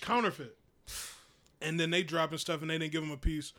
counterfeit, 0.02 0.56
and 1.62 1.80
then 1.80 1.90
they 1.92 2.04
dropping 2.04 2.38
stuff 2.38 2.62
and 2.62 2.70
they 2.70 2.78
didn't 2.78 2.92
give 2.94 3.04
him 3.04 3.12
a 3.12 3.18
piece. 3.18 3.54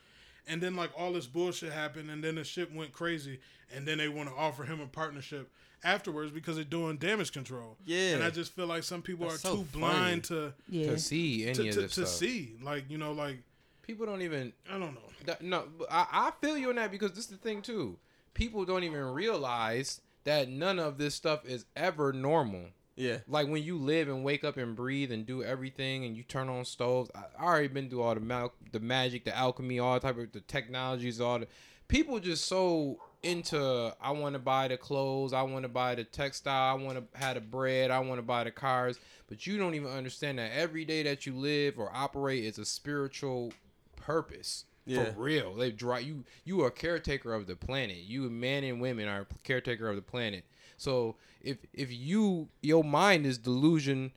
And 0.47 0.61
then 0.61 0.75
like 0.75 0.91
all 0.97 1.13
this 1.13 1.25
bullshit 1.27 1.71
happened, 1.73 2.09
and 2.09 2.23
then 2.23 2.35
the 2.35 2.43
shit 2.43 2.73
went 2.73 2.93
crazy, 2.93 3.39
and 3.75 3.87
then 3.87 3.97
they 3.97 4.07
want 4.09 4.29
to 4.29 4.35
offer 4.35 4.63
him 4.63 4.79
a 4.79 4.85
partnership 4.87 5.49
afterwards 5.83 6.31
because 6.31 6.55
they're 6.55 6.63
doing 6.65 6.97
damage 6.97 7.31
control. 7.31 7.77
Yeah. 7.85 8.15
and 8.15 8.23
I 8.23 8.29
just 8.29 8.53
feel 8.55 8.67
like 8.67 8.83
some 8.83 9.01
people 9.01 9.27
That's 9.27 9.43
are 9.45 9.49
so 9.49 9.55
too 9.57 9.63
funny. 9.65 9.79
blind 9.81 10.23
to 10.25 10.53
Yeah. 10.69 10.91
to 10.91 10.99
see 10.99 11.45
any 11.45 11.53
to, 11.53 11.67
of 11.69 11.73
to, 11.75 11.81
this 11.81 11.95
to 11.95 12.05
stuff. 12.05 12.07
see. 12.15 12.55
Like 12.61 12.89
you 12.89 12.97
know, 12.97 13.11
like 13.11 13.37
People 13.83 14.07
don't 14.07 14.23
even 14.23 14.51
I 14.67 14.79
don't 14.79 14.95
know. 14.95 15.01
That, 15.25 15.41
no, 15.43 15.65
I, 15.91 16.07
I 16.11 16.31
feel 16.41 16.57
you 16.57 16.69
on 16.69 16.75
that 16.77 16.89
because 16.91 17.11
this 17.11 17.25
is 17.25 17.27
the 17.27 17.37
thing 17.37 17.61
too. 17.61 17.97
People 18.33 18.65
don't 18.65 18.83
even 18.83 19.01
realize 19.13 20.01
that 20.23 20.49
none 20.49 20.79
of 20.79 20.97
this 20.97 21.13
stuff 21.13 21.45
is 21.45 21.65
ever 21.75 22.11
normal. 22.11 22.65
Yeah. 22.95 23.17
Like 23.27 23.47
when 23.47 23.63
you 23.63 23.77
live 23.77 24.07
and 24.07 24.23
wake 24.23 24.43
up 24.43 24.57
and 24.57 24.75
breathe 24.75 25.11
and 25.11 25.25
do 25.25 25.43
everything 25.43 26.05
and 26.05 26.15
you 26.15 26.23
turn 26.23 26.47
on 26.49 26.65
stoves. 26.65 27.11
I, 27.13 27.23
I 27.37 27.45
already 27.45 27.67
been 27.67 27.89
through 27.89 28.01
all 28.01 28.13
the 28.13 28.21
mal- 28.21 28.53
the 28.71 28.79
magic, 28.79 29.25
the 29.25 29.35
alchemy, 29.35 29.79
all 29.79 29.99
type 29.99 30.17
of 30.17 30.31
the 30.31 30.41
technologies, 30.41 31.19
all 31.19 31.39
the 31.39 31.47
people 31.87 32.19
just 32.19 32.45
so 32.45 32.97
into. 33.21 33.93
I 34.01 34.11
want 34.11 34.33
to 34.33 34.39
buy 34.39 34.67
the 34.69 34.77
clothes, 34.77 35.33
I 35.33 35.41
want 35.41 35.63
to 35.63 35.69
buy 35.69 35.95
the 35.95 36.03
textile, 36.03 36.77
I 36.77 36.81
want 36.81 36.97
to 36.97 37.19
have 37.19 37.35
the 37.35 37.41
bread, 37.41 37.91
I 37.91 37.99
want 37.99 38.19
to 38.19 38.23
buy 38.25 38.43
the 38.45 38.51
cars. 38.51 38.99
But 39.27 39.45
you 39.45 39.57
don't 39.57 39.75
even 39.75 39.89
understand 39.91 40.39
that 40.39 40.51
every 40.53 40.85
day 40.85 41.03
that 41.03 41.25
you 41.25 41.33
live 41.33 41.77
or 41.79 41.91
operate 41.93 42.45
is 42.45 42.59
a 42.59 42.65
spiritual 42.65 43.51
purpose. 43.97 44.65
Yeah. 44.85 45.05
For 45.05 45.19
real, 45.19 45.55
they 45.55 45.71
draw 45.71 45.97
you. 45.97 46.23
You 46.43 46.61
are 46.61 46.67
a 46.67 46.71
caretaker 46.71 47.33
of 47.33 47.47
the 47.47 47.55
planet. 47.55 47.97
You 47.97 48.29
men 48.29 48.63
and 48.63 48.79
women 48.79 49.07
are 49.07 49.25
caretaker 49.43 49.89
of 49.89 49.95
the 49.95 50.01
planet. 50.03 50.45
So 50.77 51.15
if 51.41 51.57
if 51.73 51.91
you 51.91 52.47
your 52.61 52.83
mind 52.83 53.25
is 53.25 53.37
delusion 53.37 54.11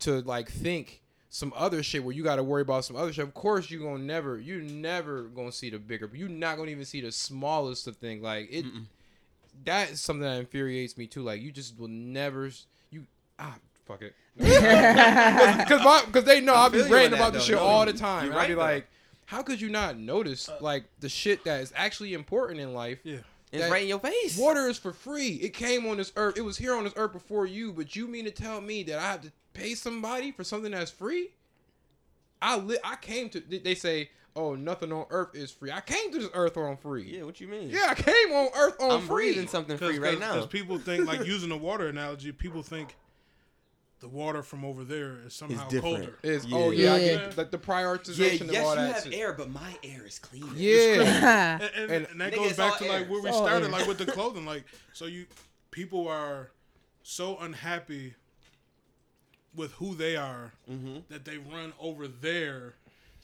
to 0.00 0.20
like 0.22 0.50
think 0.50 1.00
some 1.30 1.52
other 1.56 1.82
shit 1.82 2.04
where 2.04 2.14
you 2.14 2.22
got 2.22 2.36
to 2.36 2.42
worry 2.42 2.62
about 2.62 2.84
some 2.84 2.96
other 2.96 3.12
shit, 3.12 3.24
of 3.24 3.32
course 3.34 3.70
you're 3.70 3.80
gonna 3.82 4.02
never 4.02 4.38
you're 4.38 4.60
never 4.60 5.22
gonna 5.24 5.52
see 5.52 5.70
the 5.70 5.78
bigger. 5.78 6.10
You're 6.12 6.28
not 6.28 6.56
gonna 6.58 6.70
even 6.70 6.84
see 6.84 7.00
the 7.00 7.12
smallest 7.12 7.86
of 7.86 7.96
things. 7.96 8.22
Like 8.22 8.48
it. 8.50 8.64
That 9.64 9.90
is 9.90 10.00
something 10.00 10.22
that 10.22 10.38
infuriates 10.40 10.96
me 10.96 11.06
too. 11.06 11.22
Like 11.22 11.40
you 11.40 11.52
just 11.52 11.78
will 11.78 11.88
never 11.88 12.50
you 12.90 13.06
ah 13.38 13.54
fuck 13.86 14.02
it. 14.02 14.14
Because 15.62 16.02
because 16.06 16.24
they 16.24 16.40
know 16.40 16.54
I'll 16.54 16.70
be 16.70 16.78
feel 16.78 16.88
you 16.88 16.94
on 16.94 17.00
ranting 17.00 17.18
about 17.18 17.32
this 17.34 17.44
shit 17.44 17.56
No, 17.56 17.62
all 17.62 17.84
the 17.86 17.92
time. 17.92 18.26
you're 18.26 18.34
I'll 18.38 18.46
be 18.48 18.54
right, 18.54 18.56
though. 18.56 18.74
like, 18.74 18.86
how 19.26 19.42
could 19.42 19.60
you 19.60 19.68
not 19.68 19.98
notice 19.98 20.48
like 20.60 20.84
the 21.00 21.08
shit 21.08 21.44
that 21.44 21.60
is 21.60 21.72
actually 21.76 22.14
important 22.14 22.60
in 22.60 22.72
life? 22.74 22.98
Yeah, 23.04 23.18
It's 23.52 23.70
right 23.70 23.82
in 23.82 23.88
your 23.88 23.98
face. 23.98 24.38
Water 24.38 24.66
is 24.68 24.78
for 24.78 24.92
free. 24.92 25.34
It 25.34 25.52
came 25.52 25.86
on 25.86 25.98
this 25.98 26.12
earth. 26.16 26.38
It 26.38 26.42
was 26.42 26.56
here 26.56 26.74
on 26.74 26.84
this 26.84 26.94
earth 26.96 27.12
before 27.12 27.46
you. 27.46 27.72
But 27.72 27.94
you 27.94 28.08
mean 28.08 28.24
to 28.24 28.30
tell 28.30 28.60
me 28.60 28.82
that 28.84 28.98
I 28.98 29.02
have 29.02 29.20
to 29.22 29.32
pay 29.52 29.74
somebody 29.74 30.32
for 30.32 30.42
something 30.42 30.72
that's 30.72 30.90
free? 30.90 31.30
I 32.40 32.56
li- 32.56 32.78
I 32.82 32.96
came 32.96 33.28
to. 33.30 33.40
They 33.40 33.74
say, 33.74 34.10
oh, 34.34 34.54
nothing 34.54 34.90
on 34.92 35.04
earth 35.10 35.34
is 35.34 35.50
free. 35.50 35.70
I 35.70 35.80
came 35.80 36.10
to 36.12 36.18
this 36.18 36.30
earth 36.34 36.56
on 36.56 36.76
free. 36.78 37.16
Yeah, 37.16 37.24
what 37.24 37.40
you 37.40 37.48
mean? 37.48 37.68
Yeah, 37.70 37.88
I 37.90 37.94
came 37.94 38.32
on 38.32 38.48
earth 38.56 38.80
on 38.80 38.90
I'm 38.90 39.00
free. 39.02 39.32
breathing 39.32 39.48
something 39.48 39.76
free 39.76 39.98
right 39.98 40.18
now. 40.18 40.32
Because 40.34 40.48
people 40.48 40.78
think 40.78 41.06
like 41.06 41.26
using 41.26 41.50
the 41.50 41.56
water 41.56 41.88
analogy, 41.88 42.32
people 42.32 42.62
think 42.62 42.96
the 44.02 44.08
water 44.08 44.42
from 44.42 44.64
over 44.64 44.84
there 44.84 45.16
is 45.26 45.32
somehow 45.32 45.66
different. 45.68 45.96
colder. 46.04 46.18
Is 46.22 46.44
Yeah. 46.44 46.56
oh 46.58 46.70
yeah, 46.70 46.92
I 46.94 46.98
get 47.00 47.38
like 47.38 47.50
the 47.50 47.56
yeah, 47.58 47.64
prioritization 47.64 48.52
yes, 48.52 48.58
of 48.60 48.64
all 48.66 48.74
you 48.74 48.80
that. 48.82 48.94
have 48.94 49.02
shit. 49.04 49.14
air, 49.14 49.32
but 49.32 49.48
my 49.50 49.74
air 49.82 50.04
is 50.04 50.18
clean. 50.18 50.44
Yeah, 50.54 51.58
and, 51.62 51.62
and, 51.62 51.90
And- 51.90 52.06
and 52.10 52.20
that 52.20 52.32
Nigga, 52.32 52.36
goes 52.36 52.56
back 52.56 52.78
to 52.78 52.84
air. 52.86 53.00
like 53.00 53.08
where 53.10 53.22
we 53.22 53.28
It's 53.28 53.36
all 53.38 53.46
started, 53.46 53.66
air. 53.66 53.72
like 53.72 53.86
with 53.86 53.98
the 53.98 54.06
clothing. 54.12 54.44
Like, 54.44 54.64
so 54.92 55.06
you 55.06 55.24
people 55.70 56.06
are 56.08 56.50
so 57.02 57.38
unhappy 57.38 58.14
with 59.54 59.72
who 59.72 59.94
they 59.94 60.16
are 60.16 60.52
Mm-hmm. 60.70 60.98
that 61.10 61.24
they 61.24 61.38
run 61.38 61.72
over 61.80 62.06
there 62.08 62.74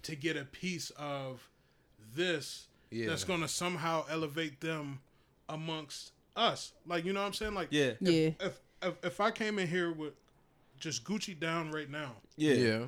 to 0.03 0.15
get 0.17 0.37
a 0.37 0.45
piece 0.45 0.91
of 0.97 1.49
this 2.15 2.69
Yeah. 2.91 3.09
that's 3.09 3.25
going 3.25 3.41
to 3.41 3.49
somehow 3.49 4.05
elevate 4.11 4.61
them 4.61 5.01
amongst 5.49 6.13
us. 6.37 6.73
Like, 6.87 7.05
you 7.05 7.13
know 7.13 7.21
what 7.21 7.27
I'm 7.27 7.33
saying? 7.35 7.55
Like, 7.55 7.69
Yeah. 7.71 7.93
Yeah. 8.01 8.31
if 8.41 8.61
if, 8.81 8.95
if 9.03 9.21
I 9.21 9.33
came 9.33 9.59
in 9.59 9.67
here 9.67 9.91
with 9.93 10.13
just 10.79 11.05
Gucci 11.05 11.39
down 11.39 11.71
right 11.71 11.91
now, 11.91 12.13
Yeah. 12.37 12.55
yeah. 12.55 12.87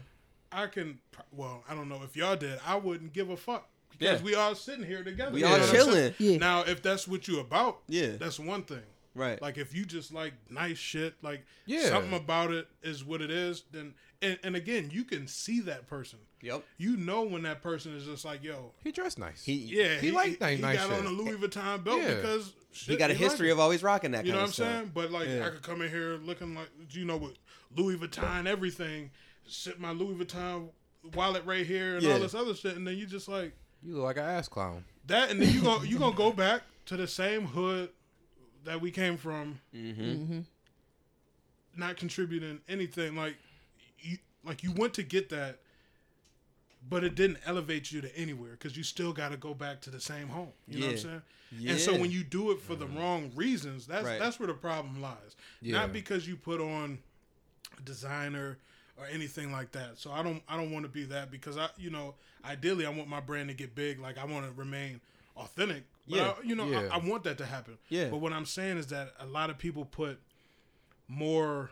I 0.53 0.67
can. 0.67 0.99
Well, 1.33 1.63
I 1.69 1.75
don't 1.75 1.89
know 1.89 2.01
if 2.05 2.17
y'all 2.17 2.37
did. 2.37 2.59
I 2.67 2.75
wouldn't 2.77 3.13
give 3.13 3.31
a 3.31 3.37
fuck 3.37 3.69
because 3.91 4.21
Yeah. 4.21 4.25
we 4.25 4.35
all 4.35 4.55
sitting 4.55 4.85
here 4.85 5.05
together. 5.05 5.31
We 5.33 5.41
You 5.41 5.47
all 5.47 5.53
know 5.53 5.59
what 5.61 5.69
I'm 5.69 5.75
saying? 5.77 6.15
chilling. 6.19 6.33
Yeah. 6.33 6.39
Now, 6.39 6.63
if 6.63 6.83
that's 6.83 7.07
what 7.07 7.29
you 7.29 7.39
about, 7.41 7.83
Yeah. 7.89 8.17
that's 8.17 8.39
one 8.41 8.63
thing. 8.65 8.83
Right. 9.15 9.41
Like 9.43 9.59
if 9.59 9.75
you 9.75 9.85
just 9.85 10.13
like 10.13 10.35
nice 10.51 10.79
shit, 10.79 11.15
like 11.23 11.45
Yeah. 11.67 11.89
something 11.89 12.15
about 12.15 12.53
it 12.53 12.69
is 12.83 13.05
what 13.05 13.21
it 13.21 13.31
is, 13.31 13.65
then 13.73 13.95
and, 14.23 14.39
and 14.43 14.55
again, 14.57 14.91
you 14.93 15.05
can 15.05 15.27
see 15.27 15.61
that 15.61 15.87
person. 15.87 16.19
Yep. 16.43 16.65
You 16.79 16.97
know 16.97 17.23
when 17.23 17.43
that 17.43 17.63
person 17.63 17.95
is 17.95 18.05
just 18.05 18.25
like, 18.25 18.43
yo, 18.43 18.73
He 18.85 18.93
dressed 18.93 19.19
nice. 19.19 19.43
He 19.45 19.55
yeah, 19.55 19.97
He 19.97 20.11
liked 20.11 20.41
nice- 20.41 20.57
he 20.57 20.63
nice 20.63 20.79
got 20.79 20.89
shit. 20.91 20.99
on 20.99 21.07
a 21.07 21.11
Louis 21.11 21.37
Vuitton 21.37 21.85
belt 21.85 22.01
Yeah. 22.01 22.15
because 22.17 22.53
shit, 22.73 22.93
he 22.93 22.97
got 22.97 23.11
a 23.11 23.13
like 23.15 23.19
history 23.23 23.51
of 23.51 23.59
always 23.61 23.83
rocking 23.83 24.11
that 24.13 24.25
You 24.25 24.33
know 24.33 24.39
kind 24.39 24.43
what 24.43 24.45
I'm 24.45 24.49
of 24.49 24.55
stuff. 24.55 24.73
saying? 24.73 24.91
But 24.95 25.11
like, 25.11 25.29
Yeah. 25.29 25.47
I 25.47 25.51
could 25.51 25.63
come 25.63 25.83
in 25.83 25.91
here 25.91 26.19
looking 26.23 26.55
like, 26.55 26.69
you 26.91 27.05
know, 27.05 27.17
with 27.19 27.33
Louis 27.77 27.97
Vuitton, 27.97 28.47
everything, 28.47 29.11
sit 29.47 29.79
my 29.81 29.91
Louis 29.93 30.15
Vuitton 30.25 30.69
wallet 31.15 31.45
right 31.47 31.67
here 31.67 31.95
and 31.97 32.03
Yeah. 32.03 32.15
all 32.15 32.19
this 32.21 32.35
other 32.35 32.55
shit, 32.55 32.77
and 32.77 32.87
then 32.87 32.97
you 32.97 33.07
just 33.07 33.29
like 33.29 33.53
you 33.83 33.95
look 33.95 34.05
like 34.05 34.17
an 34.19 34.25
ass 34.25 34.49
clown. 34.49 34.85
that, 35.07 35.31
and 35.31 35.41
then 35.41 35.53
you 35.53 35.63
go, 35.63 35.83
you 35.83 35.99
gonna 35.99 36.15
go 36.17 36.33
back 36.33 36.63
to 36.87 36.97
the 36.97 37.07
same 37.07 37.47
hood 37.47 37.91
that 38.65 38.81
we 38.81 38.91
came 38.91 39.17
from, 39.17 39.59
Mm-hmm. 39.75 40.03
Mm-hmm. 40.03 40.41
not 41.77 41.97
contributing 41.97 42.61
anything. 42.69 43.17
Like, 43.17 43.37
you, 44.03 44.19
like 44.45 44.63
you 44.63 44.73
went 44.73 44.95
to 44.95 45.03
get 45.03 45.29
that, 45.31 45.59
but 46.89 47.05
it 47.05 47.15
didn't 47.15 47.39
elevate 47.47 47.93
you 47.93 48.01
to 48.01 48.17
anywhere 48.17 48.53
because 48.53 48.77
you 48.77 48.83
still 48.83 49.13
got 49.13 49.31
to 49.31 49.37
go 49.37 49.55
back 49.55 49.81
to 49.83 49.91
the 49.91 50.01
same 50.01 50.29
home. 50.29 50.53
You 50.67 50.81
know 50.81 50.87
what 50.87 50.93
I'm 50.93 50.99
saying? 50.99 51.23
Yeah. 51.59 51.73
And 51.73 51.81
so 51.81 51.93
when 51.99 52.11
you 52.11 52.23
do 52.23 52.53
it 52.53 52.61
for 52.61 52.75
the 52.75 52.87
mm-hmm. 52.87 52.99
wrong 52.99 53.33
reasons, 53.35 53.87
that's 53.87 54.07
Right. 54.07 54.19
that's 54.19 54.39
where 54.39 54.47
the 54.47 54.55
problem 54.55 55.01
lies. 55.03 55.37
Yeah. 55.61 55.79
Not 55.79 55.93
because 55.93 56.27
you 56.29 56.37
put 56.37 56.61
on 56.61 56.99
a 57.79 57.83
designer 57.83 58.59
or 58.97 59.07
anything 59.07 59.51
like 59.51 59.73
that. 59.73 59.99
So 59.99 60.13
I 60.13 60.23
don't 60.23 60.43
I 60.49 60.57
don't 60.57 60.71
want 60.71 60.85
to 60.85 60.91
be 60.91 61.05
that 61.05 61.31
because 61.31 61.57
I 61.57 61.69
you 61.77 61.91
know 61.91 62.15
ideally 62.45 62.87
I 62.87 62.91
want 62.91 63.09
my 63.09 63.21
brand 63.21 63.49
to 63.49 63.55
get 63.55 63.75
big. 63.75 63.99
Like 63.99 64.17
I 64.17 64.25
want 64.25 64.47
to 64.47 64.53
remain 64.53 65.01
authentic. 65.37 65.85
But 66.09 66.17
Yeah. 66.17 66.35
I, 66.39 66.43
you 66.45 66.55
know 66.55 66.67
Yeah. 66.67 66.89
I, 66.93 66.97
I 66.97 66.99
want 66.99 67.25
that 67.25 67.39
to 67.39 67.47
happen. 67.47 67.79
Yeah. 67.89 68.09
But 68.09 68.19
what 68.19 68.33
I'm 68.33 68.47
saying 68.47 68.79
is 68.79 68.87
that 68.89 69.13
a 69.19 69.27
lot 69.27 69.51
of 69.51 69.59
people 69.59 69.85
put 69.85 70.21
more 71.09 71.71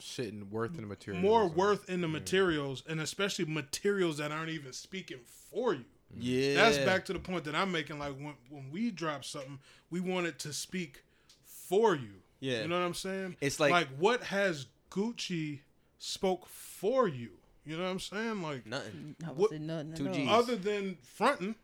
Shit 0.00 0.32
and 0.32 0.50
worth 0.50 0.74
in 0.76 0.82
the 0.82 0.86
material. 0.86 1.22
more 1.22 1.46
worth 1.48 1.88
in 1.88 2.00
the 2.00 2.08
materials 2.08 2.82
and 2.88 3.00
especially 3.00 3.44
materials 3.44 4.18
that 4.18 4.30
aren't 4.32 4.50
even 4.50 4.72
speaking 4.72 5.18
for 5.50 5.74
you. 5.74 5.84
yeah. 6.18 6.54
That's 6.54 6.78
back 6.78 7.04
to 7.06 7.12
the 7.12 7.18
point 7.18 7.44
that 7.44 7.54
I'm 7.54 7.70
making. 7.72 7.98
Like 7.98 8.14
when 8.16 8.34
when 8.50 8.70
we 8.70 8.90
drop 8.90 9.24
something, 9.24 9.58
we 9.90 10.00
want 10.00 10.26
it 10.26 10.38
to 10.40 10.52
speak 10.52 11.04
for 11.44 11.94
you. 11.94 12.14
Yeah. 12.40 12.62
You 12.62 12.68
know 12.68 12.78
what 12.78 12.86
I'm 12.86 12.94
saying? 12.94 13.36
It's 13.40 13.58
like- 13.60 13.72
like 13.72 13.88
what 13.98 14.22
has 14.24 14.66
Gucci 14.90 15.60
spoke 15.98 16.46
for 16.48 17.08
you? 17.08 17.30
You 17.66 17.76
know 17.76 17.82
what 17.82 17.90
I'm 17.90 18.00
saying? 18.00 18.40
Like 18.42 18.64
nothing. 18.66 19.16
I 19.24 19.28
would 19.28 19.36
What- 19.38 19.50
say 19.50 19.58
nothing 19.58 19.94
Two 19.94 20.08
Gs. 20.08 20.28
other 20.30 20.56
than 20.56 20.96
fronting, 21.02 21.54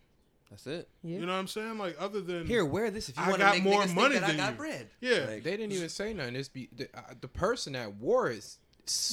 That's 0.55 0.67
it. 0.69 0.89
Yeah. 1.03 1.19
you 1.19 1.27
know 1.27 1.33
what 1.33 1.39
I'm 1.41 1.49
saying? 1.49 1.79
Like 1.79 1.97
other 1.99 2.21
than 2.21 2.47
Here, 2.47 2.65
wear 2.65 2.91
this 2.93 3.09
if 3.09 3.17
you 3.17 3.23
I 3.25 3.29
want 3.29 3.41
to 3.41 3.47
got 3.47 3.55
make 3.55 3.65
more 3.65 3.83
niggas 3.83 3.85
think 3.87 3.97
money 3.97 4.15
that 4.15 4.25
I 4.25 4.27
than 4.29 4.37
got 4.37 4.51
you. 4.53 4.57
bread. 4.57 4.89
Yeah. 5.01 5.13
Like, 5.29 5.43
They 5.43 5.57
didn't 5.57 5.73
even 5.73 5.89
say 5.89 6.15
nothing. 6.15 6.37
It's 6.37 6.49
be 6.49 6.69
the, 6.77 6.89
uh, 6.97 7.01
the 7.21 7.27
person 7.29 7.73
that 7.73 7.95
wore 7.97 8.31
it 8.31 8.39
s- 8.39 8.59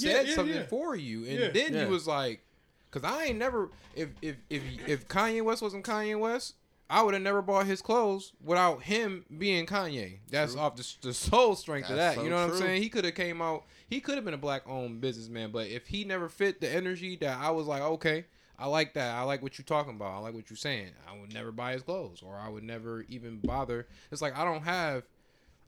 Yeah, 0.04 0.14
said 0.14 0.28
yeah, 0.28 0.36
something 0.36 0.56
yeah. 0.56 0.66
for 0.68 0.96
you, 0.96 1.26
and 1.26 1.39
Yeah. 1.39 1.50
then 1.52 1.74
Yeah. 1.74 1.86
he 1.86 1.92
was 1.92 2.06
like, 2.06 2.42
"Cause 2.92 3.04
I 3.04 3.26
ain't 3.26 3.39
never 3.39 3.70
if 3.96 4.10
if 4.22 4.36
if 4.52 4.62
if 4.88 5.08
Kanye 5.08 5.42
West 5.44 5.62
wasn't 5.64 5.84
Kanye 5.86 6.20
West." 6.20 6.56
I 6.94 7.02
would 7.04 7.14
have 7.14 7.24
never 7.24 7.42
bought 7.42 7.68
his 7.68 7.82
clothes 7.82 8.34
without 8.44 8.84
him 8.84 9.24
being 9.38 9.66
Kanye. 9.66 10.18
That's 10.30 10.58
off 10.58 10.76
the, 10.76 10.86
the 11.02 11.14
soul 11.14 11.56
strength 11.56 11.89
of 11.89 11.96
that. 11.96 12.16
so 12.16 12.24
you 12.26 12.30
know 12.30 12.36
what 12.36 12.48
true. 12.48 12.56
I'm 12.58 12.62
saying? 12.64 12.82
He 12.82 12.89
could 12.89 13.06
have 13.06 13.16
came 13.16 13.42
out. 13.42 13.64
He 13.88 14.02
could 14.02 14.16
have 14.16 14.26
been 14.26 14.34
a 14.34 14.38
black 14.38 14.64
owned 14.68 15.00
businessman, 15.00 15.52
but 15.52 15.68
if 15.68 15.88
he 15.88 16.04
never 16.04 16.28
fit 16.28 16.60
the 16.60 16.70
energy 16.70 17.16
that 17.22 17.38
I 17.39 17.50
was 17.52 17.66
like, 17.66 17.82
okay, 17.82 18.26
I 18.62 18.68
like 18.68 18.93
that. 18.93 19.16
I 19.16 19.24
like 19.24 19.41
what 19.41 19.57
you're 19.57 19.66
talking 19.66 19.95
about. 19.95 20.14
I 20.14 20.20
like 20.20 20.36
what 20.36 20.51
you're 20.51 20.57
saying. 20.57 20.91
I 21.12 21.20
would 21.20 21.34
never 21.34 21.51
buy 21.51 21.74
his 21.74 21.82
clothes, 21.82 22.22
or 22.24 22.38
I 22.38 22.47
would 22.47 22.64
never 22.64 23.05
even 23.09 23.39
bother. 23.43 23.88
It's 24.12 24.22
like 24.22 24.38
I 24.38 24.45
don't 24.45 24.62
have. 24.62 25.03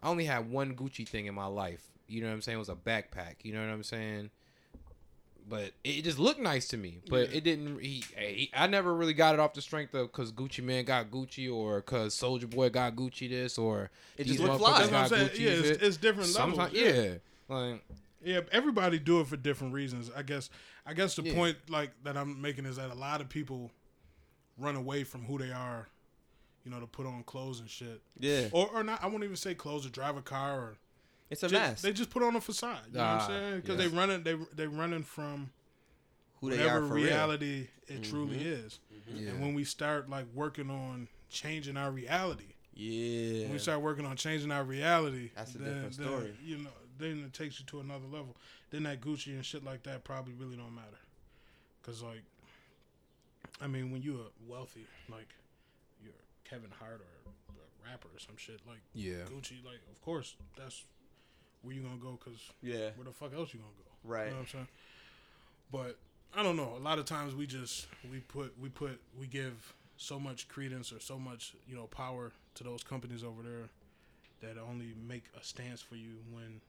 I 0.02 0.10
only 0.10 0.26
had 0.26 0.52
one 0.52 0.76
Gucci 0.76 1.08
thing 1.08 1.26
in 1.26 1.34
my 1.34 1.48
life. 1.48 1.82
You 2.08 2.22
know 2.22 2.28
what 2.28 2.34
I'm 2.34 2.42
saying? 2.44 2.58
It 2.58 2.60
was 2.60 2.70
a 2.70 2.76
backpack. 2.76 3.38
You 3.42 3.54
know 3.54 3.62
what 3.62 3.74
I'm 3.74 3.84
saying? 3.84 4.30
But 5.50 5.72
it 5.84 6.04
just 6.04 6.20
looked 6.20 6.40
nice 6.40 6.68
to 6.68 6.78
me. 6.78 7.00
But 7.10 7.34
it 7.34 7.44
didn't. 7.44 7.80
He, 7.80 8.04
he, 8.16 8.52
I 8.54 8.68
never 8.68 8.94
really 8.94 9.14
got 9.14 9.34
it 9.34 9.40
off 9.40 9.54
the 9.54 9.62
strength 9.62 9.96
of 9.96 10.12
because 10.12 10.32
Gucci 10.32 10.64
Mane 10.64 10.86
got 10.86 11.10
Gucci, 11.10 11.52
or 11.52 11.78
because 11.78 12.16
Soulja 12.16 12.48
Boy 12.48 12.70
got 12.70 12.96
Gucci 12.96 13.28
this, 13.28 13.58
or 13.58 13.90
It 14.18 14.28
just 14.28 14.40
looked 14.40 14.60
fly. 14.60 14.80
That's 14.80 14.92
what 14.92 15.02
I'm 15.02 15.10
saying. 15.10 15.42
Yeah, 15.42 15.50
it's, 15.50 15.84
it's 15.84 15.98
different 15.98 16.34
levels. 16.34 16.56
Sometimes, 16.56 16.74
yeah. 16.74 16.92
yeah. 16.92 17.14
Like, 17.50 17.84
Yeah, 18.24 18.42
everybody 18.52 19.00
do 19.00 19.20
it 19.22 19.28
for 19.28 19.38
different 19.38 19.74
reasons. 19.74 20.10
I 20.16 20.22
guess. 20.24 20.50
I 20.86 20.94
guess 20.94 21.16
the 21.16 21.24
Yeah. 21.24 21.34
point 21.36 21.58
like 21.70 21.92
that 22.04 22.18
I'm 22.18 22.42
making 22.42 22.66
is 22.66 22.76
that 22.78 22.92
a 22.92 22.96
lot 22.96 23.22
of 23.22 23.30
people 23.30 23.72
run 24.58 24.76
away 24.76 25.04
from 25.04 25.24
who 25.26 25.38
they 25.38 25.52
are, 25.52 25.88
you 26.64 26.72
know, 26.72 26.80
to 26.80 26.88
put 26.88 27.06
on 27.06 27.24
clothes 27.24 27.60
and 27.60 27.70
shit, 27.70 28.02
yeah. 28.20 28.50
or 28.52 28.68
or 28.70 28.84
not. 28.84 29.04
I 29.04 29.08
won't 29.08 29.24
even 29.24 29.36
say 29.36 29.56
clothes 29.56 29.86
or 29.86 29.90
drive 29.90 30.16
a 30.18 30.22
car 30.22 30.60
or 30.60 30.78
It's 31.30 31.42
a 31.44 31.48
just- 31.48 31.54
mask. 31.54 31.82
They 31.84 31.94
just 31.94 32.10
put 32.10 32.22
on 32.24 32.36
a 32.36 32.42
facade. 32.42 32.80
You 32.92 32.98
know 32.98 33.00
what 33.00 33.08
Ah, 33.08 33.26
I'm 33.26 33.28
saying? 33.30 33.62
Because 33.62 33.80
yes. 33.80 33.92
they 33.92 33.98
running 33.98 34.24
they 34.24 34.36
they 34.54 34.68
running 34.68 35.04
from 35.04 35.52
Who 36.42 36.50
they 36.50 36.58
whatever 36.58 36.84
are 36.86 36.88
for 36.88 36.94
real. 36.96 37.06
reality 37.06 37.68
it 37.88 38.04
truly 38.04 38.38
is. 38.44 38.80
yeah. 39.14 39.32
And 39.32 39.42
when 39.42 39.54
we 39.54 39.64
start 39.66 40.10
like 40.10 40.26
working 40.34 40.70
on 40.70 41.08
changing 41.30 41.76
our 41.78 41.92
reality, 41.92 42.54
Yeah. 42.74 43.44
when 43.44 43.54
we 43.54 43.60
start 43.60 43.82
working 43.82 44.06
on 44.06 44.16
changing 44.18 44.52
our 44.52 44.64
reality, 44.64 45.32
That's 45.36 45.56
a 45.56 45.58
then, 45.58 45.74
different 45.74 45.98
then, 45.98 46.08
story. 46.08 46.38
you 46.44 46.58
know, 46.60 46.70
then 47.00 47.24
it 47.26 47.34
takes 47.34 47.60
you 47.60 47.66
to 47.68 47.80
another 47.80 48.06
level. 48.06 48.36
Then 48.72 48.84
that 48.84 49.02
Gucci 49.02 49.28
and 49.28 49.46
shit 49.46 49.64
like 49.64 49.84
that 49.84 50.04
probably 50.04 50.34
really 50.34 50.56
don't 50.56 50.76
matter, 50.76 51.00
cause 51.84 52.02
like, 52.02 52.24
I 53.62 53.68
mean, 53.68 53.92
when 53.92 54.02
you're 54.02 54.28
wealthy, 54.48 54.86
like 55.10 55.30
you're 56.04 56.14
Kevin 56.44 56.72
Hart 56.80 57.02
or 57.02 57.32
a 57.54 57.90
rapper 57.90 58.08
or 58.08 58.20
some 58.20 58.38
shit, 58.38 58.60
like 58.68 58.82
yeah. 58.94 59.26
Gucci, 59.30 59.64
like 59.66 59.82
of 59.92 60.02
course 60.04 60.36
that's 60.58 60.84
where 61.62 61.74
you 61.74 61.82
gonna 61.82 61.98
go, 61.98 62.18
cause 62.24 62.52
yeah. 62.62 62.90
where 62.96 63.06
the 63.06 63.12
fuck 63.12 63.34
else 63.34 63.54
you 63.54 63.60
gonna 63.60 63.72
go? 63.78 64.10
Right. 64.10 64.26
You 64.26 64.32
know 64.32 64.38
what 64.38 64.42
I'm 64.42 64.48
saying? 64.48 64.68
But 65.72 65.98
I 66.36 66.44
don't 66.44 66.58
know. 66.58 66.74
A 66.78 66.80
lot 66.80 67.00
of 67.00 67.06
times 67.06 67.36
we 67.36 67.46
just 67.46 67.88
we 68.12 68.20
put 68.20 68.54
we 68.60 68.70
put 68.70 69.00
we 69.20 69.28
give 69.28 69.74
so 69.98 70.20
much 70.20 70.48
credence 70.48 70.92
or 70.92 71.00
so 71.00 71.20
much 71.20 71.54
you 71.68 71.76
know 71.76 71.86
power 71.86 72.32
to 72.56 72.64
those 72.64 72.84
companies 72.84 73.24
over 73.24 73.42
there 73.44 73.70
that 74.42 74.60
only 74.60 74.94
make 75.08 75.24
a 75.40 75.44
stance 75.44 75.82
for 75.82 75.96
you 75.96 76.16
when 76.32 76.60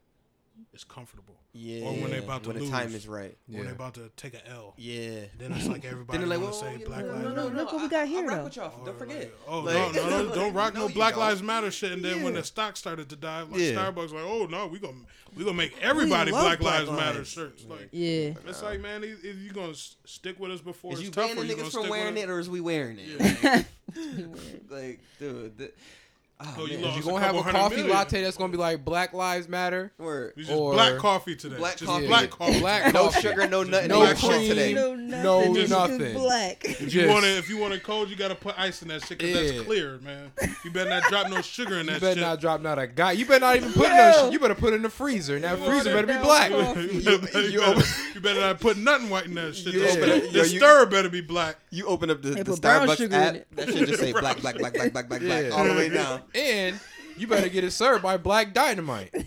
it's 0.73 0.85
comfortable 0.85 1.37
Yeah. 1.53 1.85
or 1.87 1.93
when 1.95 2.11
they 2.11 2.19
about 2.19 2.43
to 2.45 2.49
when 2.51 2.59
lose. 2.59 2.71
the 2.71 2.77
time 2.77 2.95
is 2.95 3.07
right. 3.09 3.37
when 3.47 3.59
Yeah. 3.59 3.65
they 3.67 3.71
about 3.73 3.95
to 3.95 4.11
take 4.17 4.35
a 4.35 4.49
L. 4.49 4.75
Yeah. 4.77 5.21
Then 5.39 5.53
it's 5.53 5.67
like 5.69 5.85
everybody 5.85 6.19
Then 6.19 6.29
they're 6.29 6.39
like, 6.39 6.45
want 6.47 6.55
to 6.61 6.65
well, 6.65 6.73
say 6.75 6.81
you 6.81 6.87
Black 6.87 7.01
know, 7.05 7.13
Lives 7.13 7.25
Matter. 7.25 7.35
no, 7.37 7.49
no, 7.49 7.57
Look 7.57 7.73
what 7.73 7.83
we 7.83 7.89
got 7.89 8.09
here, 8.09 8.21
I 8.21 8.27
rock 8.27 8.37
though. 8.39 8.45
with 8.45 8.57
y'all. 8.57 8.85
Don't 8.85 8.95
oh, 8.95 8.99
forget. 8.99 9.19
like, 9.21 9.33
oh 9.49 9.59
Like- 9.61 9.75
no, 9.95 10.09
no, 10.09 10.23
no! 10.29 10.35
Don't 10.35 10.55
rock 10.61 10.75
No, 10.75 10.81
no 10.89 10.95
Black 10.95 11.15
don't. 11.15 11.21
Lives 11.21 11.43
Matter 11.43 11.71
shit. 11.71 11.93
And 11.93 12.05
then 12.05 12.23
when 12.23 12.35
the 12.35 12.43
stock 12.45 12.77
started 12.77 13.09
to 13.11 13.17
dive, 13.17 13.51
like 13.51 13.61
Yeah. 13.61 13.73
Starbucks, 13.75 14.13
like, 14.13 14.25
oh 14.25 14.47
no, 14.47 14.67
we 14.67 14.79
gonna 14.79 14.95
we 15.37 15.45
gonna 15.45 15.57
make 15.57 15.77
everybody 15.81 16.31
Black, 16.31 16.59
Black 16.61 16.87
Lives 16.87 16.91
Matter 16.91 17.19
Lives. 17.19 17.29
shirts. 17.31 17.65
Like, 17.65 17.89
Yeah. 17.93 18.35
it's 18.47 18.63
like, 18.63 18.81
man, 18.81 19.03
if 19.05 19.25
if 19.25 19.37
you 19.39 19.53
gonna 19.53 19.75
stick 19.75 20.39
with 20.41 20.51
us 20.53 20.61
before 20.61 20.93
Is 20.93 21.01
it's 21.01 21.07
you 21.07 21.13
tough, 21.13 21.29
banning 21.29 21.43
or 21.43 21.47
you 21.47 21.57
gonna 21.57 21.63
niggas 21.69 21.71
stick 21.71 21.81
from 21.83 21.91
wearing 21.91 22.17
it, 22.17 22.29
or 22.31 22.39
is 22.39 22.49
we 22.49 22.61
wearing 22.61 22.99
it? 23.01 23.67
Like, 24.71 25.01
dude. 25.21 25.73
The, 26.41 26.47
oh, 26.49 26.55
Oh, 26.59 26.67
you 26.67 26.75
man. 26.79 26.83
lost. 26.83 26.97
You 26.97 27.03
a 27.03 27.05
gonna 27.07 27.21
have 27.25 27.35
a 27.37 27.39
couple 27.39 27.43
hundred 27.45 27.59
coffee 27.59 27.77
million. 27.77 27.95
latte 27.95 28.23
that's 28.23 28.37
gonna 28.37 28.51
be 28.51 28.59
like 28.59 28.85
Black 28.85 29.13
Lives 29.15 29.49
Matter. 29.49 29.93
Word. 29.99 30.33
We 30.37 30.43
just 30.43 30.55
Or- 30.55 30.73
black 30.75 30.97
coffee 30.99 31.37
today. 31.37 31.57
Black 31.57 31.77
just 31.77 31.89
coffee. 31.89 32.07
black 32.09 32.31
coffee. 32.31 32.59
Black 32.61 32.93
No 32.93 33.05
coffee. 33.05 33.21
sugar, 33.21 33.47
no 33.47 33.63
nothing. 33.63 33.89
No 33.89 34.01
in 34.03 34.07
your 34.09 34.17
shit 34.17 34.31
cream. 34.31 34.49
today. 34.49 34.75
No, 34.75 34.95
No, 34.97 35.39
nothing. 35.39 35.51
It's 35.57 35.71
just 35.71 35.71
nothing. 35.71 36.13
black. 36.15 36.65
If 36.65 36.81
you 36.81 36.87
Just- 36.89 37.09
want 37.15 37.25
it, 37.25 37.39
if 37.39 37.49
you 37.49 37.57
want 37.59 37.73
it 37.75 37.83
cold, 37.85 38.11
you 38.11 38.17
gotta 38.17 38.35
put 38.35 38.59
ice 38.59 38.83
in 38.83 38.89
that 38.89 39.03
shit 39.07 39.19
because 39.19 39.31
Yeah. 39.35 39.53
that's 39.53 39.65
clear, 39.65 39.99
man. 40.03 40.33
You 40.65 40.71
better 40.73 40.91
not 40.91 41.05
drop 41.05 41.31
no 41.31 41.41
sugar 41.41 41.79
in 41.79 41.87
You 41.87 41.93
that 41.93 42.01
better 42.01 42.15
shit. 42.15 42.23
not 42.23 42.41
drop 42.41 42.61
not 42.61 42.79
a 42.81 42.89
guy. 42.89 43.13
You 43.13 43.27
better 43.27 43.41
not 43.41 43.57
even 43.57 43.73
put 43.73 43.89
Yo. 43.89 43.95
no. 43.95 44.13
shit. 44.25 44.33
You 44.33 44.39
better 44.41 44.55
put 44.57 44.73
it 44.73 44.77
in 44.77 44.83
the 44.83 44.91
freezer, 44.91 45.37
and 45.37 45.45
that 45.45 45.59
freezer 45.61 45.93
better 45.95 46.07
be 46.09 46.19
black. 46.19 46.51
down 46.51 46.77
you, 46.83 46.83
You- 47.01 47.19
better, 47.21 47.41
you, 47.43 47.49
you 47.51 47.59
better, 47.61 47.71
open- 47.73 47.85
you 48.17 48.21
better 48.21 48.41
not 48.41 48.61
put 48.61 48.77
nothing 48.77 49.09
white 49.09 49.27
in 49.27 49.35
that 49.35 49.55
shit. 49.55 49.73
You 49.73 49.81
The, 49.81 49.89
open 49.91 50.09
the, 50.09 50.17
yo, 50.33 50.43
you- 50.43 50.59
stir 50.59 50.87
better 50.87 51.09
be 51.09 51.21
black. 51.21 51.57
You 51.71 51.87
open 51.87 52.11
up 52.11 52.23
the, 52.23 52.31
They 52.31 52.43
the 52.43 52.51
put 52.53 52.61
brown 52.61 52.89
Starbucks 52.89 52.97
sugar 52.97 53.17
in 53.17 53.23
app. 53.23 53.35
it. 53.37 53.47
That 53.57 53.69
should 53.73 53.87
just 53.89 54.01
say 54.01 54.13
black, 54.21 54.41
black, 54.41 54.59
black, 54.59 54.75
black, 54.75 54.93
black, 54.93 55.09
black, 55.09 55.21
black, 55.21 55.53
all 55.53 55.65
the 55.65 55.75
way 55.75 55.89
down. 55.89 56.23
And 56.35 56.79
you 57.17 57.27
better 57.27 57.49
get 57.49 57.65
it 57.65 57.71
served 57.73 58.03
by 58.03 58.17
Black 58.17 58.53
Dynamite. 58.55 59.11
Yeah. 59.15 59.23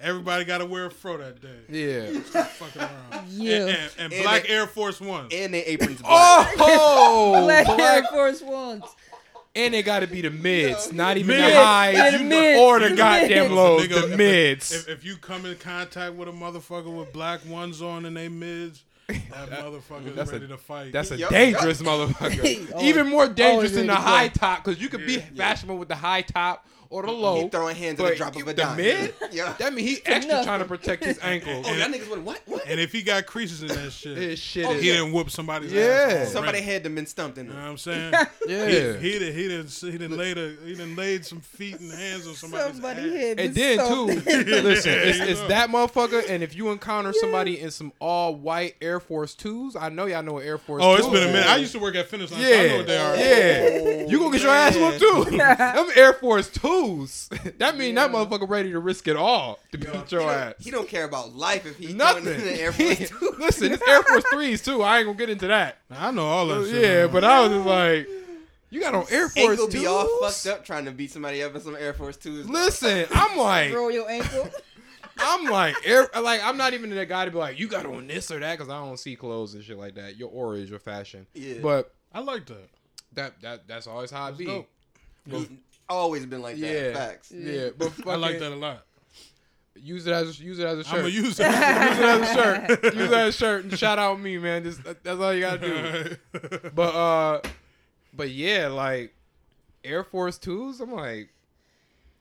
Everybody 0.00 0.44
got 0.44 0.58
to 0.58 0.66
wear 0.66 0.86
a 0.86 0.90
fro 0.90 1.16
that 1.18 1.40
day. 1.42 1.58
Yeah. 1.68 2.20
Fucking 2.20 2.82
around. 2.82 3.28
Yeah. 3.30 3.52
And, 3.56 3.68
and, 3.70 3.90
and 3.98 4.12
And 4.12 4.22
black 4.22 4.42
they- 4.44 4.48
Air 4.50 4.66
Force 4.68 5.00
Ones. 5.00 5.32
And 5.34 5.52
their 5.52 5.64
aprons 5.66 6.00
black. 6.02 6.54
Oh, 6.58 7.42
Black 7.44 7.68
Air 7.68 8.04
Force 8.04 8.40
Ones. 8.42 8.84
and 9.56 9.74
they 9.74 9.82
got 9.82 10.00
to 10.00 10.06
be 10.06 10.20
the 10.20 10.30
mids, 10.30 10.92
not 10.92 11.16
even 11.16 11.28
Mid. 11.34 11.44
the 11.44 11.48
Yeah, 11.48 11.64
highs 11.64 12.12
the 12.12 12.24
mids, 12.24 12.60
or 12.60 12.78
the 12.78 12.90
the 12.90 12.94
goddamn 12.94 13.42
mids. 13.44 13.52
lows, 13.54 13.82
Nigga, 13.82 13.88
the 14.02 14.12
if- 14.12 14.18
mids. 14.18 14.72
If, 14.72 14.88
if 14.88 15.04
you 15.04 15.16
come 15.16 15.44
in 15.46 15.56
contact 15.56 16.14
with 16.14 16.28
a 16.28 16.32
motherfucker 16.32 16.96
with 16.96 17.12
black 17.12 17.44
ones 17.46 17.82
on 17.82 18.04
and 18.04 18.16
they 18.16 18.28
mids, 18.28 18.84
That 19.08 19.18
motherfucker 19.50 20.14
That's 20.14 20.28
is 20.28 20.36
a- 20.36 20.40
ready 20.40 20.48
to 20.48 20.58
fight. 20.58 20.92
That's 20.92 21.10
a 21.10 21.16
Yup. 21.16 21.30
dangerous 21.30 21.80
motherfucker. 21.82 22.72
Oh, 22.74 22.82
Even 22.82 23.08
more 23.08 23.26
dangerous 23.26 23.72
oh, 23.72 23.76
than 23.76 23.86
the 23.86 23.94
yeah, 23.94 23.98
high 24.00 24.28
top 24.28 24.62
because 24.64 24.80
you 24.80 24.88
could 24.88 25.06
be 25.06 25.14
Yeah. 25.14 25.20
fashionable 25.36 25.78
with 25.78 25.88
the 25.88 25.94
high 25.96 26.22
top 26.22 26.66
or 26.90 27.02
the 27.02 27.08
He 27.08 27.14
low. 27.14 27.48
throwing 27.48 27.76
hands 27.76 27.98
at 28.00 28.04
the 28.04 28.10
but 28.10 28.16
drop 28.16 28.36
of 28.36 28.42
a 28.42 28.44
the 28.46 28.54
dime. 28.54 28.76
mid? 28.76 29.14
Yeah. 29.32 29.54
That 29.58 29.74
mean 29.74 29.86
he 29.86 29.98
extra 30.06 30.32
nothing. 30.32 30.44
trying 30.46 30.58
to 30.60 30.64
protect 30.64 31.04
his 31.04 31.18
ankles. 31.22 31.66
Oh, 31.68 31.74
that 31.76 31.90
niggas 31.90 32.08
went 32.10 32.22
what? 32.22 32.40
What? 32.46 32.66
and 32.66 32.80
if 32.80 32.92
he 32.92 33.02
got 33.02 33.26
creases 33.26 33.62
in 33.62 33.68
that 33.68 33.92
shit, 33.92 34.16
His 34.16 34.38
shit 34.38 34.64
Oh, 34.66 34.72
is 34.72 34.82
he 34.82 34.90
didn't 34.92 35.12
whoop 35.12 35.30
somebody's 35.30 35.72
Yeah. 35.72 35.82
ass. 35.82 36.10
already. 36.12 36.30
Somebody 36.30 36.60
had 36.62 36.82
them 36.84 36.94
been 36.94 37.06
stumped 37.06 37.36
in 37.38 37.46
You 37.46 37.52
know 37.52 37.58
what 37.60 37.68
I'm 37.68 37.78
saying? 37.78 38.12
yeah. 38.46 38.92
He, 38.98 39.12
he 39.12 39.18
done 39.18 39.32
he 39.32 39.48
done 39.48 39.66
he 39.92 39.98
done 39.98 40.16
laid 40.16 40.38
a 40.38 40.54
he 40.64 40.74
done 40.74 40.96
laid 40.96 41.24
some 41.26 41.40
feet 41.40 41.78
and 41.80 41.92
hands 41.92 42.26
on 42.26 42.34
somebody's 42.34 42.72
Somebody 42.74 43.00
ass. 43.02 43.10
hit 43.12 43.40
And 43.40 43.54
me 43.54 43.60
then 43.60 43.78
so 43.78 44.06
too, 44.08 44.20
bad. 44.22 44.46
listen, 44.64 44.92
it's, 44.94 45.18
it's 45.20 45.40
that 45.48 45.68
motherfucker. 45.70 46.28
And 46.28 46.42
if 46.42 46.54
you 46.56 46.70
encounter 46.70 47.12
somebody 47.12 47.60
in 47.60 47.70
some 47.70 47.92
all 48.00 48.34
white 48.34 48.76
Air 48.80 49.00
Force 49.00 49.34
twos, 49.34 49.76
I 49.76 49.88
know 49.90 50.06
y'all 50.06 50.22
know 50.22 50.34
what 50.34 50.44
Air 50.44 50.58
Force. 50.58 50.82
Oh, 50.84 50.94
it's 50.94 51.06
been 51.06 51.22
a 51.28 51.32
minute. 51.32 51.46
I 51.46 51.56
used 51.56 51.72
to 51.72 51.78
work 51.78 51.94
at 51.96 52.06
Finish 52.08 52.30
Line. 52.30 52.40
Yeah, 52.40 52.48
so 52.48 52.54
I 52.60 52.68
know 52.68 52.76
what 52.78 52.86
they 52.86 52.98
are. 52.98 53.16
yeah. 53.16 54.06
You 54.08 54.18
gonna 54.18 54.32
get 54.32 54.42
your 54.42 54.50
ass 54.52 54.76
whooped 54.76 54.98
too. 55.00 55.36
Them 55.36 55.86
Air 55.94 56.12
Force 56.14 56.48
twos. 56.80 57.28
That 57.58 57.76
mean 57.76 57.94
that 57.96 58.10
motherfucker 58.10 58.48
ready 58.48 58.70
to 58.72 58.78
risk 58.78 59.08
it 59.08 59.16
all 59.16 59.58
to 59.72 59.78
beat 59.78 60.12
your 60.12 60.20
don't, 60.20 60.30
ass. 60.30 60.54
he 60.60 60.70
don't 60.70 60.88
care 60.88 61.04
about 61.04 61.34
life 61.34 61.66
if 61.66 61.76
he's 61.76 61.94
Nothing. 61.94 62.24
going 62.24 62.36
in 62.36 62.44
the 62.44 62.60
Air 62.60 62.72
Force 62.72 63.08
Two. 63.08 63.34
Listen, 63.38 63.72
it's 63.72 63.88
Air 63.88 64.02
Force 64.02 64.24
threes 64.30 64.62
too. 64.62 64.82
I 64.82 64.98
ain't 64.98 65.06
gonna 65.06 65.18
get 65.18 65.30
into 65.30 65.48
that. 65.48 65.78
I 65.90 66.10
know 66.10 66.26
all 66.26 66.46
that 66.48 66.58
uh, 66.60 66.64
shit. 66.64 66.74
Oh, 66.74 66.80
yeah, 66.80 67.02
man. 67.04 67.12
but 67.12 67.24
I 67.24 67.40
was 67.40 67.50
just 67.50 67.66
like, 67.66 68.08
you 68.70 68.80
got 68.80 68.94
on 68.94 69.06
Air 69.10 69.28
Force 69.28 69.36
Ankle 69.50 69.66
twos. 69.66 69.80
be 69.80 69.86
all 69.86 70.08
fucked 70.20 70.46
up 70.46 70.64
trying 70.64 70.84
to 70.84 70.92
beat 70.92 71.10
somebody 71.10 71.42
up 71.42 71.54
in 71.54 71.60
some 71.60 71.76
Air 71.76 71.94
Force 71.94 72.16
Twos. 72.16 72.48
Listen, 72.48 73.06
I'm 73.12 73.36
like, 73.36 73.72
Roll 73.72 73.90
your 73.90 74.08
ankle. 74.08 74.50
I'm 75.20 75.46
like, 75.46 75.74
air, 75.84 76.08
like 76.20 76.40
I'm 76.44 76.56
not 76.56 76.74
even 76.74 76.90
that 76.90 77.08
guy 77.08 77.24
to 77.24 77.30
be 77.30 77.38
like, 77.38 77.58
you 77.58 77.66
got 77.66 77.86
on 77.86 78.06
this 78.06 78.30
or 78.30 78.38
that 78.38 78.56
because 78.56 78.70
I 78.72 78.78
don't 78.78 78.98
see 78.98 79.16
clothes 79.16 79.54
and 79.54 79.64
shit 79.64 79.76
like 79.76 79.96
that. 79.96 80.16
Your 80.16 80.30
aura 80.30 80.58
is 80.58 80.70
your 80.70 80.78
fashion. 80.78 81.26
Yeah. 81.34 81.54
But 81.60 81.92
I 82.12 82.20
like 82.20 82.46
that. 82.46 82.68
that 83.14 83.40
that 83.42 83.68
that's 83.68 83.86
always 83.86 84.10
how 84.10 84.26
it 84.26 84.30
That's 84.30 84.38
be. 84.38 84.44
dope. 84.46 84.68
He's 85.28 85.46
mm. 85.46 85.56
Always 85.88 86.26
been 86.26 86.42
like 86.42 86.58
that. 86.60 86.72
Yeah. 86.72 86.94
Facts. 86.94 87.32
Yeah, 87.32 87.68
but 87.76 87.92
I 88.06 88.16
like 88.16 88.38
that 88.38 88.52
a 88.52 88.56
lot. 88.56 88.84
Use 89.80 90.06
it 90.06 90.12
as 90.12 90.40
use 90.40 90.58
it 90.58 90.66
as 90.66 90.78
a 90.78 90.84
shirt. 90.84 90.94
I'm 90.94 91.00
gonna 91.02 91.08
use 91.12 91.38
it. 91.40 91.46
use 91.46 91.54
it 91.54 92.04
as 92.04 92.30
a 92.30 92.34
shirt. 92.34 92.84
Use 92.94 92.94
it 93.10 93.12
as 93.12 93.34
a 93.34 93.38
shirt 93.38 93.64
and 93.64 93.78
shout 93.78 93.98
out 93.98 94.18
me, 94.20 94.36
man. 94.38 94.64
Just 94.64 94.82
that- 94.82 95.04
that's 95.04 95.20
all 95.20 95.32
you 95.32 95.40
gotta 95.40 96.16
do. 96.32 96.70
But 96.74 96.94
uh, 96.94 97.40
but 98.12 98.30
yeah, 98.30 98.66
like 98.68 99.14
Air 99.84 100.02
Force 100.02 100.36
twos. 100.36 100.80
I'm 100.80 100.92
like, 100.92 101.28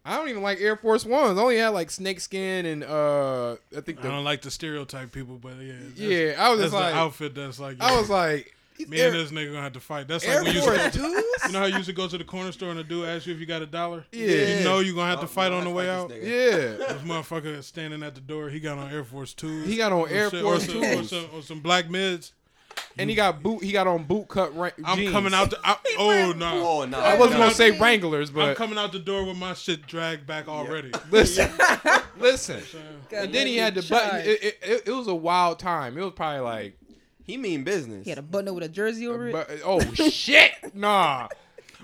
I 0.05 0.15
don't 0.18 0.30
even 0.30 0.43
like 0.43 0.61
Air 0.61 0.76
Force 0.78 1.03
ones. 1.03 1.39
I 1.39 1.41
only 1.41 1.57
had 1.57 1.70
like 1.70 1.89
snakeskin 1.89 2.68
and 2.68 2.84
uh, 2.84 3.53
I 3.76 3.82
think 3.82 3.99
I 3.99 4.03
the 4.03 4.09
don't 4.09 4.24
like 4.24 4.41
to 4.43 4.51
stereotype 4.51 5.11
people, 5.11 5.38
but 5.41 5.55
yeah, 5.59 5.74
that's, 5.82 5.99
yeah. 5.99 6.36
I 6.38 6.49
was 6.49 6.59
that's 6.59 6.72
just 6.72 6.74
the 6.74 6.80
like, 6.80 6.95
outfit 6.95 7.34
that's 7.34 7.59
like. 7.59 7.82
I 7.82 7.99
was 7.99 8.09
like, 8.09 8.55
me 8.86 9.00
Air, 9.00 9.08
and 9.12 9.16
this 9.20 9.32
nigga 9.32 9.48
gonna 9.52 9.62
have 9.64 9.74
to 9.74 9.80
fight. 9.80 10.08
That's 10.08 10.24
Air 10.26 10.36
like 10.38 10.46
when 10.48 10.56
you 10.56 10.62
Force 10.62 10.78
used 10.78 10.94
to, 10.94 11.00
twos. 11.00 11.24
you 11.48 11.52
know 11.54 11.60
how 11.60 11.66
you 11.66 11.76
used 11.76 11.88
to 11.90 11.94
go 11.94 12.08
to 12.08 12.18
the 12.18 12.24
corner 12.24 12.52
store 12.52 12.70
and 12.70 12.80
the 12.80 12.84
dude 12.84 13.08
ask 13.08 13.26
you 13.26 13.34
if 13.34 13.40
you 13.40 13.46
got 13.46 13.62
a 13.62 13.66
dollar. 13.66 14.06
Yeah. 14.12 14.58
you 14.60 14.64
know 14.64 14.80
you 14.80 14.94
gonna 14.94 15.10
have 15.10 15.20
Oh, 15.20 15.22
to 15.24 15.28
fight 15.28 15.52
no, 15.52 15.58
on 15.58 15.64
the 15.64 15.70
way 15.72 15.90
out. 15.90 16.10
this. 16.10 16.24
Yeah, 16.24 16.86
This 16.94 17.02
motherfucker 17.04 17.64
standing 17.64 18.04
at 18.04 18.16
the 18.16 18.22
door. 18.22 18.50
He 18.50 18.60
got 18.60 18.78
on 18.78 18.92
Air 18.92 19.04
Force 19.04 19.34
Two. 19.34 19.64
he 19.64 19.76
got 19.78 19.92
on 19.92 20.10
Air 20.10 20.30
shit, 20.30 20.42
Force 20.44 20.68
or 20.68 20.72
some, 20.72 20.84
or 20.84 21.04
some, 21.04 21.26
or 21.34 21.42
some 21.42 21.60
black 21.62 21.90
mids. 21.90 22.34
and 23.00 23.10
he 23.10 23.16
got 23.16 23.42
boot. 23.42 23.64
He 23.64 23.72
got 23.72 23.88
on 23.88 24.04
boot 24.04 24.28
cut. 24.28 24.56
Ra- 24.56 24.70
I'm 24.86 24.98
jeans. 25.00 25.12
coming 25.12 25.34
out. 25.34 25.50
The, 25.50 25.60
I, 25.64 25.78
oh 25.98 26.34
no! 26.38 26.68
Oh 26.82 26.86
no. 26.86 27.00
I 27.00 27.16
wasn't 27.18 27.40
no. 27.40 27.46
gonna 27.46 27.56
say 27.56 27.72
Wranglers, 27.72 28.30
but 28.30 28.50
I'm 28.50 28.56
coming 28.56 28.78
out 28.78 28.92
the 28.92 29.00
door 29.00 29.24
with 29.26 29.38
my 29.38 29.54
shit 29.56 29.88
dragged 29.88 30.28
back 30.28 30.48
already. 30.48 30.92
listen, 31.12 31.50
listen. 32.20 32.62
God, 33.10 33.26
And 33.26 33.34
then 33.34 33.48
he 33.48 33.58
had 33.58 33.74
the 33.76 33.82
let 33.82 33.90
button. 33.90 34.20
It, 34.22 34.44
it, 34.44 34.58
it, 34.62 34.84
it 34.88 34.92
was 34.92 35.08
a 35.08 35.16
wild 35.16 35.60
time. 35.60 35.98
It 35.98 36.02
was 36.04 36.14
probably 36.14 36.42
like, 36.42 36.78
He 37.28 37.38
mean 37.38 37.64
business. 37.64 38.06
He 38.06 38.10
had 38.10 38.18
a 38.20 38.24
button 38.24 38.48
up 38.48 38.56
with 38.56 38.64
a 38.64 38.70
jersey 38.70 39.06
over 39.08 39.28
it. 39.28 39.34
but, 39.34 39.50
oh 39.64 39.80
shit, 39.94 40.52
nah, 40.74 41.28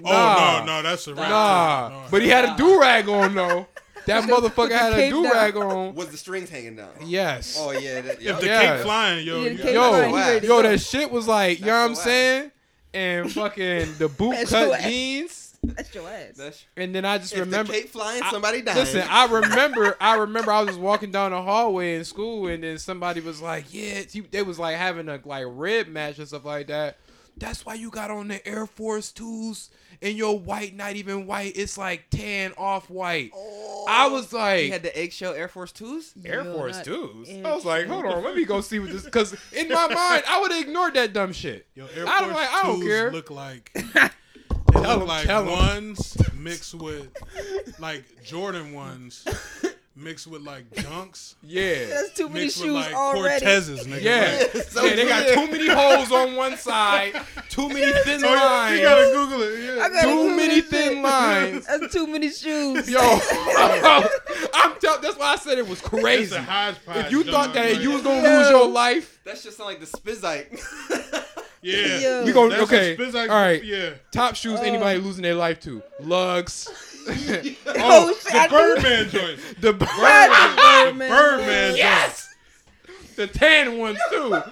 Oh 0.03 0.63
no, 0.65 0.65
no, 0.65 0.81
that's 0.81 1.05
a 1.07 1.13
wrap. 1.13 1.29
nah. 1.29 1.89
No. 1.89 1.95
Oh, 1.95 2.07
but 2.09 2.21
he 2.23 2.29
had 2.29 2.45
a 2.45 2.55
do 2.57 2.79
rag 2.79 3.07
on 3.09 3.35
though. 3.35 3.67
That 4.05 4.25
motherfucker 4.25 4.71
had 4.71 4.91
a 4.99 5.09
do 5.09 5.23
rag 5.23 5.55
on. 5.55 5.95
Was 5.95 6.09
the 6.09 6.17
strings 6.17 6.49
hanging 6.49 6.75
down? 6.75 6.89
Yes. 7.05 7.55
Oh 7.57 7.71
yeah. 7.71 8.01
That, 8.01 8.15
if 8.15 8.21
yeah. 8.21 8.31
the 8.33 8.45
Yes. 8.45 8.75
cake 8.77 8.83
flying, 8.85 9.25
yo, 9.25 9.43
Yeah, 9.45 9.53
the 9.63 9.71
Yo, 9.71 10.09
flying, 10.09 10.41
he 10.41 10.47
yo, 10.47 10.61
that 10.61 10.81
shit 10.81 11.09
was 11.09 11.25
like, 11.25 11.61
you 11.61 11.67
know 11.67 11.71
what 11.83 11.89
I'm 11.89 11.95
saying? 11.95 12.51
And 12.93 13.31
fucking 13.31 13.93
the 13.99 14.09
boot 14.09 14.45
cut 14.49 14.81
jeans. 14.81 15.42
That's 15.63 15.93
your 15.95 16.09
ass. 16.09 16.35
That's, 16.37 16.65
And 16.77 16.93
then 16.93 17.05
I 17.05 17.17
just 17.17 17.33
if 17.33 17.39
remember. 17.39 17.71
the 17.71 17.79
cake 17.79 17.89
flying, 17.89 18.21
I- 18.21 18.31
somebody 18.31 18.61
died. 18.61 18.75
Listen, 18.75 19.05
I 19.09 19.25
remember, 19.25 19.95
I 19.99 20.17
remember, 20.17 20.51
I 20.51 20.59
was 20.59 20.69
just 20.69 20.79
walking 20.79 21.11
down 21.11 21.31
the 21.31 21.41
hallway 21.41 21.95
in 21.95 22.03
school, 22.03 22.47
and 22.47 22.63
then 22.63 22.77
somebody 22.77 23.21
was 23.21 23.41
like, 23.41 23.73
"Yeah," 23.73 24.03
they 24.31 24.41
was 24.41 24.59
like 24.59 24.75
having 24.75 25.09
a 25.09 25.19
like 25.23 25.45
rib 25.47 25.87
match 25.87 26.19
and 26.19 26.27
stuff 26.27 26.45
like 26.45 26.67
that. 26.67 26.97
That's 27.37 27.65
why 27.65 27.73
you 27.73 27.89
got 27.89 28.11
on 28.11 28.27
the 28.27 28.45
Air 28.47 28.67
Force 28.67 29.11
twos 29.11 29.69
and 30.03 30.15
your 30.17 30.37
white, 30.37 30.75
not 30.75 30.95
even 30.95 31.25
white. 31.25 31.53
It's 31.55 31.77
like 31.77 32.09
tan 32.11 32.53
off 32.57 32.89
white. 32.89 33.31
I 33.33 34.05
oh. 34.07 34.13
was 34.13 34.29
he 34.29 34.37
like, 34.37 34.71
had 34.71 34.83
the 34.83 34.97
eggshell 34.97 35.33
Air 35.33 35.47
Force 35.47 35.71
Twos. 35.71 36.13
Air 36.23 36.43
Yo, 36.43 36.53
Force 36.53 36.81
twos. 36.83 37.29
Air 37.29 37.47
I 37.47 37.55
was 37.55 37.65
like, 37.65 37.87
hold 37.87 38.05
on, 38.05 38.23
let 38.23 38.35
me 38.35 38.45
go 38.45 38.61
see 38.61 38.79
what 38.79 38.91
this. 38.91 39.03
Because 39.03 39.35
in 39.51 39.69
my 39.69 39.87
mind, 39.87 40.23
I 40.29 40.39
would 40.41 40.51
have 40.51 40.61
ignored 40.61 40.93
that 40.93 41.13
dumb 41.13 41.33
shit. 41.33 41.65
Yo, 41.73 41.85
Air 41.95 42.05
I 42.07 42.19
Force 42.19 42.21
don't 42.21 42.33
like- 42.33 42.49
I 42.49 42.63
don't 42.63 42.81
care. 42.81 43.11
look 43.11 43.31
like 43.31 43.75
they 44.83 44.87
Tell 44.89 44.97
look 44.99 45.01
'em, 45.03 45.07
like 45.07 45.25
tell 45.25 45.41
'em. 45.43 45.49
ones 45.49 46.17
mixed 46.37 46.75
with 46.75 47.07
like 47.79 48.03
Jordan 48.23 48.73
ones 48.73 49.25
mixed 49.95 50.25
with 50.27 50.41
like 50.41 50.67
dunks 50.73 51.35
Yeah. 51.43 51.85
That's 51.85 52.13
too 52.15 52.27
many 52.27 52.45
mixed 52.45 52.57
shoes 52.57 52.65
with 52.73 52.73
like 52.87 52.93
already. 52.95 53.45
Cortezes, 53.45 53.85
nigga. 53.85 54.01
Yeah. 54.01 54.47
Like, 54.53 54.63
So 54.69 54.85
yeah, 54.85 54.95
they 54.95 55.07
got 55.07 55.27
too 55.35 55.47
many 55.51 55.67
holes 55.69 56.11
on 56.11 56.35
one 56.35 56.57
side, 56.57 57.13
too 57.49 57.69
many 57.69 57.91
thin 58.03 58.23
oh, 58.25 58.27
lines. 58.33 58.77
you 58.79 58.83
gotta 58.85 59.11
Google 59.13 59.41
it. 59.43 59.59
Yeah. 59.63 59.75
Gotta 59.89 60.01
too 60.01 60.13
Google 60.13 60.35
many 60.35 60.61
thin 60.61 60.89
shit. 60.95 61.03
lines. 61.03 61.65
That's 61.67 61.93
too 61.93 62.07
many 62.07 62.29
shoes. 62.31 62.89
Yo, 62.89 62.99
I'm 64.53 64.79
tell. 64.81 64.99
That's 64.99 65.17
why 65.17 65.33
I 65.33 65.35
said 65.37 65.57
it 65.59 65.67
was 65.67 65.79
It's 65.79 65.87
crazy. 65.87 66.35
a. 66.35 66.75
If 66.87 67.11
you 67.11 67.23
thought 67.23 67.53
that 67.53 67.73
like- 67.73 67.81
you 67.81 67.91
was 67.91 68.01
gonna 68.01 68.21
Yo. 68.27 68.37
lose 68.39 68.49
your 68.49 68.67
life, 68.67 69.19
That 69.25 69.37
shit 69.37 69.53
sound 69.53 69.69
like 69.69 69.79
the 69.79 69.85
Spizike. 69.85 70.49
Yeah, 71.63 71.97
Yo. 71.99 72.25
we 72.25 72.31
gonna 72.33 72.49
That's 72.57 72.61
a 72.71 72.75
okay. 72.75 72.97
Spizike- 72.97 73.29
All 73.29 73.35
right, 73.41 73.63
yeah. 73.63 73.91
top 74.11 74.35
shoes 74.35 74.59
uh. 74.59 74.63
anybody 74.63 74.99
losing 74.99 75.23
their 75.23 75.35
life 75.35 75.59
to 75.61 75.81
lugs. 75.99 76.69
Oh, 77.05 77.11
oh, 77.67 78.13
shit, 78.13 78.31
the 78.31 78.47
Birdman 78.49 79.09
joint. 79.09 79.39
the 79.59 79.73
The 79.73 79.73
Birdman. 79.73 81.09
Birdman 81.09 81.75
yes, 81.75 82.29
the 83.17 83.27
tan 83.27 83.77
ones 83.77 83.97
too. 84.09 84.33
Oh, 84.33 84.43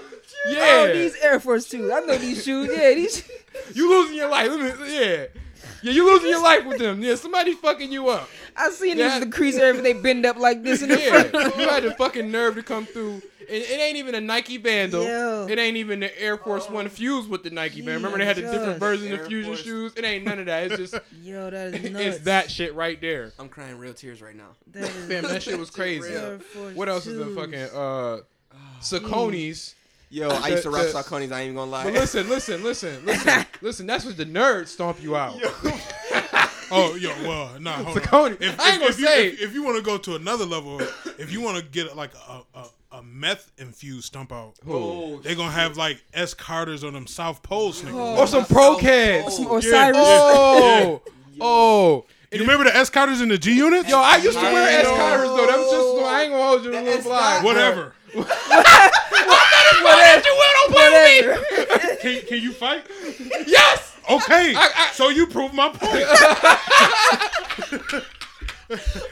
Yeah, 0.49 0.91
these 0.91 1.15
Air 1.21 1.39
Force 1.39 1.69
Two. 1.69 1.93
I 1.93 2.01
know 2.01 2.17
these 2.17 2.43
shoes. 2.43 2.67
Yeah, 2.69 2.93
these. 2.93 3.23
you 3.73 3.89
losing 3.89 4.17
your 4.17 4.27
life. 4.29 4.51
Yeah, 4.89 5.25
yeah, 5.81 5.91
you 5.93 6.05
losing 6.05 6.29
your 6.29 6.41
life 6.43 6.65
with 6.65 6.77
them. 6.79 7.01
Yeah, 7.01 7.15
somebody 7.15 7.53
fucking 7.53 7.89
you 7.91 8.09
up. 8.09 8.27
I 8.55 8.69
seen 8.71 8.97
Yeah. 8.97 9.19
these 9.19 9.25
the 9.25 9.31
crease 9.31 9.55
area 9.57 9.81
they 9.81 9.93
bend 9.93 10.25
up 10.25 10.37
like 10.37 10.63
this 10.63 10.81
in 10.81 10.89
the 10.89 10.99
Yeah, 10.99 11.23
front. 11.23 11.57
you 11.57 11.67
had 11.69 11.83
the 11.83 11.91
fucking 11.91 12.31
nerve 12.31 12.55
to 12.55 12.63
come 12.63 12.85
through. 12.85 13.21
It, 13.49 13.63
it 13.69 13.81
ain't 13.81 13.97
even 13.97 14.15
a 14.15 14.21
Nike 14.21 14.57
Vandal. 14.57 15.03
Yo. 15.03 15.45
It 15.49 15.59
ain't 15.59 15.75
even 15.75 15.99
the 15.99 16.21
Air 16.21 16.37
Force 16.37 16.69
One 16.69 16.87
fused 16.87 17.29
with 17.29 17.43
the 17.43 17.49
Nike 17.49 17.81
Band. 17.81 17.95
Remember 17.97 18.17
they 18.17 18.25
had 18.25 18.37
the 18.37 18.43
different 18.43 18.65
Jesus. 18.65 18.79
versions 18.79 19.11
of 19.19 19.27
Fusion 19.27 19.51
Force. 19.53 19.63
shoes. 19.63 19.93
It 19.97 20.05
ain't 20.05 20.23
none 20.23 20.39
of 20.39 20.45
that. 20.45 20.71
It's 20.71 20.77
just 20.91 21.03
Yo, 21.21 21.49
that 21.49 21.73
is 21.73 21.91
nuts. 21.91 22.05
it's 22.05 22.19
that 22.25 22.49
shit 22.51 22.73
right 22.75 22.99
there. 23.01 23.33
I'm 23.39 23.49
crying 23.49 23.77
real 23.77 23.93
tears 23.93 24.21
right 24.21 24.35
now. 24.35 24.49
That 24.67 24.83
is 24.83 24.89
Fam, 25.07 25.23
that 25.23 25.43
shit 25.43 25.59
was 25.59 25.69
crazy. 25.69 26.13
Air 26.13 26.39
Force 26.39 26.75
What 26.75 26.87
else 26.87 27.07
is 27.07 27.17
the 27.17 27.25
fucking 27.35 27.77
uh 27.77 28.19
Saucony's? 28.81 29.75
Yo, 30.09 30.27
I 30.29 30.49
used 30.49 30.63
to 30.63 30.69
rock 30.69 30.81
The- 30.87 30.91
the- 30.91 30.99
Sauconys. 31.03 31.31
I 31.31 31.39
ain't 31.41 31.43
even 31.45 31.55
gonna 31.55 31.71
lie. 31.71 31.83
But 31.85 31.93
listen, 31.93 32.27
listen, 32.29 32.63
listen, 32.63 33.05
listen, 33.05 33.45
listen. 33.61 33.87
That's 33.87 34.03
what 34.05 34.17
the 34.17 34.25
nerds 34.25 34.67
stomp 34.67 35.01
you 35.01 35.15
out. 35.15 35.35
Oh, 36.71 36.95
yo, 36.95 37.09
well, 37.27 37.59
nah, 37.59 37.71
hold 37.83 37.97
on. 37.97 38.03
Saucony. 38.03 38.41
If, 38.41 38.59
I 38.59 38.69
ain't 38.69 38.75
if- 38.75 38.79
gonna 38.79 38.85
if 38.91 38.99
you, 38.99 39.07
say. 39.07 39.27
if, 39.27 39.41
if 39.41 39.53
you 39.53 39.63
want 39.63 39.77
to 39.77 39.83
go 39.83 39.97
to 39.97 40.15
another 40.15 40.45
level, 40.45 40.79
if 41.19 41.31
you 41.31 41.41
want 41.41 41.57
to 41.57 41.63
get 41.63 41.95
like 41.95 42.11
a, 42.29 42.41
a, 42.57 42.67
a 42.99 43.03
meth 43.03 43.51
infused 43.57 44.05
stump 44.05 44.31
out, 44.31 44.53
Oh, 44.67 45.17
they're 45.19 45.35
gonna 45.35 45.51
have 45.51 45.77
like 45.77 46.01
S 46.13 46.33
Carters 46.33 46.83
on 46.83 46.93
them 46.93 47.07
South 47.07 47.43
Pole 47.43 47.73
sneakers. 47.73 47.99
or 47.99 48.27
some 48.27 48.45
Pro 48.45 48.77
Keds. 48.77 49.25
Oh, 49.39 49.47
Or 49.47 49.61
Yeah. 49.61 49.69
Cyrus. 49.71 49.97
Oh, 49.99 51.01
oh. 51.41 52.05
You 52.31 52.39
remember 52.39 52.63
the 52.63 52.75
S 52.75 52.89
Carters 52.89 53.19
in 53.19 53.27
the 53.27 53.37
G 53.37 53.57
units? 53.57 53.89
Yo, 53.89 53.97
I 53.99 54.15
used 54.17 54.37
to 54.37 54.43
wear 54.43 54.79
S 54.79 54.87
Carters 54.87 55.27
though. 55.29 55.47
Them 55.47 55.59
just 55.69 56.05
I 56.07 56.21
ain't 56.23 56.31
gonna 56.31 56.43
hold 56.43 56.63
you 56.63 56.71
to 56.71 56.77
The 56.77 56.81
a 56.81 56.83
little 56.83 56.99
S 56.99 57.05
fly. 57.05 57.35
Dot- 57.35 57.43
Whatever. 57.43 57.93
Whatever. 58.13 60.27
You 60.27 60.35
will 60.35 60.53
don't 60.53 60.71
play 60.71 60.89
with 61.23 61.69
me. 61.69 61.75
Can, 62.21 62.27
can 62.27 62.39
you 62.41 62.53
fight? 62.53 62.85
Yes. 63.47 63.90
Okay. 64.09 64.55
I- 64.55 64.71
I- 64.75 64.91
so 64.93 65.09
you 65.09 65.27
prove 65.27 65.53
my 65.53 65.69
point. 65.69 66.05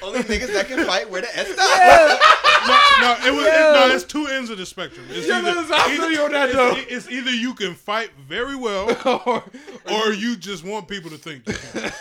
Only 0.02 0.20
niggas 0.22 0.54
that 0.54 0.68
can 0.70 0.86
fight 0.86 1.10
wear 1.10 1.22
the 1.22 1.38
S 1.38 1.48
dot. 1.54 1.58
no, 2.68 2.78
no, 3.02 3.28
it 3.28 3.34
was 3.36 3.46
it, 3.46 3.50
no. 3.60 3.90
It's 3.94 4.06
two 4.06 4.28
ends 4.28 4.50
of 4.50 4.58
the 4.58 4.66
spectrum. 4.66 5.06
It's 5.10 5.28
Yeah, 5.28 5.40
either, 5.40 5.52
listen, 5.52 5.74
I 5.74 5.96
feel 5.98 6.10
you 6.10 6.22
on 6.24 6.32
that, 6.32 6.54
though. 6.54 6.76
it's, 6.78 7.08
it's 7.08 7.10
either 7.12 7.32
you 7.32 7.54
can 7.54 7.76
fight 7.76 8.12
very 8.26 8.56
well, 8.56 8.90
Or- 9.26 9.44
or 9.92 10.14
you 10.14 10.38
just 10.38 10.64
want 10.64 10.88
people 10.88 11.10
to 11.12 11.18
think 11.18 11.46
you 11.48 11.54
can. 11.56 11.92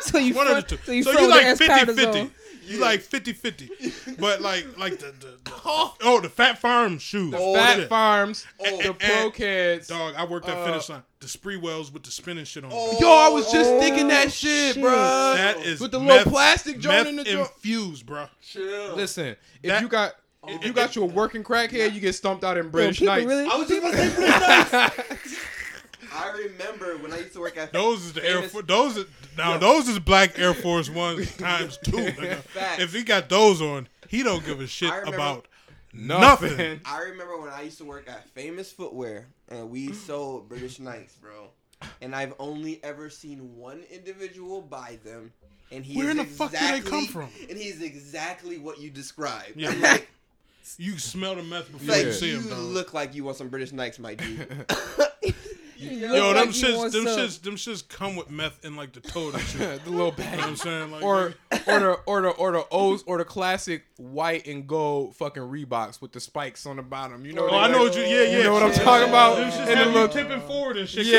So 0.00 0.18
you 0.18 0.34
One 0.34 0.46
front, 0.46 0.64
of 0.64 0.68
the 0.68 0.76
two. 0.78 0.82
so 0.84 0.92
you 0.92 1.02
So 1.04 1.12
you 1.12 1.20
with 1.20 1.30
like 1.30 1.46
the 1.46 1.56
50 1.56 1.66
Carters 1.66 1.96
50. 1.96 2.30
On. 2.70 2.74
You 2.76 2.80
like 2.80 3.00
50 3.00 3.32
50. 3.32 3.70
But 4.18 4.40
like 4.40 4.66
like 4.78 4.98
the, 4.98 5.12
the, 5.18 5.38
the 5.44 5.52
oh 5.64 6.20
the 6.22 6.28
Phat 6.28 6.58
Farm 6.58 6.90
farm 6.90 6.98
shoes. 6.98 7.34
Oh, 7.36 7.54
Fat 7.54 7.76
Shit. 7.76 7.88
Farms, 7.88 8.46
Oh. 8.60 8.82
the 8.82 8.94
Pro 8.94 9.30
Keds. 9.30 9.88
Dog, 9.88 10.14
I 10.16 10.24
worked 10.24 10.48
at 10.48 10.56
Uh, 10.56 10.64
Finish 10.66 10.88
Line. 10.88 11.02
The 11.20 11.26
Spreewells 11.26 11.92
with 11.92 12.02
the 12.02 12.10
spinning 12.10 12.44
shit 12.44 12.64
on. 12.64 12.70
Oh. 12.72 12.96
Yo, 13.00 13.08
I 13.10 13.28
was 13.28 13.50
just 13.52 13.70
Oh, 13.70 13.80
thinking 13.80 14.08
that 14.08 14.32
shit, 14.32 14.74
shit. 14.74 14.82
bro. 14.82 14.92
That 14.94 15.58
is 15.58 15.80
with 15.80 15.90
the 15.92 16.00
meth- 16.00 16.18
little 16.26 16.32
plastic 16.32 16.78
joint 16.80 16.96
meth 16.96 17.06
in 17.08 17.16
the 17.16 17.24
joint. 17.24 17.40
infused, 17.50 18.06
bro. 18.06 18.26
Chill. 18.42 18.94
Listen, 18.96 19.36
if 19.62 19.68
That- 19.70 19.82
you 19.82 19.88
got 19.88 20.14
if 20.48 20.64
you 20.64 20.72
got 20.72 20.96
you 20.96 21.02
a 21.02 21.06
working 21.06 21.44
crackhead, 21.44 21.92
you 21.92 22.00
get 22.00 22.14
stumped 22.14 22.44
out 22.44 22.56
in 22.56 22.64
Yo, 22.66 22.70
British 22.70 22.98
people 23.00 23.14
Knights. 23.14 23.26
really. 23.26 23.44
I 23.50 23.56
was 23.56 23.68
just 23.68 23.78
about 23.82 23.92
to 23.92 24.96
say 24.96 25.06
British 25.08 25.38
I 26.12 26.30
remember 26.30 26.96
when 26.98 27.12
I 27.12 27.18
used 27.18 27.32
to 27.34 27.40
work 27.40 27.56
at 27.56 27.72
Those 27.72 28.04
is 28.04 28.12
the 28.12 28.24
Air 28.28 28.42
Force. 28.42 28.64
Those 28.66 28.96
is, 28.98 29.06
now 29.36 29.58
those 29.58 29.88
is 29.88 29.98
black 29.98 30.38
Air 30.38 30.54
Force 30.54 30.88
Ones 30.90 31.34
times 31.38 31.78
two. 31.82 31.92
nigga. 31.92 32.78
If 32.78 32.92
he 32.92 33.02
got 33.02 33.28
those 33.28 33.60
on, 33.62 33.88
he 34.08 34.22
don't 34.22 34.44
give 34.44 34.60
a 34.60 34.66
shit 34.66 34.90
remember- 34.90 35.14
about 35.14 35.46
Nothing. 35.92 36.50
nothing. 36.50 36.80
I 36.84 37.00
remember 37.00 37.40
when 37.40 37.50
I 37.50 37.62
used 37.62 37.78
to 37.78 37.84
work 37.84 38.08
at 38.08 38.28
Famous 38.28 38.70
Footwear 38.70 39.26
and 39.48 39.70
we 39.70 39.92
sold 39.92 40.48
British 40.48 40.78
Knights, 40.78 41.14
bro. 41.14 41.48
And 42.00 42.14
I've 42.14 42.32
only 42.38 42.78
ever 42.84 43.10
seen 43.10 43.56
one 43.56 43.82
individual 43.90 44.60
buy 44.62 44.98
them. 45.04 45.32
And 45.72 45.84
he 45.84 45.96
Where 45.96 46.06
is 46.06 46.10
in 46.12 46.16
the 46.18 46.24
fuck 46.26 46.52
do 46.52 46.58
they 46.58 46.76
exactly, 46.76 46.90
come 46.90 47.06
from? 47.06 47.28
And 47.48 47.58
he's 47.58 47.82
exactly 47.82 48.58
what 48.58 48.78
you 48.80 48.90
described. 48.90 49.56
Yeah. 49.56 49.70
I'm 49.70 49.80
like, 49.82 50.08
You 50.78 50.96
smell 50.98 51.34
the 51.34 51.42
meth 51.42 51.72
before 51.72 51.96
like 51.96 52.06
you 52.06 52.12
see 52.12 52.30
you 52.30 52.40
him, 52.40 52.48
dog. 52.50 52.58
look 52.58 52.94
like 52.94 53.14
you 53.16 53.24
want 53.24 53.36
some 53.38 53.48
British 53.48 53.72
Knights, 53.72 53.98
my 53.98 54.14
dude. 54.14 54.46
You 55.80 55.90
Yo, 55.90 56.08
look 56.08 56.36
them 56.36 56.36
like 56.36 56.48
shits, 56.50 56.92
them 56.92 57.06
some. 57.06 57.18
shits, 57.18 57.42
them 57.42 57.56
shits 57.56 57.88
come 57.88 58.16
with 58.16 58.30
meth 58.30 58.64
in 58.64 58.76
like 58.76 58.92
the 58.92 59.00
toad 59.00 59.34
and 59.34 59.42
shit. 59.44 59.84
the 59.84 59.90
little 59.90 60.12
bag. 60.12 60.30
You 60.32 60.36
know 60.36 60.42
what 60.42 60.48
I'm 60.50 60.56
saying? 60.56 60.90
Like, 60.92 61.02
Or 61.02 61.34
or 61.66 61.78
the 61.80 61.92
or 62.06 62.22
the 62.22 62.28
or 62.30 62.52
the 62.52 62.64
O's 62.70 63.02
or 63.04 63.18
the 63.18 63.24
classic 63.24 63.84
white 63.96 64.46
and 64.46 64.66
gold 64.66 65.16
fucking 65.16 65.42
Reeboks 65.42 66.00
with 66.02 66.12
the 66.12 66.20
spikes 66.20 66.66
on 66.66 66.76
the 66.76 66.82
bottom. 66.82 67.24
You 67.24 67.32
know 67.32 67.42
oh, 67.48 67.52
what 67.52 67.70
I 67.70 67.72
know 67.72 67.84
what 67.84 67.96
you. 67.96 68.02
Yeah, 68.02 68.22
yeah. 68.24 68.36
You 68.38 68.42
know 68.44 68.52
what 68.52 68.62
I'm 68.62 68.72
shit. 68.72 68.82
talking 68.82 69.08
about? 69.08 69.36
Them 69.36 69.50
shits 69.50 69.58
And 69.58 69.68
the 69.68 69.76
have 69.76 69.86
you 69.86 69.92
little 69.92 70.08
tipping 70.08 70.40
forward 70.46 70.76
and 70.76 70.88
shit. 70.88 71.06
yeah. 71.06 71.18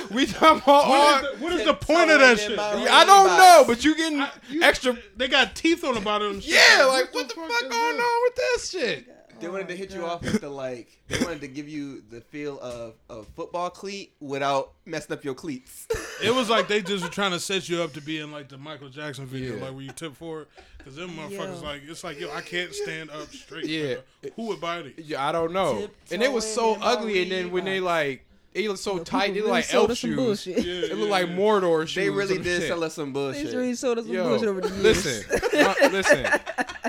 and 0.00 0.10
we 0.14 0.26
talking 0.26 0.62
about 0.62 0.68
all. 0.84 0.92
What 0.92 1.24
is, 1.24 1.30
the, 1.38 1.44
what 1.44 1.52
is 1.52 1.64
the 1.66 1.74
point 1.74 2.10
of 2.10 2.20
that 2.20 2.38
shit? 2.40 2.58
I 2.58 3.04
don't 3.04 3.26
know, 3.26 3.64
but 3.66 3.84
you 3.84 3.94
getting 3.96 4.20
I- 4.20 4.30
you- 4.50 4.62
extra. 4.62 4.96
They 5.16 5.28
got 5.28 5.54
teeth 5.54 5.84
on 5.84 5.94
the 5.94 6.00
bottom. 6.00 6.28
of 6.28 6.32
them 6.34 6.40
shit. 6.42 6.54
Yeah, 6.54 6.84
like 6.86 7.12
what 7.14 7.28
the 7.28 7.34
fuck 7.34 7.50
is 7.50 7.60
going 7.62 7.96
this? 7.96 8.04
on 8.06 8.22
with 8.24 8.34
this 8.36 8.70
shit? 8.70 9.08
They 9.42 9.48
wanted 9.48 9.68
to 9.68 9.76
hit 9.76 9.92
you 9.92 10.04
off 10.06 10.22
with 10.22 10.40
the 10.40 10.48
like. 10.48 10.88
They 11.08 11.18
wanted 11.24 11.40
to 11.42 11.48
give 11.48 11.68
you 11.68 12.02
the 12.10 12.20
feel 12.20 12.58
of 12.60 12.94
a 13.10 13.22
football 13.22 13.68
cleat 13.70 14.12
without 14.20 14.72
messing 14.86 15.12
up 15.12 15.24
your 15.24 15.34
cleats. 15.34 15.86
It 16.22 16.32
was 16.34 16.48
like 16.48 16.68
they 16.68 16.80
just 16.80 17.02
were 17.04 17.10
trying 17.10 17.32
to 17.32 17.40
set 17.40 17.68
you 17.68 17.82
up 17.82 17.92
to 17.94 18.00
be 18.00 18.18
in 18.20 18.30
like 18.32 18.48
the 18.48 18.56
Michael 18.58 18.88
Jackson 18.88 19.26
video, 19.26 19.56
Yeah. 19.56 19.62
like 19.64 19.72
where 19.74 19.82
you 19.82 19.90
tip 19.92 20.14
forward. 20.16 20.46
Because 20.78 20.96
them 20.96 21.10
motherfuckers, 21.10 21.60
Yo. 21.60 21.68
like, 21.68 21.82
it's 21.86 22.02
like, 22.04 22.18
yo, 22.20 22.30
I 22.32 22.40
can't 22.40 22.72
stand 22.74 23.10
up 23.10 23.28
straight. 23.32 23.66
Yeah. 23.66 23.96
nigga. 24.22 24.32
Who 24.36 24.46
would 24.48 24.60
buy 24.60 24.82
these? 24.82 24.94
Yeah, 25.06 25.26
I 25.26 25.32
don't 25.32 25.52
know. 25.52 25.88
And 26.10 26.22
it 26.22 26.32
was 26.32 26.44
so 26.44 26.74
Tiptoeing 26.74 26.74
in 26.74 26.80
my 26.80 26.86
ugly, 27.00 27.22
and 27.22 27.30
then 27.32 27.50
when 27.52 27.64
they 27.64 27.78
Reeboks. 27.78 27.82
like, 27.84 28.24
they 28.54 28.68
look 28.68 28.76
so 28.78 28.96
Yo, 28.98 29.04
tight, 29.04 29.28
they 29.28 29.34
people 29.34 29.36
look 29.36 29.44
really 29.46 29.52
like 29.58 29.64
sold 29.64 29.90
elf 29.90 29.98
shoes. 29.98 30.16
bullshit. 30.16 30.64
Yeah, 30.64 30.72
It 30.72 30.88
yeah, 30.90 30.94
look 30.96 31.08
like 31.10 31.28
yeah. 31.28 31.34
Mordor 31.36 31.86
shoes. 31.88 31.94
they 31.94 32.10
really 32.10 32.38
did 32.38 32.60
shit. 32.60 32.68
sell 32.68 32.84
us 32.84 32.94
some 32.94 33.12
bullshit. 33.12 33.50
They 33.50 33.56
really 33.56 33.74
sold 33.74 33.98
us 33.98 34.04
some 34.04 34.14
Yo, 34.14 34.28
bullshit 34.28 34.48
over 34.48 34.60
the 34.60 34.68
years. 34.68 34.82
listen, 34.82 35.40
uh, 35.60 35.74
listen. 35.90 36.26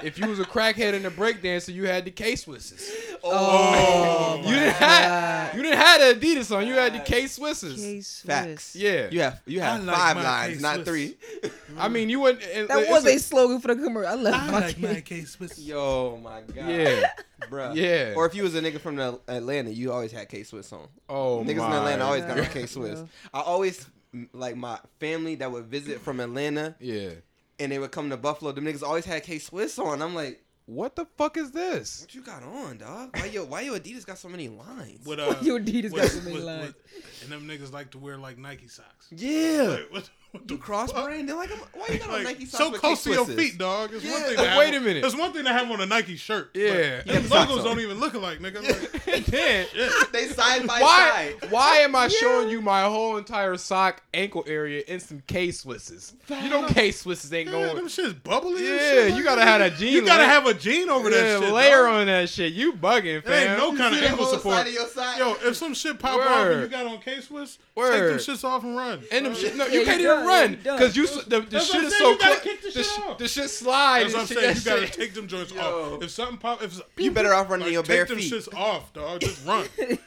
If 0.04 0.20
you 0.20 0.28
was 0.28 0.40
a 0.40 0.44
crackhead 0.44 0.94
and 0.94 1.06
a 1.06 1.10
breakdancer, 1.10 1.74
you 1.74 1.86
had 1.88 2.04
the 2.04 2.12
K 2.12 2.34
Swisses. 2.34 2.90
Oh, 3.24 4.42
You 4.44 4.54
didn't 4.56 4.74
have 4.74 5.56
you 5.56 5.62
didn't 5.64 5.78
have 5.78 6.20
the 6.20 6.26
Adidas 6.28 6.56
on. 6.56 6.68
You 6.68 6.74
had 6.74 6.94
the 6.94 7.00
K 7.00 7.24
Swisses. 7.24 7.76
K-Swiss. 7.78 8.22
Facts. 8.26 8.76
Yeah. 8.76 9.08
You 9.12 9.22
have 9.22 9.42
you 9.46 9.62
have 9.62 9.84
like 9.84 9.96
five 9.96 10.18
lines, 10.18 10.62
not 10.62 10.78
K-Swiss. 10.84 10.88
three. 10.90 11.52
I 11.78 11.88
mean, 11.88 12.10
you 12.10 12.20
wouldn't. 12.20 12.44
and 12.54 12.68
That 12.68 12.90
was 12.90 13.06
a- 13.06 13.16
a 13.16 13.20
slogan 13.20 13.60
for 13.62 13.74
the 13.74 13.82
commercial. 13.82 14.12
I 14.12 14.16
love 14.16 14.34
I 14.34 14.52
my 14.52 14.60
like 14.60 14.80
my 14.80 14.94
K. 14.96 15.02
case 15.02 15.32
Swiss. 15.32 15.58
Yo, 15.60 16.20
my 16.22 16.42
god. 16.42 16.68
Yeah. 16.70 17.10
Bruh. 17.50 17.76
Yeah. 17.76 18.14
Or 18.16 18.26
if 18.26 18.36
you 18.36 18.44
was 18.44 18.56
a 18.56 18.62
nigga 18.62 18.80
from 18.80 18.96
the 18.96 19.20
Atlanta, 19.28 19.72
you 19.72 19.92
always 19.92 20.12
had 20.12 20.30
K 20.30 20.44
Swiss 20.44 20.72
on. 20.74 20.88
Oh 21.10 21.44
my! 21.44 21.52
Niggas 21.52 21.58
my. 21.58 21.68
in 21.68 21.74
Atlanta 21.74 22.04
always 22.06 22.24
got. 22.24 22.38
K 22.52 22.66
Swiss. 22.66 23.00
Yeah. 23.00 23.06
I 23.34 23.42
always 23.42 23.88
like 24.34 24.56
my 24.56 24.80
family 25.00 25.36
that 25.36 25.52
would 25.52 25.66
visit 25.66 26.00
from 26.02 26.20
Atlanta 26.20 26.76
Yeah. 26.80 27.12
and 27.60 27.72
they 27.72 27.80
would 27.80 27.92
come 27.92 28.10
to 28.12 28.18
Buffalo. 28.18 28.52
Them 28.52 28.66
niggas 28.66 28.84
always 28.84 29.06
had 29.06 29.24
K 29.24 29.40
Swiss 29.40 29.80
on. 29.80 30.02
I'm 30.04 30.14
like, 30.14 30.44
What 30.66 30.96
the 30.96 31.06
fuck 31.18 31.36
is 31.38 31.52
this? 31.52 32.02
what 32.02 32.14
you 32.16 32.22
got 32.22 32.44
on, 32.44 32.78
dog? 32.78 33.18
Why 33.18 33.26
your 33.26 33.46
why 33.46 33.62
your 33.62 33.78
Adidas 33.80 34.06
got 34.06 34.18
so 34.20 34.30
many 34.30 34.50
lines? 34.50 35.06
With, 35.06 35.20
uh, 35.20 35.36
Your 35.42 35.60
Adidas 35.60 35.94
got 35.96 36.10
so 36.10 36.20
many 36.22 36.36
with- 36.36 36.44
lines. 36.44 36.74
with- 36.96 37.22
and 37.24 37.32
them 37.32 37.48
niggas 37.48 37.72
like 37.74 37.90
to 37.92 37.98
wear 37.98 38.18
like 38.18 38.38
Nike 38.38 38.68
socks. 38.68 39.08
Yeah. 39.12 39.78
Like, 39.92 40.04
what, 40.34 40.42
what 40.42 40.48
the 40.48 40.54
You 40.56 40.60
cross 40.60 40.92
fuck? 40.92 41.06
brand? 41.06 41.30
They're 41.30 41.36
like, 41.36 41.50
why 41.74 41.88
you 41.94 42.00
got 42.00 42.10
on 42.10 42.16
Like, 42.16 42.24
Nike 42.26 42.46
socks 42.46 42.58
so 42.64 42.72
with 42.72 42.82
close 42.82 43.04
to 43.04 43.12
your 43.12 43.26
K-Swisses? 43.26 43.36
feet, 43.38 43.58
dog. 43.58 43.92
It's 43.94 44.04
one 44.04 44.14
Yeah. 44.14 44.28
thing. 44.28 44.36
To 44.38 44.48
have 44.50 44.58
wait 44.58 44.74
a 44.74 44.80
minute. 44.82 45.06
It's 45.06 45.16
one 45.16 45.32
thing 45.34 45.44
to 45.46 45.54
have 45.54 45.72
on 45.72 45.80
a 45.82 45.86
Nike 45.86 46.16
shirt. 46.18 46.50
Yeah. 46.54 47.02
Yeah, 47.06 47.20
them 47.20 47.30
logos 47.30 47.64
don't 47.64 47.80
even 47.80 48.00
look 48.00 48.14
alike, 48.16 48.40
nigga. 48.40 48.64
Like, 49.14 49.16
And 49.16 49.26
then, 49.26 49.68
They 50.12 50.28
side 50.28 50.66
by 50.66 50.80
why 50.82 51.36
side. 51.42 51.52
why 51.52 51.78
am 51.80 51.96
I 51.96 52.08
showing 52.08 52.50
you 52.50 52.62
my 52.62 52.84
whole 52.84 53.18
entire 53.18 53.58
sock 53.58 54.02
ankle 54.14 54.44
area 54.48 54.84
in 54.88 55.00
some 55.00 55.22
K 55.28 55.50
Swisses? 55.50 56.14
You 56.30 56.50
know 56.50 56.66
K 56.68 56.90
Swisses 56.90 57.32
ain't 57.32 57.48
yeah, 57.48 57.52
going. 57.52 57.76
them 57.76 57.88
shit's 57.88 58.14
bubbly. 58.14 58.64
Yeah, 58.66 58.78
shit, 58.78 59.14
you 59.16 59.24
gotta 59.24 59.42
that. 59.42 59.62
have 59.62 59.74
a 59.74 59.78
jean 59.78 59.94
You 59.94 60.04
gotta 60.06 60.26
have 60.26 60.48
a 60.48 60.54
jean 60.56 60.90
over 60.90 61.10
that 61.12 61.16
yeah, 61.24 61.40
shit. 61.42 61.54
layer 61.54 61.84
dog. 61.86 61.94
on 61.94 62.06
that 62.08 62.28
shit. 62.30 62.54
You 62.54 62.74
bugging, 62.74 63.24
There 63.24 63.34
ain't 63.40 63.50
fam. 63.50 63.58
no 63.60 63.76
kind 63.78 63.94
of 63.94 64.00
See 64.02 64.08
ankle 64.08 64.26
support. 64.26 64.56
side 64.56 64.68
of 64.68 64.74
your 64.74 64.88
side? 64.88 65.20
Yo, 65.20 65.36
if 65.48 65.56
some 65.58 65.74
shit 65.76 66.00
pop 66.00 66.20
off 66.20 66.48
and 66.48 66.62
you 66.62 66.68
got 66.68 66.88
on 66.88 67.00
K 67.02 67.22
Swiss, 67.22 67.58
take 67.58 67.62
Word. 67.76 68.12
them 68.14 68.18
shits 68.20 68.44
off 68.44 68.64
and 68.64 68.76
run. 68.76 69.04
And 69.12 69.26
them 69.28 69.34
Dog. 69.34 69.42
shit, 69.42 69.56
no, 69.56 69.66
Yeah, 69.68 69.74
you 69.74 69.80
you 69.82 69.86
can't 69.86 70.02
done, 70.02 70.23
even 70.24 70.28
run 70.28 70.56
because 70.78 70.96
you 70.96 71.08
the, 71.08 71.42
the 71.42 71.60
shit 71.60 71.84
is 71.84 71.98
so 71.98 72.12
you 72.12 72.18
gotta 72.20 72.40
kick 72.42 72.62
the 72.62 72.68
the, 72.68 72.74
shit 72.74 72.86
sh- 72.86 73.00
off. 73.00 73.18
the 73.18 73.28
shit 73.28 73.50
slide. 73.50 74.04
That's 74.04 74.14
what 74.14 74.22
I'm 74.22 74.28
saying. 74.28 74.56
You 74.58 74.62
gotta 74.64 74.88
take 74.88 75.14
them 75.14 75.28
joints 75.28 75.52
Yo. 75.54 75.62
off. 75.96 76.04
If 76.04 76.12
something 76.12 76.38
pop, 76.38 76.62
if 76.64 76.80
You 76.98 77.12
better 77.12 77.34
off 77.34 77.50
running 77.50 77.66
like, 77.68 77.74
your 77.74 77.84
take 77.84 77.96
bare 77.98 78.06
them 78.06 78.18
feet. 78.18 78.32
shits 78.34 78.54
off, 78.56 78.92
dog. 78.94 79.22
Just 79.22 79.46
run. 79.46 79.66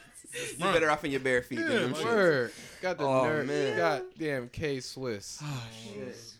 You 0.59 0.67
Run. 0.67 0.75
better 0.75 0.91
off 0.91 1.03
in 1.03 1.11
your 1.13 1.21
bare 1.21 1.41
feet 1.41 1.61
Yeah, 1.61 1.69
than 1.69 1.77
them 1.83 1.93
like- 1.93 2.03
shits. 2.03 2.05
Word. 2.05 2.53
Got 2.83 2.99
the 2.99 3.05
Oh, 3.05 3.25
nerve. 3.25 3.47
man. 3.47 3.77
Goddamn 3.79 4.49
K 4.51 4.81
Swiss. 4.81 5.43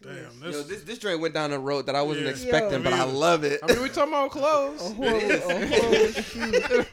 Damn, 0.03 0.13
oh, 0.43 0.45
Yo, 0.45 0.51
this, 0.53 0.67
this 0.67 0.83
this 0.83 0.99
joint 0.99 1.19
went 1.21 1.33
down 1.33 1.51
a 1.55 1.59
road 1.59 1.87
that 1.87 1.95
I 1.97 2.03
wasn't 2.03 2.27
Yeah. 2.27 2.33
expecting, 2.33 2.81
Yo. 2.81 2.85
but 2.85 2.93
I 2.93 3.05
love 3.05 3.43
it. 3.45 3.59
I 3.63 3.73
mean, 3.73 3.83
we 3.83 3.89
talking 3.89 4.13
about 4.13 4.31
clothes. 4.33 4.81
whole, 4.93 5.07
oh, 5.07 5.41
oh, 5.47 6.81
a. 6.83 6.87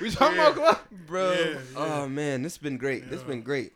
We 0.00 0.10
talking 0.10 0.36
Yeah. 0.36 0.50
about 0.52 0.54
clothes. 0.54 1.00
bro. 1.08 1.32
Yeah, 1.32 1.44
yeah. 1.50 1.58
Oh 1.74 2.08
man, 2.08 2.42
this 2.42 2.52
has 2.52 2.58
been 2.62 2.76
great. 2.76 3.10
This 3.10 3.18
has 3.20 3.28
been 3.28 3.42
great. 3.42 3.72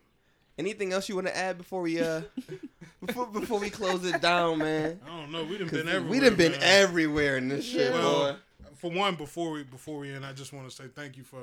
Anything 0.59 0.93
else 0.93 1.09
you 1.09 1.15
want 1.15 1.27
to 1.27 1.37
add 1.37 1.59
before 1.59 1.83
we 1.83 2.01
uh 2.01 2.23
before 3.05 3.27
before 3.27 3.61
we 3.61 3.69
close 3.71 4.05
it 4.07 4.21
down, 4.23 4.59
man? 4.59 4.99
I 5.05 5.09
don't 5.09 5.31
know. 5.33 5.45
We 5.45 5.59
done 5.59 5.69
'Cause 5.69 5.79
been 5.79 5.89
everywhere. 5.89 6.11
we 6.11 6.21
done 6.21 6.35
been 6.37 6.53
man. 6.53 6.61
everywhere 6.63 7.37
in 7.37 7.49
this 7.49 7.65
shit, 7.67 7.93
Well, 7.93 8.33
boy. 8.33 8.39
for 8.77 8.91
one, 8.91 9.17
before 9.17 9.51
we 9.51 9.65
before 9.65 9.99
we 9.99 10.13
end, 10.15 10.25
I 10.25 10.33
just 10.33 10.53
want 10.55 10.69
to 10.69 10.75
say 10.75 10.85
thank 10.95 11.17
you 11.19 11.25
for 11.25 11.41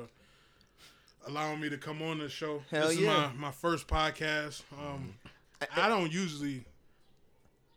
allowing 1.28 1.60
me 1.62 1.70
to 1.70 1.78
come 1.78 2.02
on 2.02 2.18
this 2.20 2.32
show. 2.32 2.64
Hell 2.72 2.88
this 2.90 2.98
yeah. 3.00 3.28
is 3.28 3.34
my, 3.36 3.48
my 3.48 3.52
first 3.52 3.88
podcast. 3.88 4.62
Um, 4.82 5.14
I 5.76 5.88
don't 5.88 6.12
usually 6.12 6.66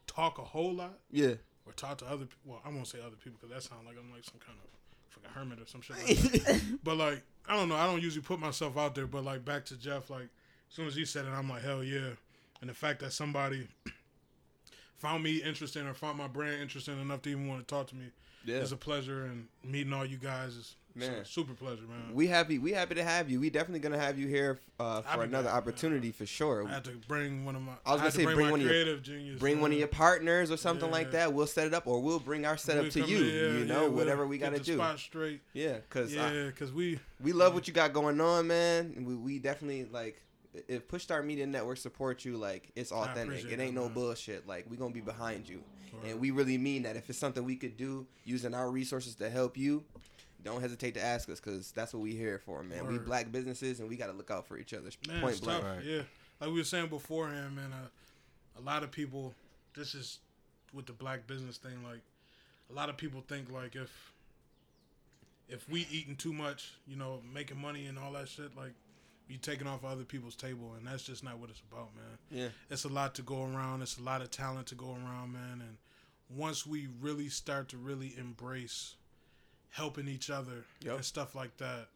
talk 0.06 0.38
a 0.38 0.42
whole 0.44 0.72
lot 0.74 0.98
Yeah. 1.10 1.34
or 1.66 1.72
talk 1.76 1.98
to 1.98 2.06
other 2.06 2.24
people. 2.24 2.38
Well, 2.46 2.60
I 2.64 2.70
won't 2.70 2.86
say 2.88 2.98
other 3.00 3.16
people 3.22 3.38
because 3.40 3.54
that 3.54 3.62
sounds 3.62 3.86
like 3.86 3.96
I'm 3.98 4.10
like 4.10 4.24
some 4.24 4.40
kind 4.44 4.58
of 4.58 4.70
fucking 5.10 5.30
hermit 5.38 5.60
or 5.60 5.66
some 5.66 5.82
shit 5.82 5.96
like 5.98 6.44
that. 6.44 6.60
but 6.82 6.96
like, 6.96 7.22
I 7.48 7.54
don't 7.56 7.68
know. 7.68 7.76
I 7.76 7.86
don't 7.86 8.02
usually 8.02 8.22
put 8.24 8.40
myself 8.40 8.76
out 8.76 8.94
there. 8.94 9.06
But 9.06 9.24
like, 9.24 9.44
back 9.44 9.64
to 9.66 9.76
Jeff, 9.76 10.10
like, 10.10 10.28
as 10.68 10.74
soon 10.74 10.86
as 10.86 10.96
you 10.96 11.04
said 11.06 11.24
it, 11.24 11.30
I'm 11.30 11.48
like, 11.48 11.62
hell 11.62 11.82
yeah. 11.84 12.10
And 12.60 12.70
the 12.70 12.74
fact 12.74 13.00
that 13.00 13.12
somebody 13.12 13.68
found 14.98 15.22
me 15.22 15.42
interesting 15.42 15.86
or 15.86 15.94
found 15.94 16.18
my 16.18 16.26
brand 16.28 16.60
interesting 16.62 17.00
enough 17.00 17.22
to 17.22 17.30
even 17.30 17.48
want 17.48 17.66
to 17.66 17.74
talk 17.74 17.86
to 17.88 17.96
me 17.96 18.06
Yeah. 18.44 18.56
it's 18.56 18.72
a 18.72 18.76
pleasure, 18.76 19.24
and 19.26 19.46
meeting 19.64 19.92
all 19.92 20.04
you 20.06 20.16
guys 20.16 20.54
is 20.56 20.76
Man. 20.94 21.12
man. 21.12 21.24
super 21.26 21.52
pleasure, 21.52 21.82
man. 21.82 22.14
We 22.14 22.26
happy 22.26 22.58
we 22.58 22.72
happy 22.72 22.94
to 22.94 23.04
have 23.04 23.30
you. 23.30 23.38
We 23.38 23.50
definitely 23.50 23.80
gonna 23.80 23.98
have 23.98 24.18
you 24.18 24.26
here 24.28 24.58
uh, 24.80 25.02
for 25.02 25.24
another 25.24 25.48
man. 25.50 25.56
opportunity 25.58 26.10
for 26.10 26.24
sure. 26.24 26.66
I 26.66 26.72
had 26.72 26.84
to 26.84 26.92
bring 27.06 27.44
one 27.44 27.54
of 27.54 27.60
my. 27.60 27.72
I 27.84 27.92
was 27.92 28.00
gonna 28.00 28.10
say, 28.12 28.24
bring, 28.24 28.36
bring 28.36 28.50
one 28.50 28.60
of 28.60 28.64
your- 28.64 28.70
creative 28.72 29.02
genius. 29.02 29.38
Bring 29.38 29.60
one 29.60 29.72
of 29.72 29.78
your 29.78 29.88
partners 29.88 30.50
or 30.50 30.56
something 30.56 30.90
like 30.90 31.10
that. 31.10 31.34
We'll 31.34 31.46
set 31.46 31.66
it 31.66 31.74
up, 31.74 31.86
or 31.86 32.00
we'll 32.00 32.18
bring 32.18 32.46
our 32.46 32.56
setup 32.56 32.84
We'll 32.84 32.92
to 32.92 33.00
you. 33.02 33.18
yeah, 33.18 33.58
you 33.58 33.64
know, 33.66 33.74
yeah, 33.74 33.80
we'll 33.82 33.90
whatever 33.92 34.26
we 34.26 34.38
gotta 34.38 34.58
do. 34.58 34.76
Spot 34.76 34.98
straight. 34.98 35.42
Yeah, 35.52 35.76
cause 35.90 36.14
Yeah, 36.14 36.44
because 36.46 36.72
we. 36.72 36.98
we 37.22 37.34
love 37.34 37.52
what 37.52 37.68
you 37.68 37.74
got 37.74 37.92
going 37.92 38.18
on, 38.18 38.46
man. 38.46 39.04
We, 39.06 39.16
we 39.16 39.38
definitely 39.38 39.84
like 39.92 40.22
if 40.68 40.88
Push 40.88 41.02
Start 41.02 41.26
Media 41.26 41.46
Network 41.46 41.78
support 41.78 42.24
you, 42.24 42.36
like 42.36 42.70
it's 42.76 42.92
authentic. 42.92 43.44
It 43.44 43.60
ain't 43.60 43.74
that, 43.74 43.80
no 43.80 43.84
man. 43.84 43.94
bullshit. 43.94 44.46
Like 44.46 44.66
we 44.68 44.76
gonna 44.76 44.94
be 44.94 45.00
behind 45.00 45.48
you, 45.48 45.62
Word. 45.92 46.10
and 46.10 46.20
we 46.20 46.30
really 46.30 46.58
mean 46.58 46.82
that. 46.82 46.96
If 46.96 47.08
it's 47.10 47.18
something 47.18 47.44
we 47.44 47.56
could 47.56 47.76
do 47.76 48.06
using 48.24 48.54
our 48.54 48.70
resources 48.70 49.14
to 49.16 49.30
help 49.30 49.56
you, 49.56 49.84
don't 50.44 50.60
hesitate 50.60 50.94
to 50.94 51.02
ask 51.02 51.28
us, 51.28 51.40
cause 51.40 51.72
that's 51.74 51.92
what 51.92 52.02
we 52.02 52.14
here 52.14 52.38
for, 52.38 52.62
man. 52.62 52.86
We 52.86 52.98
black 52.98 53.32
businesses, 53.32 53.80
and 53.80 53.88
we 53.88 53.96
gotta 53.96 54.12
look 54.12 54.30
out 54.30 54.46
for 54.46 54.58
each 54.58 54.72
other. 54.74 54.90
Man, 55.08 55.20
point 55.20 55.40
blank. 55.42 55.64
Right. 55.64 55.84
Yeah, 55.84 56.02
like 56.40 56.50
we 56.50 56.56
were 56.56 56.64
saying 56.64 56.88
beforehand, 56.88 57.56
man. 57.56 57.72
Uh, 57.72 57.88
a 58.58 58.62
lot 58.62 58.82
of 58.82 58.90
people. 58.90 59.34
This 59.74 59.94
is 59.94 60.20
with 60.72 60.86
the 60.86 60.94
black 60.94 61.26
business 61.26 61.58
thing. 61.58 61.82
Like, 61.84 62.00
a 62.70 62.72
lot 62.72 62.88
of 62.88 62.96
people 62.96 63.22
think 63.28 63.52
like 63.52 63.76
if 63.76 64.12
if 65.48 65.68
we 65.68 65.86
eating 65.90 66.16
too 66.16 66.32
much, 66.32 66.74
you 66.86 66.96
know, 66.96 67.20
making 67.32 67.60
money 67.60 67.86
and 67.86 67.98
all 67.98 68.12
that 68.12 68.28
shit, 68.28 68.56
like 68.56 68.72
you 69.28 69.38
taking 69.38 69.66
off 69.66 69.84
other 69.84 70.04
people's 70.04 70.36
table, 70.36 70.74
and 70.76 70.86
that's 70.86 71.02
just 71.02 71.24
not 71.24 71.38
what 71.38 71.50
it's 71.50 71.62
about, 71.70 71.88
man. 71.96 72.18
Yeah, 72.30 72.48
it's 72.70 72.84
a 72.84 72.88
lot 72.88 73.14
to 73.16 73.22
go 73.22 73.42
around. 73.44 73.82
It's 73.82 73.98
a 73.98 74.02
lot 74.02 74.22
of 74.22 74.30
talent 74.30 74.68
to 74.68 74.74
go 74.74 74.90
around, 74.92 75.32
man. 75.32 75.60
And 75.60 75.76
once 76.28 76.66
we 76.66 76.88
really 77.00 77.28
start 77.28 77.68
to 77.70 77.76
really 77.76 78.14
embrace 78.18 78.94
helping 79.70 80.08
each 80.08 80.30
other 80.30 80.64
Yep. 80.82 80.94
and 80.96 81.04
stuff 81.04 81.34
like 81.34 81.56
that, 81.58 81.88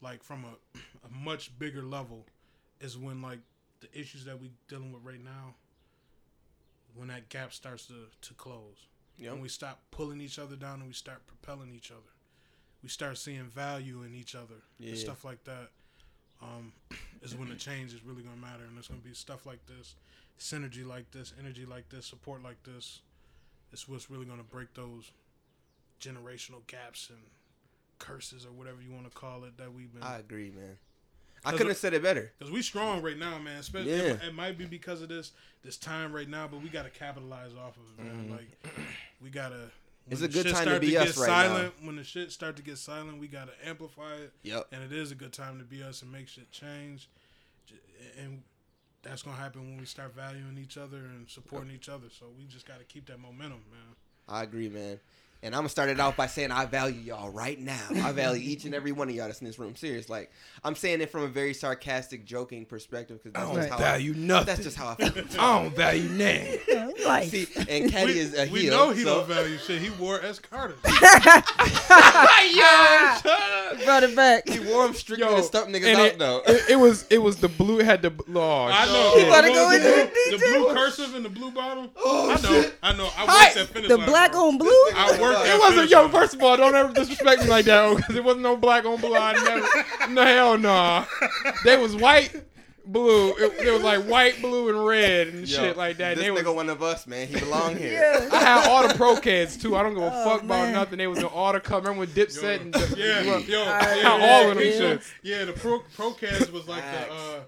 like 0.00 0.22
from 0.22 0.44
a, 0.44 0.78
a 1.06 1.10
much 1.10 1.56
bigger 1.58 1.82
level, 1.82 2.26
is 2.80 2.96
when 2.96 3.20
like 3.22 3.40
the 3.80 3.98
issues 3.98 4.24
that 4.24 4.40
we 4.40 4.50
dealing 4.68 4.92
with 4.92 5.04
right 5.04 5.22
now, 5.22 5.54
when 6.94 7.08
that 7.08 7.28
gap 7.28 7.52
starts 7.52 7.86
to 7.86 7.94
to 8.22 8.34
close, 8.34 8.86
Yep. 9.18 9.32
when 9.32 9.40
we 9.42 9.48
stop 9.48 9.80
pulling 9.90 10.20
each 10.20 10.38
other 10.38 10.56
down 10.56 10.78
and 10.80 10.86
we 10.88 10.94
start 10.94 11.26
propelling 11.26 11.70
each 11.74 11.90
other, 11.90 12.00
we 12.82 12.88
start 12.88 13.18
seeing 13.18 13.44
value 13.44 14.02
in 14.02 14.14
each 14.14 14.34
other 14.34 14.62
Yeah. 14.78 14.90
and 14.90 14.98
stuff 14.98 15.24
like 15.24 15.44
that. 15.44 15.70
Um, 16.42 16.72
is 17.22 17.36
when 17.36 17.48
the 17.48 17.54
change 17.54 17.94
is 17.94 18.04
really 18.04 18.22
gonna 18.22 18.36
matter, 18.36 18.64
and 18.68 18.76
it's 18.78 18.88
gonna 18.88 19.00
be 19.00 19.14
stuff 19.14 19.46
like 19.46 19.64
this, 19.66 19.94
synergy 20.38 20.86
like 20.86 21.10
this, 21.12 21.32
energy 21.38 21.64
like 21.64 21.88
this, 21.88 22.06
support 22.06 22.42
like 22.42 22.62
this. 22.64 23.00
It's 23.72 23.88
what's 23.88 24.10
really 24.10 24.26
gonna 24.26 24.42
break 24.42 24.74
those 24.74 25.10
generational 26.00 26.66
gaps 26.66 27.08
and 27.10 27.18
curses 27.98 28.44
or 28.44 28.50
whatever 28.50 28.82
you 28.82 28.92
want 28.92 29.04
to 29.04 29.16
call 29.16 29.44
it 29.44 29.56
that 29.58 29.72
we've 29.72 29.92
been. 29.92 30.02
I 30.02 30.18
agree, 30.18 30.50
man. 30.50 30.76
I 31.44 31.52
couldn't 31.52 31.68
have 31.68 31.76
said 31.76 31.92
it 31.92 32.02
better. 32.02 32.32
Cause 32.40 32.52
we 32.52 32.62
strong 32.62 33.02
right 33.02 33.18
now, 33.18 33.36
man. 33.38 33.58
Especially 33.58 33.90
Yeah. 33.90 34.12
it, 34.14 34.22
it 34.28 34.34
might 34.34 34.56
be 34.56 34.64
because 34.64 35.02
of 35.02 35.08
this 35.08 35.32
this 35.62 35.76
time 35.76 36.12
right 36.12 36.28
now, 36.28 36.46
but 36.46 36.62
we 36.62 36.68
gotta 36.68 36.90
capitalize 36.90 37.52
off 37.54 37.76
of 37.76 37.98
it, 37.98 38.04
man. 38.04 38.30
Like 38.30 38.74
we 39.22 39.30
gotta. 39.30 39.70
It's 40.10 40.20
a 40.22 40.28
good 40.28 40.46
time 40.48 40.66
to 40.66 40.80
be 40.80 40.90
get 40.90 41.08
us 41.08 41.16
right 41.18 41.26
now. 41.28 41.32
silent, 41.56 41.74
When 41.82 41.96
the 41.96 42.04
shit 42.04 42.32
start 42.32 42.56
to 42.56 42.62
get 42.62 42.78
silent, 42.78 43.18
we 43.18 43.28
gotta 43.28 43.52
amplify 43.64 44.14
it, 44.16 44.32
Yep. 44.42 44.68
and 44.72 44.82
it 44.82 44.92
is 44.92 45.10
a 45.10 45.14
good 45.14 45.32
time 45.32 45.58
to 45.58 45.64
be 45.64 45.82
us 45.82 46.02
and 46.02 46.10
make 46.10 46.28
shit 46.28 46.50
change. 46.50 47.08
And 48.18 48.42
that's 49.02 49.22
gonna 49.22 49.36
happen 49.36 49.62
when 49.62 49.78
we 49.78 49.86
start 49.86 50.14
valuing 50.14 50.58
each 50.58 50.76
other 50.76 50.98
and 50.98 51.28
supporting 51.30 51.70
each 51.70 51.88
other. 51.88 52.08
So 52.10 52.26
we 52.36 52.44
just 52.46 52.66
gotta 52.66 52.84
keep 52.84 53.06
that 53.06 53.18
momentum, 53.20 53.62
man. 53.70 53.96
I 54.28 54.42
agree, 54.42 54.68
man. 54.68 55.00
And 55.44 55.56
I'm 55.56 55.60
gonna 55.62 55.70
start 55.70 55.88
it 55.88 55.98
off 55.98 56.16
by 56.16 56.28
saying 56.28 56.52
I 56.52 56.66
value 56.66 57.00
y'all 57.00 57.28
right 57.30 57.58
now. 57.58 57.80
I 57.96 58.12
value 58.12 58.48
each 58.48 58.64
and 58.64 58.74
every 58.76 58.92
one 58.92 59.08
of 59.08 59.14
y'all 59.14 59.26
that's 59.26 59.40
in 59.40 59.46
this 59.48 59.58
room. 59.58 59.74
Serious, 59.74 60.08
like 60.08 60.30
I'm 60.62 60.76
saying 60.76 61.00
it 61.00 61.10
from 61.10 61.24
a 61.24 61.26
very 61.26 61.52
sarcastic, 61.52 62.24
joking 62.24 62.64
perspective 62.64 63.20
because 63.24 63.32
that's 63.34 63.56
just 63.56 63.68
how 63.68 63.74
I, 63.76 63.78
don't 63.78 63.84
value 63.84 64.14
nothing. 64.14 64.46
that's 64.46 64.62
just 64.62 64.76
how 64.76 64.90
I 64.90 64.94
feel. 65.08 65.24
I 65.40 65.62
don't 65.62 65.74
value 65.74 66.08
name. 66.10 66.58
Like, 67.04 67.28
See, 67.30 67.48
and 67.68 67.90
Caddy 67.90 68.20
is 68.20 68.38
a 68.38 68.48
we 68.52 68.60
heel. 68.62 68.72
know 68.72 68.90
he 68.90 69.02
so- 69.02 69.18
don't 69.18 69.28
value 69.28 69.58
shit. 69.58 69.82
He 69.82 69.90
wore 69.90 70.20
S 70.22 70.38
Carter. 70.38 70.76
brought 73.84 74.02
it 74.02 74.14
back. 74.16 74.48
He 74.48 74.60
wore 74.60 74.84
them 74.86 74.94
strictly 74.94 75.26
Yo, 75.26 75.36
to 75.36 75.42
stump 75.42 75.68
niggas 75.68 75.84
and 75.86 75.98
out, 75.98 76.06
it, 76.06 76.18
though. 76.18 76.42
it, 76.46 76.70
it 76.70 76.76
was 76.76 77.04
it 77.10 77.18
was 77.18 77.36
the 77.36 77.48
blue 77.48 77.80
it 77.80 77.84
had 77.86 78.02
the 78.02 78.12
oh, 78.34 78.64
I 78.66 78.86
know. 78.86 79.12
shit. 79.14 79.24
You 79.26 79.30
gotta 79.32 79.48
The 79.48 79.52
go 79.54 79.66
blue- 79.68 79.76
into 79.76 79.88
the 79.88 80.10
the 80.30 80.38
details. 80.38 80.64
blue 80.64 80.74
cursive 80.74 81.14
and 81.14 81.24
the 81.24 81.28
blue 81.28 81.50
bottom. 81.50 81.90
Oh, 81.96 82.30
I 82.30 82.34
know. 82.34 82.62
shit. 82.62 82.74
I 82.82 82.92
know. 82.94 83.04
I 83.06 83.08
Hi. 83.26 83.44
worked 83.44 83.54
that 83.56 83.66
finish 83.68 83.88
The 83.88 83.96
line, 83.98 84.08
black 84.08 84.32
bro. 84.32 84.48
on 84.48 84.58
blue. 84.58 84.68
I 84.94 85.18
worked 85.20 85.44
that 85.44 85.54
It 85.56 85.60
wasn't 85.60 85.90
yo. 85.90 86.02
line. 86.02 86.10
First 86.12 86.34
of 86.34 86.42
all, 86.42 86.56
don't 86.56 86.74
ever 86.74 86.92
disrespect 86.92 87.42
me 87.42 87.48
like 87.48 87.64
that 87.66 87.84
oh, 87.84 87.96
because 87.96 88.16
it 88.16 88.24
wasn't 88.24 88.42
no 88.42 88.56
black 88.56 88.84
on 88.84 89.00
blue. 89.00 89.14
I 89.16 89.32
never. 89.32 90.12
No 90.14 90.24
hell 90.24 90.58
no. 90.58 91.04
They 91.64 91.76
was 91.76 91.94
white, 91.96 92.32
blue. 92.84 93.30
It, 93.36 93.66
it 93.66 93.70
was 93.72 93.82
like 93.82 94.02
white, 94.04 94.40
blue, 94.40 94.68
and 94.70 94.86
red 94.86 95.28
and 95.28 95.40
Yo, 95.48 95.58
shit 95.58 95.76
like 95.76 95.96
that. 95.98 96.16
This 96.16 96.24
They 96.24 96.30
was, 96.30 96.42
nigga 96.42 96.54
one 96.54 96.68
of 96.68 96.82
us, 96.82 97.06
man. 97.06 97.28
He 97.28 97.38
belong 97.38 97.76
here. 97.76 97.92
Yeah. 97.92 98.28
I 98.32 98.36
had 98.40 98.68
all 98.68 98.86
the 98.88 98.94
Pro 98.94 99.14
Keds 99.16 99.60
too. 99.60 99.76
I 99.76 99.82
don't 99.82 99.94
give 99.94 100.02
a 100.02 100.06
Oh, 100.12 100.24
fuck 100.30 100.42
about 100.42 100.72
nothing. 100.72 100.98
They 100.98 101.06
was 101.06 101.18
no 101.20 101.28
all 101.28 101.52
the 101.52 101.60
color. 101.60 101.80
Remember 101.82 102.00
when 102.00 102.08
Dipset 102.08 102.60
and 102.60 102.74
Yeah, 102.98 103.22
yo, 103.22 103.62
I- 103.64 103.96
yeah, 104.02 104.08
all 104.10 104.50
of 104.50 104.56
them 104.56 104.64
yeah, 104.64 104.72
shits. 104.72 105.12
Yeah, 105.22 105.44
the 105.44 105.52
pro 105.52 105.80
Procast 105.96 106.50
was 106.52 106.66
like 106.68 106.82
Facts. 106.82 107.08
the. 107.08 107.14
uh 107.14 107.40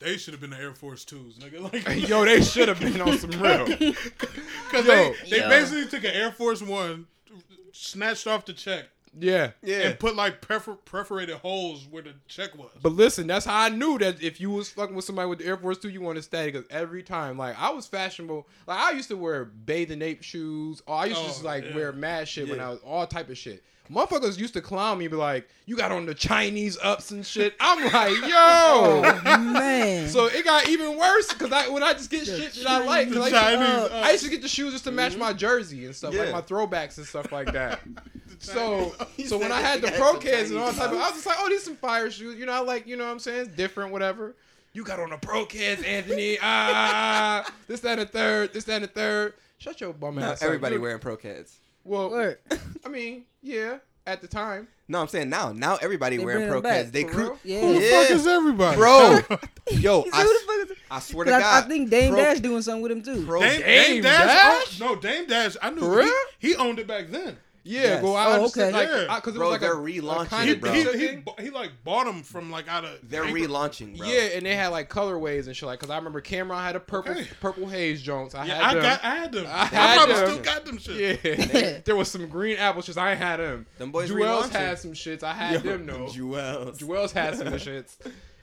They 0.00 0.16
should 0.16 0.34
have 0.34 0.40
been 0.40 0.50
the 0.50 0.58
Air 0.58 0.74
Force 0.74 1.04
Twos, 1.04 1.38
nigga. 1.38 1.60
Like, 1.86 2.08
Yo, 2.08 2.24
they 2.24 2.42
should 2.42 2.68
have 2.68 2.80
been 2.80 3.00
on 3.00 3.16
some 3.18 3.30
real. 3.30 3.66
because 3.66 3.94
yo. 4.74 4.82
they 4.82 5.14
they 5.30 5.38
Yo. 5.40 5.48
basically 5.48 5.86
took 5.86 6.04
an 6.04 6.10
Air 6.14 6.32
Force 6.32 6.60
One, 6.62 7.06
snatched 7.72 8.26
off 8.26 8.44
the 8.44 8.52
check, 8.52 8.86
Yeah. 9.18 9.50
Yeah. 9.62 9.88
and 9.88 9.98
put 9.98 10.16
like 10.16 10.40
perfor- 10.40 10.78
perforated 10.84 11.36
holes 11.36 11.86
where 11.90 12.02
the 12.02 12.14
check 12.28 12.56
was. 12.56 12.70
But 12.82 12.92
listen, 12.92 13.26
that's 13.26 13.44
how 13.44 13.58
I 13.58 13.68
knew 13.68 13.98
that 13.98 14.22
if 14.22 14.40
you 14.40 14.50
was 14.50 14.70
fucking 14.70 14.94
with 14.96 15.04
somebody 15.04 15.28
with 15.28 15.38
the 15.40 15.46
Air 15.46 15.56
Force 15.58 15.78
Two, 15.78 15.90
you 15.90 16.00
wanted 16.00 16.20
to 16.20 16.24
stay. 16.24 16.50
Because 16.50 16.64
every 16.70 17.02
time, 17.02 17.36
like 17.36 17.58
I 17.60 17.70
was 17.70 17.86
fashionable. 17.86 18.46
Like 18.66 18.78
I 18.78 18.92
used 18.92 19.08
to 19.10 19.16
wear 19.16 19.44
bathing 19.44 20.00
ape 20.02 20.22
shoes. 20.22 20.82
Or 20.86 20.96
I 20.96 21.04
used 21.06 21.18
to 21.20 21.24
Oh, 21.24 21.28
just 21.28 21.44
like 21.44 21.64
yeah. 21.64 21.74
wear 21.76 21.92
mad 21.92 22.26
shit 22.28 22.48
when 22.48 22.60
I 22.60 22.70
was 22.70 22.78
all 22.80 23.06
type 23.06 23.28
of 23.28 23.36
shit. 23.36 23.62
Motherfuckers 23.90 24.38
used 24.38 24.54
to 24.54 24.62
clown 24.62 24.96
me, 24.96 25.08
be 25.08 25.16
like, 25.16 25.46
"You 25.66 25.76
got 25.76 25.92
on 25.92 26.06
the 26.06 26.14
Chinese 26.14 26.78
ups 26.82 27.10
and 27.10 27.26
shit." 27.26 27.54
I'm 27.60 27.84
like, 27.92 28.16
"Yo." 28.22 29.02
Oh 29.26 29.38
man. 29.38 30.08
So 30.08 30.26
it 30.26 30.44
got 30.44 30.68
even 30.68 30.96
worse 30.96 31.30
because 31.32 31.52
I 31.52 31.68
when 31.68 31.82
I 31.82 31.92
just 31.92 32.08
get 32.10 32.24
shit 32.24 32.54
that 32.54 32.66
I 32.66 32.84
like, 32.86 33.08
'cause 33.12 33.16
The 33.16 33.20
I, 33.20 33.24
used 33.26 33.34
to, 33.34 33.40
Chinese, 33.40 33.68
uh, 33.68 33.88
uh, 33.92 34.00
I 34.04 34.10
used 34.12 34.24
to 34.24 34.30
get 34.30 34.40
the 34.40 34.48
shoes 34.48 34.72
just 34.72 34.84
to 34.84 34.92
match 34.92 35.16
my 35.16 35.32
jersey 35.34 35.84
and 35.84 35.94
stuff, 35.94 36.14
Yeah. 36.14 36.22
like 36.22 36.32
my 36.32 36.40
throwbacks 36.42 36.96
and 36.96 37.06
stuff 37.06 37.32
like 37.32 37.52
that. 37.52 37.80
the 38.46 38.52
So, 38.52 38.94
so 39.26 39.38
when 39.38 39.52
I 39.52 39.60
had 39.60 39.80
the 39.80 39.88
had 39.90 39.98
Pro 39.98 40.14
Keds 40.14 40.50
and 40.50 40.58
all 40.58 40.66
Chinese 40.66 40.78
type 40.78 40.90
of, 40.92 40.96
I 40.98 41.04
was 41.06 41.12
just 41.14 41.26
like, 41.26 41.36
oh, 41.40 41.48
these 41.48 41.62
some 41.64 41.76
fire 41.76 42.10
shoes. 42.10 42.38
You 42.38 42.46
know, 42.46 42.52
I 42.52 42.58
like, 42.60 42.86
you 42.86 42.96
know 42.96 43.04
what 43.04 43.12
I'm 43.12 43.18
saying? 43.18 43.46
It's 43.46 43.54
different, 43.56 43.92
whatever. 43.92 44.34
You 44.74 44.84
got 44.84 45.00
on 45.00 45.10
the 45.10 45.16
Pro 45.18 45.44
Keds, 45.46 45.86
Anthony. 45.86 46.38
Ah, 46.38 46.42
ah, 46.42 46.72
ah, 46.74 47.44
ah 47.46 47.54
this, 47.68 47.80
that, 47.80 47.98
and 47.98 48.08
the 48.08 48.12
third. 48.12 48.52
This, 48.54 48.64
that, 48.64 48.74
and 48.76 48.84
the 48.84 48.88
third. 48.88 49.34
Shut 49.58 49.80
your 49.80 49.92
bum 49.92 50.16
No, 50.16 50.22
ass. 50.32 50.42
everybody 50.42 50.74
You're- 50.74 50.82
wearing 50.82 50.98
Pro 50.98 51.16
Keds. 51.16 51.52
Well, 51.84 52.10
Word. 52.10 52.38
I 52.84 52.88
mean, 52.88 53.24
yeah, 53.42 53.78
at 54.06 54.20
the 54.20 54.28
time. 54.28 54.68
No, 54.88 55.00
I'm 55.00 55.08
saying 55.08 55.28
now. 55.30 55.52
Now 55.52 55.76
everybody 55.80 56.16
They 56.16 56.24
wearing 56.24 56.40
bring 56.42 56.50
pro 56.50 56.60
them 56.60 56.70
back, 56.70 56.78
cats. 56.82 56.90
They 56.90 57.04
crew. 57.04 57.38
Yeah. 57.44 57.60
Who 57.60 57.74
the 57.74 57.80
Yeah. 57.80 58.00
fuck 58.02 58.10
is 58.10 58.26
everybody, 58.26 58.76
Bro, 58.76 59.18
yo, 59.72 60.04
I, 60.12 60.22
"Who 60.22 60.28
the 60.28 60.40
fuck 60.46 60.70
is? 60.70 60.76
I 60.90 61.00
swear 61.00 61.24
to 61.24 61.30
God. 61.32 61.42
I, 61.42 61.58
I 61.58 61.60
think 61.62 61.90
Dame 61.90 62.12
pro, 62.12 62.22
Dash 62.22 62.40
doing 62.40 62.62
something 62.62 62.82
with 62.82 62.92
him 62.92 63.02
too. 63.02 63.24
Pro, 63.26 63.40
Dame, 63.40 63.60
Dame 63.62 63.92
Dame 63.94 64.02
Dash? 64.02 64.26
Dash? 64.26 64.80
Oh, 64.80 64.94
no, 64.94 64.96
Dame 65.00 65.26
Dash. 65.26 65.56
I 65.62 65.70
knew 65.70 65.80
For 65.80 66.00
he, 66.02 66.06
real? 66.06 66.14
he 66.38 66.56
owned 66.56 66.78
it 66.78 66.86
back 66.86 67.08
then. 67.10 67.36
Yeah, 67.64 67.82
Yes. 67.82 68.02
well, 68.02 68.16
I 68.16 68.26
Oh, 68.26 68.32
understand, 68.34 68.74
okay. 68.74 68.88
like, 68.92 69.06
Yeah. 69.08 69.14
because 69.16 69.34
it 69.34 69.38
Bro, 69.38 69.46
was 69.46 69.52
like 69.52 69.60
they're 69.60 69.72
a, 69.72 69.76
relaunching 69.76 70.22
a 70.22 70.26
kind 70.26 70.48
He, 70.48 70.54
of 70.54 70.60
bro. 70.60 70.72
he, 70.72 70.82
he, 70.82 71.22
he 71.44 71.50
like 71.50 71.70
bought 71.84 72.06
them 72.06 72.22
from 72.24 72.50
like 72.50 72.66
out 72.68 72.84
of. 72.84 72.98
they're 73.08 73.24
paper. 73.24 73.36
relaunching, 73.38 73.96
bro. 73.98 74.06
Yeah, 74.08 74.20
and 74.34 74.44
they 74.44 74.56
had 74.56 74.68
like 74.68 74.90
colorways 74.90 75.46
and 75.46 75.56
shit. 75.56 75.66
Like, 75.66 75.78
cause 75.78 75.88
I 75.90 75.96
remember 75.96 76.20
Cam'ron 76.20 76.60
had 76.62 76.74
a 76.74 76.80
purple 76.80 77.12
Okay. 77.12 77.28
purple 77.40 77.68
haze 77.68 78.02
Jones. 78.02 78.34
I 78.34 78.46
Yeah, 78.46 78.54
had 78.56 78.64
I 78.64 78.74
them. 78.74 78.82
got, 78.82 79.04
I 79.04 79.14
had 79.16 79.32
them. 79.32 79.46
I 79.48 79.50
I, 79.60 79.64
had 79.66 79.96
probably 79.96 80.14
them. 80.16 80.26
still 80.30 80.42
got 80.42 80.64
them 80.64 80.78
shit. 80.78 81.20
Yeah, 81.24 81.78
there 81.84 81.94
was 81.94 82.10
some 82.10 82.26
green 82.28 82.56
apple 82.56 82.82
shits. 82.82 82.96
I 82.96 83.14
had 83.14 83.36
them. 83.38 83.66
Them 83.78 83.92
boys 83.92 84.10
Juelz 84.10 84.42
relaunching. 84.48 84.50
had 84.52 84.78
some 84.80 84.92
shits. 84.92 85.22
I 85.22 85.32
had 85.32 85.62
them 85.62 85.86
though. 85.86 86.06
Juelz. 86.06 86.78
Juelz 86.78 87.12
had 87.12 87.36
some 87.36 87.48
shits. 87.48 87.94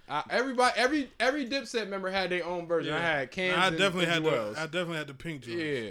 Uh, 0.07 0.23
everybody, 0.31 0.73
every 0.75 1.11
every 1.19 1.45
Dipset 1.45 1.87
member 1.87 2.09
had 2.09 2.31
their 2.31 2.43
own 2.43 2.65
version. 2.67 2.93
I 2.93 2.97
Yeah. 2.97 3.17
had 3.19 3.31
cans. 3.31 3.57
I 3.57 3.69
definitely 3.69 4.05
and 4.05 4.13
had 4.13 4.23
Juelz. 4.23 4.55
the. 4.55 4.59
I 4.61 4.63
definitely 4.65 4.97
had 4.97 5.07
the 5.07 5.13
pink 5.13 5.41
joints. 5.41 5.61
yeah. 5.61 5.89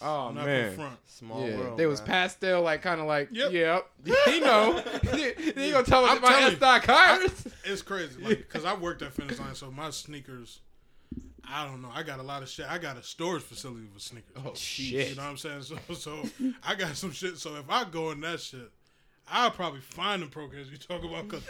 Oh 0.00 0.28
I'm 0.28 0.34
not 0.36 0.44
man. 0.46 0.64
gonna 0.64 0.76
front. 0.76 0.98
Small 1.06 1.48
yeah, 1.48 1.56
world. 1.56 1.78
they 1.78 1.86
was 1.86 2.00
man. 2.00 2.06
pastel, 2.08 2.62
like 2.62 2.82
kind 2.82 3.00
of 3.00 3.06
like, 3.06 3.28
Yep. 3.32 3.52
yep. 3.52 3.90
He 4.26 4.40
know. 4.40 4.80
he, 5.12 5.32
he 5.32 5.70
gonna 5.72 5.84
tell 5.84 6.04
us 6.04 6.12
I'm 6.12 6.18
about 6.18 6.28
telling 6.30 6.44
S. 6.44 6.52
you. 6.52 6.58
Dot 6.58 6.82
cards. 6.84 7.48
It's 7.64 7.82
crazy, 7.82 8.22
like, 8.22 8.48
cause 8.48 8.64
I 8.64 8.74
worked 8.74 9.02
at 9.02 9.12
Finish 9.12 9.38
Line, 9.38 9.54
so 9.54 9.70
my 9.70 9.90
sneakers. 9.90 10.60
I 11.50 11.64
don't 11.66 11.80
know. 11.82 11.88
I 11.94 12.02
got 12.02 12.18
a 12.20 12.22
lot 12.22 12.42
of 12.42 12.48
shit. 12.48 12.66
I 12.70 12.76
got 12.78 12.96
a 12.98 13.02
storage 13.02 13.42
facility 13.42 13.86
for 13.92 13.98
sneakers. 13.98 14.36
Oh 14.44 14.52
shit! 14.54 15.08
You 15.10 15.14
know 15.16 15.22
what 15.22 15.30
I'm 15.30 15.36
saying? 15.38 15.62
So, 15.88 15.94
so 15.94 16.22
I 16.62 16.74
got 16.74 16.94
some 16.94 17.10
shit. 17.12 17.38
So 17.38 17.56
if 17.56 17.68
I 17.70 17.84
go 17.84 18.10
in 18.10 18.20
that 18.20 18.40
shit, 18.40 18.70
I'll 19.26 19.50
probably 19.50 19.80
find 19.80 20.22
them 20.22 20.28
programs 20.28 20.70
you 20.70 20.76
talk 20.76 21.02
about, 21.04 21.26
cause, 21.28 21.42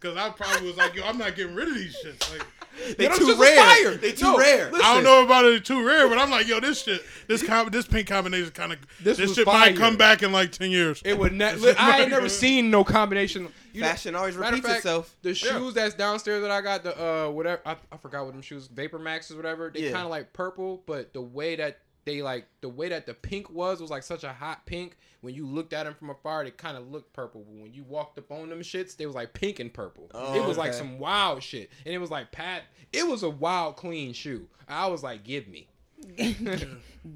cause 0.00 0.16
I 0.16 0.30
probably 0.30 0.66
was 0.68 0.76
like, 0.76 0.94
yo, 0.94 1.04
I'm 1.04 1.18
not 1.18 1.36
getting 1.36 1.54
rid 1.54 1.68
of 1.68 1.74
these 1.74 1.96
shits. 2.04 2.30
Like, 2.32 2.46
They 2.96 3.08
Them 3.08 3.18
too 3.18 3.24
shits 3.24 3.28
was 3.28 3.38
rare. 3.38 3.56
fire. 3.56 3.94
They 3.96 4.12
too 4.12 4.24
No, 4.24 4.38
rare. 4.38 4.70
listen. 4.70 4.86
I 4.86 4.94
don't 4.94 5.04
know 5.04 5.24
about 5.24 5.44
it 5.44 5.64
too 5.64 5.84
rare, 5.86 6.08
but 6.08 6.16
I'm 6.18 6.30
like, 6.30 6.46
yo, 6.48 6.60
this 6.60 6.82
shit, 6.82 7.02
this 7.26 7.42
com- 7.42 7.68
this 7.68 7.86
pink 7.86 8.06
combination 8.08 8.50
kind 8.52 8.72
of, 8.72 8.78
This 9.02 9.18
this, 9.18 9.34
shit 9.34 9.44
fire. 9.44 9.70
might 9.70 9.76
come 9.76 9.96
back 9.96 10.22
in 10.22 10.32
like 10.32 10.52
ten 10.52 10.70
years. 10.70 11.02
It 11.04 11.18
would 11.18 11.32
not. 11.32 11.56
This 11.58 11.76
I 11.78 11.90
might- 11.90 12.00
ain't 12.02 12.10
never 12.10 12.28
seen 12.28 12.70
no 12.70 12.82
combination. 12.84 13.48
You 13.72 13.82
know- 13.82 13.88
Fashion 13.88 14.14
always 14.14 14.36
repeats 14.36 14.66
fact, 14.66 14.78
itself. 14.78 15.14
The 15.22 15.34
shoes 15.34 15.74
that's 15.74 15.94
downstairs 15.94 16.40
that 16.42 16.50
I 16.50 16.60
got, 16.62 16.82
the 16.84 16.96
uh 16.98 17.28
whatever 17.30 17.60
I, 17.66 17.76
I 17.92 17.96
forgot 17.98 18.24
what 18.24 18.32
them 18.32 18.40
shoes, 18.42 18.66
Vapor 18.68 18.98
Maxes, 18.98 19.36
whatever. 19.36 19.70
They 19.74 19.84
Yeah. 19.86 19.92
kind 19.92 20.04
of 20.04 20.10
like 20.10 20.32
purple, 20.32 20.82
but 20.86 21.12
the 21.12 21.20
way 21.20 21.56
that 21.56 21.80
they 22.04 22.22
like 22.22 22.46
the 22.60 22.68
way 22.68 22.88
that 22.88 23.06
the 23.06 23.14
pink 23.14 23.50
was 23.50 23.80
was 23.80 23.90
like 23.90 24.02
such 24.02 24.24
a 24.24 24.32
hot 24.32 24.66
pink. 24.66 24.96
When 25.20 25.34
you 25.34 25.46
looked 25.46 25.74
at 25.74 25.84
them 25.84 25.94
from 25.94 26.08
afar, 26.10 26.44
they 26.44 26.50
kind 26.50 26.76
of 26.78 26.90
looked 26.90 27.12
purple. 27.12 27.44
But 27.46 27.60
when 27.62 27.74
you 27.74 27.82
walked 27.84 28.18
up 28.18 28.30
on 28.32 28.48
them 28.48 28.60
shits, 28.60 28.96
they 28.96 29.04
was 29.06 29.14
like 29.14 29.34
pink 29.34 29.60
and 29.60 29.72
purple. 29.72 30.10
Oh, 30.14 30.34
it 30.34 30.46
was 30.46 30.56
like 30.56 30.72
some 30.72 30.98
wild 30.98 31.42
shit, 31.42 31.70
and 31.84 31.94
it 31.94 31.98
was 31.98 32.10
like 32.10 32.32
pat. 32.32 32.62
It 32.92 33.06
was 33.06 33.22
a 33.22 33.28
wild 33.30 33.76
clean 33.76 34.12
shoe. 34.14 34.48
I 34.68 34.86
was 34.86 35.02
like, 35.02 35.22
give 35.24 35.46
me. 35.48 35.68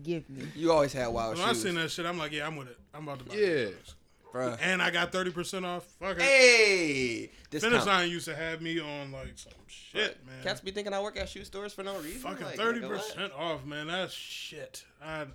Give 0.02 0.28
me. 0.30 0.44
You 0.54 0.72
always 0.72 0.92
had 0.92 1.06
wild 1.08 1.38
When 1.38 1.48
I 1.48 1.52
seen 1.52 1.74
that 1.76 1.90
shit, 1.90 2.04
I'm 2.06 2.18
like, 2.18 2.32
yeah, 2.32 2.46
I'm 2.46 2.56
with 2.56 2.68
it. 2.68 2.78
I'm 2.92 3.04
about 3.04 3.18
to 3.20 3.24
buy 3.24 3.34
Yeah. 3.34 3.64
these. 3.66 3.94
Bruh. 4.34 4.58
And 4.60 4.82
I 4.82 4.90
got 4.90 5.12
thirty 5.12 5.30
percent 5.30 5.64
off. 5.64 5.84
Fuck 6.00 6.16
it. 6.16 6.22
Hey, 6.22 7.30
Finish. 7.50 7.86
Line 7.86 8.10
used 8.10 8.24
to 8.26 8.34
have 8.34 8.60
me 8.60 8.80
on 8.80 9.12
like 9.12 9.32
some 9.38 9.52
shit, 9.68 10.18
man. 10.26 10.42
Cats 10.42 10.60
be 10.60 10.72
thinking 10.72 10.92
I 10.92 11.00
work 11.00 11.16
at 11.16 11.28
shoe 11.28 11.44
stores 11.44 11.72
for 11.72 11.84
no 11.84 11.96
reason. 11.98 12.20
Fucking 12.20 12.44
Like, 12.44 12.56
thirty 12.56 12.80
nigga, 12.80 12.88
what? 12.90 12.98
percent 13.14 13.32
off, 13.38 13.64
man. 13.64 13.86
That's 13.86 14.12
shit. 14.12 14.84
I 15.02 15.26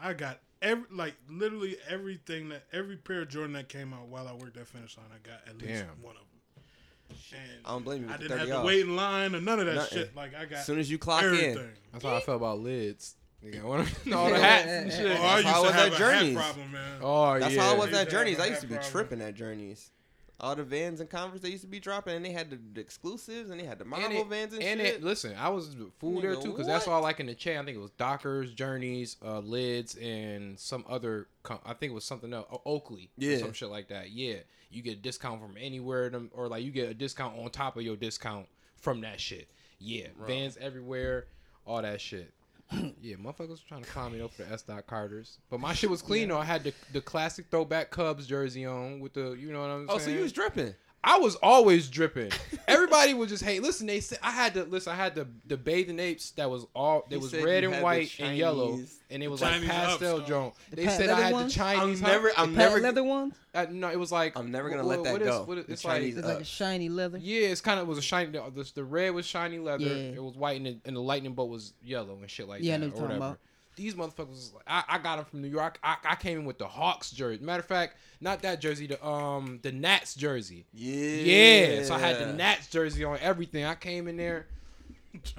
I 0.00 0.12
got 0.12 0.38
every 0.62 0.84
like 0.92 1.14
literally 1.28 1.76
everything 1.88 2.50
that 2.50 2.62
every 2.72 2.96
pair 2.96 3.22
of 3.22 3.28
Jordan 3.30 3.54
that 3.54 3.68
came 3.68 3.92
out 3.92 4.06
while 4.06 4.28
I 4.28 4.32
worked 4.32 4.56
at 4.58 4.68
Finish 4.68 4.96
Line, 4.96 5.06
I 5.12 5.28
got 5.28 5.40
at 5.48 5.58
least 5.60 5.82
Damn. 5.84 6.02
one 6.02 6.14
of 6.14 6.20
them. 6.20 6.22
And 7.32 7.64
I 7.64 7.70
don't 7.70 7.84
blame 7.84 8.02
you 8.04 8.08
I 8.08 8.12
with 8.12 8.20
the 8.20 8.28
didn't 8.28 8.38
have 8.38 8.48
30 8.48 8.50
to 8.52 8.58
off. 8.58 8.64
wait 8.66 8.80
in 8.80 8.96
line 8.96 9.34
or 9.34 9.40
none 9.40 9.58
of 9.60 9.66
that 9.66 9.74
Nothing. 9.74 9.98
shit. 9.98 10.16
Like 10.16 10.34
I 10.36 10.44
got 10.44 10.58
As 10.60 10.66
soon 10.66 10.78
as 10.78 10.88
you 10.90 10.98
clock 10.98 11.22
everything. 11.24 11.56
in, 11.58 11.70
That's 11.92 12.04
how 12.04 12.14
I 12.16 12.20
felt 12.20 12.36
about 12.36 12.60
lids. 12.60 13.16
Yeah, 13.52 13.62
one 13.62 13.80
of- 13.80 13.98
all 14.14 14.28
the 14.30 14.38
hats 14.38 14.66
and 14.68 14.90
Oh, 14.90 14.94
shit. 14.96 15.06
I 15.06 15.14
That's 15.20 15.36
used 15.42 15.46
how 15.48 15.58
I 15.62 15.66
was 15.66 15.70
have 15.72 15.86
at 15.88 15.94
a 15.94 15.98
Journeys. 15.98 16.36
hat 16.36 16.44
problem, 16.44 16.72
man. 16.72 16.98
Oh 17.02 17.38
That's 17.38 17.54
yeah. 17.54 17.62
how 17.62 17.70
I 17.74 17.78
was 17.78 17.86
Used 17.88 18.00
at 18.00 18.04
to 18.06 18.10
Journeys. 18.10 18.38
a 18.38 18.40
I 18.40 18.44
hat 18.44 18.50
used 18.50 18.60
to 18.62 18.66
be 18.68 18.74
problem. 18.74 18.92
tripping 18.92 19.20
at 19.22 19.34
Journeys. 19.34 19.90
All 20.38 20.54
the 20.54 20.64
Vans 20.64 21.00
and 21.00 21.08
Converse 21.08 21.40
they 21.40 21.48
used 21.48 21.62
to 21.62 21.68
be 21.68 21.80
dropping, 21.80 22.14
and 22.14 22.22
they 22.22 22.30
had 22.32 22.50
the, 22.50 22.58
the 22.74 22.80
exclusives, 22.82 23.48
and 23.48 23.58
they 23.58 23.64
had 23.64 23.78
the 23.78 23.86
Marvel 23.86 24.06
and 24.10 24.18
it, 24.18 24.26
Vans 24.26 24.52
and, 24.52 24.62
and 24.62 24.80
shit. 24.82 24.94
it, 24.96 25.02
listen, 25.02 25.34
I 25.38 25.48
was 25.48 25.74
fool 25.98 26.20
there 26.20 26.34
Nigga, 26.34 26.42
too 26.42 26.50
because 26.50 26.66
that's 26.66 26.86
what? 26.86 26.92
all 26.92 27.00
like 27.02 27.20
in 27.20 27.26
the 27.26 27.34
chain. 27.34 27.56
I 27.56 27.64
think 27.64 27.78
it 27.78 27.80
was 27.80 27.90
Dockers, 27.92 28.52
Journeys, 28.52 29.16
uh, 29.24 29.38
Lids, 29.38 29.94
and 29.96 30.58
some 30.58 30.84
other. 30.90 31.28
Com- 31.42 31.60
I 31.64 31.72
think 31.72 31.92
it 31.92 31.94
was 31.94 32.04
something 32.04 32.34
else, 32.34 32.46
O- 32.52 32.60
Oakley, 32.66 33.10
or 33.18 33.24
Yeah. 33.24 33.38
some 33.38 33.54
shit 33.54 33.70
like 33.70 33.88
that. 33.88 34.10
Yeah, 34.10 34.34
you 34.70 34.82
get 34.82 34.92
a 34.98 35.00
discount 35.00 35.40
from 35.40 35.54
anywhere, 35.58 36.10
them, 36.10 36.30
or 36.34 36.48
like 36.48 36.62
you 36.64 36.70
get 36.70 36.90
a 36.90 36.94
discount 36.94 37.38
on 37.38 37.48
top 37.50 37.78
of 37.78 37.82
your 37.82 37.96
discount 37.96 38.46
from 38.76 39.00
that 39.00 39.18
shit. 39.22 39.48
Yeah, 39.78 40.08
Bro. 40.18 40.26
Vans 40.26 40.58
everywhere, 40.58 41.28
all 41.66 41.80
that 41.80 41.98
shit. 41.98 42.30
yeah, 43.00 43.16
motherfuckers 43.16 43.48
was 43.50 43.60
trying 43.60 43.82
to 43.82 43.88
climb 43.90 44.12
me 44.12 44.20
up 44.20 44.32
for 44.32 44.42
the 44.42 44.52
S. 44.52 44.62
Dot 44.62 44.86
Carters, 44.86 45.38
but 45.50 45.60
my 45.60 45.72
shit 45.72 45.88
was 45.88 46.02
clean 46.02 46.28
though. 46.28 46.38
I 46.38 46.44
had 46.44 46.64
the 46.64 46.72
the 46.92 47.00
classic 47.00 47.46
throwback 47.50 47.90
Cubs 47.90 48.26
jersey 48.26 48.64
on 48.66 49.00
with 49.00 49.12
the, 49.14 49.32
you 49.32 49.52
know 49.52 49.60
what 49.60 49.70
I'm 49.70 49.86
saying. 49.88 49.90
oh, 49.90 49.98
so 49.98 50.10
you 50.10 50.20
was 50.20 50.32
dripping. 50.32 50.74
I 51.08 51.18
was 51.18 51.36
always 51.36 51.88
dripping. 51.88 52.32
Everybody 52.66 53.14
would 53.14 53.28
just 53.28 53.44
hate. 53.44 53.62
Listen, 53.62 53.86
they 53.86 54.00
said 54.00 54.18
I 54.22 54.32
had 54.32 54.54
to 54.54 54.64
listen. 54.64 54.92
I 54.92 54.96
had 54.96 55.14
the 55.14 55.28
the 55.46 55.56
bathing 55.56 56.00
apes 56.00 56.32
that 56.32 56.50
was 56.50 56.66
all. 56.74 57.06
They 57.08 57.16
He 57.16 57.22
was 57.22 57.32
red 57.32 57.62
and 57.62 57.80
white 57.80 58.14
and 58.18 58.36
yellow, 58.36 58.80
and 59.08 59.22
it 59.22 59.28
was 59.28 59.40
Chinese 59.40 59.68
like 59.68 59.78
pastel 59.78 60.18
ups, 60.18 60.28
joint. 60.28 60.54
The 60.70 60.76
They 60.76 60.86
said 60.88 61.08
I 61.10 61.20
had 61.20 61.32
ones? 61.32 61.54
the 61.54 61.58
Chinese. 61.60 62.02
I'm 62.02 62.08
never. 62.08 62.32
I'm 62.36 62.52
the 62.54 62.58
never. 62.58 62.80
leather 62.80 63.04
ones. 63.04 63.34
Uh, 63.54 63.66
no, 63.70 63.88
it 63.88 63.98
was 63.98 64.10
like 64.10 64.36
I'm 64.36 64.50
never 64.50 64.68
gonna 64.68 64.82
wh- 64.82 64.86
let 64.86 64.98
wh- 64.98 65.02
that 65.04 65.12
what 65.12 65.22
is- 65.22 65.28
go. 65.28 65.44
what 65.44 65.58
is- 65.58 65.66
The 65.66 65.72
it's 65.74 65.84
like 65.84 66.02
It's 66.02 66.16
like 66.26 66.40
a 66.40 66.44
shiny 66.44 66.88
leather. 66.88 67.18
yeah, 67.18 67.46
it's 67.48 67.60
kind 67.60 67.78
of 67.78 67.86
it 67.86 67.88
was 67.88 67.98
a 67.98 68.02
shiny. 68.02 68.32
The, 68.32 68.42
the, 68.54 68.70
the 68.74 68.84
red 68.84 69.10
was 69.14 69.24
shiny 69.24 69.58
leather. 69.60 69.84
Yeah. 69.84 69.94
It 70.16 70.22
was 70.22 70.34
white, 70.36 70.56
and 70.56 70.66
the, 70.66 70.78
and 70.84 70.96
the 70.96 71.00
lightning 71.00 71.34
bolt 71.34 71.50
was 71.50 71.72
yellow 71.84 72.18
and 72.20 72.28
shit 72.28 72.48
like 72.48 72.62
Yeah, 72.64 72.78
that. 72.78 72.80
know 72.80 72.86
or 72.88 72.90
talking 72.90 73.02
whatever. 73.04 73.16
about. 73.26 73.38
These 73.76 73.94
motherfuckers, 73.94 74.30
was 74.30 74.52
like, 74.54 74.64
I, 74.66 74.84
I 74.88 74.98
got 74.98 75.16
them 75.16 75.26
from 75.26 75.42
New 75.42 75.48
York. 75.48 75.78
I, 75.82 75.96
I 76.04 76.14
came 76.16 76.38
in 76.38 76.44
with 76.46 76.58
the 76.58 76.66
Hawks 76.66 77.10
jersey. 77.10 77.44
Matter 77.44 77.60
of 77.60 77.66
fact, 77.66 77.96
not 78.20 78.42
that 78.42 78.60
jersey, 78.60 78.86
the 78.86 79.06
um 79.06 79.60
the 79.62 79.70
Nats 79.70 80.14
jersey. 80.14 80.64
Yeah. 80.72 81.74
Yeah, 81.74 81.82
so 81.84 81.94
I 81.94 81.98
had 81.98 82.18
the 82.18 82.32
Nats 82.32 82.68
jersey 82.68 83.04
on 83.04 83.18
everything. 83.20 83.64
I 83.64 83.74
came 83.74 84.08
in 84.08 84.16
there. 84.16 84.46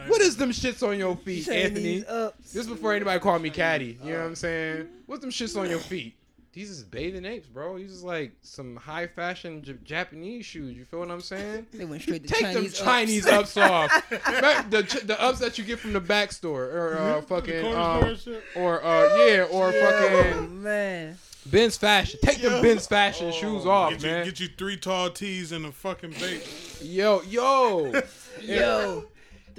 What 0.08 0.22
is 0.22 0.38
them 0.38 0.52
shits 0.52 0.88
on 0.88 0.98
your 0.98 1.16
feet, 1.16 1.48
Anthony? 1.50 2.02
Chinese 2.02 2.06
ups. 2.06 2.54
This 2.54 2.64
is 2.64 2.68
before 2.68 2.94
anybody 2.94 3.20
called 3.20 3.42
me 3.42 3.50
caddy. 3.50 3.98
You 4.04 4.14
know 4.14 4.20
what 4.20 4.26
I'm 4.28 4.36
saying? 4.36 4.88
What's 5.06 5.22
them 5.22 5.32
shits 5.32 5.60
on 5.60 5.70
your 5.70 5.80
feet? 5.80 6.16
These 6.58 6.72
is 6.72 6.84
bathing 6.84 7.24
apes, 7.24 7.46
bro. 7.48 7.78
These 7.78 7.92
is 7.92 8.04
like 8.04 8.32
some 8.42 8.78
high 8.78 9.06
fashion 9.06 9.62
J- 9.62 9.76
Japanese 9.84 10.44
shoes. 10.44 10.76
You 10.76 10.86
feel 10.86 10.98
what 11.02 11.12
I'm 11.12 11.22
saying? 11.22 11.68
They 11.72 11.86
went 11.86 12.02
straight 12.02 12.24
to 12.24 12.34
Take 12.34 12.42
Chinese 12.46 12.76
them 12.80 12.84
Chinese 12.88 13.28
ups 13.28 13.58
off. 13.58 13.92
The 14.72 14.82
ch- 14.82 15.06
the 15.06 15.22
ups 15.22 15.38
that 15.38 15.60
you 15.60 15.64
get 15.64 15.78
from 15.78 15.94
the 15.94 16.00
back 16.00 16.32
store 16.32 16.66
or 16.66 16.98
uh, 16.98 17.22
fucking 17.22 17.64
um, 17.64 17.74
store 18.00 18.06
and 18.10 18.18
shit? 18.18 18.44
or 18.56 18.84
uh 18.84 19.04
yeah 19.18 19.44
or 19.52 19.68
Oh 19.72 20.32
fucking 20.32 20.64
man, 20.64 21.20
Ben's 21.46 21.78
fashion. 21.78 22.20
Take 22.24 22.42
them 22.42 22.60
Ben's 22.64 22.88
fashion 22.88 23.32
shoes 23.32 23.68
off, 23.68 23.92
Get 23.92 24.02
you, 24.02 24.10
man. 24.10 24.26
get 24.26 24.40
you 24.40 24.48
three 24.48 24.78
tall 24.78 25.12
tees 25.12 25.52
and 25.52 25.64
a 25.64 25.72
fucking 25.72 26.16
bait. 26.20 26.42
Yo 26.82 27.22
yo. 27.22 28.02
yo, 28.42 29.06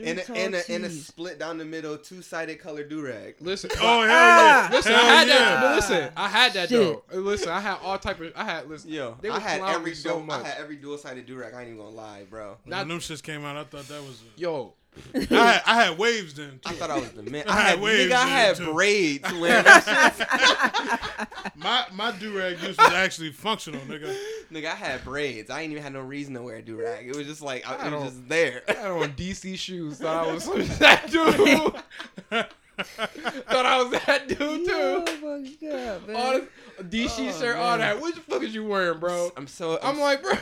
And 0.06 0.18
a, 0.18 0.22
three 0.22 0.38
and, 0.38 0.54
a, 0.54 0.62
tall 0.62 0.74
and 0.76 0.84
a 0.84 0.88
tees. 0.88 1.06
split 1.06 1.38
down 1.38 1.58
the 1.58 1.64
middle, 1.64 1.96
two 1.98 2.22
sided 2.22 2.58
color 2.60 2.84
do 2.84 3.02
rag. 3.02 3.34
Listen. 3.40 3.70
Oh 3.74 4.02
hell 4.02 4.08
Ah! 4.10 4.68
yeah! 4.70 4.76
Listen, 4.76 4.92
hell 4.92 5.04
I 5.04 5.08
had 5.08 5.28
yeah. 5.28 5.38
that. 5.38 5.60
But 5.62 5.74
listen, 5.76 6.12
I 6.16 6.28
had 6.28 6.52
that 6.54 6.68
Shit. 6.68 6.80
though. 7.10 7.18
Listen, 7.18 7.48
I 7.50 7.60
had 7.60 7.78
all 7.82 7.98
type 7.98 8.20
of. 8.20 8.32
I 8.36 8.44
had 8.44 8.68
listen. 8.68 8.90
Yo, 8.90 9.16
they 9.20 9.28
I 9.28 9.34
were 9.34 9.40
had 9.40 9.60
every 9.62 9.90
me 9.90 9.94
so 9.94 10.10
dual, 10.14 10.22
much. 10.22 10.44
I 10.44 10.48
had 10.48 10.58
every 10.58 10.76
dual 10.76 10.98
sided 10.98 11.26
do 11.26 11.36
rag. 11.36 11.54
I 11.54 11.60
ain't 11.60 11.68
even 11.70 11.78
gonna 11.82 11.96
lie, 11.96 12.24
bro. 12.28 12.56
When 12.64 12.88
them 12.88 12.98
shits 13.00 13.22
came 13.22 13.44
out, 13.44 13.56
I 13.56 13.64
thought 13.64 13.88
that 13.88 14.02
was. 14.02 14.22
A, 14.36 14.40
Yo, 14.40 14.72
I 15.14 15.18
had, 15.20 15.62
I 15.66 15.84
had 15.84 15.98
waves 15.98 16.34
then. 16.34 16.60
I 16.66 16.72
thought 16.72 16.90
I 16.90 16.98
was 16.98 17.10
the 17.12 17.22
man. 17.22 17.44
I 17.48 17.52
I 17.52 17.60
had 17.60 17.68
had, 17.70 17.80
waves 17.80 18.12
nigga, 18.12 18.16
I 18.16 18.26
had 18.26 18.56
too. 18.56 18.72
braids 18.72 19.32
wearing 19.32 19.64
that 19.64 21.28
shit. 21.48 21.56
My 21.56 21.86
my 21.92 22.12
do 22.12 22.36
rag 22.38 22.60
use 22.60 22.76
was 22.76 22.92
actually 22.92 23.32
functional, 23.32 23.80
nigga. 23.82 24.14
Nigga, 24.52 24.66
I 24.66 24.74
had 24.74 25.04
braids. 25.04 25.50
I 25.50 25.62
ain't 25.62 25.72
even 25.72 25.82
had 25.82 25.92
no 25.92 26.00
reason 26.00 26.34
to 26.34 26.42
wear 26.42 26.56
a 26.56 26.62
do 26.62 26.76
rag. 26.80 27.06
It 27.08 27.16
was 27.16 27.26
just 27.26 27.42
like 27.42 27.68
I, 27.68 27.76
I 27.76 27.86
it 27.88 27.92
was 27.92 28.02
just 28.12 28.28
there. 28.28 28.62
I 28.68 28.72
had 28.72 28.90
on 28.90 29.12
DC 29.14 29.56
shoes. 29.58 29.98
Thought 29.98 30.26
I 30.28 30.32
was 30.32 30.46
that 30.78 31.10
dude. 31.10 32.46
thought 32.78 33.66
I 33.66 33.82
was 33.82 33.90
that 34.06 34.28
dude 34.28 34.38
too. 34.38 34.70
Oh 34.72 35.04
my 35.40 35.68
god, 35.68 36.06
man. 36.06 36.16
All 36.16 36.40
this 36.80 37.12
DC 37.18 37.28
Oh, 37.28 37.40
shirt, 37.40 37.56
all 37.56 37.78
that. 37.78 38.00
What 38.00 38.14
the 38.14 38.20
fuck 38.20 38.42
is 38.42 38.54
you 38.54 38.64
wearing, 38.64 38.98
bro? 39.00 39.32
I'm 39.36 39.46
so 39.46 39.78
I'm, 39.82 39.96
I'm 39.96 40.00
like, 40.00 40.22
bro. 40.22 40.32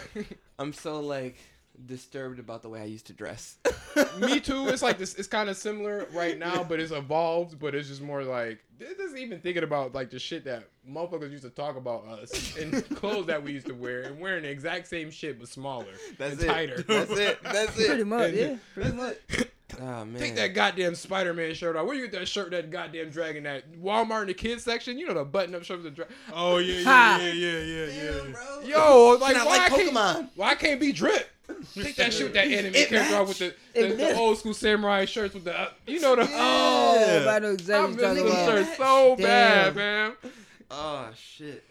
I'm 0.59 0.73
so 0.73 1.01
like 1.01 1.37
disturbed 1.86 2.38
about 2.38 2.62
the 2.62 2.68
way 2.68 2.80
I 2.80 2.84
used 2.84 3.06
to 3.06 3.12
dress. 3.12 3.56
Me 4.18 4.40
too. 4.40 4.68
It's 4.68 4.82
like 4.82 4.98
this. 4.98 5.14
It's 5.14 5.28
kind 5.28 5.48
of 5.48 5.56
similar 5.56 6.06
right 6.12 6.38
now, 6.38 6.62
but 6.64 6.80
it's 6.80 6.92
evolved. 6.92 7.58
But 7.58 7.74
it's 7.74 7.88
just 7.88 8.02
more 8.02 8.22
like 8.24 8.58
this 8.78 8.98
is 8.98 9.16
even 9.16 9.40
thinking 9.40 9.62
about 9.62 9.94
like 9.94 10.10
the 10.10 10.18
shit 10.18 10.44
that 10.44 10.68
motherfuckers 10.88 11.30
used 11.30 11.44
to 11.44 11.50
talk 11.50 11.76
about 11.76 12.04
us 12.06 12.56
and 12.56 12.84
clothes 12.96 13.26
that 13.26 13.42
we 13.42 13.52
used 13.52 13.66
to 13.66 13.74
wear 13.74 14.02
and 14.02 14.20
wearing 14.20 14.42
the 14.42 14.50
exact 14.50 14.86
same 14.86 15.10
shit 15.10 15.38
but 15.38 15.48
smaller 15.48 15.86
That's 16.18 16.34
and 16.34 16.42
it. 16.42 16.46
tighter. 16.46 16.82
That's 16.82 17.10
it. 17.12 17.42
That's 17.42 17.78
it. 17.78 17.86
pretty 17.86 18.04
much, 18.04 18.28
And- 18.30 18.36
yeah, 18.36 18.56
pretty 18.74 18.92
much. 18.92 19.16
Oh 19.80 20.05
man. 20.05 20.16
Take 20.20 20.36
that 20.36 20.55
goddamn 20.55 20.94
Spider 20.94 21.34
Man 21.34 21.52
shirt 21.55 21.74
off. 21.76 21.86
Where 21.86 21.94
you 21.97 22.02
get 22.09 22.20
that 22.20 22.28
shirt 22.28 22.51
that 22.52 22.70
goddamn 22.70 23.10
dragging 23.10 23.43
that 23.43 23.70
Walmart 23.82 24.22
in 24.22 24.26
the 24.28 24.34
kids 24.34 24.62
section? 24.62 24.97
You 24.98 25.09
know 25.09 25.14
the 25.14 25.24
button 25.24 25.55
up 25.55 25.64
shirt 25.64 25.82
with 25.82 25.84
the 25.84 25.90
dra- 25.90 26.06
Oh 26.32 26.59
yeah, 26.59 26.82
Ha. 26.84 27.18
yeah, 27.20 27.32
yeah, 27.32 27.51
yeah, 27.51 27.59
yeah, 27.86 27.86
yeah. 27.86 28.12
Damn, 28.22 28.32
bro. 28.32 28.60
Yo, 28.64 29.18
like 29.20 29.36
why 29.36 29.44
like 29.44 29.72
I 29.72 29.76
can't, 29.76 30.30
why 30.36 30.51
I 30.51 30.55
can't 30.55 30.80
be 30.80 30.93
drip? 30.93 31.28
Take 31.74 31.97
that 31.97 32.12
shit 32.12 32.32
that 32.34 32.47
anime 32.47 32.74
It 32.74 32.88
character 32.88 33.14
off 33.16 33.28
with 33.28 33.38
the, 33.38 33.55
the, 33.74 33.86
It 33.88 33.97
the 33.98 34.16
old 34.16 34.38
school 34.38 34.55
samurai 34.55 35.05
shirts 35.05 35.34
with 35.34 35.44
the 35.44 35.59
uh, 35.59 35.68
you 35.86 36.01
know 36.01 36.16
the 36.16 36.28
Oh, 36.32 37.26
I 37.28 37.38
know 37.40 37.48
I 37.48 37.52
exactly 37.52 37.94
miss 37.94 38.02
what 38.02 38.14
them 38.14 38.16
you're 38.16 38.26
talking 38.26 38.32
about. 38.32 38.66
shirts 38.66 38.76
so 38.76 39.16
Damn. 39.16 39.24
bad, 39.26 39.76
man. 39.76 40.12
Oh 40.70 41.09
shit. 41.16 41.64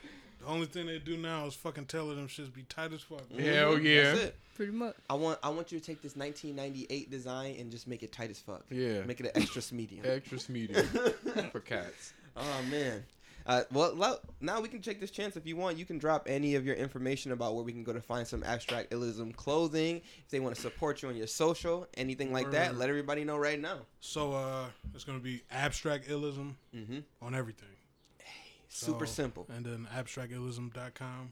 The 0.46 0.52
only 0.52 0.68
thing 0.68 0.86
they 0.86 1.00
do 1.00 1.18
now 1.18 1.48
is 1.48 1.56
fucking 1.56 1.86
tell 1.86 2.08
them 2.10 2.28
shits 2.28 2.54
be 2.54 2.64
tight 2.64 2.94
as 2.94 3.02
fuck. 3.02 3.22
Hell 3.32 3.78
Mhm. 3.78 3.84
yeah. 3.84 4.04
That's 4.04 4.20
it. 4.26 4.36
Pretty 4.56 4.72
much. 4.72 4.96
I 5.10 5.16
want 5.16 5.40
I 5.42 5.50
want 5.50 5.72
you 5.72 5.80
to 5.80 5.86
take 5.86 6.02
this 6.04 6.16
1998 6.16 7.10
design 7.10 7.56
and 7.60 7.72
just 7.72 7.88
make 7.88 8.04
it 8.04 8.12
tight 8.12 8.30
as 8.30 8.40
fuck. 8.40 8.64
Yeah. 8.70 9.02
Make 9.06 9.20
it 9.20 9.26
an 9.26 9.32
extra 9.42 9.62
medium. 9.76 10.06
Extra 10.06 10.38
medium 10.50 10.86
for 11.52 11.60
cats. 11.62 12.14
Oh 12.38 12.62
man. 12.70 13.04
Uh, 13.48 13.62
well, 13.72 14.20
now 14.42 14.60
we 14.60 14.68
can 14.68 14.82
take 14.82 15.00
this 15.00 15.12
chance. 15.12 15.36
If 15.38 15.46
you 15.46 15.56
want, 15.56 15.78
you 15.78 15.86
can 15.86 16.00
drop 16.00 16.24
any 16.28 16.56
of 16.56 16.66
your 16.66 16.74
information 16.76 17.32
about 17.32 17.54
where 17.54 17.64
we 17.64 17.72
can 17.72 17.84
go 17.84 17.94
to 17.94 18.02
find 18.02 18.26
some 18.28 18.42
Abstractillism 18.42 19.36
clothing. 19.36 19.98
If 20.24 20.30
they 20.32 20.40
want 20.40 20.56
to 20.56 20.62
support 20.62 21.04
you 21.04 21.10
on 21.10 21.16
your 21.16 21.28
social, 21.28 21.88
anything 21.96 22.34
like 22.34 22.50
that, 22.52 22.76
let 22.76 22.90
everybody 22.90 23.24
know 23.24 23.38
right 23.38 23.60
now. 23.60 23.80
So 24.00 24.34
uh, 24.34 24.66
it's 24.96 25.04
gonna 25.04 25.20
be 25.20 25.42
Abstractillism 25.52 26.56
Mm-hmm. 26.76 27.00
on 27.22 27.36
everything. 27.36 27.70
Super 28.76 29.06
simple. 29.06 29.48
And 29.56 29.66
then 29.66 29.88
abstractillism.com. 29.96 31.32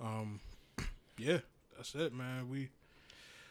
Um, 0.00 0.40
yeah, 1.18 1.38
that's 1.76 1.94
it, 1.94 2.14
man. 2.14 2.48
We 2.48 2.68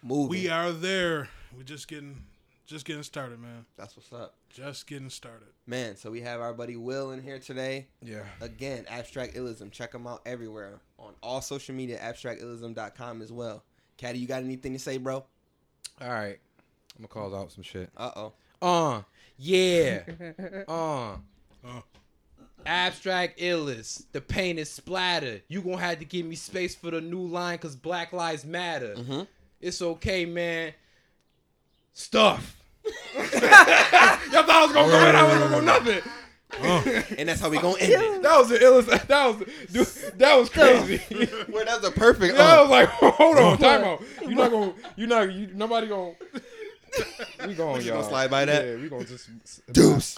Moving. 0.04 0.30
we 0.30 0.50
are 0.50 0.72
there. 0.72 1.30
We're 1.56 1.64
just 1.64 1.88
getting 1.88 2.24
just 2.66 2.86
getting 2.86 3.04
started, 3.04 3.40
man. 3.40 3.66
That's 3.76 3.98
what's 3.98 4.14
up, 4.14 4.36
Just 4.50 4.88
getting 4.88 5.10
started. 5.10 5.50
man. 5.68 5.98
So 5.98 6.10
we 6.10 6.22
have 6.22 6.40
our 6.40 6.54
buddy 6.54 6.78
Will 6.78 7.12
in 7.12 7.22
here 7.22 7.38
today. 7.38 7.88
Yeah. 8.02 8.24
Again, 8.40 8.86
Abstractillism. 8.90 9.72
Check 9.72 9.92
them 9.92 10.08
out 10.08 10.22
everywhere 10.26 10.80
on 10.98 11.14
all 11.22 11.42
social 11.42 11.76
media. 11.76 12.00
Abstractillism.com 12.00 13.22
as 13.22 13.32
well. 13.32 13.64
Caddy, 13.98 14.20
you 14.20 14.28
got 14.28 14.42
anything 14.44 14.72
to 14.74 14.80
say, 14.80 14.98
bro? 14.98 15.26
All 16.02 16.10
right. 16.10 16.40
I'm 16.98 17.06
gonna 17.06 17.08
call 17.10 17.36
out 17.36 17.52
some 17.52 17.64
shit. 17.64 17.90
Uh 17.98 18.12
oh. 18.16 18.34
Uh, 18.62 19.02
yeah. 19.38 20.04
Uh. 20.68 21.16
Uh. 21.66 21.82
Abstract 22.66 23.40
illest. 23.40 24.06
The 24.12 24.22
paint 24.22 24.60
is 24.60 24.70
splattered. 24.72 25.44
You 25.48 25.62
gonna 25.62 25.78
have 25.78 26.00
to 26.00 26.06
give 26.06 26.26
me 26.26 26.36
space 26.36 26.76
for 26.76 26.92
the 26.92 27.02
new 27.02 27.26
line 27.26 27.58
cause 27.58 27.76
Black 27.76 28.14
Lives 28.14 28.46
Matter. 28.46 28.96
Mhm. 28.96 29.28
It's 29.60 29.82
okay, 29.82 30.26
man. 30.26 30.74
Stuff. 31.94 32.58
Y'all 33.16 33.24
thought 33.24 34.50
I 34.50 34.64
was 34.66 34.74
gonna 34.74 34.92
go 34.92 35.10
in, 35.10 35.16
I 35.16 35.24
was 35.24 35.38
gonna 35.40 35.50
go 35.50 35.62
nothing. 35.62 36.02
And 37.18 37.30
that's 37.30 37.40
how 37.42 37.50
we 37.50 37.60
gonna 37.60 37.78
end 37.80 37.92
it. 37.92 38.22
That 38.24 38.38
was 38.38 38.50
the 38.50 38.58
illest. 38.58 39.08
That 39.08 39.26
was 39.28 39.38
dude, 39.72 40.20
that 40.20 40.36
was 40.36 40.50
crazy. 40.50 41.02
Well, 41.52 41.66
that's 41.66 41.86
a 41.86 41.92
perfect. 41.92 42.36
Yeah, 42.36 42.42
I 42.44 42.58
uh. 42.58 42.62
was 42.62 42.70
like, 42.70 42.90
hold 42.90 43.38
on, 43.38 43.58
time 43.58 43.84
out. 43.84 44.02
You're 44.22 44.32
not 44.32 44.52
gonna, 44.52 44.74
you're 44.96 45.08
not, 45.08 45.32
you, 45.34 45.50
nobody 45.54 45.88
gonna. 45.88 46.14
We 47.48 47.54
going, 47.54 47.82
y'all. 47.86 47.96
Gonna 47.98 48.10
slide 48.10 48.30
by 48.32 48.46
that? 48.46 48.66
Yeah, 48.66 48.76
we 48.76 48.90
gonna 48.90 49.06
just 49.06 49.30
Deuce. 49.72 50.18